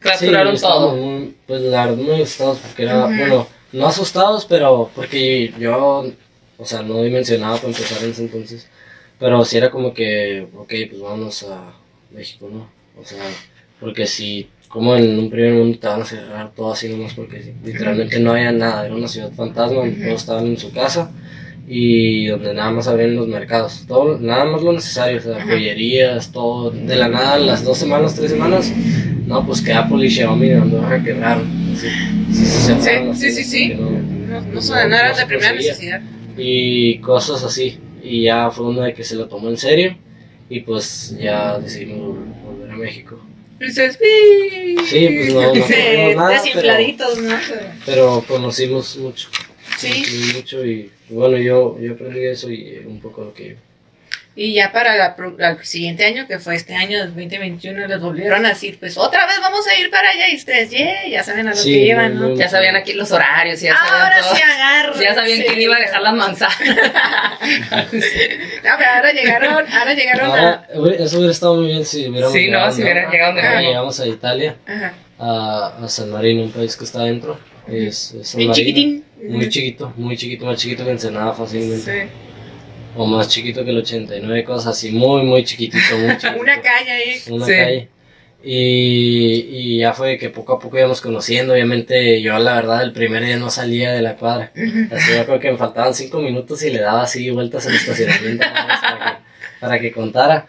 Clausuraron 0.00 0.58
todo. 0.58 0.96
Muy, 0.96 1.34
pues 1.46 1.62
la 1.62 1.86
verdad 1.86 1.96
muy 1.96 2.22
asustados 2.22 2.58
porque 2.58 2.82
era, 2.82 3.06
bueno, 3.06 3.48
no 3.72 3.86
asustados, 3.86 4.46
pero 4.46 4.90
porque 4.94 5.52
yo, 5.58 6.06
o 6.58 6.64
sea, 6.64 6.82
no 6.82 7.02
dimensionaba 7.02 7.56
para 7.56 7.68
empezar 7.68 8.02
en 8.02 8.10
ese 8.10 8.22
entonces, 8.22 8.68
pero 9.18 9.44
sí 9.44 9.56
era 9.56 9.70
como 9.70 9.94
que, 9.94 10.46
ok, 10.54 10.72
pues 10.90 11.00
vamos 11.00 11.42
a 11.44 11.72
México, 12.10 12.48
¿no? 12.52 12.68
O 13.00 13.04
sea, 13.04 13.22
porque 13.80 14.06
si, 14.06 14.48
como 14.68 14.96
en 14.96 15.18
un 15.18 15.30
primer 15.30 15.54
mundo 15.54 15.78
te 15.78 15.86
van 15.86 16.02
a 16.02 16.06
cerrar 16.06 16.52
todo 16.54 16.72
así 16.72 16.88
nomás 16.88 17.14
porque 17.14 17.54
literalmente 17.64 18.18
no 18.20 18.32
había 18.32 18.52
nada, 18.52 18.86
era 18.86 18.94
una 18.94 19.08
ciudad 19.08 19.32
fantasma, 19.32 19.82
todos 19.82 20.20
estaban 20.20 20.46
en 20.46 20.58
su 20.58 20.72
casa 20.72 21.10
y 21.68 22.26
donde 22.26 22.54
nada 22.54 22.70
más 22.70 22.86
abrían 22.86 23.16
los 23.16 23.26
mercados, 23.26 23.84
todo, 23.88 24.18
nada 24.18 24.44
más 24.44 24.62
lo 24.62 24.72
necesario, 24.72 25.18
o 25.18 25.20
sea, 25.20 25.44
joyerías, 25.44 26.30
todo, 26.30 26.70
de 26.70 26.96
la 26.96 27.08
nada, 27.08 27.38
las 27.38 27.64
dos 27.64 27.76
semanas, 27.76 28.14
tres 28.14 28.30
semanas, 28.30 28.72
no, 29.26 29.44
pues 29.44 29.60
que 29.60 29.72
Apple 29.72 30.06
y 30.06 30.10
Xiaomi 30.10 30.50
a 30.52 31.02
quebraron. 31.04 31.65
Sí, 31.76 31.88
sí, 33.14 33.30
sí, 33.32 33.44
sí, 33.44 33.74
No, 33.74 33.90
no, 34.40 34.60
no, 34.60 34.76
era 34.76 35.14
de 35.14 35.26
primera 35.26 35.52
necesidad. 35.52 36.00
Y 36.36 36.98
cosas 36.98 37.42
así, 37.44 37.78
y 38.02 38.24
ya 38.24 38.50
fue 38.50 38.66
uno 38.66 38.82
de 38.82 38.94
que 38.94 39.04
se 39.04 39.14
lo 39.14 39.28
tomó 39.28 39.48
en 39.48 39.56
serio, 39.56 39.96
y 40.48 40.60
pues 40.60 41.16
ya 41.18 41.58
decidimos 41.58 42.16
volver 42.44 42.70
a 42.70 42.76
México. 42.76 43.18
Dices, 43.58 43.98
sí, 44.86 45.08
pues 45.08 45.34
no, 45.34 45.54
no, 45.54 45.54
nada, 46.16 46.30
desinfladitos, 46.30 47.18
¿no? 47.22 47.36
Pero 47.86 48.22
conocimos 48.28 48.96
mucho. 48.98 49.28
Sí. 49.78 50.32
mucho 50.34 50.64
y 50.64 50.90
bueno, 51.08 51.36
yo, 51.36 51.78
yo 51.80 51.92
aprendí 51.92 52.24
eso 52.24 52.50
y 52.50 52.82
un 52.86 53.00
poco 53.00 53.24
lo 53.24 53.34
que 53.34 53.56
y 54.38 54.52
ya 54.52 54.70
para 54.70 55.16
el 55.16 55.64
siguiente 55.64 56.04
año, 56.04 56.26
que 56.26 56.38
fue 56.38 56.56
este 56.56 56.74
año, 56.74 56.98
2021, 57.06 57.86
les 57.86 57.98
volvieron 57.98 58.44
a 58.44 58.50
decir, 58.50 58.78
pues 58.78 58.98
otra 58.98 59.24
vez 59.24 59.40
vamos 59.40 59.66
a 59.66 59.80
ir 59.80 59.90
para 59.90 60.10
allá. 60.10 60.28
Y 60.28 60.36
ustedes, 60.36 60.68
yeah, 60.68 61.08
ya 61.08 61.24
saben 61.24 61.48
a 61.48 61.54
lo 61.54 61.62
que 61.62 61.70
iban, 61.70 62.20
¿no? 62.20 62.34
Ya 62.34 62.46
sabían 62.46 62.76
aquí 62.76 62.92
los 62.92 63.10
horarios. 63.12 63.62
Ya 63.62 63.74
ahora 63.74 64.22
sí 64.22 64.38
agarro. 64.42 65.00
Ya 65.00 65.14
sabían 65.14 65.40
quién 65.40 65.58
iba 65.58 65.76
a 65.76 65.80
dejar 65.80 66.02
las 66.02 66.12
manzanas. 66.12 66.54
no, 67.40 68.70
pero 68.76 68.90
ahora 68.94 69.12
llegaron, 69.14 69.72
ahora 69.72 69.94
llegaron 69.94 70.30
a... 70.30 70.66
Eso 70.98 71.16
hubiera 71.16 71.32
estado 71.32 71.56
muy 71.56 71.68
bien 71.68 71.86
si 71.86 72.06
hubiéramos 72.06 72.34
Sí, 72.34 72.50
no, 72.50 72.70
si 72.70 72.82
hubieran 72.82 73.10
llegado 73.10 73.36
de 73.36 73.42
nuevo. 73.42 73.60
Llegamos 73.60 74.00
a 74.00 74.06
Italia, 74.06 74.56
A, 75.18 75.78
a, 75.82 75.88
San 75.88 76.10
Marino, 76.10 76.42
un 76.42 76.52
país 76.52 76.76
que 76.76 76.84
está 76.84 77.00
adentro. 77.00 77.40
Es, 77.66 78.12
es 78.12 78.28
San 78.28 78.52
chiquitín. 78.52 79.02
Muy 79.30 79.48
chiquito, 79.48 79.94
muy 79.96 80.14
chiquito, 80.14 80.44
más 80.44 80.58
chiquito 80.58 80.84
que 80.84 80.90
Ensenada 80.90 81.32
fácilmente. 81.32 82.04
Sí 82.04 82.25
o 82.96 83.06
más 83.06 83.28
chiquito 83.28 83.64
que 83.64 83.70
el 83.70 83.78
89, 83.78 84.44
cosas 84.44 84.76
así, 84.76 84.90
muy, 84.90 85.22
muy 85.22 85.44
chiquitito, 85.44 85.98
muy 85.98 86.16
chiquito. 86.16 86.38
Una 86.40 86.60
calle 86.60 86.90
ahí. 86.90 87.22
Una 87.30 87.46
calle. 87.46 87.88
Y, 88.42 89.46
y, 89.50 89.78
ya 89.78 89.92
fue 89.92 90.18
que 90.18 90.30
poco 90.30 90.52
a 90.52 90.60
poco 90.60 90.78
íbamos 90.78 91.00
conociendo. 91.00 91.54
Obviamente, 91.54 92.22
yo 92.22 92.38
la 92.38 92.54
verdad, 92.54 92.82
el 92.82 92.92
primer 92.92 93.24
día 93.24 93.36
no 93.38 93.50
salía 93.50 93.92
de 93.92 94.02
la 94.02 94.16
cuadra. 94.16 94.52
Así 94.92 95.14
yo 95.16 95.26
creo 95.26 95.40
que 95.40 95.50
me 95.50 95.56
faltaban 95.56 95.94
cinco 95.94 96.20
minutos 96.20 96.62
y 96.62 96.70
le 96.70 96.80
daba 96.80 97.02
así 97.02 97.28
vueltas 97.30 97.66
al 97.66 97.74
estacionamiento 97.74 98.46
para 99.66 99.80
que 99.80 99.92
contara. 99.92 100.46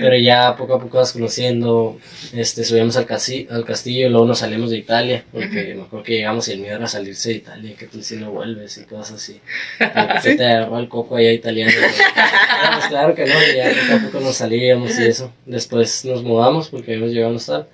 Pero 0.00 0.16
ya 0.16 0.56
poco 0.56 0.74
a 0.74 0.80
poco 0.80 0.98
vas 0.98 1.12
conociendo, 1.12 1.98
este, 2.32 2.64
subimos 2.64 2.96
al, 2.96 3.06
al 3.50 3.64
castillo 3.64 4.06
y 4.06 4.10
luego 4.10 4.26
nos 4.26 4.38
salimos 4.38 4.70
de 4.70 4.78
Italia, 4.78 5.24
porque 5.30 5.74
me 5.76 5.82
acuerdo 5.82 6.02
que 6.02 6.14
llegamos 6.14 6.48
y 6.48 6.52
el 6.52 6.60
miedo 6.60 6.76
era 6.76 6.88
salirse 6.88 7.28
de 7.30 7.34
Italia, 7.36 7.76
que 7.78 7.86
tú 7.86 8.02
si 8.02 8.16
no 8.16 8.30
vuelves 8.30 8.78
y 8.78 8.84
cosas 8.84 9.16
así. 9.16 9.40
Que 10.22 10.36
te 10.36 10.46
agarró 10.46 10.78
el 10.78 10.88
coco 10.88 11.16
allá 11.16 11.32
italiano. 11.32 11.72
Pues 12.74 12.86
claro 12.86 13.14
que 13.14 13.26
no, 13.26 13.34
ya 13.54 13.68
poco 13.68 13.94
a 13.94 14.10
poco 14.10 14.24
nos 14.24 14.36
salíamos 14.36 14.98
y 14.98 15.04
eso. 15.04 15.32
Después 15.44 16.04
nos 16.06 16.22
mudamos 16.22 16.70
porque 16.70 16.92
habíamos 16.92 17.12
llegado 17.12 17.34
a 17.34 17.36
estar 17.36 17.68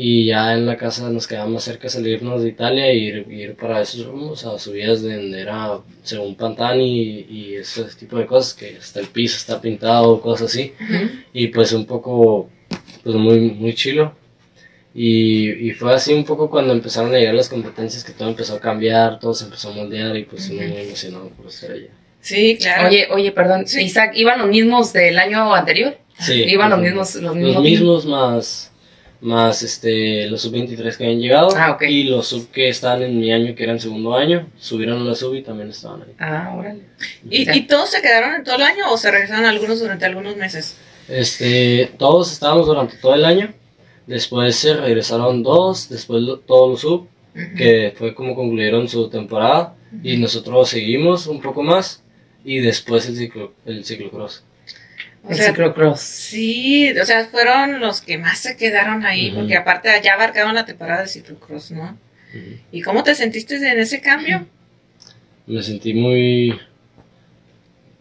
y 0.00 0.26
ya 0.26 0.54
en 0.54 0.64
la 0.64 0.76
casa 0.76 1.10
nos 1.10 1.26
quedamos 1.26 1.64
cerca 1.64 1.82
de 1.82 1.88
salirnos 1.88 2.40
de 2.40 2.50
Italia 2.50 2.86
e 2.86 2.94
ir, 2.94 3.26
ir 3.32 3.56
para 3.56 3.80
esos 3.80 4.06
rumos, 4.06 4.44
a 4.44 4.56
subidas 4.56 5.02
de 5.02 5.16
donde 5.16 5.40
era 5.40 5.80
según 6.04 6.36
Pantani 6.36 7.26
y, 7.28 7.56
ese 7.56 7.82
tipo 7.98 8.16
de 8.16 8.24
cosas, 8.24 8.54
que 8.54 8.76
hasta 8.76 9.00
el 9.00 9.08
piso 9.08 9.36
está 9.38 9.60
pintado, 9.60 10.20
cosas 10.20 10.52
así, 10.52 10.72
y 11.32 11.48
pues 11.48 11.72
un 11.72 11.84
poco, 11.84 12.48
pues 13.02 13.16
muy, 13.16 13.40
muy 13.40 13.74
chilo. 13.74 14.14
Y, 14.94 15.68
y, 15.68 15.72
fue 15.72 15.92
así 15.92 16.14
un 16.14 16.24
poco 16.24 16.48
cuando 16.48 16.74
empezaron 16.74 17.12
a 17.12 17.18
llegar 17.18 17.34
las 17.34 17.48
competencias 17.48 18.04
que 18.04 18.12
todo 18.12 18.28
empezó 18.28 18.54
a 18.54 18.60
cambiar, 18.60 19.18
todo 19.18 19.34
se 19.34 19.46
empezó 19.46 19.70
a 19.70 19.72
moldear 19.72 20.16
y 20.16 20.22
pues 20.22 20.48
uno 20.48 20.62
muy 20.62 20.82
emocionado 20.82 21.28
por 21.30 21.48
estar 21.48 21.72
allá. 21.72 21.90
Sí, 22.20 22.56
claro. 22.56 22.86
Oye, 22.86 23.08
oye, 23.10 23.32
perdón, 23.32 23.64
Isaac, 23.66 24.12
¿iban 24.14 24.38
los 24.38 24.48
mismos 24.48 24.92
del 24.92 25.18
año 25.18 25.52
anterior? 25.52 25.98
Sí. 26.20 26.44
¿Iban 26.44 26.70
los 26.70 26.78
mismos? 26.78 27.16
Los 27.16 27.34
mismos, 27.34 27.54
los 27.54 27.62
mismos 27.64 28.06
más 28.06 28.72
más 29.20 29.62
este 29.62 30.26
los 30.28 30.42
sub-23 30.42 30.96
que 30.96 31.04
habían 31.04 31.20
llegado 31.20 31.48
ah, 31.56 31.72
okay. 31.72 31.92
y 31.92 32.04
los 32.04 32.28
sub 32.28 32.50
que 32.50 32.68
estaban 32.68 33.02
en 33.02 33.18
mi 33.18 33.32
año, 33.32 33.54
que 33.54 33.64
eran 33.64 33.80
segundo 33.80 34.14
año, 34.14 34.48
subieron 34.58 35.02
a 35.02 35.04
la 35.04 35.14
sub 35.14 35.34
y 35.34 35.42
también 35.42 35.70
estaban 35.70 36.02
ahí. 36.02 36.14
Ah, 36.18 36.54
órale. 36.56 36.82
¿Y, 37.28 37.50
¿Y, 37.50 37.62
todos 37.62 37.90
se 37.90 38.00
quedaron 38.00 38.34
en 38.34 38.44
todo 38.44 38.56
el 38.56 38.62
año 38.62 38.90
o 38.90 38.96
se 38.96 39.10
regresaron 39.10 39.44
algunos 39.44 39.80
durante 39.80 40.06
algunos 40.06 40.36
meses? 40.36 40.76
Este, 41.08 41.90
todos 41.98 42.32
estábamos 42.32 42.66
durante 42.66 42.96
todo 42.98 43.14
el 43.14 43.24
año, 43.24 43.52
después 44.06 44.54
se 44.56 44.74
regresaron 44.74 45.42
dos, 45.42 45.88
después 45.88 46.22
todos 46.46 46.70
los 46.70 46.80
sub, 46.80 47.00
uh 47.00 47.38
-huh. 47.38 47.56
que 47.56 47.94
fue 47.96 48.14
como 48.14 48.34
concluyeron 48.34 48.88
su 48.88 49.08
temporada, 49.08 49.74
uh 49.92 49.96
-huh. 49.96 50.00
y 50.04 50.16
nosotros 50.18 50.68
seguimos 50.68 51.26
un 51.26 51.40
poco 51.40 51.62
más, 51.62 52.02
y 52.44 52.60
después 52.60 53.08
el, 53.08 53.16
ciclo, 53.16 53.52
el 53.64 53.84
ciclocross. 53.84 54.44
O 55.28 55.34
sea, 55.34 55.46
el 55.46 55.50
ciclocross. 55.50 56.00
Sí, 56.00 56.90
o 56.98 57.04
sea, 57.04 57.26
fueron 57.26 57.80
los 57.80 58.00
que 58.00 58.16
más 58.18 58.38
se 58.38 58.56
quedaron 58.56 59.04
ahí, 59.04 59.30
uh 59.30 59.32
-huh. 59.32 59.36
porque 59.36 59.56
aparte 59.56 59.88
ya 60.02 60.14
abarcaron 60.14 60.54
la 60.54 60.64
temporada 60.64 61.02
de 61.02 61.08
ciclocross, 61.08 61.70
¿no? 61.70 61.82
Uh 61.82 62.36
-huh. 62.36 62.58
¿Y 62.72 62.82
cómo 62.82 63.02
te 63.02 63.14
sentiste 63.14 63.56
en 63.56 63.78
ese 63.78 64.00
cambio? 64.00 64.46
Me 65.46 65.62
sentí 65.62 65.94
muy, 65.94 66.58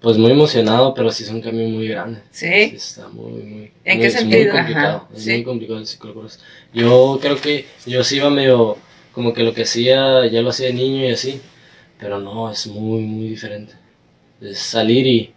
pues 0.01 0.17
muy 0.17 0.31
emocionado, 0.31 0.93
pero 0.93 1.11
sí 1.11 1.23
es 1.23 1.29
un 1.29 1.41
cambio 1.41 1.67
muy 1.67 1.87
grande. 1.87 2.21
Sí. 2.31 2.69
sí 2.69 2.75
está 2.75 3.07
muy, 3.09 3.43
muy. 3.43 3.71
¿En 3.83 3.97
muy, 3.97 4.05
qué 4.05 4.11
sentido? 4.11 4.43
Muy 4.43 4.51
complicado. 4.51 4.97
Ajá, 4.97 5.07
es 5.15 5.23
sí. 5.23 5.31
muy 5.31 5.43
complicado 5.43 5.79
el 5.79 5.87
ciclocross. 5.87 6.39
Yo 6.73 7.19
creo 7.21 7.37
que 7.39 7.65
yo 7.85 8.03
sí 8.03 8.17
iba 8.17 8.29
medio, 8.29 8.77
como 9.11 9.33
que 9.33 9.43
lo 9.43 9.53
que 9.53 9.63
hacía, 9.63 10.27
ya 10.27 10.41
lo 10.41 10.49
hacía 10.49 10.67
de 10.67 10.73
niño 10.73 11.05
y 11.07 11.11
así, 11.11 11.41
pero 11.99 12.19
no, 12.19 12.51
es 12.51 12.67
muy, 12.67 13.01
muy 13.01 13.29
diferente. 13.29 13.73
Es 14.41 14.59
salir 14.59 15.07
y 15.07 15.33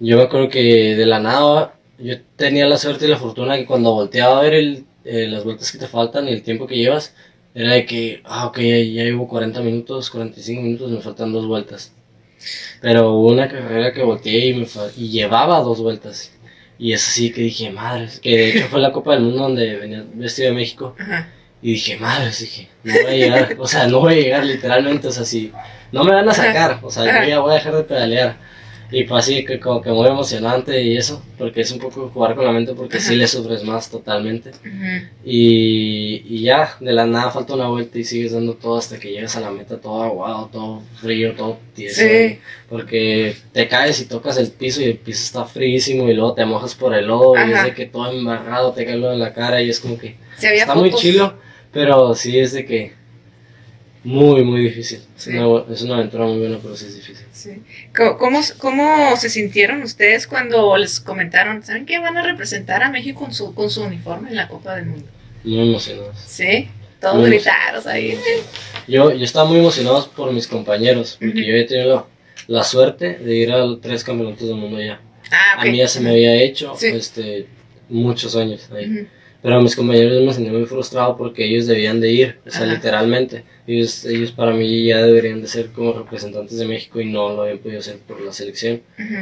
yo 0.00 0.16
me 0.16 0.24
acuerdo 0.24 0.48
que 0.48 0.96
de 0.96 1.06
la 1.06 1.20
nada, 1.20 1.74
yo 1.98 2.16
tenía 2.36 2.66
la 2.66 2.78
suerte 2.78 3.04
y 3.04 3.08
la 3.08 3.18
fortuna 3.18 3.56
que 3.56 3.66
cuando 3.66 3.92
volteaba 3.92 4.38
a 4.38 4.42
ver 4.42 4.54
el, 4.54 4.84
eh, 5.04 5.28
las 5.28 5.44
vueltas 5.44 5.70
que 5.70 5.78
te 5.78 5.86
faltan 5.86 6.28
y 6.28 6.32
el 6.32 6.42
tiempo 6.42 6.66
que 6.66 6.76
llevas, 6.76 7.14
era 7.54 7.74
de 7.74 7.86
que, 7.86 8.22
ah, 8.24 8.46
ok, 8.46 8.58
ya, 8.58 8.78
ya 8.78 9.04
llevo 9.04 9.28
40 9.28 9.60
minutos, 9.60 10.10
45 10.10 10.62
minutos, 10.62 10.90
me 10.90 11.00
faltan 11.00 11.32
dos 11.32 11.46
vueltas. 11.46 11.92
Pero 12.80 13.12
hubo 13.12 13.30
una 13.32 13.48
carrera 13.48 13.92
que 13.92 14.02
volteé 14.02 14.46
y, 14.46 14.54
me 14.54 14.66
y 14.96 15.10
llevaba 15.10 15.60
dos 15.60 15.80
vueltas. 15.80 16.32
Y 16.78 16.92
es 16.94 17.06
así 17.06 17.30
que 17.32 17.42
dije, 17.42 17.70
madre, 17.70 18.08
que 18.22 18.30
de 18.30 18.48
hecho 18.50 18.68
fue 18.68 18.80
la 18.80 18.92
Copa 18.92 19.12
del 19.12 19.22
Mundo 19.22 19.42
donde 19.42 19.76
venía 19.76 20.04
vestido 20.14 20.48
de 20.48 20.54
México. 20.54 20.96
Ajá. 20.98 21.28
Y 21.62 21.72
dije, 21.72 21.98
madre, 21.98 22.30
dije, 22.30 22.68
no 22.84 22.94
voy 22.94 23.04
a 23.04 23.16
llegar, 23.16 23.56
o 23.58 23.66
sea, 23.66 23.86
no 23.86 24.00
voy 24.00 24.14
a 24.14 24.16
llegar 24.16 24.44
literalmente, 24.46 25.08
o 25.08 25.12
sea, 25.12 25.26
si 25.26 25.52
no 25.92 26.04
me 26.04 26.14
van 26.14 26.26
a 26.26 26.32
sacar, 26.32 26.80
o 26.82 26.90
sea, 26.90 27.04
yo 27.04 27.28
ya 27.28 27.40
voy 27.40 27.52
a 27.52 27.54
dejar 27.54 27.76
de 27.76 27.82
pedalear. 27.82 28.36
Y 28.92 29.04
fue 29.04 29.18
así 29.18 29.44
que 29.44 29.60
como 29.60 29.80
que 29.82 29.90
muy 29.90 30.08
emocionante 30.08 30.82
y 30.82 30.96
eso, 30.96 31.22
porque 31.38 31.60
es 31.60 31.70
un 31.70 31.78
poco 31.78 32.10
jugar 32.12 32.34
con 32.34 32.44
la 32.44 32.52
mente 32.52 32.74
porque 32.74 32.98
sí 33.00 33.14
le 33.16 33.26
sufres 33.28 33.62
más 33.64 33.90
totalmente. 33.90 34.50
Y, 35.24 36.22
y 36.28 36.42
ya, 36.42 36.76
de 36.80 36.92
la 36.92 37.06
nada 37.06 37.30
falta 37.30 37.54
una 37.54 37.68
vuelta 37.68 37.98
y 37.98 38.04
sigues 38.04 38.32
dando 38.32 38.54
todo 38.54 38.78
hasta 38.78 38.98
que 38.98 39.10
llegas 39.12 39.36
a 39.36 39.40
la 39.40 39.50
meta 39.50 39.78
todo 39.80 40.02
aguado, 40.02 40.48
todo 40.52 40.82
frío, 41.00 41.34
todo 41.34 41.58
tieso. 41.74 42.00
Sí. 42.00 42.38
Porque 42.68 43.36
te 43.52 43.68
caes 43.68 44.00
y 44.00 44.06
tocas 44.06 44.38
el 44.38 44.48
piso 44.50 44.80
y 44.80 44.84
el 44.84 44.96
piso 44.96 45.22
está 45.22 45.44
fríísimo 45.44 46.08
y 46.08 46.14
luego 46.14 46.34
te 46.34 46.44
mojas 46.44 46.74
por 46.74 46.94
el 46.94 47.06
lodo 47.06 47.34
y 47.36 47.50
es 47.50 47.56
Ajá. 47.56 47.64
de 47.66 47.74
que 47.74 47.86
todo 47.86 48.10
embarrado 48.10 48.72
te 48.72 48.84
cae 48.84 48.96
lo 48.96 49.12
en 49.12 49.18
la 49.20 49.32
cara 49.34 49.60
y 49.62 49.70
es 49.70 49.80
como 49.80 49.98
que 49.98 50.16
Sí, 50.38 50.46
había 50.46 50.62
está 50.62 50.74
muy 50.74 50.88
fotos. 50.90 51.02
chilo, 51.02 51.34
pero 51.72 52.14
sí 52.14 52.38
es 52.38 52.52
de 52.52 52.64
que 52.64 52.94
muy, 54.04 54.42
muy 54.44 54.62
difícil. 54.62 55.00
Sí. 55.16 55.30
Una- 55.36 55.64
es 55.72 55.82
una 55.82 55.96
aventura 55.96 56.24
muy 56.24 56.38
buena, 56.38 56.58
pero 56.62 56.76
sí 56.76 56.86
es 56.86 56.94
difícil. 56.96 57.26
Sí. 57.32 57.62
¿Cómo, 57.94 58.16
cómo, 58.18 58.40
cómo 58.58 59.16
se 59.16 59.28
sintieron 59.30 59.82
ustedes 59.82 60.26
cuando 60.26 60.76
les 60.76 61.00
comentaron, 61.00 61.62
¿saben 61.62 61.86
que 61.86 61.98
van 61.98 62.16
a 62.16 62.22
representar 62.22 62.82
a 62.82 62.90
México 62.90 63.20
con 63.20 63.34
su, 63.34 63.54
con 63.54 63.70
su 63.70 63.82
uniforme 63.82 64.30
en 64.30 64.36
la 64.36 64.48
Copa 64.48 64.76
del 64.76 64.86
Mundo? 64.86 65.06
Muy 65.44 65.68
emocionados. 65.70 66.16
Sí, 66.26 66.68
todos 67.00 67.16
Muy 67.16 67.40
ahí. 67.86 68.18
Yo, 68.88 69.12
yo 69.12 69.24
estaba 69.24 69.48
muy 69.48 69.58
emocionado 69.58 70.10
por 70.10 70.32
mis 70.32 70.46
compañeros, 70.46 71.16
porque 71.20 71.44
yo 71.46 71.52
había 71.54 71.66
tenido 71.66 72.08
la, 72.48 72.56
la 72.58 72.64
suerte 72.64 73.14
de 73.18 73.36
ir 73.36 73.52
a 73.52 73.64
tres 73.80 74.04
campeonatos 74.04 74.48
del 74.48 74.56
mundo 74.56 74.80
ya. 74.80 75.00
Ah, 75.30 75.60
A 75.60 75.64
mí 75.64 75.76
ya 75.78 75.88
se 75.88 76.00
me 76.00 76.10
había 76.10 76.34
hecho 76.34 76.74
Sí. 76.76 76.88
este, 76.88 77.46
muchos 77.88 78.34
años 78.36 78.68
ahí. 78.74 78.86
Ujú. 78.90 79.06
Pero 79.42 79.56
a 79.56 79.60
mis 79.62 79.74
compañeros 79.74 80.22
me 80.22 80.34
sentí 80.34 80.50
muy 80.50 80.66
frustrado 80.66 81.16
porque 81.16 81.46
ellos 81.46 81.66
debían 81.66 82.00
de 82.00 82.12
ir, 82.12 82.38
o 82.46 82.50
sea, 82.50 82.64
Ajá. 82.64 82.74
literalmente. 82.74 83.44
Ellos, 83.66 84.04
ellos 84.04 84.32
para 84.32 84.52
mí 84.52 84.84
ya 84.84 84.98
deberían 85.02 85.40
de 85.40 85.48
ser 85.48 85.68
como 85.72 85.92
representantes 85.94 86.58
de 86.58 86.66
México 86.66 87.00
y 87.00 87.06
no 87.06 87.30
lo 87.34 87.42
habían 87.42 87.58
podido 87.58 87.78
hacer 87.80 87.96
por 88.06 88.20
la 88.20 88.32
selección. 88.32 88.82
Ujú. 88.98 89.14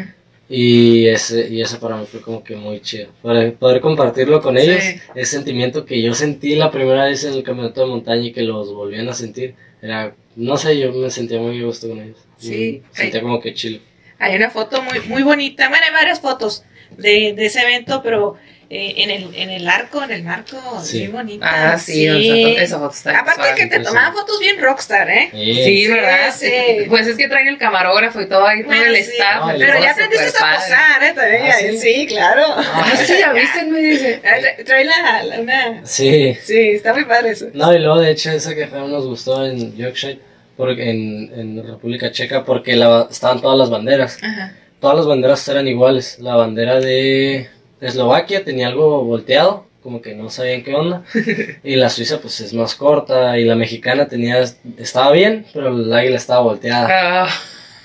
Y 0.51 1.07
ese, 1.09 1.49
y 1.49 1.61
eso 1.61 1.79
para 1.79 1.97
mí 1.99 2.07
fue 2.11 2.21
como 2.23 2.43
que 2.43 2.57
muy 2.57 2.81
chido. 2.81 3.09
Para 3.23 3.51
poder 3.53 3.81
compartirlo 3.83 4.41
con 4.41 4.57
Sí. 4.57 4.63
ellos, 4.65 4.83
ese 5.15 5.31
sentimiento 5.37 5.85
que 5.85 6.01
yo 6.01 6.15
sentí 6.15 6.57
la 6.57 6.71
primera 6.71 7.05
vez 7.05 7.23
en 7.25 7.35
el 7.35 7.43
campeonato 7.43 7.83
de 7.83 7.87
montaña 7.87 8.23
y 8.25 8.33
que 8.33 8.43
los 8.43 8.73
volvían 8.73 9.09
a 9.09 9.13
sentir, 9.13 9.55
era, 9.83 10.15
no 10.37 10.57
sé, 10.57 10.79
yo 10.81 10.91
me 10.93 11.11
sentía 11.11 11.39
muy 11.39 11.61
a 11.61 11.65
gusto 11.67 11.89
con 11.89 12.01
ellos. 12.01 12.17
Sí. 12.39 12.83
Me 12.91 12.97
sentía 12.97 13.21
como 13.21 13.41
que 13.41 13.53
chido. 13.55 13.81
Hay 14.19 14.35
una 14.37 14.51
foto 14.51 14.83
muy, 14.83 15.01
muy 15.07 15.23
bonita, 15.23 15.69
bueno, 15.69 15.85
hay 15.87 15.93
varias 15.93 16.21
fotos 16.21 16.65
de, 16.97 17.35
de 17.37 17.47
ese 17.47 17.61
evento, 17.61 18.01
pero 18.03 18.37
eh, 18.71 18.95
en, 18.99 19.11
el, 19.11 19.35
en 19.35 19.49
el 19.49 19.67
arco, 19.67 20.03
en 20.05 20.11
el 20.11 20.23
marco, 20.25 20.59
Sí. 20.83 20.99
muy 21.05 21.07
bonita. 21.09 21.73
Ah, 21.73 21.79
sí, 21.79 22.07
foto- 22.07 22.61
esa 22.61 22.79
foto 22.79 22.95
está 22.95 23.19
Aparte 23.21 23.41
suave. 23.43 23.55
que 23.57 23.67
te 23.67 23.79
Sí. 23.79 23.83
tomaban 23.85 24.13
fotos 24.13 24.39
bien 24.41 24.61
rockstar, 24.61 25.09
¿eh? 25.09 25.31
Sí. 25.33 25.55
Sí, 25.65 25.87
¿verdad? 25.89 26.35
Sí. 26.37 26.51
Pues 26.89 27.07
es 27.07 27.17
que 27.17 27.29
traen 27.29 27.49
el 27.49 27.57
camarógrafo 27.57 28.21
y 28.21 28.29
todo 28.29 28.47
ahí, 28.47 28.63
todo 28.65 28.75
el 28.75 28.95
sí. 28.97 29.11
staff. 29.13 29.41
No, 29.47 29.59
Pero 29.59 29.81
ya 29.81 29.91
aprendiste 29.93 30.27
a 30.29 30.31
posar, 30.57 31.03
¿eh? 31.03 31.13
También, 31.15 31.43
Ah, 31.47 31.55
sí? 31.61 31.79
¿sí? 31.79 32.07
claro. 32.09 32.43
Ah, 32.57 32.93
sí, 33.07 33.15
ya 33.19 33.33
viste, 33.33 33.65
me 33.65 33.79
dice. 33.81 34.21
Ah, 34.23 34.37
tra- 34.39 34.65
Trae 34.67 34.85
la, 34.85 35.23
la- 35.23 35.41
una... 35.41 35.87
Sí. 35.87 36.37
Sí, 36.43 36.59
está 36.73 36.93
muy 36.93 37.05
padre 37.07 37.31
eso. 37.31 37.47
No, 37.55 37.73
y 37.73 37.79
luego 37.79 38.01
de 38.01 38.11
hecho 38.11 38.31
esa 38.33 38.55
que 38.55 38.67
nos 38.67 39.07
gustó 39.07 39.47
en 39.47 39.75
Yorkshire, 39.79 40.19
porque, 40.59 40.91
en, 40.91 41.33
en 41.35 41.67
República 41.67 42.11
Checa, 42.13 42.45
porque 42.45 42.77
la, 42.77 43.07
estaban 43.11 43.41
todas 43.41 43.57
las 43.59 43.71
banderas. 43.71 44.19
Ajá. 44.23 44.53
Todas 44.81 44.97
las 44.99 45.07
banderas 45.07 45.49
eran 45.49 45.67
iguales. 45.67 46.19
La 46.21 46.37
bandera 46.37 46.79
de 46.81 47.49
Eslovaquia 47.81 48.45
tenía 48.45 48.69
algo 48.69 49.05
volteado, 49.05 49.67
como 49.83 50.03
que 50.03 50.15
no 50.15 50.31
sabían 50.31 50.63
qué 50.65 50.75
onda. 50.75 51.03
Y 51.65 51.77
la 51.77 51.91
suiza 51.91 52.21
pues 52.21 52.41
es 52.41 52.53
más 52.55 52.75
corta 52.75 53.39
y 53.39 53.45
la 53.45 53.55
mexicana 53.55 54.09
tenía 54.09 54.43
estaba 54.79 55.13
bien, 55.13 55.47
pero 55.53 55.69
el 55.69 55.93
águila 55.93 56.17
estaba 56.17 56.41
volteada. 56.41 56.89
Ah, 57.25 57.29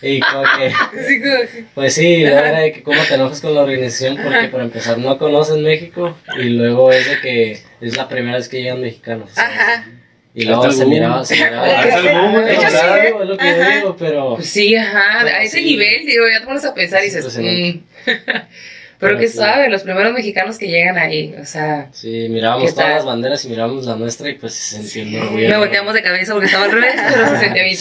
Y 0.01 0.19
como 0.19 0.43
que 0.43 0.69
Sí, 1.07 1.21
como 1.21 1.35
que- 1.39 1.65
pues 1.75 1.93
sí, 1.93 2.23
la 2.23 2.41
verdad 2.41 2.61
de 2.61 2.71
que 2.73 2.83
cómo 2.83 3.01
te 3.07 3.13
enojas 3.15 3.39
con 3.41 3.53
la 3.55 3.61
organización 3.61 4.17
porque 4.21 4.47
para 4.49 4.63
empezar 4.63 4.97
no 4.97 5.17
conocen 5.17 5.63
México 5.63 6.17
y 6.39 6.43
luego 6.49 6.91
es 6.91 7.07
de 7.09 7.19
que 7.21 7.59
es 7.81 7.95
la 7.97 8.09
primera 8.09 8.37
vez 8.37 8.49
que 8.49 8.61
llegan 8.61 8.81
mexicanos. 8.81 9.29
¿sabes? 9.31 9.57
Ajá. 9.57 9.85
Y 10.35 10.45
luego 10.45 10.71
se 10.71 10.85
miraba, 10.87 11.23
se 11.23 11.35
miraba. 11.35 11.67
¿eh? 11.85 13.13
es 13.21 13.27
lo 13.27 13.37
que 13.37 13.45
yo 13.45 13.61
Ajá. 13.61 13.75
digo, 13.75 13.95
pero 13.99 14.35
pues 14.35 14.49
sí, 14.49 14.75
ajá, 14.75 15.19
Pero 15.23 15.35
a 15.37 15.43
ese 15.43 15.59
sí. 15.59 15.63
nivel, 15.65 16.05
digo, 16.07 16.25
ya 16.27 16.39
te 16.39 16.45
pones 16.47 16.65
a 16.65 16.73
pensar 16.73 17.01
y 17.01 17.05
dices, 17.05 17.23
Impresionante. 17.37 17.83
Pero 19.03 19.19
sí. 19.19 19.27
suave, 19.29 19.69
los 19.69 19.81
primeros 19.83 20.13
mexicanos 20.13 20.57
que 20.57 20.67
llegan 20.67 20.97
ahí, 20.97 21.35
o 21.39 21.45
sea, 21.45 21.89
sí, 21.91 22.27
mirábamos 22.29 22.65
¿Qué 22.67 22.71
todas 22.71 22.85
tal? 22.87 22.95
las 22.95 23.05
banderas 23.05 23.45
y 23.45 23.49
mirábamos 23.49 23.85
la 23.85 23.95
nuestra 23.95 24.29
y 24.29 24.35
pues 24.35 24.53
se 24.53 24.81
sentía 24.81 25.03
un 25.19 25.27
orgullo. 25.27 25.49
me 25.49 25.57
volteamos 25.57 25.93
de 25.93 26.01
cabeza 26.03 26.33
porque 26.33 26.45
estaba 26.47 26.65
al 26.65 26.71
revés, 26.71 26.95
pero 27.09 27.27
se 27.29 27.37
sentía 27.37 27.63
bien. 27.63 27.77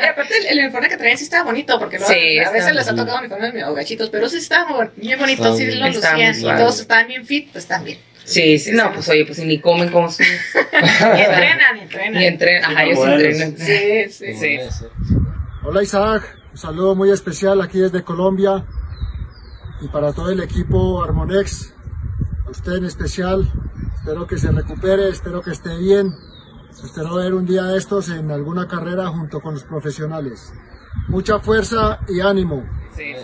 Y 0.00 0.04
aparte 0.06 0.38
el, 0.38 0.46
el 0.46 0.58
uniforme 0.64 0.88
que 0.88 0.96
traían 0.96 1.18
sí 1.18 1.24
estaba 1.24 1.44
bonito, 1.44 1.78
porque 1.78 1.96
a 1.96 2.50
veces 2.50 2.74
les 2.74 2.88
ha 2.88 2.94
tocado 2.94 3.18
uniformes 3.18 3.52
medio 3.54 3.74
gachitos, 3.74 4.10
pero 4.10 4.28
sí 4.28 4.38
estaban 4.38 4.90
bien 4.96 5.18
bonitos, 5.18 5.56
sí 5.56 5.66
bien. 5.66 5.80
lo 5.80 5.86
Estaban 5.86 6.18
lucían, 6.18 6.40
muy 6.40 6.50
y 6.52 6.56
todos 6.56 6.80
estaban 6.80 7.08
bien 7.08 7.26
fit, 7.26 7.50
pues 7.52 7.66
también. 7.66 7.98
Sí, 8.24 8.58
sí, 8.58 8.70
no, 8.72 8.92
pues 8.92 9.08
oye, 9.08 9.24
pues 9.24 9.38
si 9.38 9.44
ni 9.44 9.58
comen 9.58 9.88
como 9.88 10.08
su... 10.08 10.22
Y 10.22 10.26
entrenan, 11.20 11.76
y 11.76 11.80
entrenan. 11.80 12.14
Ni 12.14 12.26
entrenan, 12.26 12.70
ajá, 12.70 12.84
Sí, 12.84 12.90
ellos 12.90 13.06
entrenan. 13.06 13.56
Sí, 13.58 14.10
sí, 14.10 14.34
sí. 14.34 14.84
Hola 15.64 15.82
Isaac, 15.82 16.38
un 16.52 16.58
saludo 16.58 16.94
muy 16.94 17.10
especial 17.10 17.60
aquí 17.60 17.80
desde 17.80 18.04
Colombia 18.04 18.64
y 19.80 19.88
para 19.88 20.12
todo 20.12 20.30
el 20.30 20.40
equipo 20.40 21.02
Armonex, 21.02 21.72
a 22.46 22.50
usted 22.50 22.72
en 22.74 22.84
especial, 22.84 23.50
espero 23.96 24.26
que 24.26 24.38
se 24.38 24.50
recupere, 24.50 25.08
espero 25.08 25.40
que 25.42 25.50
esté 25.52 25.76
bien, 25.78 26.12
espero 26.84 27.14
ver 27.16 27.34
un 27.34 27.46
día 27.46 27.64
de 27.64 27.78
estos 27.78 28.08
en 28.08 28.30
alguna 28.30 28.68
carrera 28.68 29.06
junto 29.08 29.40
con 29.40 29.54
los 29.54 29.64
profesionales. 29.64 30.52
Mucha 31.08 31.38
fuerza 31.40 32.00
y 32.08 32.20
ánimo. 32.20 32.64
Sí. 32.96 33.14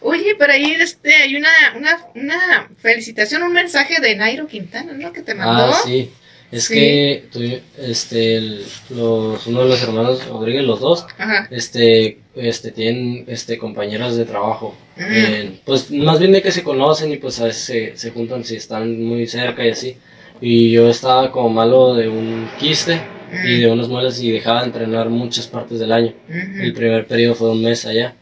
Oye, 0.00 0.34
pero 0.38 0.52
ahí 0.52 0.72
este, 0.72 1.14
hay 1.14 1.36
una, 1.36 1.48
una, 1.76 1.98
una 2.14 2.68
felicitación, 2.78 3.42
un 3.44 3.52
mensaje 3.52 4.00
de 4.00 4.16
Nairo 4.16 4.46
Quintana, 4.46 4.92
¿no? 4.92 5.12
Que 5.12 5.22
te 5.22 5.34
mandó. 5.34 5.66
Ah, 5.72 5.80
sí. 5.84 6.12
Es 6.50 6.64
Sí. 6.64 6.74
que 6.74 7.28
tu- 7.32 7.82
este, 7.82 8.36
el- 8.36 8.66
los, 8.90 9.46
uno 9.46 9.62
de 9.62 9.68
los 9.68 9.82
hermanos 9.82 10.26
Rodríguez, 10.28 10.64
los 10.64 10.80
dos, 10.80 11.06
Ajá. 11.18 11.48
este, 11.50 12.20
este, 12.36 12.70
tienen 12.70 13.24
este, 13.28 13.58
compañeros 13.58 14.16
de 14.16 14.24
trabajo. 14.24 14.74
Eh, 14.96 15.60
pues 15.64 15.90
más 15.90 16.18
bien 16.18 16.32
de 16.32 16.42
que 16.42 16.52
se 16.52 16.62
conocen 16.62 17.12
y 17.12 17.16
pues 17.16 17.40
a 17.40 17.46
veces 17.46 17.62
se, 17.62 17.96
se 17.96 18.10
juntan 18.10 18.44
si 18.44 18.56
están 18.56 19.02
muy 19.02 19.26
cerca 19.26 19.64
y 19.64 19.70
así. 19.70 19.96
Y 20.40 20.72
yo 20.72 20.88
estaba 20.88 21.30
como 21.30 21.48
malo 21.48 21.94
de 21.94 22.08
un 22.08 22.48
quiste 22.58 23.00
y 23.44 23.60
de 23.60 23.70
unas 23.70 23.88
muelas 23.88 24.20
y 24.20 24.30
dejaba 24.30 24.60
de 24.60 24.66
entrenar 24.66 25.08
muchas 25.08 25.46
partes 25.46 25.78
del 25.78 25.92
año. 25.92 26.12
El 26.28 26.72
primer 26.72 27.06
periodo 27.06 27.34
fue 27.34 27.50
un 27.50 27.62
mes 27.62 27.86
allá. 27.86 28.14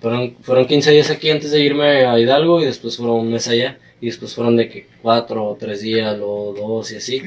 Fueron, 0.00 0.34
fueron 0.42 0.66
15 0.66 0.90
días 0.90 1.10
aquí 1.10 1.30
antes 1.30 1.50
de 1.52 1.60
irme 1.60 2.04
a 2.04 2.18
Hidalgo 2.18 2.60
y 2.60 2.64
después 2.64 2.96
fueron 2.96 3.20
un 3.20 3.32
mes 3.32 3.48
allá. 3.48 3.78
y 4.00 4.06
después 4.06 4.34
fueron 4.34 4.56
de 4.56 4.68
que 4.68 4.86
cuatro 5.00 5.44
o 5.44 5.56
tres 5.56 5.80
días 5.80 6.16
o 6.20 6.54
dos 6.56 6.92
y 6.92 6.96
así. 6.96 7.22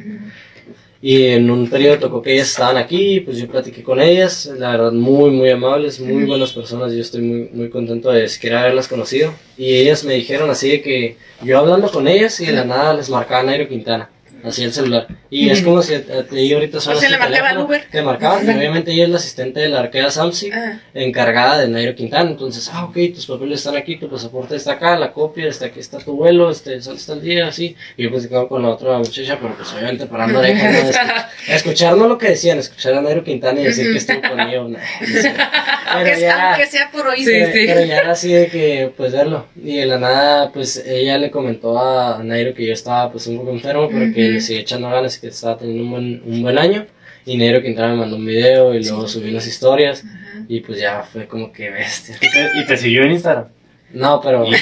Y 1.01 1.27
en 1.27 1.49
un 1.51 1.69
periodo 1.69 1.99
tocó 1.99 2.21
que 2.21 2.33
ellas 2.33 2.49
estaban 2.49 2.77
aquí, 2.77 3.19
pues 3.19 3.37
yo 3.37 3.47
platiqué 3.47 3.83
con 3.83 4.01
ellas, 4.01 4.51
la 4.57 4.71
verdad 4.71 4.91
muy, 4.91 5.29
muy 5.29 5.49
amables, 5.49 5.99
muy 5.99 6.25
buenas 6.25 6.53
personas, 6.53 6.91
yo 6.91 7.01
estoy 7.01 7.21
muy, 7.21 7.49
muy 7.53 7.69
contento 7.69 8.09
de 8.11 8.27
siquiera 8.27 8.61
haberlas 8.61 8.87
conocido. 8.87 9.33
Y 9.57 9.75
ellas 9.75 10.03
me 10.03 10.15
dijeron 10.15 10.49
así 10.49 10.69
de 10.69 10.81
que 10.81 11.17
yo 11.43 11.59
hablando 11.59 11.91
con 11.91 12.07
ellas 12.07 12.39
y 12.39 12.47
de 12.47 12.53
la 12.53 12.65
nada 12.65 12.93
les 12.93 13.09
marcaba 13.09 13.43
Nairo 13.43 13.67
Quintana 13.67 14.09
así 14.43 14.63
el 14.63 14.73
celular. 14.73 15.07
Y 15.29 15.49
es 15.49 15.61
como 15.61 15.81
si 15.81 15.95
a, 15.95 16.01
ti 16.01 16.53
ahorita 16.53 16.79
son. 16.79 16.95
O 16.95 16.99
sea, 16.99 17.09
le 17.09 17.17
marcaba 17.17 17.51
el 17.51 17.57
Uber. 17.57 17.85
Te 17.91 18.01
marcaban, 18.01 18.45
y 18.45 18.57
obviamente 18.57 18.91
ella 18.91 19.05
es 19.05 19.09
la 19.09 19.17
asistente 19.17 19.59
de 19.59 19.69
la 19.69 19.81
arquea 19.81 20.09
Samsi, 20.09 20.49
encargada 20.93 21.59
de 21.59 21.67
Nairo 21.67 21.95
Quintana. 21.95 22.29
Entonces, 22.29 22.69
ah, 22.73 22.85
ok, 22.85 22.97
tus 23.13 23.25
papeles 23.25 23.59
están 23.59 23.75
aquí, 23.75 23.97
tu 23.97 24.09
pasaporte 24.09 24.55
está 24.55 24.73
acá, 24.73 24.97
la 24.97 25.11
copia, 25.13 25.47
está 25.47 25.65
aquí 25.65 25.79
está 25.79 25.99
tu 25.99 26.15
vuelo, 26.15 26.49
este, 26.49 26.81
sale 26.81 26.97
está 26.97 27.13
el 27.13 27.21
día, 27.21 27.47
así. 27.47 27.75
Y 27.97 28.03
yo 28.03 28.11
pues 28.11 28.27
quedaba 28.27 28.47
con 28.47 28.61
la 28.61 28.69
otra 28.69 28.97
muchacha, 28.97 29.37
pero 29.41 29.55
pues 29.55 29.71
obviamente 29.73 30.05
parando 30.05 30.39
de 30.41 30.55
escuchar, 31.47 31.97
no 31.97 32.07
lo 32.07 32.17
que 32.17 32.29
decían, 32.29 32.59
escuchar 32.59 32.93
a 32.93 33.01
Nairo 33.01 33.23
Quintana 33.23 33.59
y 33.61 33.65
decir 33.65 33.91
que 33.91 33.97
estuvo 33.97 34.21
conmigo. 34.21 34.67
No, 34.67 34.77
aunque, 35.87 36.19
ya, 36.19 36.49
aunque 36.49 36.65
sea 36.67 36.89
por 36.91 37.07
oído. 37.07 37.31
Pero, 37.31 37.51
sí, 37.51 37.63
pero 37.65 37.85
ya 37.85 37.97
era 37.97 38.11
así 38.11 38.31
de 38.31 38.47
que, 38.47 38.91
pues 38.95 39.13
verlo. 39.13 39.45
Y 39.55 39.77
de 39.77 39.85
la 39.85 39.97
nada, 39.97 40.51
pues 40.51 40.77
ella 40.85 41.17
le 41.17 41.31
comentó 41.31 41.79
a 41.79 42.21
Nairo 42.23 42.53
que 42.53 42.65
yo 42.65 42.73
estaba 42.73 43.11
pues 43.11 43.27
un 43.27 43.37
poco 43.37 43.51
enfermo, 43.51 43.89
pero 43.91 44.13
que 44.13 44.29
le 44.29 44.41
sigue 44.41 44.59
echando 44.59 44.89
ganas 44.89 45.17
y 45.17 45.21
que 45.21 45.27
estaba 45.27 45.57
teniendo 45.57 45.83
un 45.83 45.91
buen, 45.91 46.23
un 46.25 46.41
buen 46.41 46.57
año. 46.57 46.85
Y 47.25 47.37
Negro 47.37 47.61
Quintana 47.61 47.89
me 47.89 47.99
mandó 47.99 48.15
un 48.15 48.25
video 48.25 48.73
y 48.73 48.83
luego 48.83 49.07
subí 49.07 49.29
unas 49.29 49.45
historias. 49.47 50.03
Y 50.47 50.61
pues 50.61 50.79
ya 50.79 51.03
fue 51.03 51.27
como 51.27 51.51
que 51.51 51.69
bestia. 51.69 52.17
¿Y 52.55 52.65
te, 52.65 52.77
siguió 52.77 53.03
en 53.03 53.11
Instagram? 53.11 53.47
No, 53.91 54.21
pero. 54.21 54.45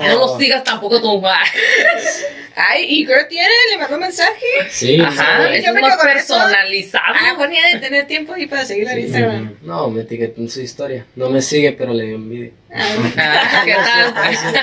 No 0.00 0.18
lo 0.18 0.38
sigas 0.38 0.62
tampoco 0.64 1.00
tú. 1.00 1.22
Ay, 2.56 2.84
¿y 2.88 3.06
Girl 3.06 3.26
tiene? 3.28 3.48
¿Le 3.70 3.78
mandó 3.78 3.98
mensaje? 3.98 4.44
Sí, 4.70 5.00
Ajá, 5.00 5.46
sí. 5.48 5.54
es 5.54 5.64
yo 5.64 5.74
me 5.74 5.80
más 5.80 5.96
personalizado. 5.96 7.04
Ah, 7.14 7.34
ponía 7.36 7.66
de 7.72 7.78
tener 7.80 8.06
tiempo 8.06 8.34
ahí 8.34 8.46
para 8.46 8.64
seguirla 8.64 8.92
en 8.92 9.00
Instagram. 9.00 9.56
No, 9.62 9.90
me 9.90 10.02
etiquetó 10.02 10.40
en 10.40 10.48
su 10.50 10.60
historia. 10.60 11.06
No 11.16 11.30
me 11.30 11.40
sigue, 11.42 11.72
pero 11.72 11.92
le 11.92 12.16
video. 12.16 12.52
Ah, 12.74 13.62
¿Qué 13.64 13.72
tal? 13.74 14.54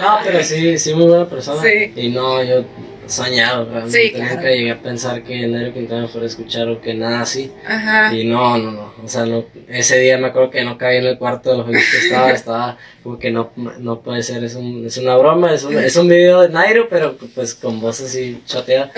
No, 0.00 0.18
pero 0.24 0.42
sí, 0.42 0.78
sí, 0.78 0.94
muy 0.94 1.06
buena 1.06 1.28
persona. 1.28 1.62
Sí. 1.62 1.92
Y 1.96 2.08
no, 2.08 2.42
yo 2.42 2.64
soñado, 3.06 3.64
realmente. 3.66 3.98
Sí, 3.98 4.12
Nunca 4.16 4.42
llegué 4.42 4.70
a 4.70 4.80
pensar 4.80 5.22
que 5.22 5.46
Nairo 5.46 5.72
Quintana 5.74 6.08
fuera 6.08 6.24
a 6.26 6.28
escuchar 6.28 6.68
o 6.68 6.80
que 6.80 6.94
nada 6.94 7.20
así. 7.20 7.52
Ajá. 7.66 8.14
Y 8.14 8.24
no, 8.24 8.56
no, 8.58 8.70
no. 8.70 8.94
O 9.02 9.08
sea, 9.08 9.26
no, 9.26 9.44
ese 9.68 9.98
día 9.98 10.18
me 10.18 10.28
acuerdo 10.28 10.50
que 10.50 10.64
no 10.64 10.78
caí 10.78 10.98
en 10.98 11.06
el 11.06 11.18
cuarto 11.18 11.50
de 11.50 11.56
los 11.58 11.66
que 11.66 11.98
estaba, 11.98 12.30
estaba 12.30 12.78
como 13.04 13.18
que 13.18 13.30
no, 13.30 13.52
no 13.54 14.00
puede 14.00 14.22
ser, 14.22 14.42
es, 14.44 14.54
un, 14.54 14.86
es 14.86 14.96
una 14.96 15.14
broma, 15.18 15.52
es 15.52 15.62
un, 15.62 15.78
es 15.78 15.94
un 15.94 16.08
video 16.08 16.40
de 16.40 16.48
Nairo, 16.48 16.88
pero 16.88 17.18
pues 17.34 17.54
con 17.54 17.78
voz 17.78 18.00
así 18.00 18.42
choteada. 18.46 18.90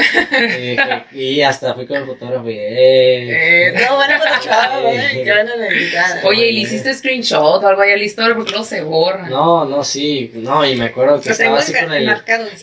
y, 1.12 1.18
y, 1.20 1.42
hasta 1.42 1.74
fui 1.74 1.88
con 1.88 1.96
el 1.96 2.06
fotógrafo 2.06 2.48
y 2.48 2.54
eh. 2.56 3.66
eh 3.70 3.74
no, 3.74 3.96
bueno, 3.96 4.14
eh, 4.94 6.20
Oye, 6.22 6.50
¿y 6.50 6.52
le 6.52 6.60
hiciste 6.60 6.94
screenshot 6.94 7.64
o 7.64 7.66
algo 7.66 7.82
ahí 7.82 7.90
a 7.90 7.96
la 7.96 8.04
historia? 8.04 8.36
Porque 8.36 8.52
no 8.52 8.62
se 8.62 8.82
borra. 8.82 9.28
No, 9.28 9.64
no, 9.64 9.82
sí, 9.82 10.30
no, 10.34 10.64
y 10.64 10.76
me 10.76 10.84
acuerdo 10.84 11.20
que 11.20 11.30
estaba 11.30 11.58
así 11.58 11.72
con 11.72 11.92
el, 11.92 12.08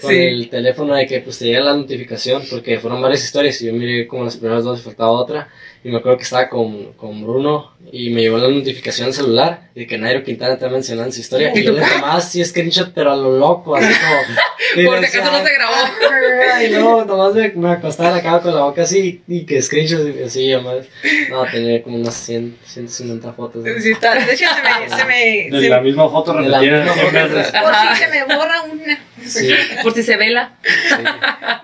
con 0.01 0.13
el 0.13 0.49
teléfono 0.49 0.95
de 0.95 1.05
que 1.05 1.19
pues 1.19 1.39
te 1.39 1.45
llega 1.45 1.59
la 1.59 1.73
notificación, 1.73 2.43
porque 2.49 2.79
fueron 2.79 3.01
varias 3.01 3.21
historias 3.21 3.61
y 3.61 3.65
yo 3.65 3.73
miré 3.73 4.07
como 4.07 4.23
las 4.23 4.37
primeras 4.37 4.63
dos 4.63 4.79
y 4.79 4.83
faltaba 4.83 5.11
otra. 5.11 5.49
Y 5.84 5.89
me 5.89 5.97
acuerdo 5.97 6.17
que 6.17 6.23
estaba 6.23 6.47
con, 6.49 6.93
con 6.93 7.23
Bruno 7.23 7.73
y 7.91 8.09
me 8.09 8.21
llegó 8.21 8.38
la 8.38 8.47
notificación 8.47 9.07
al 9.07 9.13
celular 9.13 9.69
de 9.75 9.86
que 9.86 9.97
Nairo 9.97 10.23
Quintana 10.23 10.57
te 10.57 10.69
mencionado 10.69 11.07
en 11.07 11.13
su 11.13 11.19
historia. 11.19 11.51
Y 11.53 11.63
yo 11.63 11.73
le 11.73 11.81
tomaba 11.81 12.15
así 12.15 12.43
screenshot, 12.43 12.93
pero 12.93 13.11
a 13.11 13.15
lo 13.15 13.38
loco, 13.38 13.75
así 13.75 13.93
como. 13.93 14.86
Por 14.89 15.05
si 15.05 15.17
acaso 15.17 15.31
no 15.31 15.45
se 15.45 15.53
grabó. 15.53 15.73
Y 16.63 16.69
luego 16.69 17.05
nomás 17.05 17.34
me, 17.34 17.49
me 17.49 17.71
acostaba 17.71 18.09
en 18.09 18.15
la 18.15 18.23
cama 18.23 18.41
con 18.41 18.55
la 18.55 18.61
boca 18.61 18.84
así 18.84 19.21
y 19.27 19.45
que 19.45 19.61
screenshot 19.61 20.07
y 20.15 20.23
así, 20.23 20.53
además. 20.53 20.86
No, 21.29 21.45
tenía 21.45 21.84
como 21.84 21.97
unas 21.97 22.15
100, 22.15 22.57
150 22.65 23.34
fotos. 23.34 23.63
Sí, 23.81 23.91
está, 23.91 24.15
de 24.15 24.34
hecho, 24.34 24.45
se 24.55 24.61
me. 24.61 24.97
Se 24.97 25.05
me 25.51 25.59
de 25.59 25.69
la 25.69 25.81
misma 25.81 26.09
foto 26.09 26.34
repetida. 26.34 26.86
Por 26.86 27.75
si 27.75 28.03
se 28.03 28.07
me 28.07 28.36
borra 28.36 28.61
una. 28.63 28.99
Sí. 29.25 29.49
Por 29.81 29.93
si 29.93 30.03
se 30.03 30.15
vela. 30.17 30.55
Sí. 30.63 31.03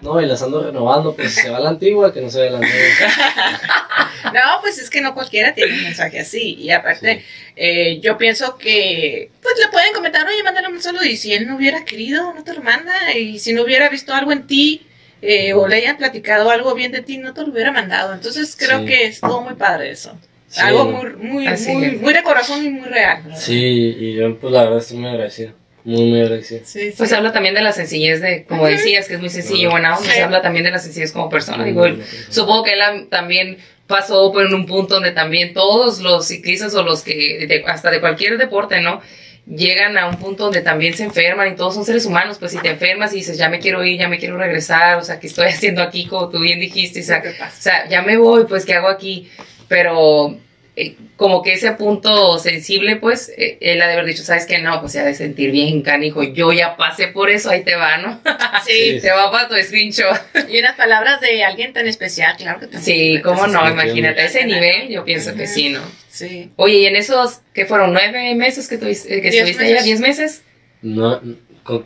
No, 0.02 0.22
y 0.22 0.26
las 0.26 0.42
ando 0.44 0.64
renovando, 0.64 1.16
pues 1.16 1.34
se 1.34 1.50
va 1.50 1.60
la 1.60 1.70
antigua, 1.70 2.14
que 2.14 2.22
no 2.22 2.30
se 2.30 2.42
ve 2.42 2.50
la 2.50 2.60
nueva. 2.60 2.74
No, 4.34 4.62
pues 4.62 4.80
es 4.80 4.90
que 4.90 5.02
no 5.02 5.14
cualquiera 5.14 5.54
tiene 5.54 5.74
un 5.74 5.84
mensaje 5.84 6.20
así. 6.20 6.56
Y 6.56 6.72
aparte, 6.72 7.24
eh, 7.56 8.00
yo 8.02 8.18
pienso 8.18 8.58
que, 8.58 9.30
pues 9.42 9.56
le 9.60 9.68
pueden 9.72 9.94
comentar, 9.94 10.26
oye, 10.28 10.44
mándale 10.44 10.68
un 10.68 10.82
saludo. 10.82 11.04
Y 11.04 11.18
si 11.18 11.34
él 11.34 11.48
no 11.48 11.56
hubiera 11.56 11.86
querido, 11.86 12.34
no 12.34 12.44
te 12.44 12.54
lo 12.54 12.62
manda. 12.62 12.94
Y 13.16 13.40
si 13.40 13.54
no 13.54 13.64
hubiera 13.64 13.90
visto 13.90 14.14
algo 14.14 14.32
en 14.32 14.48
ti, 14.48 14.86
eh, 15.22 15.54
o 15.54 15.68
le 15.68 15.76
hayan 15.76 15.98
platicado 15.98 16.50
algo 16.50 16.74
bien 16.74 16.92
de 16.92 17.02
ti, 17.02 17.18
no 17.18 17.34
te 17.34 17.42
lo 17.42 17.52
hubiera 17.52 17.72
mandado. 17.72 18.14
Entonces 18.14 18.56
creo 18.58 18.86
que 18.86 19.08
es 19.08 19.20
todo 19.20 19.42
muy 19.42 19.56
padre 19.56 19.92
eso. 19.92 20.18
Algo 20.58 20.86
muy, 20.86 21.16
muy, 21.16 21.48
muy, 21.48 21.92
muy, 21.98 22.14
de 22.14 22.24
corazón 22.24 22.66
y 22.66 22.70
muy 22.70 22.88
real. 22.90 23.22
Sí, 23.36 23.56
y 24.00 24.16
yo 24.16 24.40
pues 24.40 24.52
la 24.52 24.64
verdad 24.64 24.80
estoy 24.80 24.98
muy 24.98 25.10
agradecido. 25.10 25.54
Muy, 25.84 26.10
muy 26.10 26.22
agradecido. 26.22 26.62
Sí, 26.66 26.92
Pues 26.98 27.14
habla 27.14 27.32
también 27.32 27.54
de 27.54 27.62
la 27.62 27.72
sencillez 27.72 28.22
de, 28.22 28.46
como 28.46 28.66
decías, 28.66 29.08
que 29.08 29.16
es 29.16 29.20
muy 29.20 29.30
sencillo, 29.30 29.70
buena 29.70 29.98
onda, 29.98 30.12
se 30.12 30.24
habla 30.24 30.42
también 30.42 30.66
de 30.66 30.72
la 30.72 30.80
sencillez 30.80 31.12
como 31.12 31.30
persona. 31.30 31.64
Digo, 31.64 31.86
supongo 32.30 32.64
que 32.64 32.74
él 32.74 33.08
también 33.10 33.58
pasó 33.90 34.32
por 34.32 34.46
un 34.46 34.68
punto 34.68 34.94
donde 34.94 35.12
también 35.12 35.52
todos 35.52 36.00
los 36.00 36.28
ciclistas 36.28 36.76
o 36.76 36.84
los 36.84 37.02
que, 37.02 37.64
hasta 37.66 37.90
de 37.90 38.00
cualquier 38.00 38.38
deporte, 38.38 38.80
¿no? 38.82 39.02
Llegan 39.48 39.98
a 39.98 40.08
un 40.08 40.18
punto 40.18 40.44
donde 40.44 40.62
también 40.62 40.94
se 40.94 41.04
enferman 41.04 41.52
y 41.52 41.56
todos 41.56 41.74
son 41.74 41.86
seres 41.86 42.06
humanos, 42.06 42.38
pues 42.38 42.52
si 42.52 42.60
te 42.60 42.70
enfermas 42.70 43.14
y 43.14 43.18
dices, 43.18 43.36
ya 43.36 43.50
me 43.50 43.58
quiero 43.58 43.84
ir, 43.84 44.00
ya 44.00 44.08
me 44.08 44.20
quiero 44.20 44.38
regresar, 44.38 45.00
o 45.00 45.04
sea, 45.04 45.20
¿qué 45.20 45.26
estoy 45.26 45.48
haciendo 45.54 45.82
aquí? 45.82 46.06
Como 46.06 46.30
tú 46.30 46.40
bien 46.40 46.60
dijiste, 46.60 47.00
o 47.00 47.04
sea, 47.04 47.24
o 47.26 47.62
sea 47.62 47.90
ya 47.90 48.04
me 48.04 48.16
voy, 48.18 48.46
pues 48.46 48.64
¿qué 48.64 48.76
hago 48.76 48.90
aquí? 48.90 49.28
Pero 49.68 50.38
eh, 50.82 50.96
como 51.18 51.42
que 51.42 51.54
ese 51.54 51.72
punto 51.74 52.40
sensible, 52.40 52.96
pues, 52.96 53.30
eh, 53.38 53.58
él 53.60 53.82
ha 53.82 53.88
de 53.88 53.94
haber 53.94 54.06
dicho, 54.06 54.24
¿sabes 54.24 54.46
qué? 54.46 54.60
No, 54.60 54.80
pues 54.80 54.94
se 54.94 55.02
ha 55.02 55.04
de 55.04 55.14
sentir 55.14 55.52
bien, 55.52 55.82
canijo, 55.82 56.24
yo 56.24 56.54
ya 56.54 56.78
pasé 56.78 57.08
por 57.08 57.30
eso, 57.30 57.50
ahí 57.50 57.64
te 57.66 57.76
va, 57.76 57.98
¿no? 57.98 58.22
Sí. 58.66 59.00
te 59.02 59.12
va 59.12 59.30
para 59.32 59.50
tu 59.50 59.56
screenshot. 59.56 60.18
Y 60.50 60.60
unas 60.60 60.76
palabras 60.76 61.20
de 61.20 61.44
alguien 61.44 61.74
tan 61.74 61.88
especial, 61.88 62.36
claro 62.38 62.60
que 62.60 62.68
también. 62.68 62.84
Sí, 62.84 63.22
cómo 63.22 63.48
no, 63.48 63.70
imagínate, 63.70 64.24
ese 64.24 64.46
nivel, 64.46 64.88
yo 64.90 65.04
pienso 65.04 65.36
que 65.36 65.48
sí, 65.48 65.70
¿no? 65.70 65.82
Sí. 66.10 66.52
Oye, 66.56 66.78
¿y 66.78 66.86
en 66.86 66.96
esos, 66.96 67.42
qué 67.54 67.66
fueron, 67.66 67.92
nueve 67.92 68.34
meses 68.36 68.70
que, 68.70 68.78
tuviste, 68.78 69.22
que 69.22 69.28
estuviste 69.28 69.66
allá, 69.66 69.82
diez 69.82 70.00
meses? 70.00 70.44
No, 70.82 71.22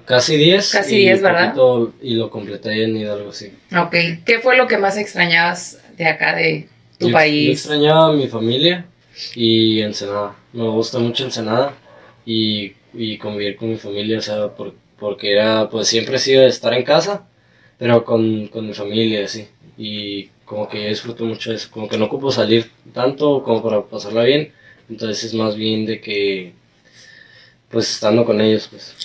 casi 0.06 0.38
diez. 0.38 0.72
Casi 0.72 0.98
diez, 0.98 1.22
¿verdad? 1.22 1.56
Y 2.02 2.16
lo 2.16 2.30
completé 2.30 2.84
en 2.84 2.96
Hidalgo, 2.96 3.32
sí. 3.34 3.52
Ok, 3.76 3.96
¿qué 4.26 4.40
fue 4.40 4.56
lo 4.56 4.68
que 4.68 4.78
más 4.78 4.98
extrañabas 4.98 5.80
de 5.98 6.06
acá, 6.06 6.36
de 6.36 6.68
tu 7.08 7.12
país. 7.12 7.46
Yo 7.46 7.52
extrañaba 7.52 8.10
a 8.10 8.14
mi 8.14 8.28
familia 8.28 8.86
y 9.36 9.82
Ensenada. 9.82 10.36
Me 10.54 10.68
gusta 10.68 11.00
mucho 11.00 11.24
Ensenada 11.24 11.74
y, 12.26 12.74
y 12.94 13.18
convivir 13.18 13.56
con 13.56 13.70
mi 13.70 13.78
familia, 13.78 14.20
o 14.20 14.22
sea, 14.22 14.50
porque 15.00 15.32
era, 15.34 15.70
pues 15.70 15.88
siempre 15.88 16.16
he 16.16 16.20
sido 16.20 16.42
de 16.42 16.48
estar 16.48 16.74
en 16.74 16.84
casa, 16.84 17.28
pero 17.78 18.04
con, 18.06 18.48
con 18.48 18.68
mi 18.68 18.74
familia, 18.74 19.26
así. 19.26 19.48
Y 19.78 20.30
como 20.46 20.70
que 20.70 20.90
disfruto 20.90 21.26
mucho 21.26 21.50
de 21.50 21.58
eso, 21.58 21.70
como 21.72 21.88
que 21.88 21.98
no 21.98 22.06
ocupo 22.06 22.32
salir 22.32 22.70
tanto 22.94 23.44
como 23.44 23.64
para 23.64 23.82
pasarla 23.82 24.24
bien, 24.24 24.52
entonces 24.90 25.24
es 25.24 25.34
más 25.34 25.56
bien 25.56 25.86
de 25.86 26.00
que 26.00 26.54
pues 27.74 27.90
estando 27.90 28.24
con 28.24 28.40
ellos, 28.40 28.68
pues. 28.70 28.96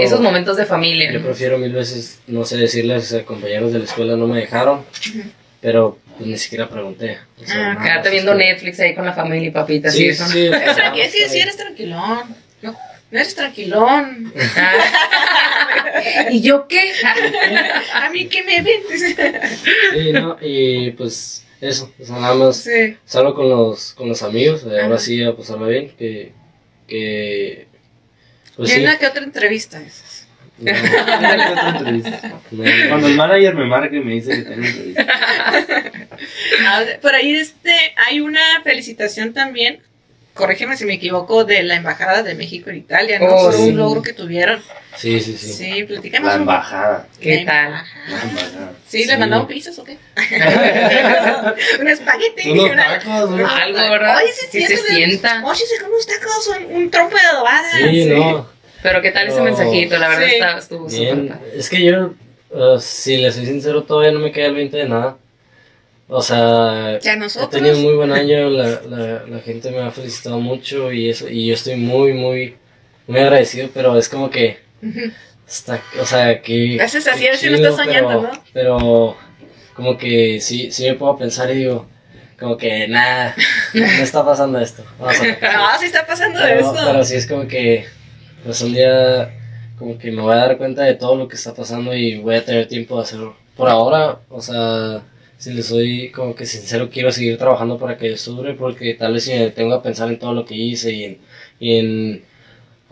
esos 0.00 0.20
momentos 0.20 0.56
de 0.56 0.64
familia. 0.64 1.12
Yo 1.12 1.20
prefiero 1.20 1.58
mil 1.58 1.72
veces, 1.72 2.20
no 2.28 2.44
sé, 2.44 2.56
decirles 2.56 3.12
a 3.12 3.24
compañeros 3.24 3.72
de 3.72 3.80
la 3.80 3.84
escuela 3.84 4.16
no 4.16 4.28
me 4.28 4.40
dejaron, 4.40 4.82
pero 5.60 5.98
pues 6.16 6.28
ni 6.28 6.38
siquiera 6.38 6.68
pregunté. 6.68 7.18
ah, 7.54 7.78
quedarte 7.82 8.10
viendo 8.10 8.34
Netflix 8.34 8.80
ahí 8.80 8.94
con 8.94 9.04
la 9.04 9.12
familia 9.12 9.48
y 9.48 9.52
papitas. 9.52 9.94
Sí, 9.94 10.12
sí, 10.12 10.24
sí. 10.24 10.46
Es 10.46 11.30
sí, 11.30 11.38
eres 11.38 11.56
tranquilón. 11.56 12.34
No, 12.62 12.72
no 12.72 13.18
eres 13.18 13.34
tranquilón. 13.34 14.32
¿Y 16.30 16.40
yo 16.40 16.66
qué? 16.68 16.92
A 17.94 18.10
mí 18.10 18.26
qué 18.26 18.42
me 18.42 18.62
ven. 18.62 18.80
sí, 19.92 20.12
no, 20.12 20.36
y 20.40 20.90
pues 20.92 21.44
eso, 21.60 21.92
o 21.98 22.04
sea, 22.04 22.18
nada 22.18 22.34
más 22.34 22.68
salgo 23.04 23.34
con 23.34 23.48
los, 23.48 23.92
con 23.94 24.08
los 24.08 24.22
amigos, 24.22 24.64
ahora 24.64 24.98
sí 24.98 25.22
a 25.22 25.34
pasarla 25.34 25.68
bien, 25.68 25.90
que, 25.96 26.32
que 26.86 27.66
pues, 28.56 28.76
y 28.76 28.80
una 28.80 28.98
que 28.98 29.06
otra 29.06 29.22
entrevista 29.22 29.80
Cuando 32.88 33.06
el 33.08 33.16
manager 33.16 33.54
me 33.54 33.66
marca 33.66 33.94
y 33.94 34.00
me 34.00 34.14
dice 34.14 34.30
que 34.30 34.42
tengo 34.42 34.66
entrevista. 34.66 35.06
Por 37.02 37.14
ahí 37.14 37.36
este, 37.36 37.74
hay 38.06 38.20
una 38.20 38.40
felicitación 38.64 39.34
también, 39.34 39.80
corrígeme 40.32 40.76
si 40.76 40.86
me 40.86 40.94
equivoco, 40.94 41.44
de 41.44 41.62
la 41.62 41.76
Embajada 41.76 42.22
de 42.22 42.34
México 42.34 42.70
en 42.70 42.76
Italia, 42.76 43.18
¿no? 43.18 43.26
Oh, 43.26 43.50
Por 43.50 43.60
un 43.60 43.76
logro 43.76 44.02
que 44.02 44.14
tuvieron. 44.14 44.62
Sí, 44.96 45.20
sí, 45.20 45.36
sí. 45.36 45.52
Sí, 45.52 45.84
platicamos. 45.84 46.28
La 46.28 46.36
embajada. 46.36 47.06
¿Qué 47.20 47.44
tal? 47.44 47.72
La 47.72 48.22
embajada. 48.22 48.72
¿Sí, 48.88 49.04
le 49.04 49.18
mandaron 49.18 49.46
pizzas 49.46 49.78
o 49.78 49.84
qué? 49.84 49.98
un 51.80 51.88
espagueti. 51.88 52.50
Unos 52.50 52.76
tacos, 52.76 53.40
Algo, 53.50 53.90
¿verdad? 53.90 54.16
Oye, 54.16 54.32
sí, 54.50 54.62
se 54.62 54.76
sienta. 54.78 55.42
Oye, 55.44 55.60
se 55.66 55.84
unos 55.84 56.06
tacos, 56.06 56.48
un, 56.48 56.76
un 56.76 56.90
trompo 56.90 57.14
de 57.14 57.22
adobada. 57.22 57.70
Sí, 57.78 58.06
no. 58.06 58.55
Pero 58.86 59.02
qué 59.02 59.10
tal 59.10 59.26
ese 59.26 59.40
mensajito, 59.40 59.98
la 59.98 60.08
verdad 60.10 60.28
está, 60.28 60.58
estuvo 60.58 60.86
bien. 60.86 61.32
Es 61.56 61.68
que 61.68 61.82
yo, 61.82 62.14
uh, 62.50 62.78
si 62.78 63.16
le 63.16 63.32
soy 63.32 63.44
sincero, 63.44 63.82
todavía 63.82 64.12
no 64.12 64.20
me 64.20 64.30
queda 64.30 64.46
el 64.46 64.54
20 64.54 64.76
de 64.76 64.88
nada. 64.88 65.16
O 66.06 66.22
sea, 66.22 67.00
he 67.02 67.46
tenido 67.50 67.78
muy 67.78 67.94
buen 67.94 68.12
año, 68.12 68.48
la, 68.48 68.80
la, 68.88 69.26
la, 69.26 69.40
gente 69.40 69.72
me 69.72 69.78
ha 69.78 69.90
felicitado 69.90 70.38
mucho 70.38 70.92
y 70.92 71.10
eso, 71.10 71.28
y 71.28 71.48
yo 71.48 71.54
estoy 71.54 71.74
muy, 71.74 72.12
muy, 72.12 72.54
muy 73.08 73.18
agradecido, 73.18 73.70
pero 73.74 73.98
es 73.98 74.08
como 74.08 74.30
que, 74.30 74.60
está, 75.48 75.82
o 76.00 76.06
sea, 76.06 76.40
que... 76.40 76.80
Haces 76.80 77.08
así, 77.08 77.26
así 77.26 77.50
no 77.50 77.56
estás 77.56 77.74
soñando, 77.74 78.22
¿no? 78.22 78.30
Pero, 78.52 79.16
como 79.74 79.98
que 79.98 80.40
sí, 80.40 80.70
sí 80.70 80.84
me 80.88 80.94
puedo 80.94 81.18
pensar 81.18 81.50
y 81.50 81.56
digo, 81.56 81.88
como 82.38 82.56
que 82.56 82.86
nada, 82.86 83.34
no 83.74 83.84
está 83.84 84.24
pasando 84.24 84.60
esto. 84.60 84.84
no, 85.00 85.10
sí 85.80 85.86
está 85.86 86.06
pasando 86.06 86.38
esto. 86.46 86.76
Pero 86.86 87.04
sí 87.04 87.16
es 87.16 87.26
como 87.26 87.48
que, 87.48 87.86
pues 88.46 88.62
un 88.62 88.72
día, 88.72 89.30
como 89.78 89.98
que 89.98 90.10
me 90.10 90.22
voy 90.22 90.32
a 90.32 90.36
dar 90.36 90.58
cuenta 90.58 90.84
de 90.84 90.94
todo 90.94 91.16
lo 91.16 91.28
que 91.28 91.36
está 91.36 91.54
pasando 91.54 91.94
y 91.94 92.18
voy 92.18 92.36
a 92.36 92.44
tener 92.44 92.66
tiempo 92.66 92.96
de 92.96 93.02
hacerlo. 93.02 93.36
Por 93.56 93.68
ahora, 93.68 94.20
o 94.30 94.40
sea 94.40 95.02
si 95.38 95.52
le 95.52 95.62
soy 95.62 96.10
como 96.10 96.34
que 96.34 96.46
sincero, 96.46 96.88
quiero 96.90 97.12
seguir 97.12 97.36
trabajando 97.36 97.78
para 97.78 97.98
que 97.98 98.12
esto 98.12 98.32
dure, 98.32 98.54
porque 98.54 98.94
tal 98.94 99.14
vez 99.14 99.24
si 99.24 99.32
me 99.32 99.50
tengo 99.50 99.74
a 99.74 99.82
pensar 99.82 100.08
en 100.08 100.18
todo 100.18 100.32
lo 100.32 100.44
que 100.46 100.54
hice 100.54 100.92
y 100.92 101.04
en, 101.04 101.18
y 101.60 101.76
en 101.76 102.22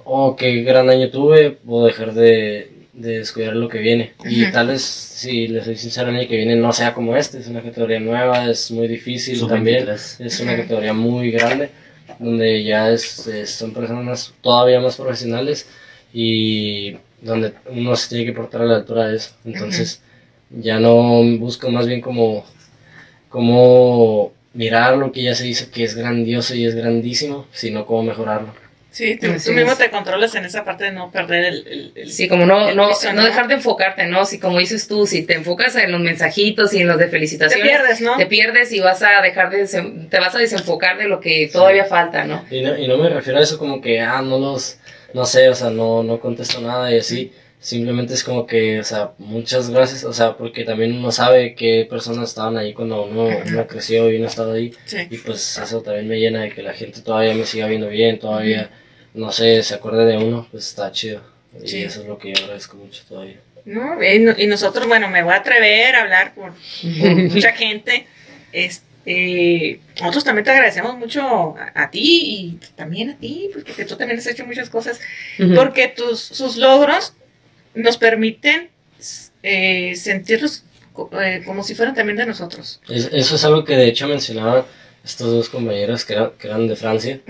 oh, 0.05 0.36
qué 0.36 0.62
gran 0.62 0.90
año 0.90 1.10
tuve, 1.10 1.52
puedo 1.52 1.86
dejar 1.86 2.12
de, 2.12 2.70
de 2.93 3.18
descuidar 3.18 3.56
lo 3.56 3.68
que 3.68 3.78
viene. 3.78 4.12
Y 4.24 4.51
tal 4.52 4.68
vez, 4.68 4.82
si 4.82 5.48
le 5.48 5.64
soy 5.64 5.76
sincero, 5.76 6.10
el 6.10 6.16
año 6.16 6.28
que 6.28 6.36
viene 6.36 6.56
no 6.56 6.72
sea 6.72 6.93
como 6.93 7.16
este, 7.16 7.39
es 7.39 7.48
una 7.48 7.62
categoría 7.62 8.01
nueva, 8.01 8.51
es 8.51 8.70
muy 8.70 8.89
difícil 8.89 9.47
también, 9.47 9.89
es 9.89 10.40
una 10.40 10.56
categoría 10.56 10.93
muy 10.93 11.31
grande, 11.31 11.70
donde 12.18 12.64
ya 12.64 12.90
es, 12.90 13.28
son 13.47 13.72
personas 13.72 14.32
todavía 14.40 14.81
más 14.81 14.97
profesionales 14.97 15.68
y 16.12 16.97
donde 17.20 17.55
uno 17.66 17.97
se 17.97 18.09
tiene 18.09 18.24
que 18.26 18.32
portar 18.32 18.62
a 18.62 18.66
la 18.66 18.76
altura 18.76 19.09
de 19.09 19.16
eso. 19.16 19.35
Entonces, 19.44 20.02
ya 20.51 20.78
no 20.78 21.22
busco 21.39 21.70
más 21.70 21.86
bien 21.86 22.01
como, 22.01 22.44
como 23.28 24.32
mirar 24.52 24.97
lo 24.97 25.12
que 25.12 25.22
ya 25.22 25.35
se 25.35 25.48
hizo, 25.48 25.70
que 25.70 25.85
es 25.85 25.94
grandioso 25.94 26.55
y 26.55 26.64
es 26.64 26.74
grandísimo, 26.74 27.47
sino 27.52 27.86
cómo 27.86 28.05
mejorarlo. 28.05 28.64
Sí, 28.95 29.16
tú, 29.16 29.27
mismo 29.53 29.75
te 29.77 29.91
controlas 29.91 30.37
en 30.37 30.45
esa 30.45 30.65
parte 30.65 30.85
de 30.85 30.93
no 30.93 31.11
perder 31.11 31.47
el... 31.47 31.93
el, 31.97 32.12
sí, 32.12 32.29
como 32.29 32.47
no, 32.47 32.73
no, 32.77 32.91
no, 33.15 33.25
dejar 33.25 33.49
de 33.49 33.55
enfocarte, 33.55 34.07
¿no? 34.07 34.25
Si 34.25 34.39
como 34.39 34.61
dices 34.61 34.87
tú, 34.87 35.05
si 35.05 35.23
te 35.27 35.35
enfocas 35.35 35.75
en 35.75 35.91
los 35.91 36.01
mensajitos 36.01 36.73
y 36.75 36.83
en 36.83 36.87
los 36.87 36.99
de 36.99 37.09
felicitaciones... 37.09 37.66
Te 37.66 37.69
pierdes, 37.69 38.01
¿no? 38.01 38.16
Te 38.16 38.27
pierdes 38.27 38.71
y 38.71 38.79
vas 38.79 39.03
a 39.03 39.21
dejar 39.21 39.51
de... 39.51 39.66
Te 40.09 40.21
vas 40.21 40.37
a 40.37 40.39
desenfocar 40.39 40.97
de 40.97 41.09
lo 41.09 41.19
que 41.19 41.51
todavía 41.53 41.87
falta, 41.87 42.25
¿no? 42.25 42.45
Y, 42.49 42.62
¿no? 42.62 42.79
y 42.79 42.87
no 42.87 42.97
me 42.97 43.09
refiero 43.09 43.41
a 43.41 43.43
eso 43.43 43.59
como 43.59 43.81
que, 43.81 44.01
ah, 44.01 44.23
no 44.23 44.39
los... 44.39 44.79
No 45.12 45.25
sé, 45.25 45.49
o 45.49 45.55
sea, 45.57 45.71
no, 45.71 46.05
no 46.05 46.21
contesto 46.21 46.61
nada 46.61 46.93
y 46.93 46.99
así 46.99 47.33
simplemente 47.65 48.12
es 48.12 48.23
como 48.23 48.47
que, 48.47 48.79
o 48.79 48.85
sea, 48.85 49.12
muchas 49.16 49.71
gracias, 49.71 50.05
o 50.05 50.12
sea, 50.12 50.37
porque 50.37 50.65
también 50.65 50.99
uno 50.99 51.11
sabe 51.11 51.55
qué 51.55 51.87
personas 51.89 52.29
estaban 52.29 52.59
ahí 52.59 52.75
cuando 52.75 53.07
uno, 53.07 53.31
creció 53.66 54.11
y 54.11 54.16
uno 54.16 54.27
estaba 54.27 54.53
ahí. 54.53 54.73
Y 55.09 55.16
pues 55.16 55.57
eso 55.57 55.81
también 55.81 56.07
me 56.07 56.21
llena 56.21 56.43
de 56.43 56.51
que 56.51 56.62
la 56.62 56.75
gente 56.75 57.01
todavía 57.01 57.35
me 57.35 57.47
siga 57.47 57.66
viendo 57.66 57.89
bien, 57.89 58.19
todavía, 58.19 58.71
no 59.15 59.32
sé, 59.32 59.62
se 59.62 59.74
acuerde 59.74 60.05
de 60.05 60.16
uno, 60.16 60.47
pues 60.51 60.69
está 60.69 60.91
chido. 60.93 61.23
Y 61.62 61.85
eso 61.85 62.03
es 62.03 62.07
lo 62.07 62.19
que 62.19 62.35
yo 62.35 62.43
agradezco 62.43 62.77
mucho 62.77 63.03
todavía. 63.09 63.41
No, 63.65 63.97
y 64.03 64.47
nosotros, 64.47 64.86
bueno, 64.86 65.09
me 65.09 65.23
voy 65.23 65.32
a 65.32 65.36
atrever 65.36 65.95
a 65.95 66.03
hablar 66.03 66.35
por, 66.35 66.53
mucha 66.82 67.53
gente. 67.53 68.07
Este, 68.53 69.81
nosotros 70.01 70.24
también 70.24 70.45
te 70.45 70.51
agradecemos 70.51 70.99
mucho 70.99 71.55
a, 71.74 71.91
ti 71.91 72.01
y 72.03 72.61
también 72.74 73.11
a 73.11 73.16
ti, 73.16 73.51
pues, 73.53 73.65
porque 73.65 73.85
tú 73.85 73.97
también 73.97 74.19
has 74.19 74.27
hecho 74.27 74.45
muchas 74.45 74.69
cosas, 74.69 75.01
porque 75.55 75.89
tus 75.89 76.20
sus 76.20 76.57
logros 76.57 77.15
nos 77.74 77.97
permiten 77.97 78.69
eh, 79.43 79.95
sentirlos 79.97 80.65
eh, 81.20 81.43
como 81.45 81.62
si 81.62 81.74
fueran 81.74 81.95
también 81.95 82.16
de 82.16 82.27
nosotros. 82.27 82.81
eso 82.89 83.35
es 83.35 83.45
algo 83.45 83.65
que 83.65 83.77
de 83.77 83.89
hecho 83.89 84.07
mencionaban 84.07 84.65
estos 85.05 85.31
dos 85.31 85.48
compañeros 85.51 86.05
que, 86.05 86.14
eran 86.43 86.66
de 86.66 86.76
Francia, 86.76 87.20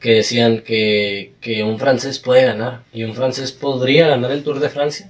que 0.00 0.14
decían 0.14 0.62
que, 0.62 1.32
un 1.64 1.78
francés 1.78 2.18
puede 2.18 2.44
ganar 2.44 2.82
y 2.92 3.04
un 3.04 3.14
francés 3.14 3.52
podría 3.52 4.08
ganar 4.08 4.32
el 4.32 4.42
Tour 4.42 4.58
de 4.58 4.68
Francia, 4.68 5.08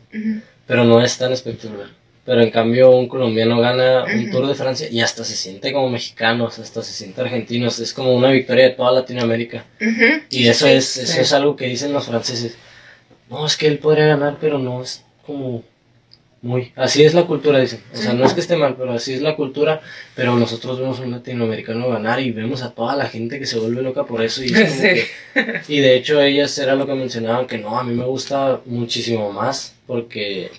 pero 0.67 0.85
no 0.85 1.03
es 1.03 1.17
tan 1.17 1.33
espectacular. 1.33 1.89
Pero 2.27 2.43
en 2.43 2.51
cambio 2.51 2.91
un 2.91 3.09
colombiano 3.09 3.59
gana 3.59 4.05
un 4.05 4.31
Tour 4.31 4.47
de 4.47 4.55
Francia 4.55 4.89
y 4.91 5.01
hasta 5.01 5.25
se 5.25 5.35
siente 5.35 5.73
como 5.73 5.89
mexicano, 5.89 6.47
hasta 6.47 6.83
se 6.83 6.93
siente 6.93 7.23
argentino, 7.23 7.69
es 7.69 7.93
como 7.95 8.15
una 8.15 8.31
victoria 8.31 8.65
de 8.65 8.75
toda 8.75 8.93
Latinoamérica. 8.93 9.65
Y 10.29 10.47
eso, 10.47 10.69
es, 10.69 10.99
eso 10.99 11.21
es 11.23 11.33
algo 11.33 11.57
que 11.57 11.67
dicen 11.67 11.93
los 11.93 12.07
franceses. 12.07 12.57
No, 13.31 13.47
es 13.47 13.57
que 13.57 13.67
él 13.67 13.79
podría 13.79 14.09
ganar, 14.09 14.37
pero 14.41 14.59
no 14.59 14.83
es 14.83 15.05
como 15.25 15.63
muy... 16.43 16.73
Así 16.75 17.05
es 17.05 17.13
la 17.13 17.27
cultura, 17.27 17.59
dicen. 17.59 17.81
O 17.93 17.97
sea, 17.97 18.15
no 18.15 18.25
es 18.25 18.33
que 18.33 18.41
esté 18.41 18.57
mal, 18.57 18.75
pero 18.77 18.93
así 18.93 19.13
es 19.13 19.21
la 19.21 19.37
cultura. 19.37 19.81
Pero 20.15 20.37
nosotros 20.37 20.79
vemos 20.79 20.99
a 20.99 21.03
un 21.03 21.11
latinoamericano 21.11 21.89
ganar 21.89 22.21
y 22.21 22.31
vemos 22.31 22.63
a 22.63 22.71
toda 22.71 22.97
la 22.97 23.07
gente 23.07 23.39
que 23.39 23.47
se 23.47 23.59
vuelve 23.59 23.83
loca 23.83 24.05
por 24.05 24.23
eso. 24.23 24.43
Y, 24.43 24.49
y 25.69 25.81
de 25.81 25.97
hecho 25.97 26.21
ellas 26.21 26.57
era 26.59 26.75
lo 26.75 26.87
que 26.87 26.95
mencionaban, 26.95 27.47
que 27.47 27.59
no, 27.59 27.79
a 27.79 27.85
mí 27.85 27.95
me 27.95 28.05
gusta 28.05 28.61
muchísimo 28.65 29.33
más 29.33 29.75
porque 29.87 30.51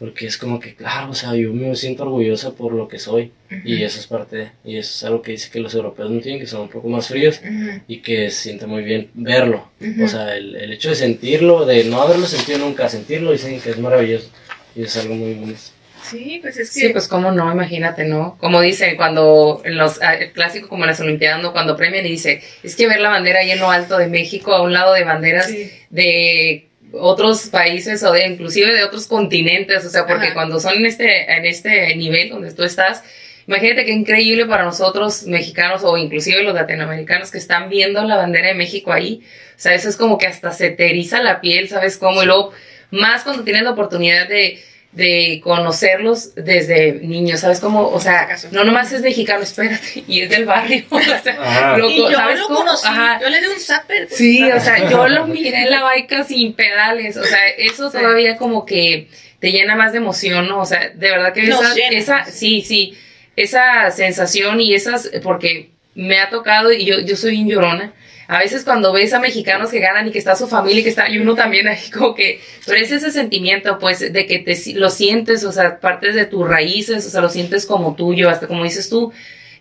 porque 0.00 0.26
es 0.26 0.38
como 0.38 0.58
que, 0.58 0.74
claro, 0.74 1.10
o 1.10 1.14
sea, 1.14 1.34
yo 1.34 1.52
me 1.52 1.76
siento 1.76 2.04
orgullosa 2.04 2.54
por 2.54 2.72
lo 2.72 2.88
que 2.88 2.98
soy 2.98 3.32
y 3.66 3.82
eso 3.82 4.00
es 4.00 4.06
parte, 4.06 4.50
y 4.64 4.78
eso 4.78 4.94
es 4.94 5.04
algo 5.04 5.20
que 5.20 5.32
dice 5.32 5.50
que 5.50 5.60
los 5.60 5.74
europeos 5.74 6.10
no 6.10 6.20
tienen, 6.22 6.40
que 6.40 6.46
son 6.46 6.62
un 6.62 6.68
poco 6.70 6.88
más 6.88 7.08
fríos 7.08 7.42
y 7.86 7.98
que 7.98 8.30
se 8.30 8.44
siente 8.44 8.66
muy 8.66 8.82
bien 8.82 9.10
verlo, 9.12 9.68
o 10.02 10.08
sea, 10.08 10.34
el, 10.34 10.56
el, 10.56 10.72
hecho 10.72 10.88
de 10.88 10.94
sentirlo, 10.94 11.66
de 11.66 11.84
no 11.84 12.00
haberlo 12.00 12.24
sentido 12.26 12.60
nunca, 12.60 12.88
sentirlo, 12.88 13.32
dicen 13.32 13.60
que 13.60 13.68
es 13.68 13.78
maravilloso 13.78 14.30
y 14.74 14.84
es 14.84 14.96
algo 14.96 15.14
muy 15.14 15.34
bonito. 15.34 15.60
Sí, 16.02 16.38
pues 16.40 16.56
es 16.56 16.72
que... 16.72 16.80
Sí, 16.80 16.88
pues 16.88 17.08
cómo 17.08 17.30
no, 17.30 17.52
imagínate, 17.52 18.04
¿no? 18.04 18.36
Como 18.38 18.60
dicen, 18.60 18.96
cuando 18.96 19.60
en 19.64 19.76
los 19.76 20.00
ah, 20.02 20.14
el 20.14 20.32
clásico 20.32 20.68
como 20.68 20.84
en 20.84 20.88
las 20.88 21.00
Olimpiadas, 21.00 21.46
cuando 21.52 21.76
premian 21.76 22.06
y 22.06 22.10
dice, 22.10 22.42
es 22.62 22.74
que 22.74 22.88
ver 22.88 23.00
la 23.00 23.10
bandera 23.10 23.40
ahí 23.40 23.50
en 23.50 23.60
lo 23.60 23.70
alto 23.70 23.98
de 23.98 24.08
México 24.08 24.52
a 24.52 24.62
un 24.62 24.72
lado 24.72 24.94
de 24.94 25.04
banderas 25.04 25.52
de 25.90 26.66
otros 26.92 27.48
países 27.48 28.02
o 28.02 28.12
de 28.12 28.26
inclusive 28.26 28.74
de 28.74 28.84
otros 28.84 29.06
continentes, 29.06 29.84
o 29.84 29.90
sea, 29.90 30.06
porque 30.06 30.32
cuando 30.32 30.58
son 30.58 30.74
en 30.76 30.86
este, 30.86 31.32
en 31.32 31.44
este 31.44 31.94
nivel 31.96 32.30
donde 32.30 32.52
tú 32.52 32.64
estás, 32.64 33.04
imagínate 33.46 33.84
qué 33.84 33.92
increíble 33.92 34.46
para 34.46 34.64
nosotros 34.64 35.24
mexicanos 35.24 35.82
o 35.84 35.96
inclusive 35.96 36.42
los 36.42 36.54
latinoamericanos 36.54 37.30
que 37.30 37.38
están 37.38 37.68
viendo 37.68 38.02
la 38.04 38.16
bandera 38.16 38.48
de 38.48 38.54
México 38.54 38.92
ahí, 38.92 39.22
o 39.56 39.62
sea, 39.62 39.74
eso 39.74 39.88
es 39.88 39.96
como 39.96 40.18
que 40.18 40.26
hasta 40.26 40.52
se 40.52 40.70
te 40.70 40.90
eriza 40.90 41.22
la 41.22 41.40
piel, 41.40 41.68
¿sabes 41.68 41.96
cómo? 41.96 42.22
Y 42.22 42.26
luego, 42.26 42.52
más 42.90 43.22
cuando 43.22 43.44
tienes 43.44 43.62
la 43.62 43.70
oportunidad 43.70 44.28
de 44.28 44.62
de 44.92 45.40
conocerlos 45.44 46.34
desde 46.34 46.94
niños, 46.94 47.40
¿sabes 47.40 47.60
cómo? 47.60 47.88
O 47.88 48.00
sea, 48.00 48.28
no 48.50 48.64
nomás 48.64 48.90
es 48.92 49.02
mexicano, 49.02 49.42
espérate, 49.44 50.04
y 50.08 50.22
es 50.22 50.30
del 50.30 50.46
barrio. 50.46 50.84
O 50.90 51.00
sea, 51.00 51.76
y 51.78 51.96
yo 51.96 52.10
lo 52.10 52.48
conocí, 52.48 52.88
yo 53.20 53.28
le 53.28 53.40
di 53.40 53.46
un 53.46 53.60
zapper. 53.60 54.08
Sí, 54.10 54.50
o 54.50 54.60
sea, 54.60 54.88
yo 54.90 55.06
lo 55.08 55.26
miré 55.26 55.62
en 55.62 55.70
la 55.70 55.82
bike 55.82 56.24
sin 56.24 56.54
pedales, 56.54 57.16
o 57.16 57.24
sea, 57.24 57.38
eso 57.56 57.90
todavía 57.90 58.36
como 58.36 58.64
que 58.64 59.08
te 59.38 59.52
llena 59.52 59.76
más 59.76 59.92
de 59.92 59.98
emoción, 59.98 60.48
¿no? 60.48 60.60
O 60.60 60.66
sea, 60.66 60.88
de 60.88 61.10
verdad 61.10 61.32
que 61.32 61.42
esa, 61.42 61.74
esa, 61.90 62.24
sí, 62.24 62.62
sí, 62.62 62.96
esa 63.36 63.90
sensación 63.90 64.60
y 64.60 64.74
esas, 64.74 65.10
porque 65.22 65.70
me 65.94 66.18
ha 66.18 66.30
tocado, 66.30 66.72
y 66.72 66.84
yo, 66.84 67.00
yo 67.00 67.16
soy 67.16 67.40
un 67.42 67.48
llorona, 67.48 67.92
a 68.30 68.38
veces 68.38 68.62
cuando 68.62 68.92
ves 68.92 69.12
a 69.12 69.18
mexicanos 69.18 69.72
que 69.72 69.80
ganan 69.80 70.06
y 70.06 70.12
que 70.12 70.20
está 70.20 70.36
su 70.36 70.46
familia 70.46 70.82
y 70.82 70.84
que 70.84 70.90
está, 70.90 71.10
y 71.10 71.18
uno 71.18 71.34
también 71.34 71.66
ahí 71.66 71.90
como 71.92 72.14
que, 72.14 72.40
pero 72.64 72.78
es 72.78 72.92
ese 72.92 73.10
sentimiento, 73.10 73.80
pues, 73.80 74.12
de 74.12 74.26
que 74.26 74.38
te, 74.38 74.56
lo 74.74 74.88
sientes, 74.88 75.42
o 75.42 75.50
sea, 75.50 75.80
partes 75.80 76.14
de 76.14 76.26
tus 76.26 76.46
raíces, 76.46 77.04
o 77.04 77.10
sea, 77.10 77.22
lo 77.22 77.28
sientes 77.28 77.66
como 77.66 77.96
tuyo, 77.96 78.30
hasta 78.30 78.46
como 78.46 78.62
dices 78.62 78.88
tú, 78.88 79.12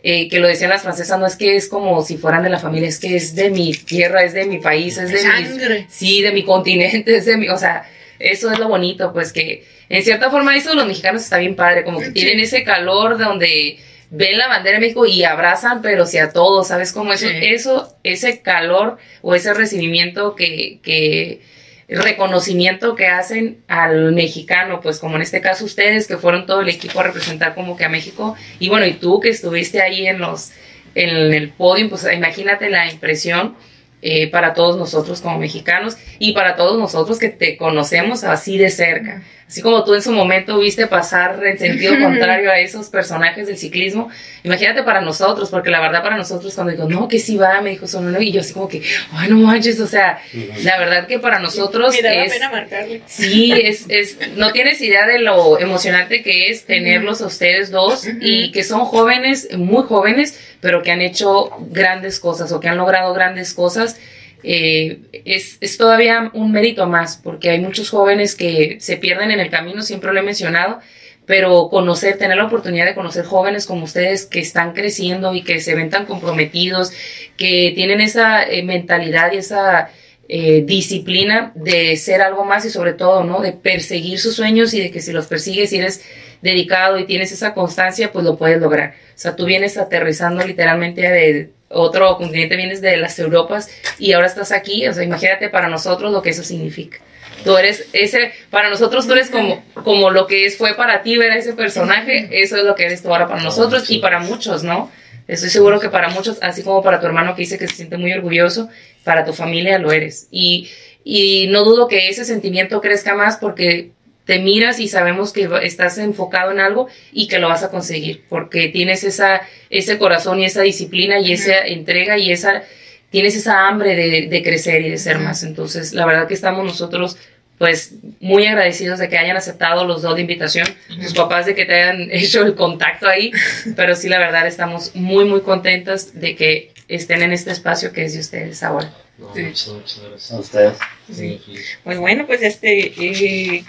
eh, 0.04 0.30
que 0.30 0.40
lo 0.40 0.48
decían 0.48 0.70
las 0.70 0.84
francesas, 0.84 1.20
no 1.20 1.26
es 1.26 1.36
que 1.36 1.56
es 1.56 1.68
como 1.68 2.04
si 2.04 2.18
fueran 2.18 2.44
de 2.44 2.52
la 2.52 2.60
familia, 2.60 2.90
es 2.90 3.00
que 3.00 3.16
es 3.16 3.34
de 3.34 3.50
mi 3.50 3.74
tierra, 3.74 4.22
es 4.22 4.34
de 4.34 4.46
mi 4.46 4.60
país, 4.60 5.00
es 5.00 5.10
de 5.10 5.18
mi, 5.18 5.86
sí, 5.90 6.22
de 6.22 6.32
mi 6.32 6.44
continente, 6.44 7.16
es 7.18 7.26
de 7.26 7.38
mi, 7.38 7.50
o 7.50 7.58
sea, 7.58 7.90
eso 8.20 8.52
es 8.52 8.60
lo 8.60 8.68
bonito, 8.68 9.12
pues 9.14 9.34
que 9.34 9.66
en 9.90 10.04
cierta 10.04 10.30
forma 10.30 10.56
eso 10.56 10.70
de 10.70 10.76
los 10.76 10.86
mexicanos 10.86 11.24
está 11.24 11.40
bien 11.40 11.56
padre, 11.56 11.84
como 11.84 12.00
que 12.00 12.12
tienen 12.12 12.40
ese 12.40 12.64
calor 12.64 13.18
donde 13.18 13.80
ven 14.12 14.38
la 14.38 14.48
bandera 14.48 14.76
de 14.76 14.82
México 14.82 15.06
y 15.06 15.24
abrazan, 15.24 15.82
pero 15.82 16.06
si 16.06 16.18
a 16.18 16.32
todos, 16.32 16.68
¿sabes 16.68 16.92
cómo 16.92 17.14
eso? 17.14 17.28
Eso, 17.28 17.96
ese 18.04 18.42
calor 18.42 18.98
o 19.22 19.36
ese 19.36 19.54
recibimiento 19.54 20.36
que, 20.36 20.80
que, 20.82 21.42
reconocimiento 21.88 22.96
que 22.96 23.08
hacen 23.08 23.64
al 23.68 24.12
mexicano, 24.12 24.80
pues 24.80 25.00
como 25.00 25.16
en 25.16 25.24
este 25.24 25.42
caso 25.42 25.66
ustedes 25.66 26.08
que 26.08 26.18
fueron 26.18 26.46
todo 26.46 26.62
el 26.62 26.70
equipo 26.70 27.00
a 27.00 27.04
representar 27.04 27.56
como 27.56 27.76
que 27.76 27.86
a 27.86 27.90
México, 27.90 28.36
y 28.60 28.70
bueno, 28.70 28.86
y 28.86 28.94
tú 28.94 29.20
que 29.20 29.30
estuviste 29.30 29.82
ahí 29.82 30.06
en 30.06 30.20
los, 30.20 30.52
en 30.94 31.34
el 31.34 31.50
podio, 31.50 31.90
pues 31.90 32.08
imagínate 32.14 32.70
la 32.70 32.92
impresión 32.92 33.56
eh, 34.02 34.30
para 34.30 34.54
todos 34.54 34.78
nosotros 34.78 35.20
como 35.20 35.40
mexicanos 35.40 35.98
y 36.20 36.34
para 36.34 36.56
todos 36.56 36.80
nosotros 36.80 37.20
que 37.20 37.30
te 37.30 37.58
conocemos 37.58 38.24
así 38.24 38.58
de 38.58 38.70
cerca. 38.70 39.24
Así 39.50 39.64
como 39.64 39.84
tú 39.84 39.96
en 39.96 40.02
su 40.04 40.12
momento 40.12 40.60
viste 40.60 40.86
pasar 40.86 41.44
en 41.44 41.58
sentido 41.58 41.96
contrario 42.02 42.52
a 42.52 42.60
esos 42.60 42.88
personajes 42.90 43.48
del 43.48 43.58
ciclismo, 43.58 44.10
imagínate 44.44 44.84
para 44.84 45.02
nosotros, 45.02 45.50
porque 45.50 45.72
la 45.72 45.82
verdad 45.82 46.04
para 46.04 46.18
nosotros 46.18 46.54
cuando 46.54 46.72
digo, 46.72 46.88
no, 46.88 47.08
que 47.08 47.18
sí 47.18 47.36
va, 47.36 47.60
me 47.62 47.72
dijo 47.72 47.88
Sonoro, 47.88 48.22
y 48.22 48.32
yo 48.32 48.42
así 48.42 48.54
como 48.54 48.68
que, 48.68 48.84
ay, 49.12 49.30
no 49.30 49.38
manches, 49.38 49.80
o 49.80 49.88
sea, 49.88 50.22
la 50.64 50.78
verdad 50.78 51.08
que 51.08 51.18
para 51.18 51.40
nosotros 51.40 51.96
Me 51.96 52.02
da 52.02 52.14
es... 52.14 52.34
pena 52.34 52.52
marcarle. 52.52 53.02
Sí, 53.08 53.52
es, 53.52 53.86
es, 53.90 54.18
no 54.36 54.52
tienes 54.52 54.80
idea 54.82 55.08
de 55.08 55.20
lo 55.20 55.60
emocionante 55.60 56.22
que 56.22 56.52
es 56.52 56.66
tenerlos 56.66 57.22
a 57.22 57.26
ustedes 57.26 57.72
dos 57.72 58.08
y 58.22 58.52
que 58.52 58.64
son 58.64 58.82
jóvenes, 58.86 59.50
muy 59.58 59.84
jóvenes, 59.84 60.40
pero 60.62 60.84
que 60.84 60.92
han 60.92 61.02
hecho 61.02 61.50
grandes 61.72 62.20
cosas 62.20 62.52
o 62.52 62.60
que 62.60 62.68
han 62.68 62.78
logrado 62.78 63.14
grandes 63.14 63.54
cosas. 63.56 64.00
Eh, 64.44 65.00
es, 65.26 65.58
es 65.60 65.78
todavía 65.78 66.32
un 66.34 66.52
mérito 66.52 66.88
más, 66.88 67.18
porque 67.18 67.50
hay 67.50 67.60
muchos 67.60 67.90
jóvenes 67.90 68.36
que 68.36 68.78
se 68.80 68.98
pierden 68.98 69.32
en 69.32 69.40
el 69.40 69.50
camino, 69.50 69.82
siempre 69.82 70.14
lo 70.14 70.20
he 70.20 70.24
mencionado, 70.24 70.80
pero 71.26 71.70
conocer, 71.70 72.18
tener 72.18 72.38
la 72.38 72.46
oportunidad 72.46 72.86
de 72.86 72.96
conocer 72.96 73.24
jóvenes 73.24 73.68
como 73.68 73.84
ustedes 73.84 74.26
que 74.26 74.40
están 74.40 74.74
creciendo 74.74 75.36
y 75.36 75.44
que 75.44 75.60
se 75.60 75.76
ven 75.76 75.92
tan 75.92 76.06
comprometidos, 76.06 76.92
que 77.38 77.72
tienen 77.76 78.02
esa 78.02 78.44
eh, 78.44 78.64
mentalidad 78.64 79.32
y 79.34 79.38
esa 79.38 79.92
eh, 80.28 80.64
disciplina 80.66 81.52
de 81.54 81.98
ser 81.98 82.22
algo 82.22 82.46
más 82.46 82.66
y 82.66 82.70
sobre 82.70 82.94
todo, 82.94 83.24
¿no? 83.24 83.42
De 83.42 83.52
perseguir 83.52 84.20
sus 84.20 84.36
sueños 84.36 84.74
y 84.74 84.80
de 84.80 84.92
que 84.92 85.02
si 85.02 85.12
los 85.12 85.28
persigues 85.28 85.72
y 85.74 85.78
eres 85.78 86.04
dedicado 86.42 86.98
y 86.98 87.06
tienes 87.06 87.32
esa 87.32 87.54
constancia, 87.54 88.12
pues 88.12 88.26
lo 88.26 88.38
puedes 88.38 88.62
lograr. 88.62 88.96
O 89.10 89.18
sea, 89.18 89.36
tú 89.36 89.46
vienes 89.46 89.78
aterrizando 89.78 90.46
literalmente 90.46 91.02
de 91.02 91.50
otro 91.70 92.18
continente, 92.18 92.56
vienes 92.56 92.82
de 92.82 92.98
las 92.98 93.20
Europas 93.20 93.70
y 93.98 94.14
ahora 94.14 94.28
estás 94.28 94.52
aquí. 94.52 94.88
O 94.88 94.94
sea, 94.94 95.04
imagínate 95.04 95.50
para 95.50 95.68
nosotros 95.68 96.12
lo 96.12 96.22
que 96.22 96.32
eso 96.32 96.44
significa. 96.44 97.00
Tú 97.44 97.58
eres 97.58 97.88
ese, 97.94 98.32
para 98.50 98.70
nosotros 98.70 99.08
tú 99.08 99.14
eres 99.14 99.30
como, 99.30 99.64
como 99.84 100.10
lo 100.10 100.28
que 100.28 100.46
es, 100.46 100.58
fue 100.58 100.76
para 100.76 101.02
ti 101.04 101.18
ver 101.18 101.32
a 101.32 101.38
ese 101.38 101.54
personaje, 101.54 102.28
eso 102.32 102.58
es 102.58 102.64
lo 102.64 102.76
que 102.76 102.86
eres 102.86 103.02
tú 103.02 103.10
ahora 103.10 103.28
para 103.28 103.42
nosotros 103.42 103.90
y 103.90 104.00
para 104.00 104.20
muchos, 104.20 104.64
¿no? 104.64 104.92
Estoy 105.28 105.50
seguro 105.50 105.80
que 105.80 105.90
para 105.90 106.10
muchos, 106.10 106.40
así 106.42 106.64
como 106.64 106.82
para 106.82 107.00
tu 107.00 107.06
hermano 107.06 107.36
que 107.36 107.44
dice 107.44 107.58
que 107.58 107.68
se 107.68 107.76
siente 107.76 107.98
muy 107.98 108.12
orgulloso, 108.12 108.68
para 109.04 109.24
tu 109.24 109.32
familia 109.32 109.78
lo 109.80 109.92
eres. 109.92 110.28
Y, 110.32 110.70
y 111.04 111.48
no 111.50 111.64
dudo 111.64 111.88
que 111.88 112.10
ese 112.10 112.26
sentimiento 112.26 112.82
crezca 112.82 113.16
más 113.16 113.38
porque 113.38 113.92
te 114.30 114.38
miras 114.38 114.80
y 114.80 114.88
sabemos 114.88 115.34
que 115.34 115.50
estás 115.64 115.98
enfocado 115.98 116.52
en 116.52 116.60
algo 116.60 116.88
y 117.12 117.28
que 117.28 117.40
lo 117.40 117.50
vas 117.50 117.64
a 117.64 117.72
conseguir, 117.72 118.26
porque 118.30 118.68
tienes 118.68 119.04
esa, 119.04 119.42
ese 119.72 119.98
corazón 119.98 120.40
y 120.40 120.46
esa 120.46 120.62
disciplina 120.62 121.20
y 121.20 121.34
esa 121.34 121.66
entrega 121.66 122.16
y 122.20 122.32
esa, 122.32 122.62
tienes 123.10 123.36
esa 123.36 123.68
hambre 123.68 123.96
de, 123.96 124.28
de 124.28 124.44
crecer 124.44 124.84
y 124.86 124.90
de 124.92 125.00
ser 125.00 125.18
más. 125.18 125.42
Entonces, 125.42 125.94
la 125.94 126.06
verdad 126.06 126.28
que 126.28 126.36
estamos 126.36 126.64
nosotros 126.64 127.18
pues 127.58 127.94
muy 128.20 128.46
agradecidos 128.46 129.00
de 129.00 129.10
que 129.10 129.18
hayan 129.18 129.36
aceptado 129.36 129.84
los 129.84 130.04
dos 130.04 130.14
de 130.14 130.22
invitación, 130.22 130.68
tus 131.02 131.16
papás 131.16 131.48
de 131.48 131.56
que 131.56 131.66
te 131.66 131.74
hayan 131.74 132.10
hecho 132.12 132.44
el 132.44 132.54
contacto 132.54 133.08
ahí, 133.10 133.32
pero 133.76 133.96
sí 133.96 134.10
la 134.10 134.20
verdad 134.20 134.46
estamos 134.46 134.96
muy 134.96 135.26
muy 135.26 135.42
contentas 135.42 136.20
de 136.22 136.36
que 136.36 136.72
estén 136.88 137.24
en 137.24 137.32
este 137.32 137.50
espacio 137.50 137.92
que 137.94 138.04
es 138.06 138.14
de 138.14 138.20
ustedes 138.20 138.62
ahora. 138.62 138.94
No, 139.18 139.34
Sí. 139.34 139.42
muchas, 139.42 139.68
muchas 139.70 140.02
gracias. 140.08 140.32
A 140.32 140.40
ustedes. 140.40 140.74
Sí, 141.12 141.42
sí. 141.44 141.54
Pues 141.84 141.98
bueno, 141.98 142.28
pues 142.28 142.44
este, 142.44 142.94
eh, 142.96 143.64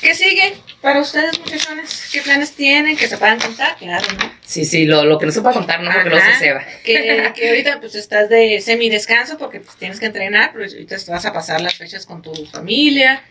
¿qué 0.00 0.14
sigue 0.14 0.54
para 0.80 1.00
ustedes, 1.00 1.38
muchachones? 1.38 2.08
¿Qué 2.12 2.22
planes 2.22 2.52
tienen? 2.52 2.96
Que 2.96 3.06
se 3.06 3.16
puedan 3.18 3.38
contar, 3.38 3.76
claro, 3.76 4.06
¿no? 4.18 4.32
Sí, 4.44 4.64
sí, 4.64 4.84
lo, 4.84 5.04
lo 5.04 5.18
que 5.18 5.26
no 5.26 5.32
se 5.32 5.42
puede 5.42 5.54
contar, 5.54 5.80
no, 5.82 5.90
porque 6.02 6.16
Ajá. 6.16 6.32
se 6.32 6.38
ceba. 6.38 6.64
Que, 6.84 7.32
que 7.36 7.48
ahorita 7.48 7.80
pues 7.80 7.94
estás 7.94 8.28
de 8.28 8.60
semidescanso 8.60 9.38
porque 9.38 9.60
pues, 9.60 9.76
tienes 9.76 10.00
que 10.00 10.06
entrenar, 10.06 10.50
pero 10.52 10.64
ahorita 10.64 10.96
te 10.96 11.10
vas 11.10 11.26
a 11.26 11.32
pasar 11.32 11.60
las 11.60 11.74
fechas 11.74 12.06
con 12.06 12.22
tu 12.22 12.34
familia. 12.46 13.22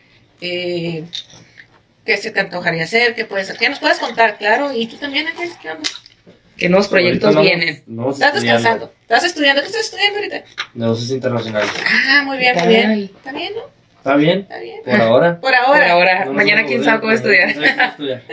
Eh, 0.41 1.04
¿Qué 2.06 2.18
se 2.18 2.32
te 2.32 2.40
antojaría 2.40 2.84
hacer? 2.84 3.14
¿Qué 3.16 3.26
puedes 3.26 3.50
hacer? 3.50 3.60
¿Qué 3.60 3.70
nos 3.70 3.80
puedes 3.80 4.00
contar? 4.00 4.38
Claro, 4.38 4.74
y 4.74 4.88
tú 4.88 4.98
también, 4.98 5.28
Ángel, 5.28 5.52
¿qué 5.62 5.72
onda? 5.72 5.90
Que 6.58 6.68
nuevos 6.68 6.88
proyectos 6.88 7.40
vienen. 7.41 7.70
¿Estás 7.70 8.36
estudiando 8.36 8.40
descansando? 8.40 8.94
¿Estás 9.02 9.24
estudiando? 9.24 9.62
¿Qué 9.62 9.68
estás 9.68 9.86
estudiando 9.86 10.18
ahorita? 10.20 10.44
Negocios 10.74 11.12
internacionales. 11.12 11.72
Ah, 11.86 12.24
muy 12.26 12.38
bien, 12.38 12.56
muy 12.56 12.68
bien. 12.68 13.12
¿Está 13.16 13.32
bien, 13.32 13.54
no? 13.56 13.78
¿Está 14.10 14.18
bien? 14.18 14.40
¿Está 14.40 14.60
bien? 14.60 14.81
Por 14.84 14.95
ahora. 15.02 15.40
Por 15.40 15.52
Por 15.52 15.56
ahora. 15.56 15.91
ahora, 15.91 16.26
No 16.26 16.34
mañana 16.34 16.65
quién 16.65 16.84
sabe 16.84 16.99
cómo 16.99 17.11
estudiar. 17.11 17.49
estudiar. 17.49 18.23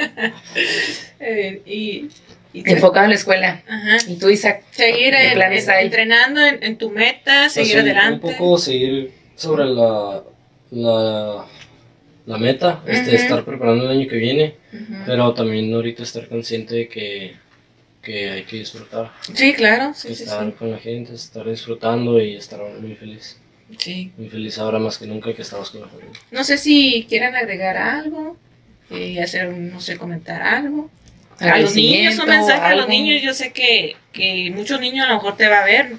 Eh, 1.21 1.61
y, 1.67 2.09
y 2.55 2.71
Enfocado 2.71 3.05
en 3.05 3.11
la 3.11 3.17
escuela. 3.17 3.63
Ajá. 3.69 3.97
Y 4.09 4.17
tú, 4.19 4.31
Isaac, 4.31 4.63
Seguir 4.71 5.13
¿Qué 5.15 5.29
en- 5.29 5.35
planes 5.35 5.65
en- 5.69 5.75
hay? 5.75 5.85
entrenando 5.85 6.45
en, 6.45 6.63
en 6.63 6.79
tu 6.79 6.91
meta, 6.91 7.51
seguir 7.51 7.73
Pues 7.75 7.85
un- 7.85 7.91
adelante. 7.91 8.27
Un 8.27 8.33
poco 8.37 8.59
seguir 8.59 9.13
sobre 9.35 9.67
la, 9.67 10.23
la, 10.71 11.45
la 12.25 12.39
meta, 12.39 12.83
este, 12.87 13.15
estar 13.17 13.45
preparando 13.45 13.85
el 13.91 13.99
año 14.01 14.09
que 14.09 14.17
viene, 14.17 14.55
pero 15.05 15.35
también 15.35 15.75
ahorita 15.75 16.03
estar 16.05 16.27
consciente 16.29 16.75
de 16.75 16.89
que, 16.89 17.37
que 18.01 18.31
hay 18.31 18.43
que 18.45 18.57
disfrutar, 18.61 19.13
Sí, 19.35 19.53
claro, 19.53 19.93
sí, 19.95 20.15
sí, 20.15 20.23
estar 20.23 20.47
sí. 20.47 20.53
con 20.53 20.71
la 20.71 20.79
gente, 20.79 21.13
estar 21.15 21.47
disfrutando 21.47 22.19
y 22.19 22.37
estar 22.37 22.61
muy 22.81 22.95
feliz. 22.95 23.39
Sí. 23.79 24.13
Muy 24.17 24.29
feliz 24.29 24.59
ahora 24.59 24.79
más 24.79 24.99
que 24.99 25.07
nunca 25.07 25.33
que 25.35 25.43
estamos 25.43 25.71
con 25.71 25.81
la 25.83 25.89
familia. 25.89 26.13
No 26.31 26.45
sé 26.45 26.57
si 26.59 27.07
quieren 27.09 27.35
agregar 27.35 27.77
algo, 27.77 28.37
eh, 28.91 29.21
hacer, 29.23 29.49
no 29.49 29.81
sé, 29.81 29.97
comentar 29.97 30.41
algo. 30.43 30.91
A 31.39 31.59
los 31.59 31.75
niños, 31.75 32.19
un 32.19 32.31
mensaje 32.31 32.63
a 32.65 32.75
los 32.75 32.89
niños. 32.89 33.21
Yo 33.23 33.35
sé 33.35 33.53
que, 33.53 33.95
que 34.13 34.51
muchos 34.55 34.81
niños 34.81 35.05
a 35.05 35.09
lo 35.11 35.17
mejor 35.17 35.37
te 35.37 35.49
va 35.49 35.61
a 35.61 35.65
ver. 35.67 35.93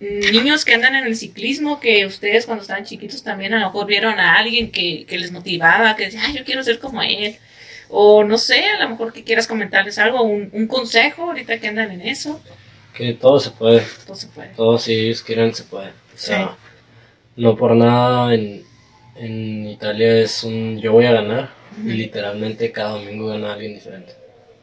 niños 0.00 0.64
que 0.64 0.74
andan 0.74 0.96
en 0.96 1.04
el 1.06 1.14
ciclismo, 1.16 1.78
que 1.78 2.06
ustedes 2.06 2.46
cuando 2.46 2.62
estaban 2.62 2.84
chiquitos 2.84 3.22
también 3.22 3.54
a 3.54 3.60
lo 3.60 3.66
mejor 3.66 3.86
vieron 3.86 4.18
a 4.18 4.34
alguien 4.36 4.72
que, 4.72 5.04
que 5.06 5.16
les 5.18 5.30
motivaba, 5.30 5.94
que 5.94 6.06
decía, 6.06 6.22
"Ay, 6.26 6.34
yo 6.34 6.44
quiero 6.44 6.64
ser 6.64 6.80
como 6.80 7.02
él. 7.02 7.36
O 7.88 8.24
no 8.24 8.36
sé, 8.38 8.64
a 8.64 8.82
lo 8.82 8.88
mejor 8.88 9.12
que 9.12 9.22
quieras 9.22 9.46
comentarles 9.46 9.98
algo, 9.98 10.22
un, 10.22 10.48
un 10.52 10.66
consejo 10.66 11.24
ahorita 11.24 11.58
que 11.60 11.68
andan 11.68 11.92
en 11.92 12.00
eso. 12.02 12.42
Que 12.94 13.12
todo 13.14 13.38
se 13.38 13.50
puede, 13.52 13.82
Todo 14.06 14.16
se 14.16 14.26
puede. 14.28 14.48
todo 14.56 14.76
si 14.78 14.92
ellos 14.92 15.22
quieren 15.22 15.54
se 15.54 15.62
puede. 15.64 15.90
O 15.90 16.16
sea, 16.16 16.48
Sí. 16.48 16.69
No 17.40 17.56
por 17.56 17.74
nada 17.74 18.34
en, 18.34 18.62
en 19.16 19.66
Italia 19.66 20.18
es 20.18 20.44
un 20.44 20.78
yo 20.78 20.92
voy 20.92 21.06
a 21.06 21.12
ganar 21.12 21.50
y 21.78 21.80
Ujú. 21.80 21.88
literalmente 21.90 22.70
cada 22.70 22.90
domingo 22.98 23.28
gana 23.28 23.54
alguien 23.54 23.74
diferente. 23.74 24.12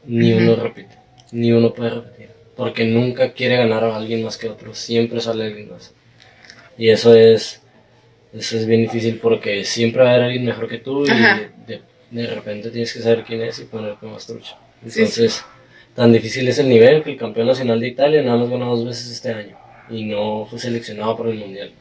Ni 0.06 0.32
Ujú. 0.32 0.42
uno 0.44 0.56
repite, 0.56 0.94
ni 1.32 1.50
uno 1.52 1.74
puede 1.74 1.90
repetir, 1.90 2.28
porque 2.56 2.84
nunca 2.84 3.32
quiere 3.32 3.56
ganar 3.56 3.82
a 3.82 3.96
alguien 3.96 4.22
más 4.22 4.36
que 4.36 4.48
otro, 4.48 4.74
siempre 4.74 5.20
sale 5.20 5.46
alguien 5.46 5.70
más. 5.70 5.92
Y 6.78 6.90
eso 6.90 7.14
es, 7.14 7.60
eso 8.32 8.56
es 8.56 8.64
bien 8.66 8.82
difícil 8.82 9.18
porque 9.20 9.64
siempre 9.64 10.04
va 10.04 10.10
a 10.10 10.12
haber 10.12 10.26
alguien 10.26 10.44
mejor 10.44 10.68
que 10.68 10.78
tú 10.78 11.04
y 11.04 11.08
de, 11.66 11.82
de 12.12 12.26
repente 12.28 12.70
tienes 12.70 12.92
que 12.92 13.00
saber 13.00 13.24
quién 13.24 13.42
es 13.42 13.58
y 13.58 13.64
ponerte 13.64 14.06
más 14.06 14.24
trucha. 14.24 14.56
Sí, 14.84 14.90
sí. 14.90 15.00
Entonces, 15.00 15.44
tan 15.96 16.12
difícil 16.12 16.46
es 16.46 16.60
el 16.60 16.68
nivel 16.68 17.02
que 17.02 17.10
el 17.10 17.16
campeón 17.16 17.48
nacional 17.48 17.80
de 17.80 17.88
Italia 17.88 18.22
nada 18.22 18.36
más 18.38 18.48
ganó 18.48 18.76
dos 18.76 18.86
veces 18.86 19.10
este 19.10 19.32
año 19.32 19.56
y 19.90 20.04
no 20.04 20.46
fue 20.46 20.60
seleccionado 20.60 21.16
para 21.16 21.30
el 21.30 21.38
mundial. 21.38 21.72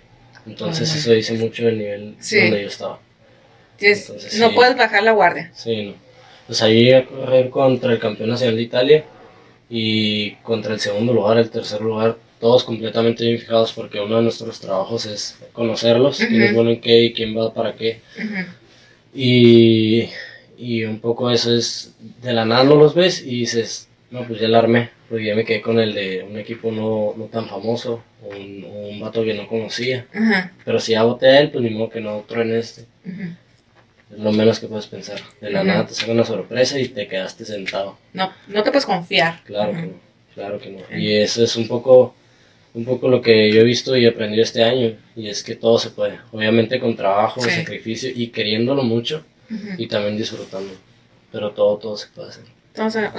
Entonces, 0.47 0.93
eso 0.95 1.11
dice 1.11 1.33
mucho 1.33 1.65
del 1.65 1.77
nivel 1.77 2.15
Sí. 2.19 2.39
donde 2.41 2.61
yo 2.61 2.67
estaba. 2.67 2.99
Entonces, 3.79 4.39
no 4.39 4.49
sí. 4.49 4.55
puedes 4.55 4.75
bajar 4.77 5.03
la 5.03 5.11
guardia. 5.11 5.51
Sí, 5.53 5.83
no. 5.87 5.93
Pues 6.47 6.61
ahí 6.61 6.91
a 6.93 7.05
correr 7.05 7.49
contra 7.49 7.91
el 7.91 7.99
campeón 7.99 8.29
nacional 8.29 8.55
de 8.55 8.61
Italia 8.61 9.03
y 9.69 10.31
contra 10.35 10.73
el 10.73 10.79
segundo 10.79 11.13
lugar, 11.13 11.37
el 11.37 11.49
tercer 11.49 11.81
lugar, 11.81 12.17
todos 12.39 12.63
completamente 12.63 13.25
bien 13.25 13.37
fijados 13.39 13.73
porque 13.73 13.99
uno 13.99 14.15
de 14.17 14.21
nuestros 14.23 14.59
trabajos 14.59 15.05
es 15.05 15.37
conocerlos, 15.51 16.17
quién 16.19 16.41
es 16.43 16.53
bueno 16.53 16.69
en 16.71 16.79
qué 16.79 17.01
y 17.01 17.13
quién 17.13 17.37
va 17.37 17.53
para 17.53 17.73
qué. 17.75 17.99
Y, 19.13 20.09
y 20.57 20.83
un 20.85 20.99
poco 20.99 21.29
eso 21.31 21.53
es, 21.55 21.93
de 22.21 22.33
la 22.33 22.45
nada 22.45 22.63
no 22.63 22.75
los 22.75 22.93
ves 22.93 23.21
y 23.21 23.39
dices, 23.39 23.86
no, 24.11 24.23
pues 24.25 24.39
ya 24.39 24.47
la 24.47 24.59
armé, 24.59 24.89
porque 25.09 25.25
ya 25.25 25.35
me 25.35 25.43
quedé 25.45 25.61
con 25.61 25.79
el 25.79 25.93
de 25.93 26.23
un 26.23 26.37
equipo 26.37 26.71
no, 26.71 27.13
no 27.17 27.25
tan 27.25 27.47
famoso, 27.47 28.03
un, 28.21 28.63
un 28.65 28.99
vato 28.99 29.23
que 29.23 29.33
no 29.33 29.47
conocía. 29.47 30.05
Ajá. 30.13 30.51
Pero 30.63 30.79
si 30.79 30.93
ya 30.93 31.03
voté 31.03 31.27
a 31.27 31.39
él, 31.41 31.51
pues 31.51 31.63
ni 31.63 31.69
modo 31.71 31.89
que 31.89 31.99
no 32.01 32.23
truene 32.27 32.59
este. 32.59 32.85
Ujú. 33.05 33.23
Es 34.13 34.19
lo 34.19 34.31
menos 34.31 34.59
que 34.59 34.67
puedes 34.67 34.87
pensar. 34.87 35.19
De 35.41 35.49
la 35.49 35.59
Ujú. 35.59 35.67
nada 35.67 35.85
te 35.87 35.93
saca 35.93 36.11
una 36.13 36.23
sorpresa 36.23 36.79
y 36.79 36.87
te 36.87 37.07
quedaste 37.07 37.43
sentado. 37.43 37.97
No, 38.13 38.31
no 38.47 38.63
te 38.63 38.71
puedes 38.71 38.85
confiar. 38.85 39.41
Claro 39.43 39.73
que 39.73 39.81
no, 39.81 39.93
claro 40.33 40.59
que 40.59 40.69
no. 40.69 40.97
Y 40.97 41.13
eso 41.15 41.43
es 41.43 41.55
un 41.57 41.67
poco, 41.67 42.15
un 42.73 42.85
poco 42.85 43.09
lo 43.09 43.21
que 43.21 43.51
yo 43.51 43.59
he 43.59 43.65
visto 43.65 43.97
y 43.97 44.05
aprendido 44.05 44.43
este 44.43 44.63
año. 44.63 44.95
Y 45.17 45.27
es 45.27 45.43
que 45.43 45.55
todo 45.57 45.77
se 45.77 45.89
puede. 45.89 46.19
Obviamente 46.31 46.79
con 46.79 46.95
trabajo, 46.95 47.41
Sí. 47.41 47.49
sacrificio 47.49 48.09
y 48.15 48.27
queriéndolo 48.27 48.83
mucho 48.83 49.25
y 49.77 49.87
también 49.87 50.15
disfrutando. 50.15 50.73
Pero 51.29 51.51
todo, 51.51 51.75
todo 51.77 51.97
se 51.97 52.07
puede 52.07 52.29
hacer. 52.29 52.45
Entonces, 52.73 53.09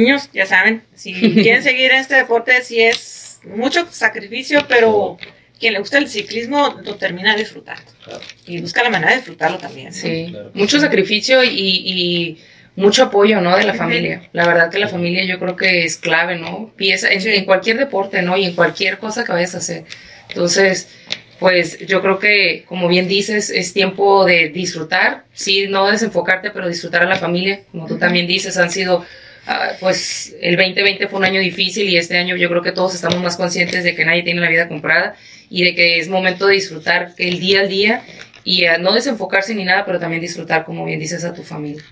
niños, 0.00 0.28
ya 0.32 0.46
saben, 0.46 0.82
si 0.94 1.12
quieren 1.34 1.62
seguir 1.62 1.90
este 1.92 2.16
deporte, 2.16 2.62
sí 2.62 2.80
es 2.82 3.40
mucho 3.44 3.86
sacrificio, 3.90 4.64
pero 4.68 5.18
quien 5.58 5.74
le 5.74 5.78
gusta 5.78 5.98
el 5.98 6.08
ciclismo 6.08 6.80
lo 6.84 6.96
termina 6.96 7.36
disfrutando. 7.36 7.82
Claro. 8.04 8.20
Y 8.46 8.60
busca 8.60 8.82
la 8.82 8.90
manera 8.90 9.10
de 9.12 9.18
disfrutarlo 9.18 9.58
también. 9.58 9.92
Sí, 9.92 10.28
Claro. 10.30 10.50
mucho 10.54 10.80
sacrificio 10.80 11.44
y, 11.44 11.48
y 11.84 12.38
mucho 12.74 13.04
apoyo, 13.04 13.40
¿no? 13.40 13.56
De 13.56 13.64
la 13.64 13.74
familia. 13.74 14.28
La 14.32 14.46
verdad 14.46 14.70
que 14.70 14.78
la 14.78 14.88
familia 14.88 15.24
yo 15.24 15.38
creo 15.38 15.54
que 15.56 15.84
es 15.84 15.96
clave, 15.96 16.36
¿no? 16.38 16.72
Pieza 16.76 17.10
en, 17.12 17.20
Sí. 17.20 17.28
en 17.30 17.44
cualquier 17.44 17.78
deporte, 17.78 18.22
¿no? 18.22 18.36
Y 18.36 18.44
en 18.46 18.54
cualquier 18.54 18.98
cosa 18.98 19.24
que 19.24 19.32
vayas 19.32 19.54
a 19.54 19.58
hacer. 19.58 19.84
Entonces, 20.28 20.88
pues 21.38 21.78
yo 21.86 22.00
creo 22.00 22.18
que, 22.18 22.64
como 22.66 22.88
bien 22.88 23.08
dices, 23.08 23.50
es 23.50 23.72
tiempo 23.72 24.24
de 24.24 24.48
disfrutar, 24.48 25.24
sí, 25.32 25.66
no 25.68 25.90
desenfocarte, 25.90 26.50
pero 26.50 26.68
disfrutar 26.68 27.02
a 27.02 27.06
la 27.06 27.16
familia, 27.16 27.60
como 27.72 27.86
tú 27.86 27.98
también 27.98 28.26
dices, 28.26 28.56
han 28.56 28.70
sido, 28.70 29.04
ah, 29.46 29.72
pues 29.80 30.34
el 30.40 30.56
2020 30.56 31.08
fue 31.08 31.18
un 31.18 31.24
año 31.24 31.40
difícil 31.40 31.88
y 31.88 31.96
este 31.96 32.16
año 32.18 32.36
yo 32.36 32.48
creo 32.48 32.62
que 32.62 32.72
todos 32.72 32.94
estamos 32.94 33.22
más 33.22 33.36
conscientes 33.36 33.84
de 33.84 33.94
que 33.94 34.04
nadie 34.04 34.22
tiene 34.22 34.40
la 34.40 34.48
vida 34.48 34.68
comprada 34.68 35.14
y 35.50 35.64
de 35.64 35.74
que 35.74 35.98
es 35.98 36.08
momento 36.08 36.46
de 36.46 36.54
disfrutar 36.54 37.12
el 37.18 37.38
día 37.38 37.60
al 37.60 37.68
día 37.68 38.02
y 38.44 38.64
no 38.80 38.92
desenfocarse 38.92 39.54
ni 39.54 39.64
nada, 39.64 39.84
pero 39.84 40.00
también 40.00 40.20
disfrutar, 40.20 40.64
como 40.64 40.84
bien 40.84 40.98
dices, 40.98 41.24
a 41.24 41.32
tu 41.32 41.42
familia. 41.42 41.82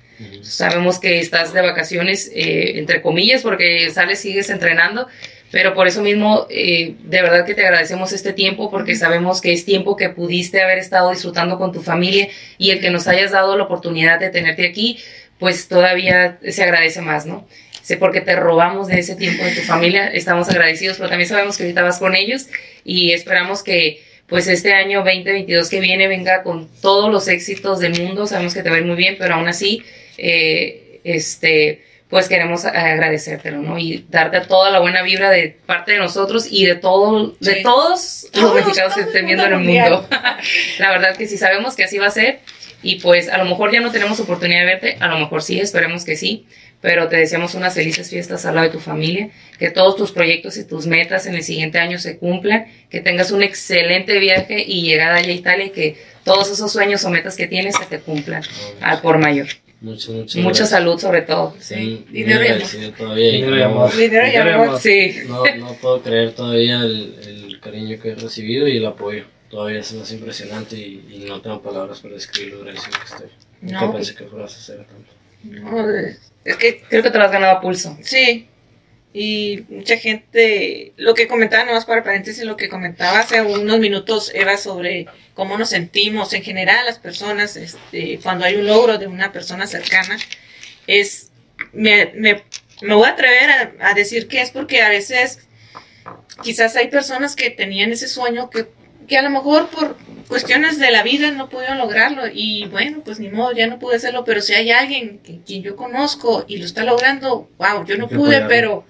Sabemos 0.43 0.99
que 0.99 1.19
estás 1.19 1.53
de 1.53 1.63
vacaciones, 1.63 2.31
eh, 2.35 2.79
entre 2.79 3.01
comillas, 3.01 3.43
porque 3.43 3.91
sales, 3.91 4.19
sigues 4.19 4.51
entrenando, 4.51 5.07
pero 5.51 5.75
por 5.75 5.87
eso 5.87 6.03
mismo, 6.03 6.47
eh, 6.51 6.95
de 7.03 7.23
verdad 7.23 7.47
que 7.47 7.55
te 7.55 7.65
agradecemos 7.65 8.13
este 8.13 8.33
tiempo, 8.33 8.71
porque 8.71 8.97
sabemos 8.97 9.41
que 9.41 9.53
es 9.53 9.65
tiempo 9.65 9.97
que 9.97 10.11
pudiste 10.11 10.61
haber 10.61 10.79
estado 10.79 11.11
disfrutando 11.11 11.59
con 11.59 11.73
tu 11.73 11.83
familia 11.83 12.29
y 12.59 12.71
el 12.71 12.81
que 12.81 12.91
nos 12.91 13.09
hayas 13.09 13.33
dado 13.33 13.57
la 13.57 13.65
oportunidad 13.65 14.21
de 14.21 14.31
tenerte 14.31 14.67
aquí, 14.67 14.99
pues 15.41 15.67
todavía 15.67 16.39
se 16.49 16.63
agradece 16.63 17.01
más, 17.01 17.27
¿no? 17.27 17.49
Sé 17.83 17.97
porque 17.97 18.21
te 18.21 18.37
robamos 18.37 18.87
de 18.87 19.01
ese 19.01 19.17
tiempo 19.17 19.43
de 19.43 19.53
tu 19.53 19.63
familia, 19.63 20.07
estamos 20.07 20.49
agradecidos, 20.49 20.99
pero 20.99 21.09
también 21.09 21.29
sabemos 21.29 21.57
que 21.57 21.65
ahorita 21.65 21.83
vas 21.83 21.99
con 21.99 22.15
ellos 22.15 22.47
y 22.85 23.13
esperamos 23.13 23.65
que 23.65 24.05
pues 24.29 24.47
este 24.47 24.75
año 24.75 24.99
2022 24.99 25.69
que 25.69 25.81
viene 25.81 26.07
venga 26.07 26.45
con 26.45 26.69
todos 26.81 27.11
los 27.11 27.27
éxitos 27.27 27.81
del 27.81 28.01
mundo, 28.01 28.27
sabemos 28.27 28.55
que 28.55 28.63
te 28.63 28.71
va 28.71 28.77
a 28.77 28.79
ir 28.79 28.85
muy 28.85 28.95
bien, 28.95 29.17
pero 29.19 29.35
aún 29.35 29.49
así, 29.49 29.83
eh, 30.19 31.01
este, 31.03 31.83
pues 32.09 32.29
queremos 32.29 32.65
agradecértelo, 32.65 33.59
¿no? 33.59 33.79
Y 33.79 34.05
darte 34.09 34.41
toda 34.43 34.71
la 34.71 34.79
buena 34.79 35.03
vibra 35.03 35.31
de 35.31 35.57
parte 35.67 35.93
de 35.93 35.99
nosotros 35.99 36.47
y 36.49 36.67
de 36.67 36.77
todo, 36.77 37.35
de 37.41 37.57
todos, 37.57 38.29
los 38.35 38.55
mexicanos 38.55 38.95
que 38.95 39.01
estén 39.01 39.27
viendo 39.27 39.47
en 39.47 39.53
el 39.53 39.59
mundo. 39.59 40.09
la 40.79 40.91
verdad 40.91 41.17
que 41.17 41.27
sí 41.27 41.37
sabemos 41.37 41.75
que 41.75 41.85
así 41.85 41.99
va 41.99 42.07
a 42.07 42.11
ser 42.11 42.41
y 42.83 42.97
pues 42.97 43.29
a 43.29 43.39
lo 43.39 43.45
mejor 43.45 43.73
ya 43.73 43.81
no 43.81 43.91
tenemos 43.91 44.21
oportunidad 44.21 44.61
de 44.61 44.67
verte, 44.67 44.97
a 45.01 45.09
lo 45.09 45.19
mejor 45.19 45.43
sí, 45.43 45.61
esperemos 45.61 46.05
que 46.05 46.17
sí, 46.17 46.47
pero 46.81 47.09
te 47.09 47.17
deseamos 47.17 47.55
unas 47.55 47.75
felices 47.75 48.09
fiestas 48.09 48.47
al 48.47 48.55
lado 48.55 48.69
de 48.69 48.73
tu 48.73 48.81
familia, 48.81 49.31
que 49.59 49.71
todos 49.71 49.97
tus 49.97 50.13
proyectos 50.13 50.57
y 50.57 50.67
tus 50.67 50.87
metas 50.87 51.27
en 51.27 51.35
el 51.35 51.43
siguiente 51.43 51.79
año 51.79 51.99
se 51.99 52.19
cumplan, 52.19 52.67
que 52.89 53.01
tengas 53.01 53.33
un 53.33 53.43
excelente 53.43 54.19
viaje 54.19 54.65
y 54.67 54.83
llegada 54.83 55.17
allá 55.17 55.29
a 55.29 55.33
Italia 55.33 55.67
y 55.67 55.71
que 55.71 55.97
todos 56.25 56.51
esos 56.51 56.73
sueños 56.73 57.05
o 57.05 57.11
metas 57.11 57.37
que 57.37 57.47
tienes 57.47 57.77
se 57.77 57.85
te 57.85 58.01
cumplan 58.01 58.43
al 58.81 59.01
por 59.01 59.19
mayor. 59.19 59.49
Mucho, 59.81 60.13
mucho 60.13 60.39
Mucha 60.41 60.67
salud 60.67 60.99
sobre 60.99 61.23
todo. 61.23 61.55
Sí, 61.59 62.05
dinero 62.11 62.45
y 62.45 62.91
todavía. 62.91 63.33
Dinero 63.33 63.57
y 63.57 63.63
amor. 63.63 63.97
Dinero 63.97 64.77
y 64.77 64.81
Sí. 64.81 65.21
No, 65.27 65.43
no 65.57 65.73
puedo 65.75 66.03
creer 66.03 66.33
todavía 66.33 66.81
el, 66.81 67.15
el, 67.27 67.61
cariño 67.61 67.99
que 67.99 68.11
he 68.11 68.15
recibido 68.15 68.69
y 68.69 68.77
el 68.77 68.85
apoyo. 68.87 69.25
Todavía 69.51 69.81
es 69.81 69.93
más 69.93 70.13
impresionante 70.13 70.77
y, 70.77 71.25
no 71.27 71.43
tengo 71.43 71.61
palabras 71.61 72.01
para 72.01 72.15
describir 72.15 72.55
lo 72.55 72.61
agradecido 72.61 72.99
que 72.99 73.05
estoy. 73.05 73.31
No. 73.63 73.81
Nunca 73.81 73.93
pensé 73.95 74.15
que 74.15 74.25
fueras 74.27 74.55
a 74.55 74.59
hacer 74.59 74.87
tanto. 74.87 75.13
No, 75.43 75.89
es 76.45 76.57
que 76.57 76.83
creo 76.83 77.03
que 77.03 77.11
te 77.11 77.19
lo 77.19 77.25
has 77.25 77.33
ganado 77.33 77.59
a 77.59 77.61
pulso. 77.61 77.99
Sí. 78.03 78.47
Y 79.13 79.65
mucha 79.69 79.97
gente, 79.97 80.93
lo 80.97 81.15
que 81.15 81.27
comentaba, 81.27 81.65
nomás 81.65 81.85
para 81.85 82.05
paréntesis, 82.05 82.45
lo 82.45 82.57
que 82.57 82.69
comentaba 82.69 83.19
hace 83.19 83.43
unos 83.43 83.81
minutos 83.81 84.31
Eva 84.33 84.57
sobre 84.57 85.07
cómo 85.35 85.59
nos 85.59 85.71
sentimos 85.71 86.33
en 86.33 86.45
general 86.45 86.87
las 86.87 87.01
personas 87.01 87.57
este, 87.57 88.21
cuando 88.23 88.45
hay 88.45 88.55
un 88.55 88.69
logro 88.69 88.99
de 88.99 89.09
una 89.09 89.33
persona 89.33 89.67
cercana, 89.67 90.17
es, 90.87 91.33
me, 91.73 92.13
me, 92.15 92.45
me 92.83 92.95
voy 92.95 93.09
a 93.09 93.13
atrever 93.13 93.51
a, 93.51 93.73
a 93.81 93.95
decir 93.95 94.29
que 94.29 94.43
es 94.43 94.53
porque 94.53 94.81
a 94.81 94.89
veces 94.89 95.41
quizás 96.45 96.77
hay 96.77 96.87
personas 96.87 97.35
que 97.35 97.51
tenían 97.51 97.91
ese 97.91 98.07
sueño 98.07 98.49
que 98.49 98.69
que 99.11 99.19
a 99.19 99.23
lo 99.23 99.31
mejor 99.31 99.69
por 99.71 99.97
cuestiones 100.29 100.79
de 100.79 100.93
la 100.93 101.03
vida 101.03 101.33
no 101.33 101.51
pudieron 101.51 101.79
lograrlo 101.79 102.23
y 102.33 102.67
bueno, 102.69 103.03
pues 103.05 103.19
ni 103.19 103.29
modo, 103.29 103.51
ya 103.51 103.67
no 103.67 103.81
pude 103.81 103.97
hacerlo, 103.97 104.25
pero 104.25 104.41
si 104.41 104.55
hay 104.55 104.71
alguien 104.71 105.19
que, 105.19 105.41
quien 105.45 105.65
yo 105.65 105.75
conozco 105.75 106.45
y 106.47 106.59
lo 106.59 106.65
está 106.65 106.85
logrando, 106.85 107.51
wow, 107.59 107.85
yo 107.85 107.99
no 107.99 108.09
pude, 108.09 108.43
pero 108.43 108.85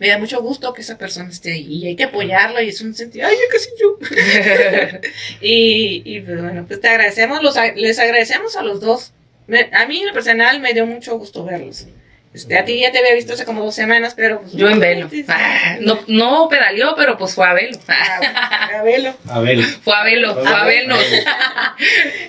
me 0.00 0.08
da 0.08 0.18
mucho 0.18 0.42
gusto 0.42 0.74
que 0.74 0.82
esa 0.82 0.98
persona 0.98 1.30
esté 1.30 1.52
ahí 1.52 1.84
y 1.84 1.86
hay 1.86 1.94
que 1.94 2.02
apoyarlo 2.02 2.60
y 2.60 2.68
es 2.68 2.80
un 2.80 2.94
sentido, 2.94 3.28
ay, 3.28 3.36
casi 3.50 3.70
yo. 3.80 3.96
y, 5.40 6.02
y 6.04 6.20
pues 6.22 6.42
bueno, 6.42 6.64
pues 6.66 6.80
te 6.80 6.88
agradecemos, 6.88 7.40
los, 7.40 7.54
les 7.76 7.98
agradecemos 8.00 8.56
a 8.56 8.62
los 8.64 8.80
dos. 8.80 9.12
a 9.70 9.86
mí 9.86 10.00
en 10.00 10.08
lo 10.08 10.12
personal 10.12 10.58
me 10.58 10.74
dio 10.74 10.84
mucho 10.84 11.16
gusto 11.16 11.44
verlos. 11.44 11.86
Este, 12.34 12.58
a 12.58 12.64
ti 12.64 12.80
ya 12.80 12.90
te 12.90 12.98
había 12.98 13.14
visto 13.14 13.34
hace 13.34 13.44
como 13.44 13.62
dos 13.62 13.76
semanas, 13.76 14.14
pero... 14.16 14.40
Pues, 14.40 14.54
yo 14.54 14.68
en 14.68 14.80
velo. 14.80 15.08
Ah, 15.28 15.76
no, 15.80 16.00
no 16.08 16.48
pedaleó, 16.48 16.96
pero 16.96 17.16
pues 17.16 17.32
fue 17.32 17.46
a 17.46 17.54
velo. 17.54 17.78
Ah, 17.86 18.80
a 18.80 18.82
velo. 18.82 19.14
A 19.28 19.38
velo. 19.38 19.62
Fue 19.82 19.94
a 19.94 20.02
velo, 20.02 20.34
fue 20.34 20.52
a 20.52 20.64
vernos. 20.64 20.98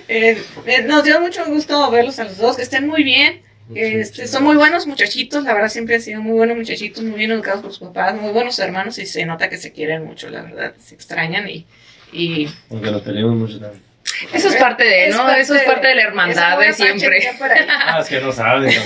Eh, 0.08 0.40
eh, 0.66 0.82
nos 0.82 1.02
dio 1.02 1.20
mucho 1.20 1.44
gusto 1.46 1.90
verlos 1.90 2.18
a 2.20 2.24
los 2.24 2.38
dos, 2.38 2.56
que 2.56 2.62
estén 2.62 2.86
muy 2.86 3.02
bien. 3.02 3.42
Este, 3.74 4.28
son 4.28 4.44
muy 4.44 4.56
buenos 4.56 4.86
muchachitos, 4.86 5.42
la 5.42 5.52
verdad 5.52 5.68
siempre 5.68 5.96
han 5.96 6.02
sido 6.02 6.22
muy 6.22 6.34
buenos 6.34 6.56
muchachitos, 6.56 7.02
muy 7.02 7.18
bien 7.18 7.32
educados 7.32 7.62
por 7.62 7.72
sus 7.72 7.88
papás, 7.88 8.14
muy 8.14 8.30
buenos 8.30 8.58
hermanos 8.60 8.98
y 8.98 9.06
se 9.06 9.26
nota 9.26 9.48
que 9.48 9.56
se 9.56 9.72
quieren 9.72 10.04
mucho, 10.04 10.30
la 10.30 10.42
verdad, 10.42 10.74
se 10.78 10.94
extrañan 10.94 11.48
y... 11.48 11.66
y... 12.12 12.48
Aunque 12.70 12.92
los 12.92 13.02
tenemos 13.02 13.34
mucho 13.34 13.58
también. 13.58 13.82
Eso 14.32 14.48
es 14.48 14.56
parte 14.56 14.84
de, 14.84 15.08
¿no? 15.10 15.30
Eso 15.30 15.54
es 15.54 15.62
parte 15.62 15.88
de 15.88 15.94
la 15.94 16.02
hermandad 16.02 16.58
de 16.58 16.72
siempre. 16.72 17.28
Ah, 17.68 17.98
es 18.00 18.08
que 18.08 18.20
no 18.20 18.32
saben. 18.32 18.72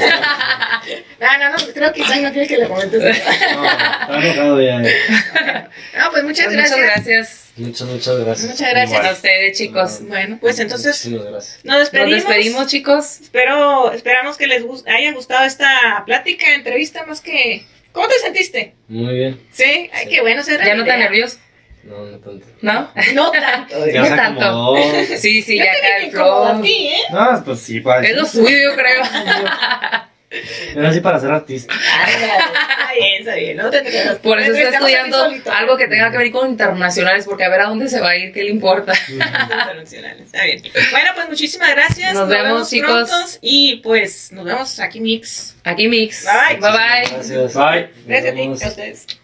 No, 1.20 1.38
no, 1.38 1.50
no, 1.50 1.72
creo 1.74 1.92
que 1.92 2.00
no 2.00 2.32
quiere 2.32 2.46
que 2.48 2.56
le 2.56 2.66
comentes. 2.66 3.00
No, 3.56 3.66
está 3.66 4.18
enojado 4.18 4.62
ya. 4.62 4.78
No, 4.78 6.10
pues 6.10 6.24
muchas 6.24 6.46
Pues 6.46 6.56
gracias. 6.56 6.78
Muchas 6.78 6.94
gracias. 6.94 7.50
Muchas, 7.56 7.88
muchas 7.88 8.18
gracias. 8.18 8.50
Muchas 8.50 8.70
gracias 8.70 9.04
A 9.04 9.12
ustedes, 9.12 9.58
chicos. 9.58 9.98
Bueno, 10.02 10.38
pues 10.40 10.58
entonces 10.58 11.06
gracias. 11.06 11.58
nos 11.64 11.78
despedimos. 11.78 12.10
Nos 12.10 12.24
despedimos, 12.24 12.66
chicos. 12.68 13.20
Espero, 13.20 13.92
esperamos 13.92 14.36
que 14.38 14.46
les 14.46 14.64
haya 14.86 15.12
gustado 15.12 15.44
esta 15.44 16.02
plática, 16.06 16.54
entrevista, 16.54 17.04
más 17.04 17.20
que... 17.20 17.66
¿Cómo 17.92 18.08
te 18.08 18.18
sentiste? 18.20 18.74
Muy 18.88 19.14
bien. 19.14 19.40
¿Sí? 19.52 19.90
Ay, 19.92 20.08
qué 20.08 20.20
bueno. 20.20 20.42
ser 20.42 20.64
¿Ya 20.64 20.74
no 20.74 20.84
tan 20.84 21.00
nervioso? 21.00 21.38
No, 21.82 22.04
no 22.04 22.18
tanto. 22.18 22.46
¿No? 22.60 22.90
No 23.14 23.30
tanto. 23.30 23.86
Ya 23.86 24.02
No 24.02 24.16
tanto. 24.16 24.76
Sí, 25.18 25.42
sí, 25.42 25.56
ya 25.56 25.64
te 25.64 25.78
acá 25.78 25.96
el 25.98 26.10
flow. 26.10 26.64
¿eh? 26.64 26.92
No, 27.10 27.42
pues 27.44 27.60
sí, 27.60 27.80
para. 27.80 28.06
Es 28.06 28.16
lo 28.16 28.26
suyo, 28.26 28.56
yo 28.70 28.74
creo. 28.74 29.02
Era 30.76 30.90
así 30.90 31.00
para 31.00 31.18
ser 31.18 31.32
artista. 31.32 31.74
Está 31.74 32.92
bien, 32.94 33.20
está 33.20 33.34
bien. 33.34 33.56
No 33.56 33.68
te. 33.68 33.82
Por 34.22 34.38
eso 34.38 34.52
está 34.52 34.76
estudiando 34.76 35.28
algo 35.52 35.76
que 35.76 35.88
tenga 35.88 36.12
que 36.12 36.18
ver 36.18 36.30
con 36.30 36.48
internacionales, 36.48 37.24
porque 37.26 37.44
a 37.44 37.48
ver 37.48 37.62
a 37.62 37.68
dónde 37.68 37.88
se 37.88 38.00
va 38.00 38.10
a 38.10 38.16
ir, 38.16 38.32
qué 38.32 38.44
le 38.44 38.50
importa. 38.50 38.92
Internacionales, 39.08 40.26
Está 40.26 40.44
bien. 40.44 40.62
Bueno, 40.92 41.10
pues 41.16 41.28
muchísimas 41.28 41.70
gracias. 41.70 42.14
Nos 42.14 42.28
vemos, 42.28 42.70
chicos. 42.70 43.08
pronto 43.08 43.26
y 43.40 43.76
pues 43.76 44.30
nos 44.30 44.44
vemos 44.44 44.78
aquí, 44.78 45.00
Mix. 45.00 45.56
Aquí 45.64 45.88
Mix. 45.88 46.24
Bye. 46.24 46.60
Bye 46.60 46.70
bye. 46.70 47.10
Gracias. 47.12 47.54
Bye. 47.54 47.90
Gracias 48.06 48.32
a 48.32 48.34
ti, 48.34 48.40
vemos. 48.40 48.62
a 48.62 48.68
ustedes. 48.68 49.19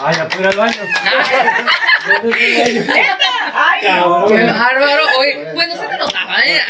Ay, 0.00 0.14
ir 0.38 0.46
al 0.46 0.56
baño. 0.56 0.82
Ay, 3.54 3.80
no. 3.96 4.26
Qué 4.26 4.44
bárbaro. 4.44 5.02
Oye, 5.18 5.46
pues 5.54 5.68
no 5.68 5.76
se 5.76 5.86
te 5.86 5.96
notaba, 5.98 6.36
¿eh? 6.44 6.60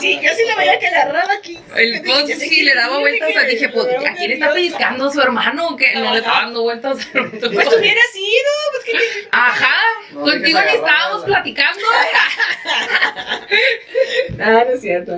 Sí, 0.00 0.20
yo 0.22 0.30
sí 0.34 0.42
le 0.46 0.54
veía 0.56 0.78
que 0.78 0.90
la 0.90 1.02
agarraba 1.02 1.32
aquí. 1.34 1.58
El 1.76 2.02
dije, 2.02 2.36
sí 2.36 2.62
le 2.62 2.74
daba 2.74 2.98
vueltas. 2.98 3.28
que- 3.28 3.46
Dije, 3.46 3.68
pues, 3.70 3.86
¿a 3.86 4.14
quién 4.14 4.32
está 4.32 4.52
pellizcando 4.52 5.06
a 5.08 5.12
su 5.12 5.20
hermano? 5.20 5.76
Que 5.76 5.94
no 5.94 6.12
le 6.12 6.18
está 6.18 6.30
dando 6.32 6.62
vueltas. 6.62 6.98
Pues 7.12 7.68
hubiera 7.76 8.00
sido, 8.12 8.50
pues 8.72 8.84
que 8.84 9.28
Ajá, 9.32 9.76
No, 10.12 10.20
contigo 10.22 10.60
ni 10.60 10.76
estábamos 10.76 11.24
platicando. 11.24 11.80
Ah, 14.42 14.64
no 14.66 14.72
es 14.74 14.80
cierto. 14.80 15.12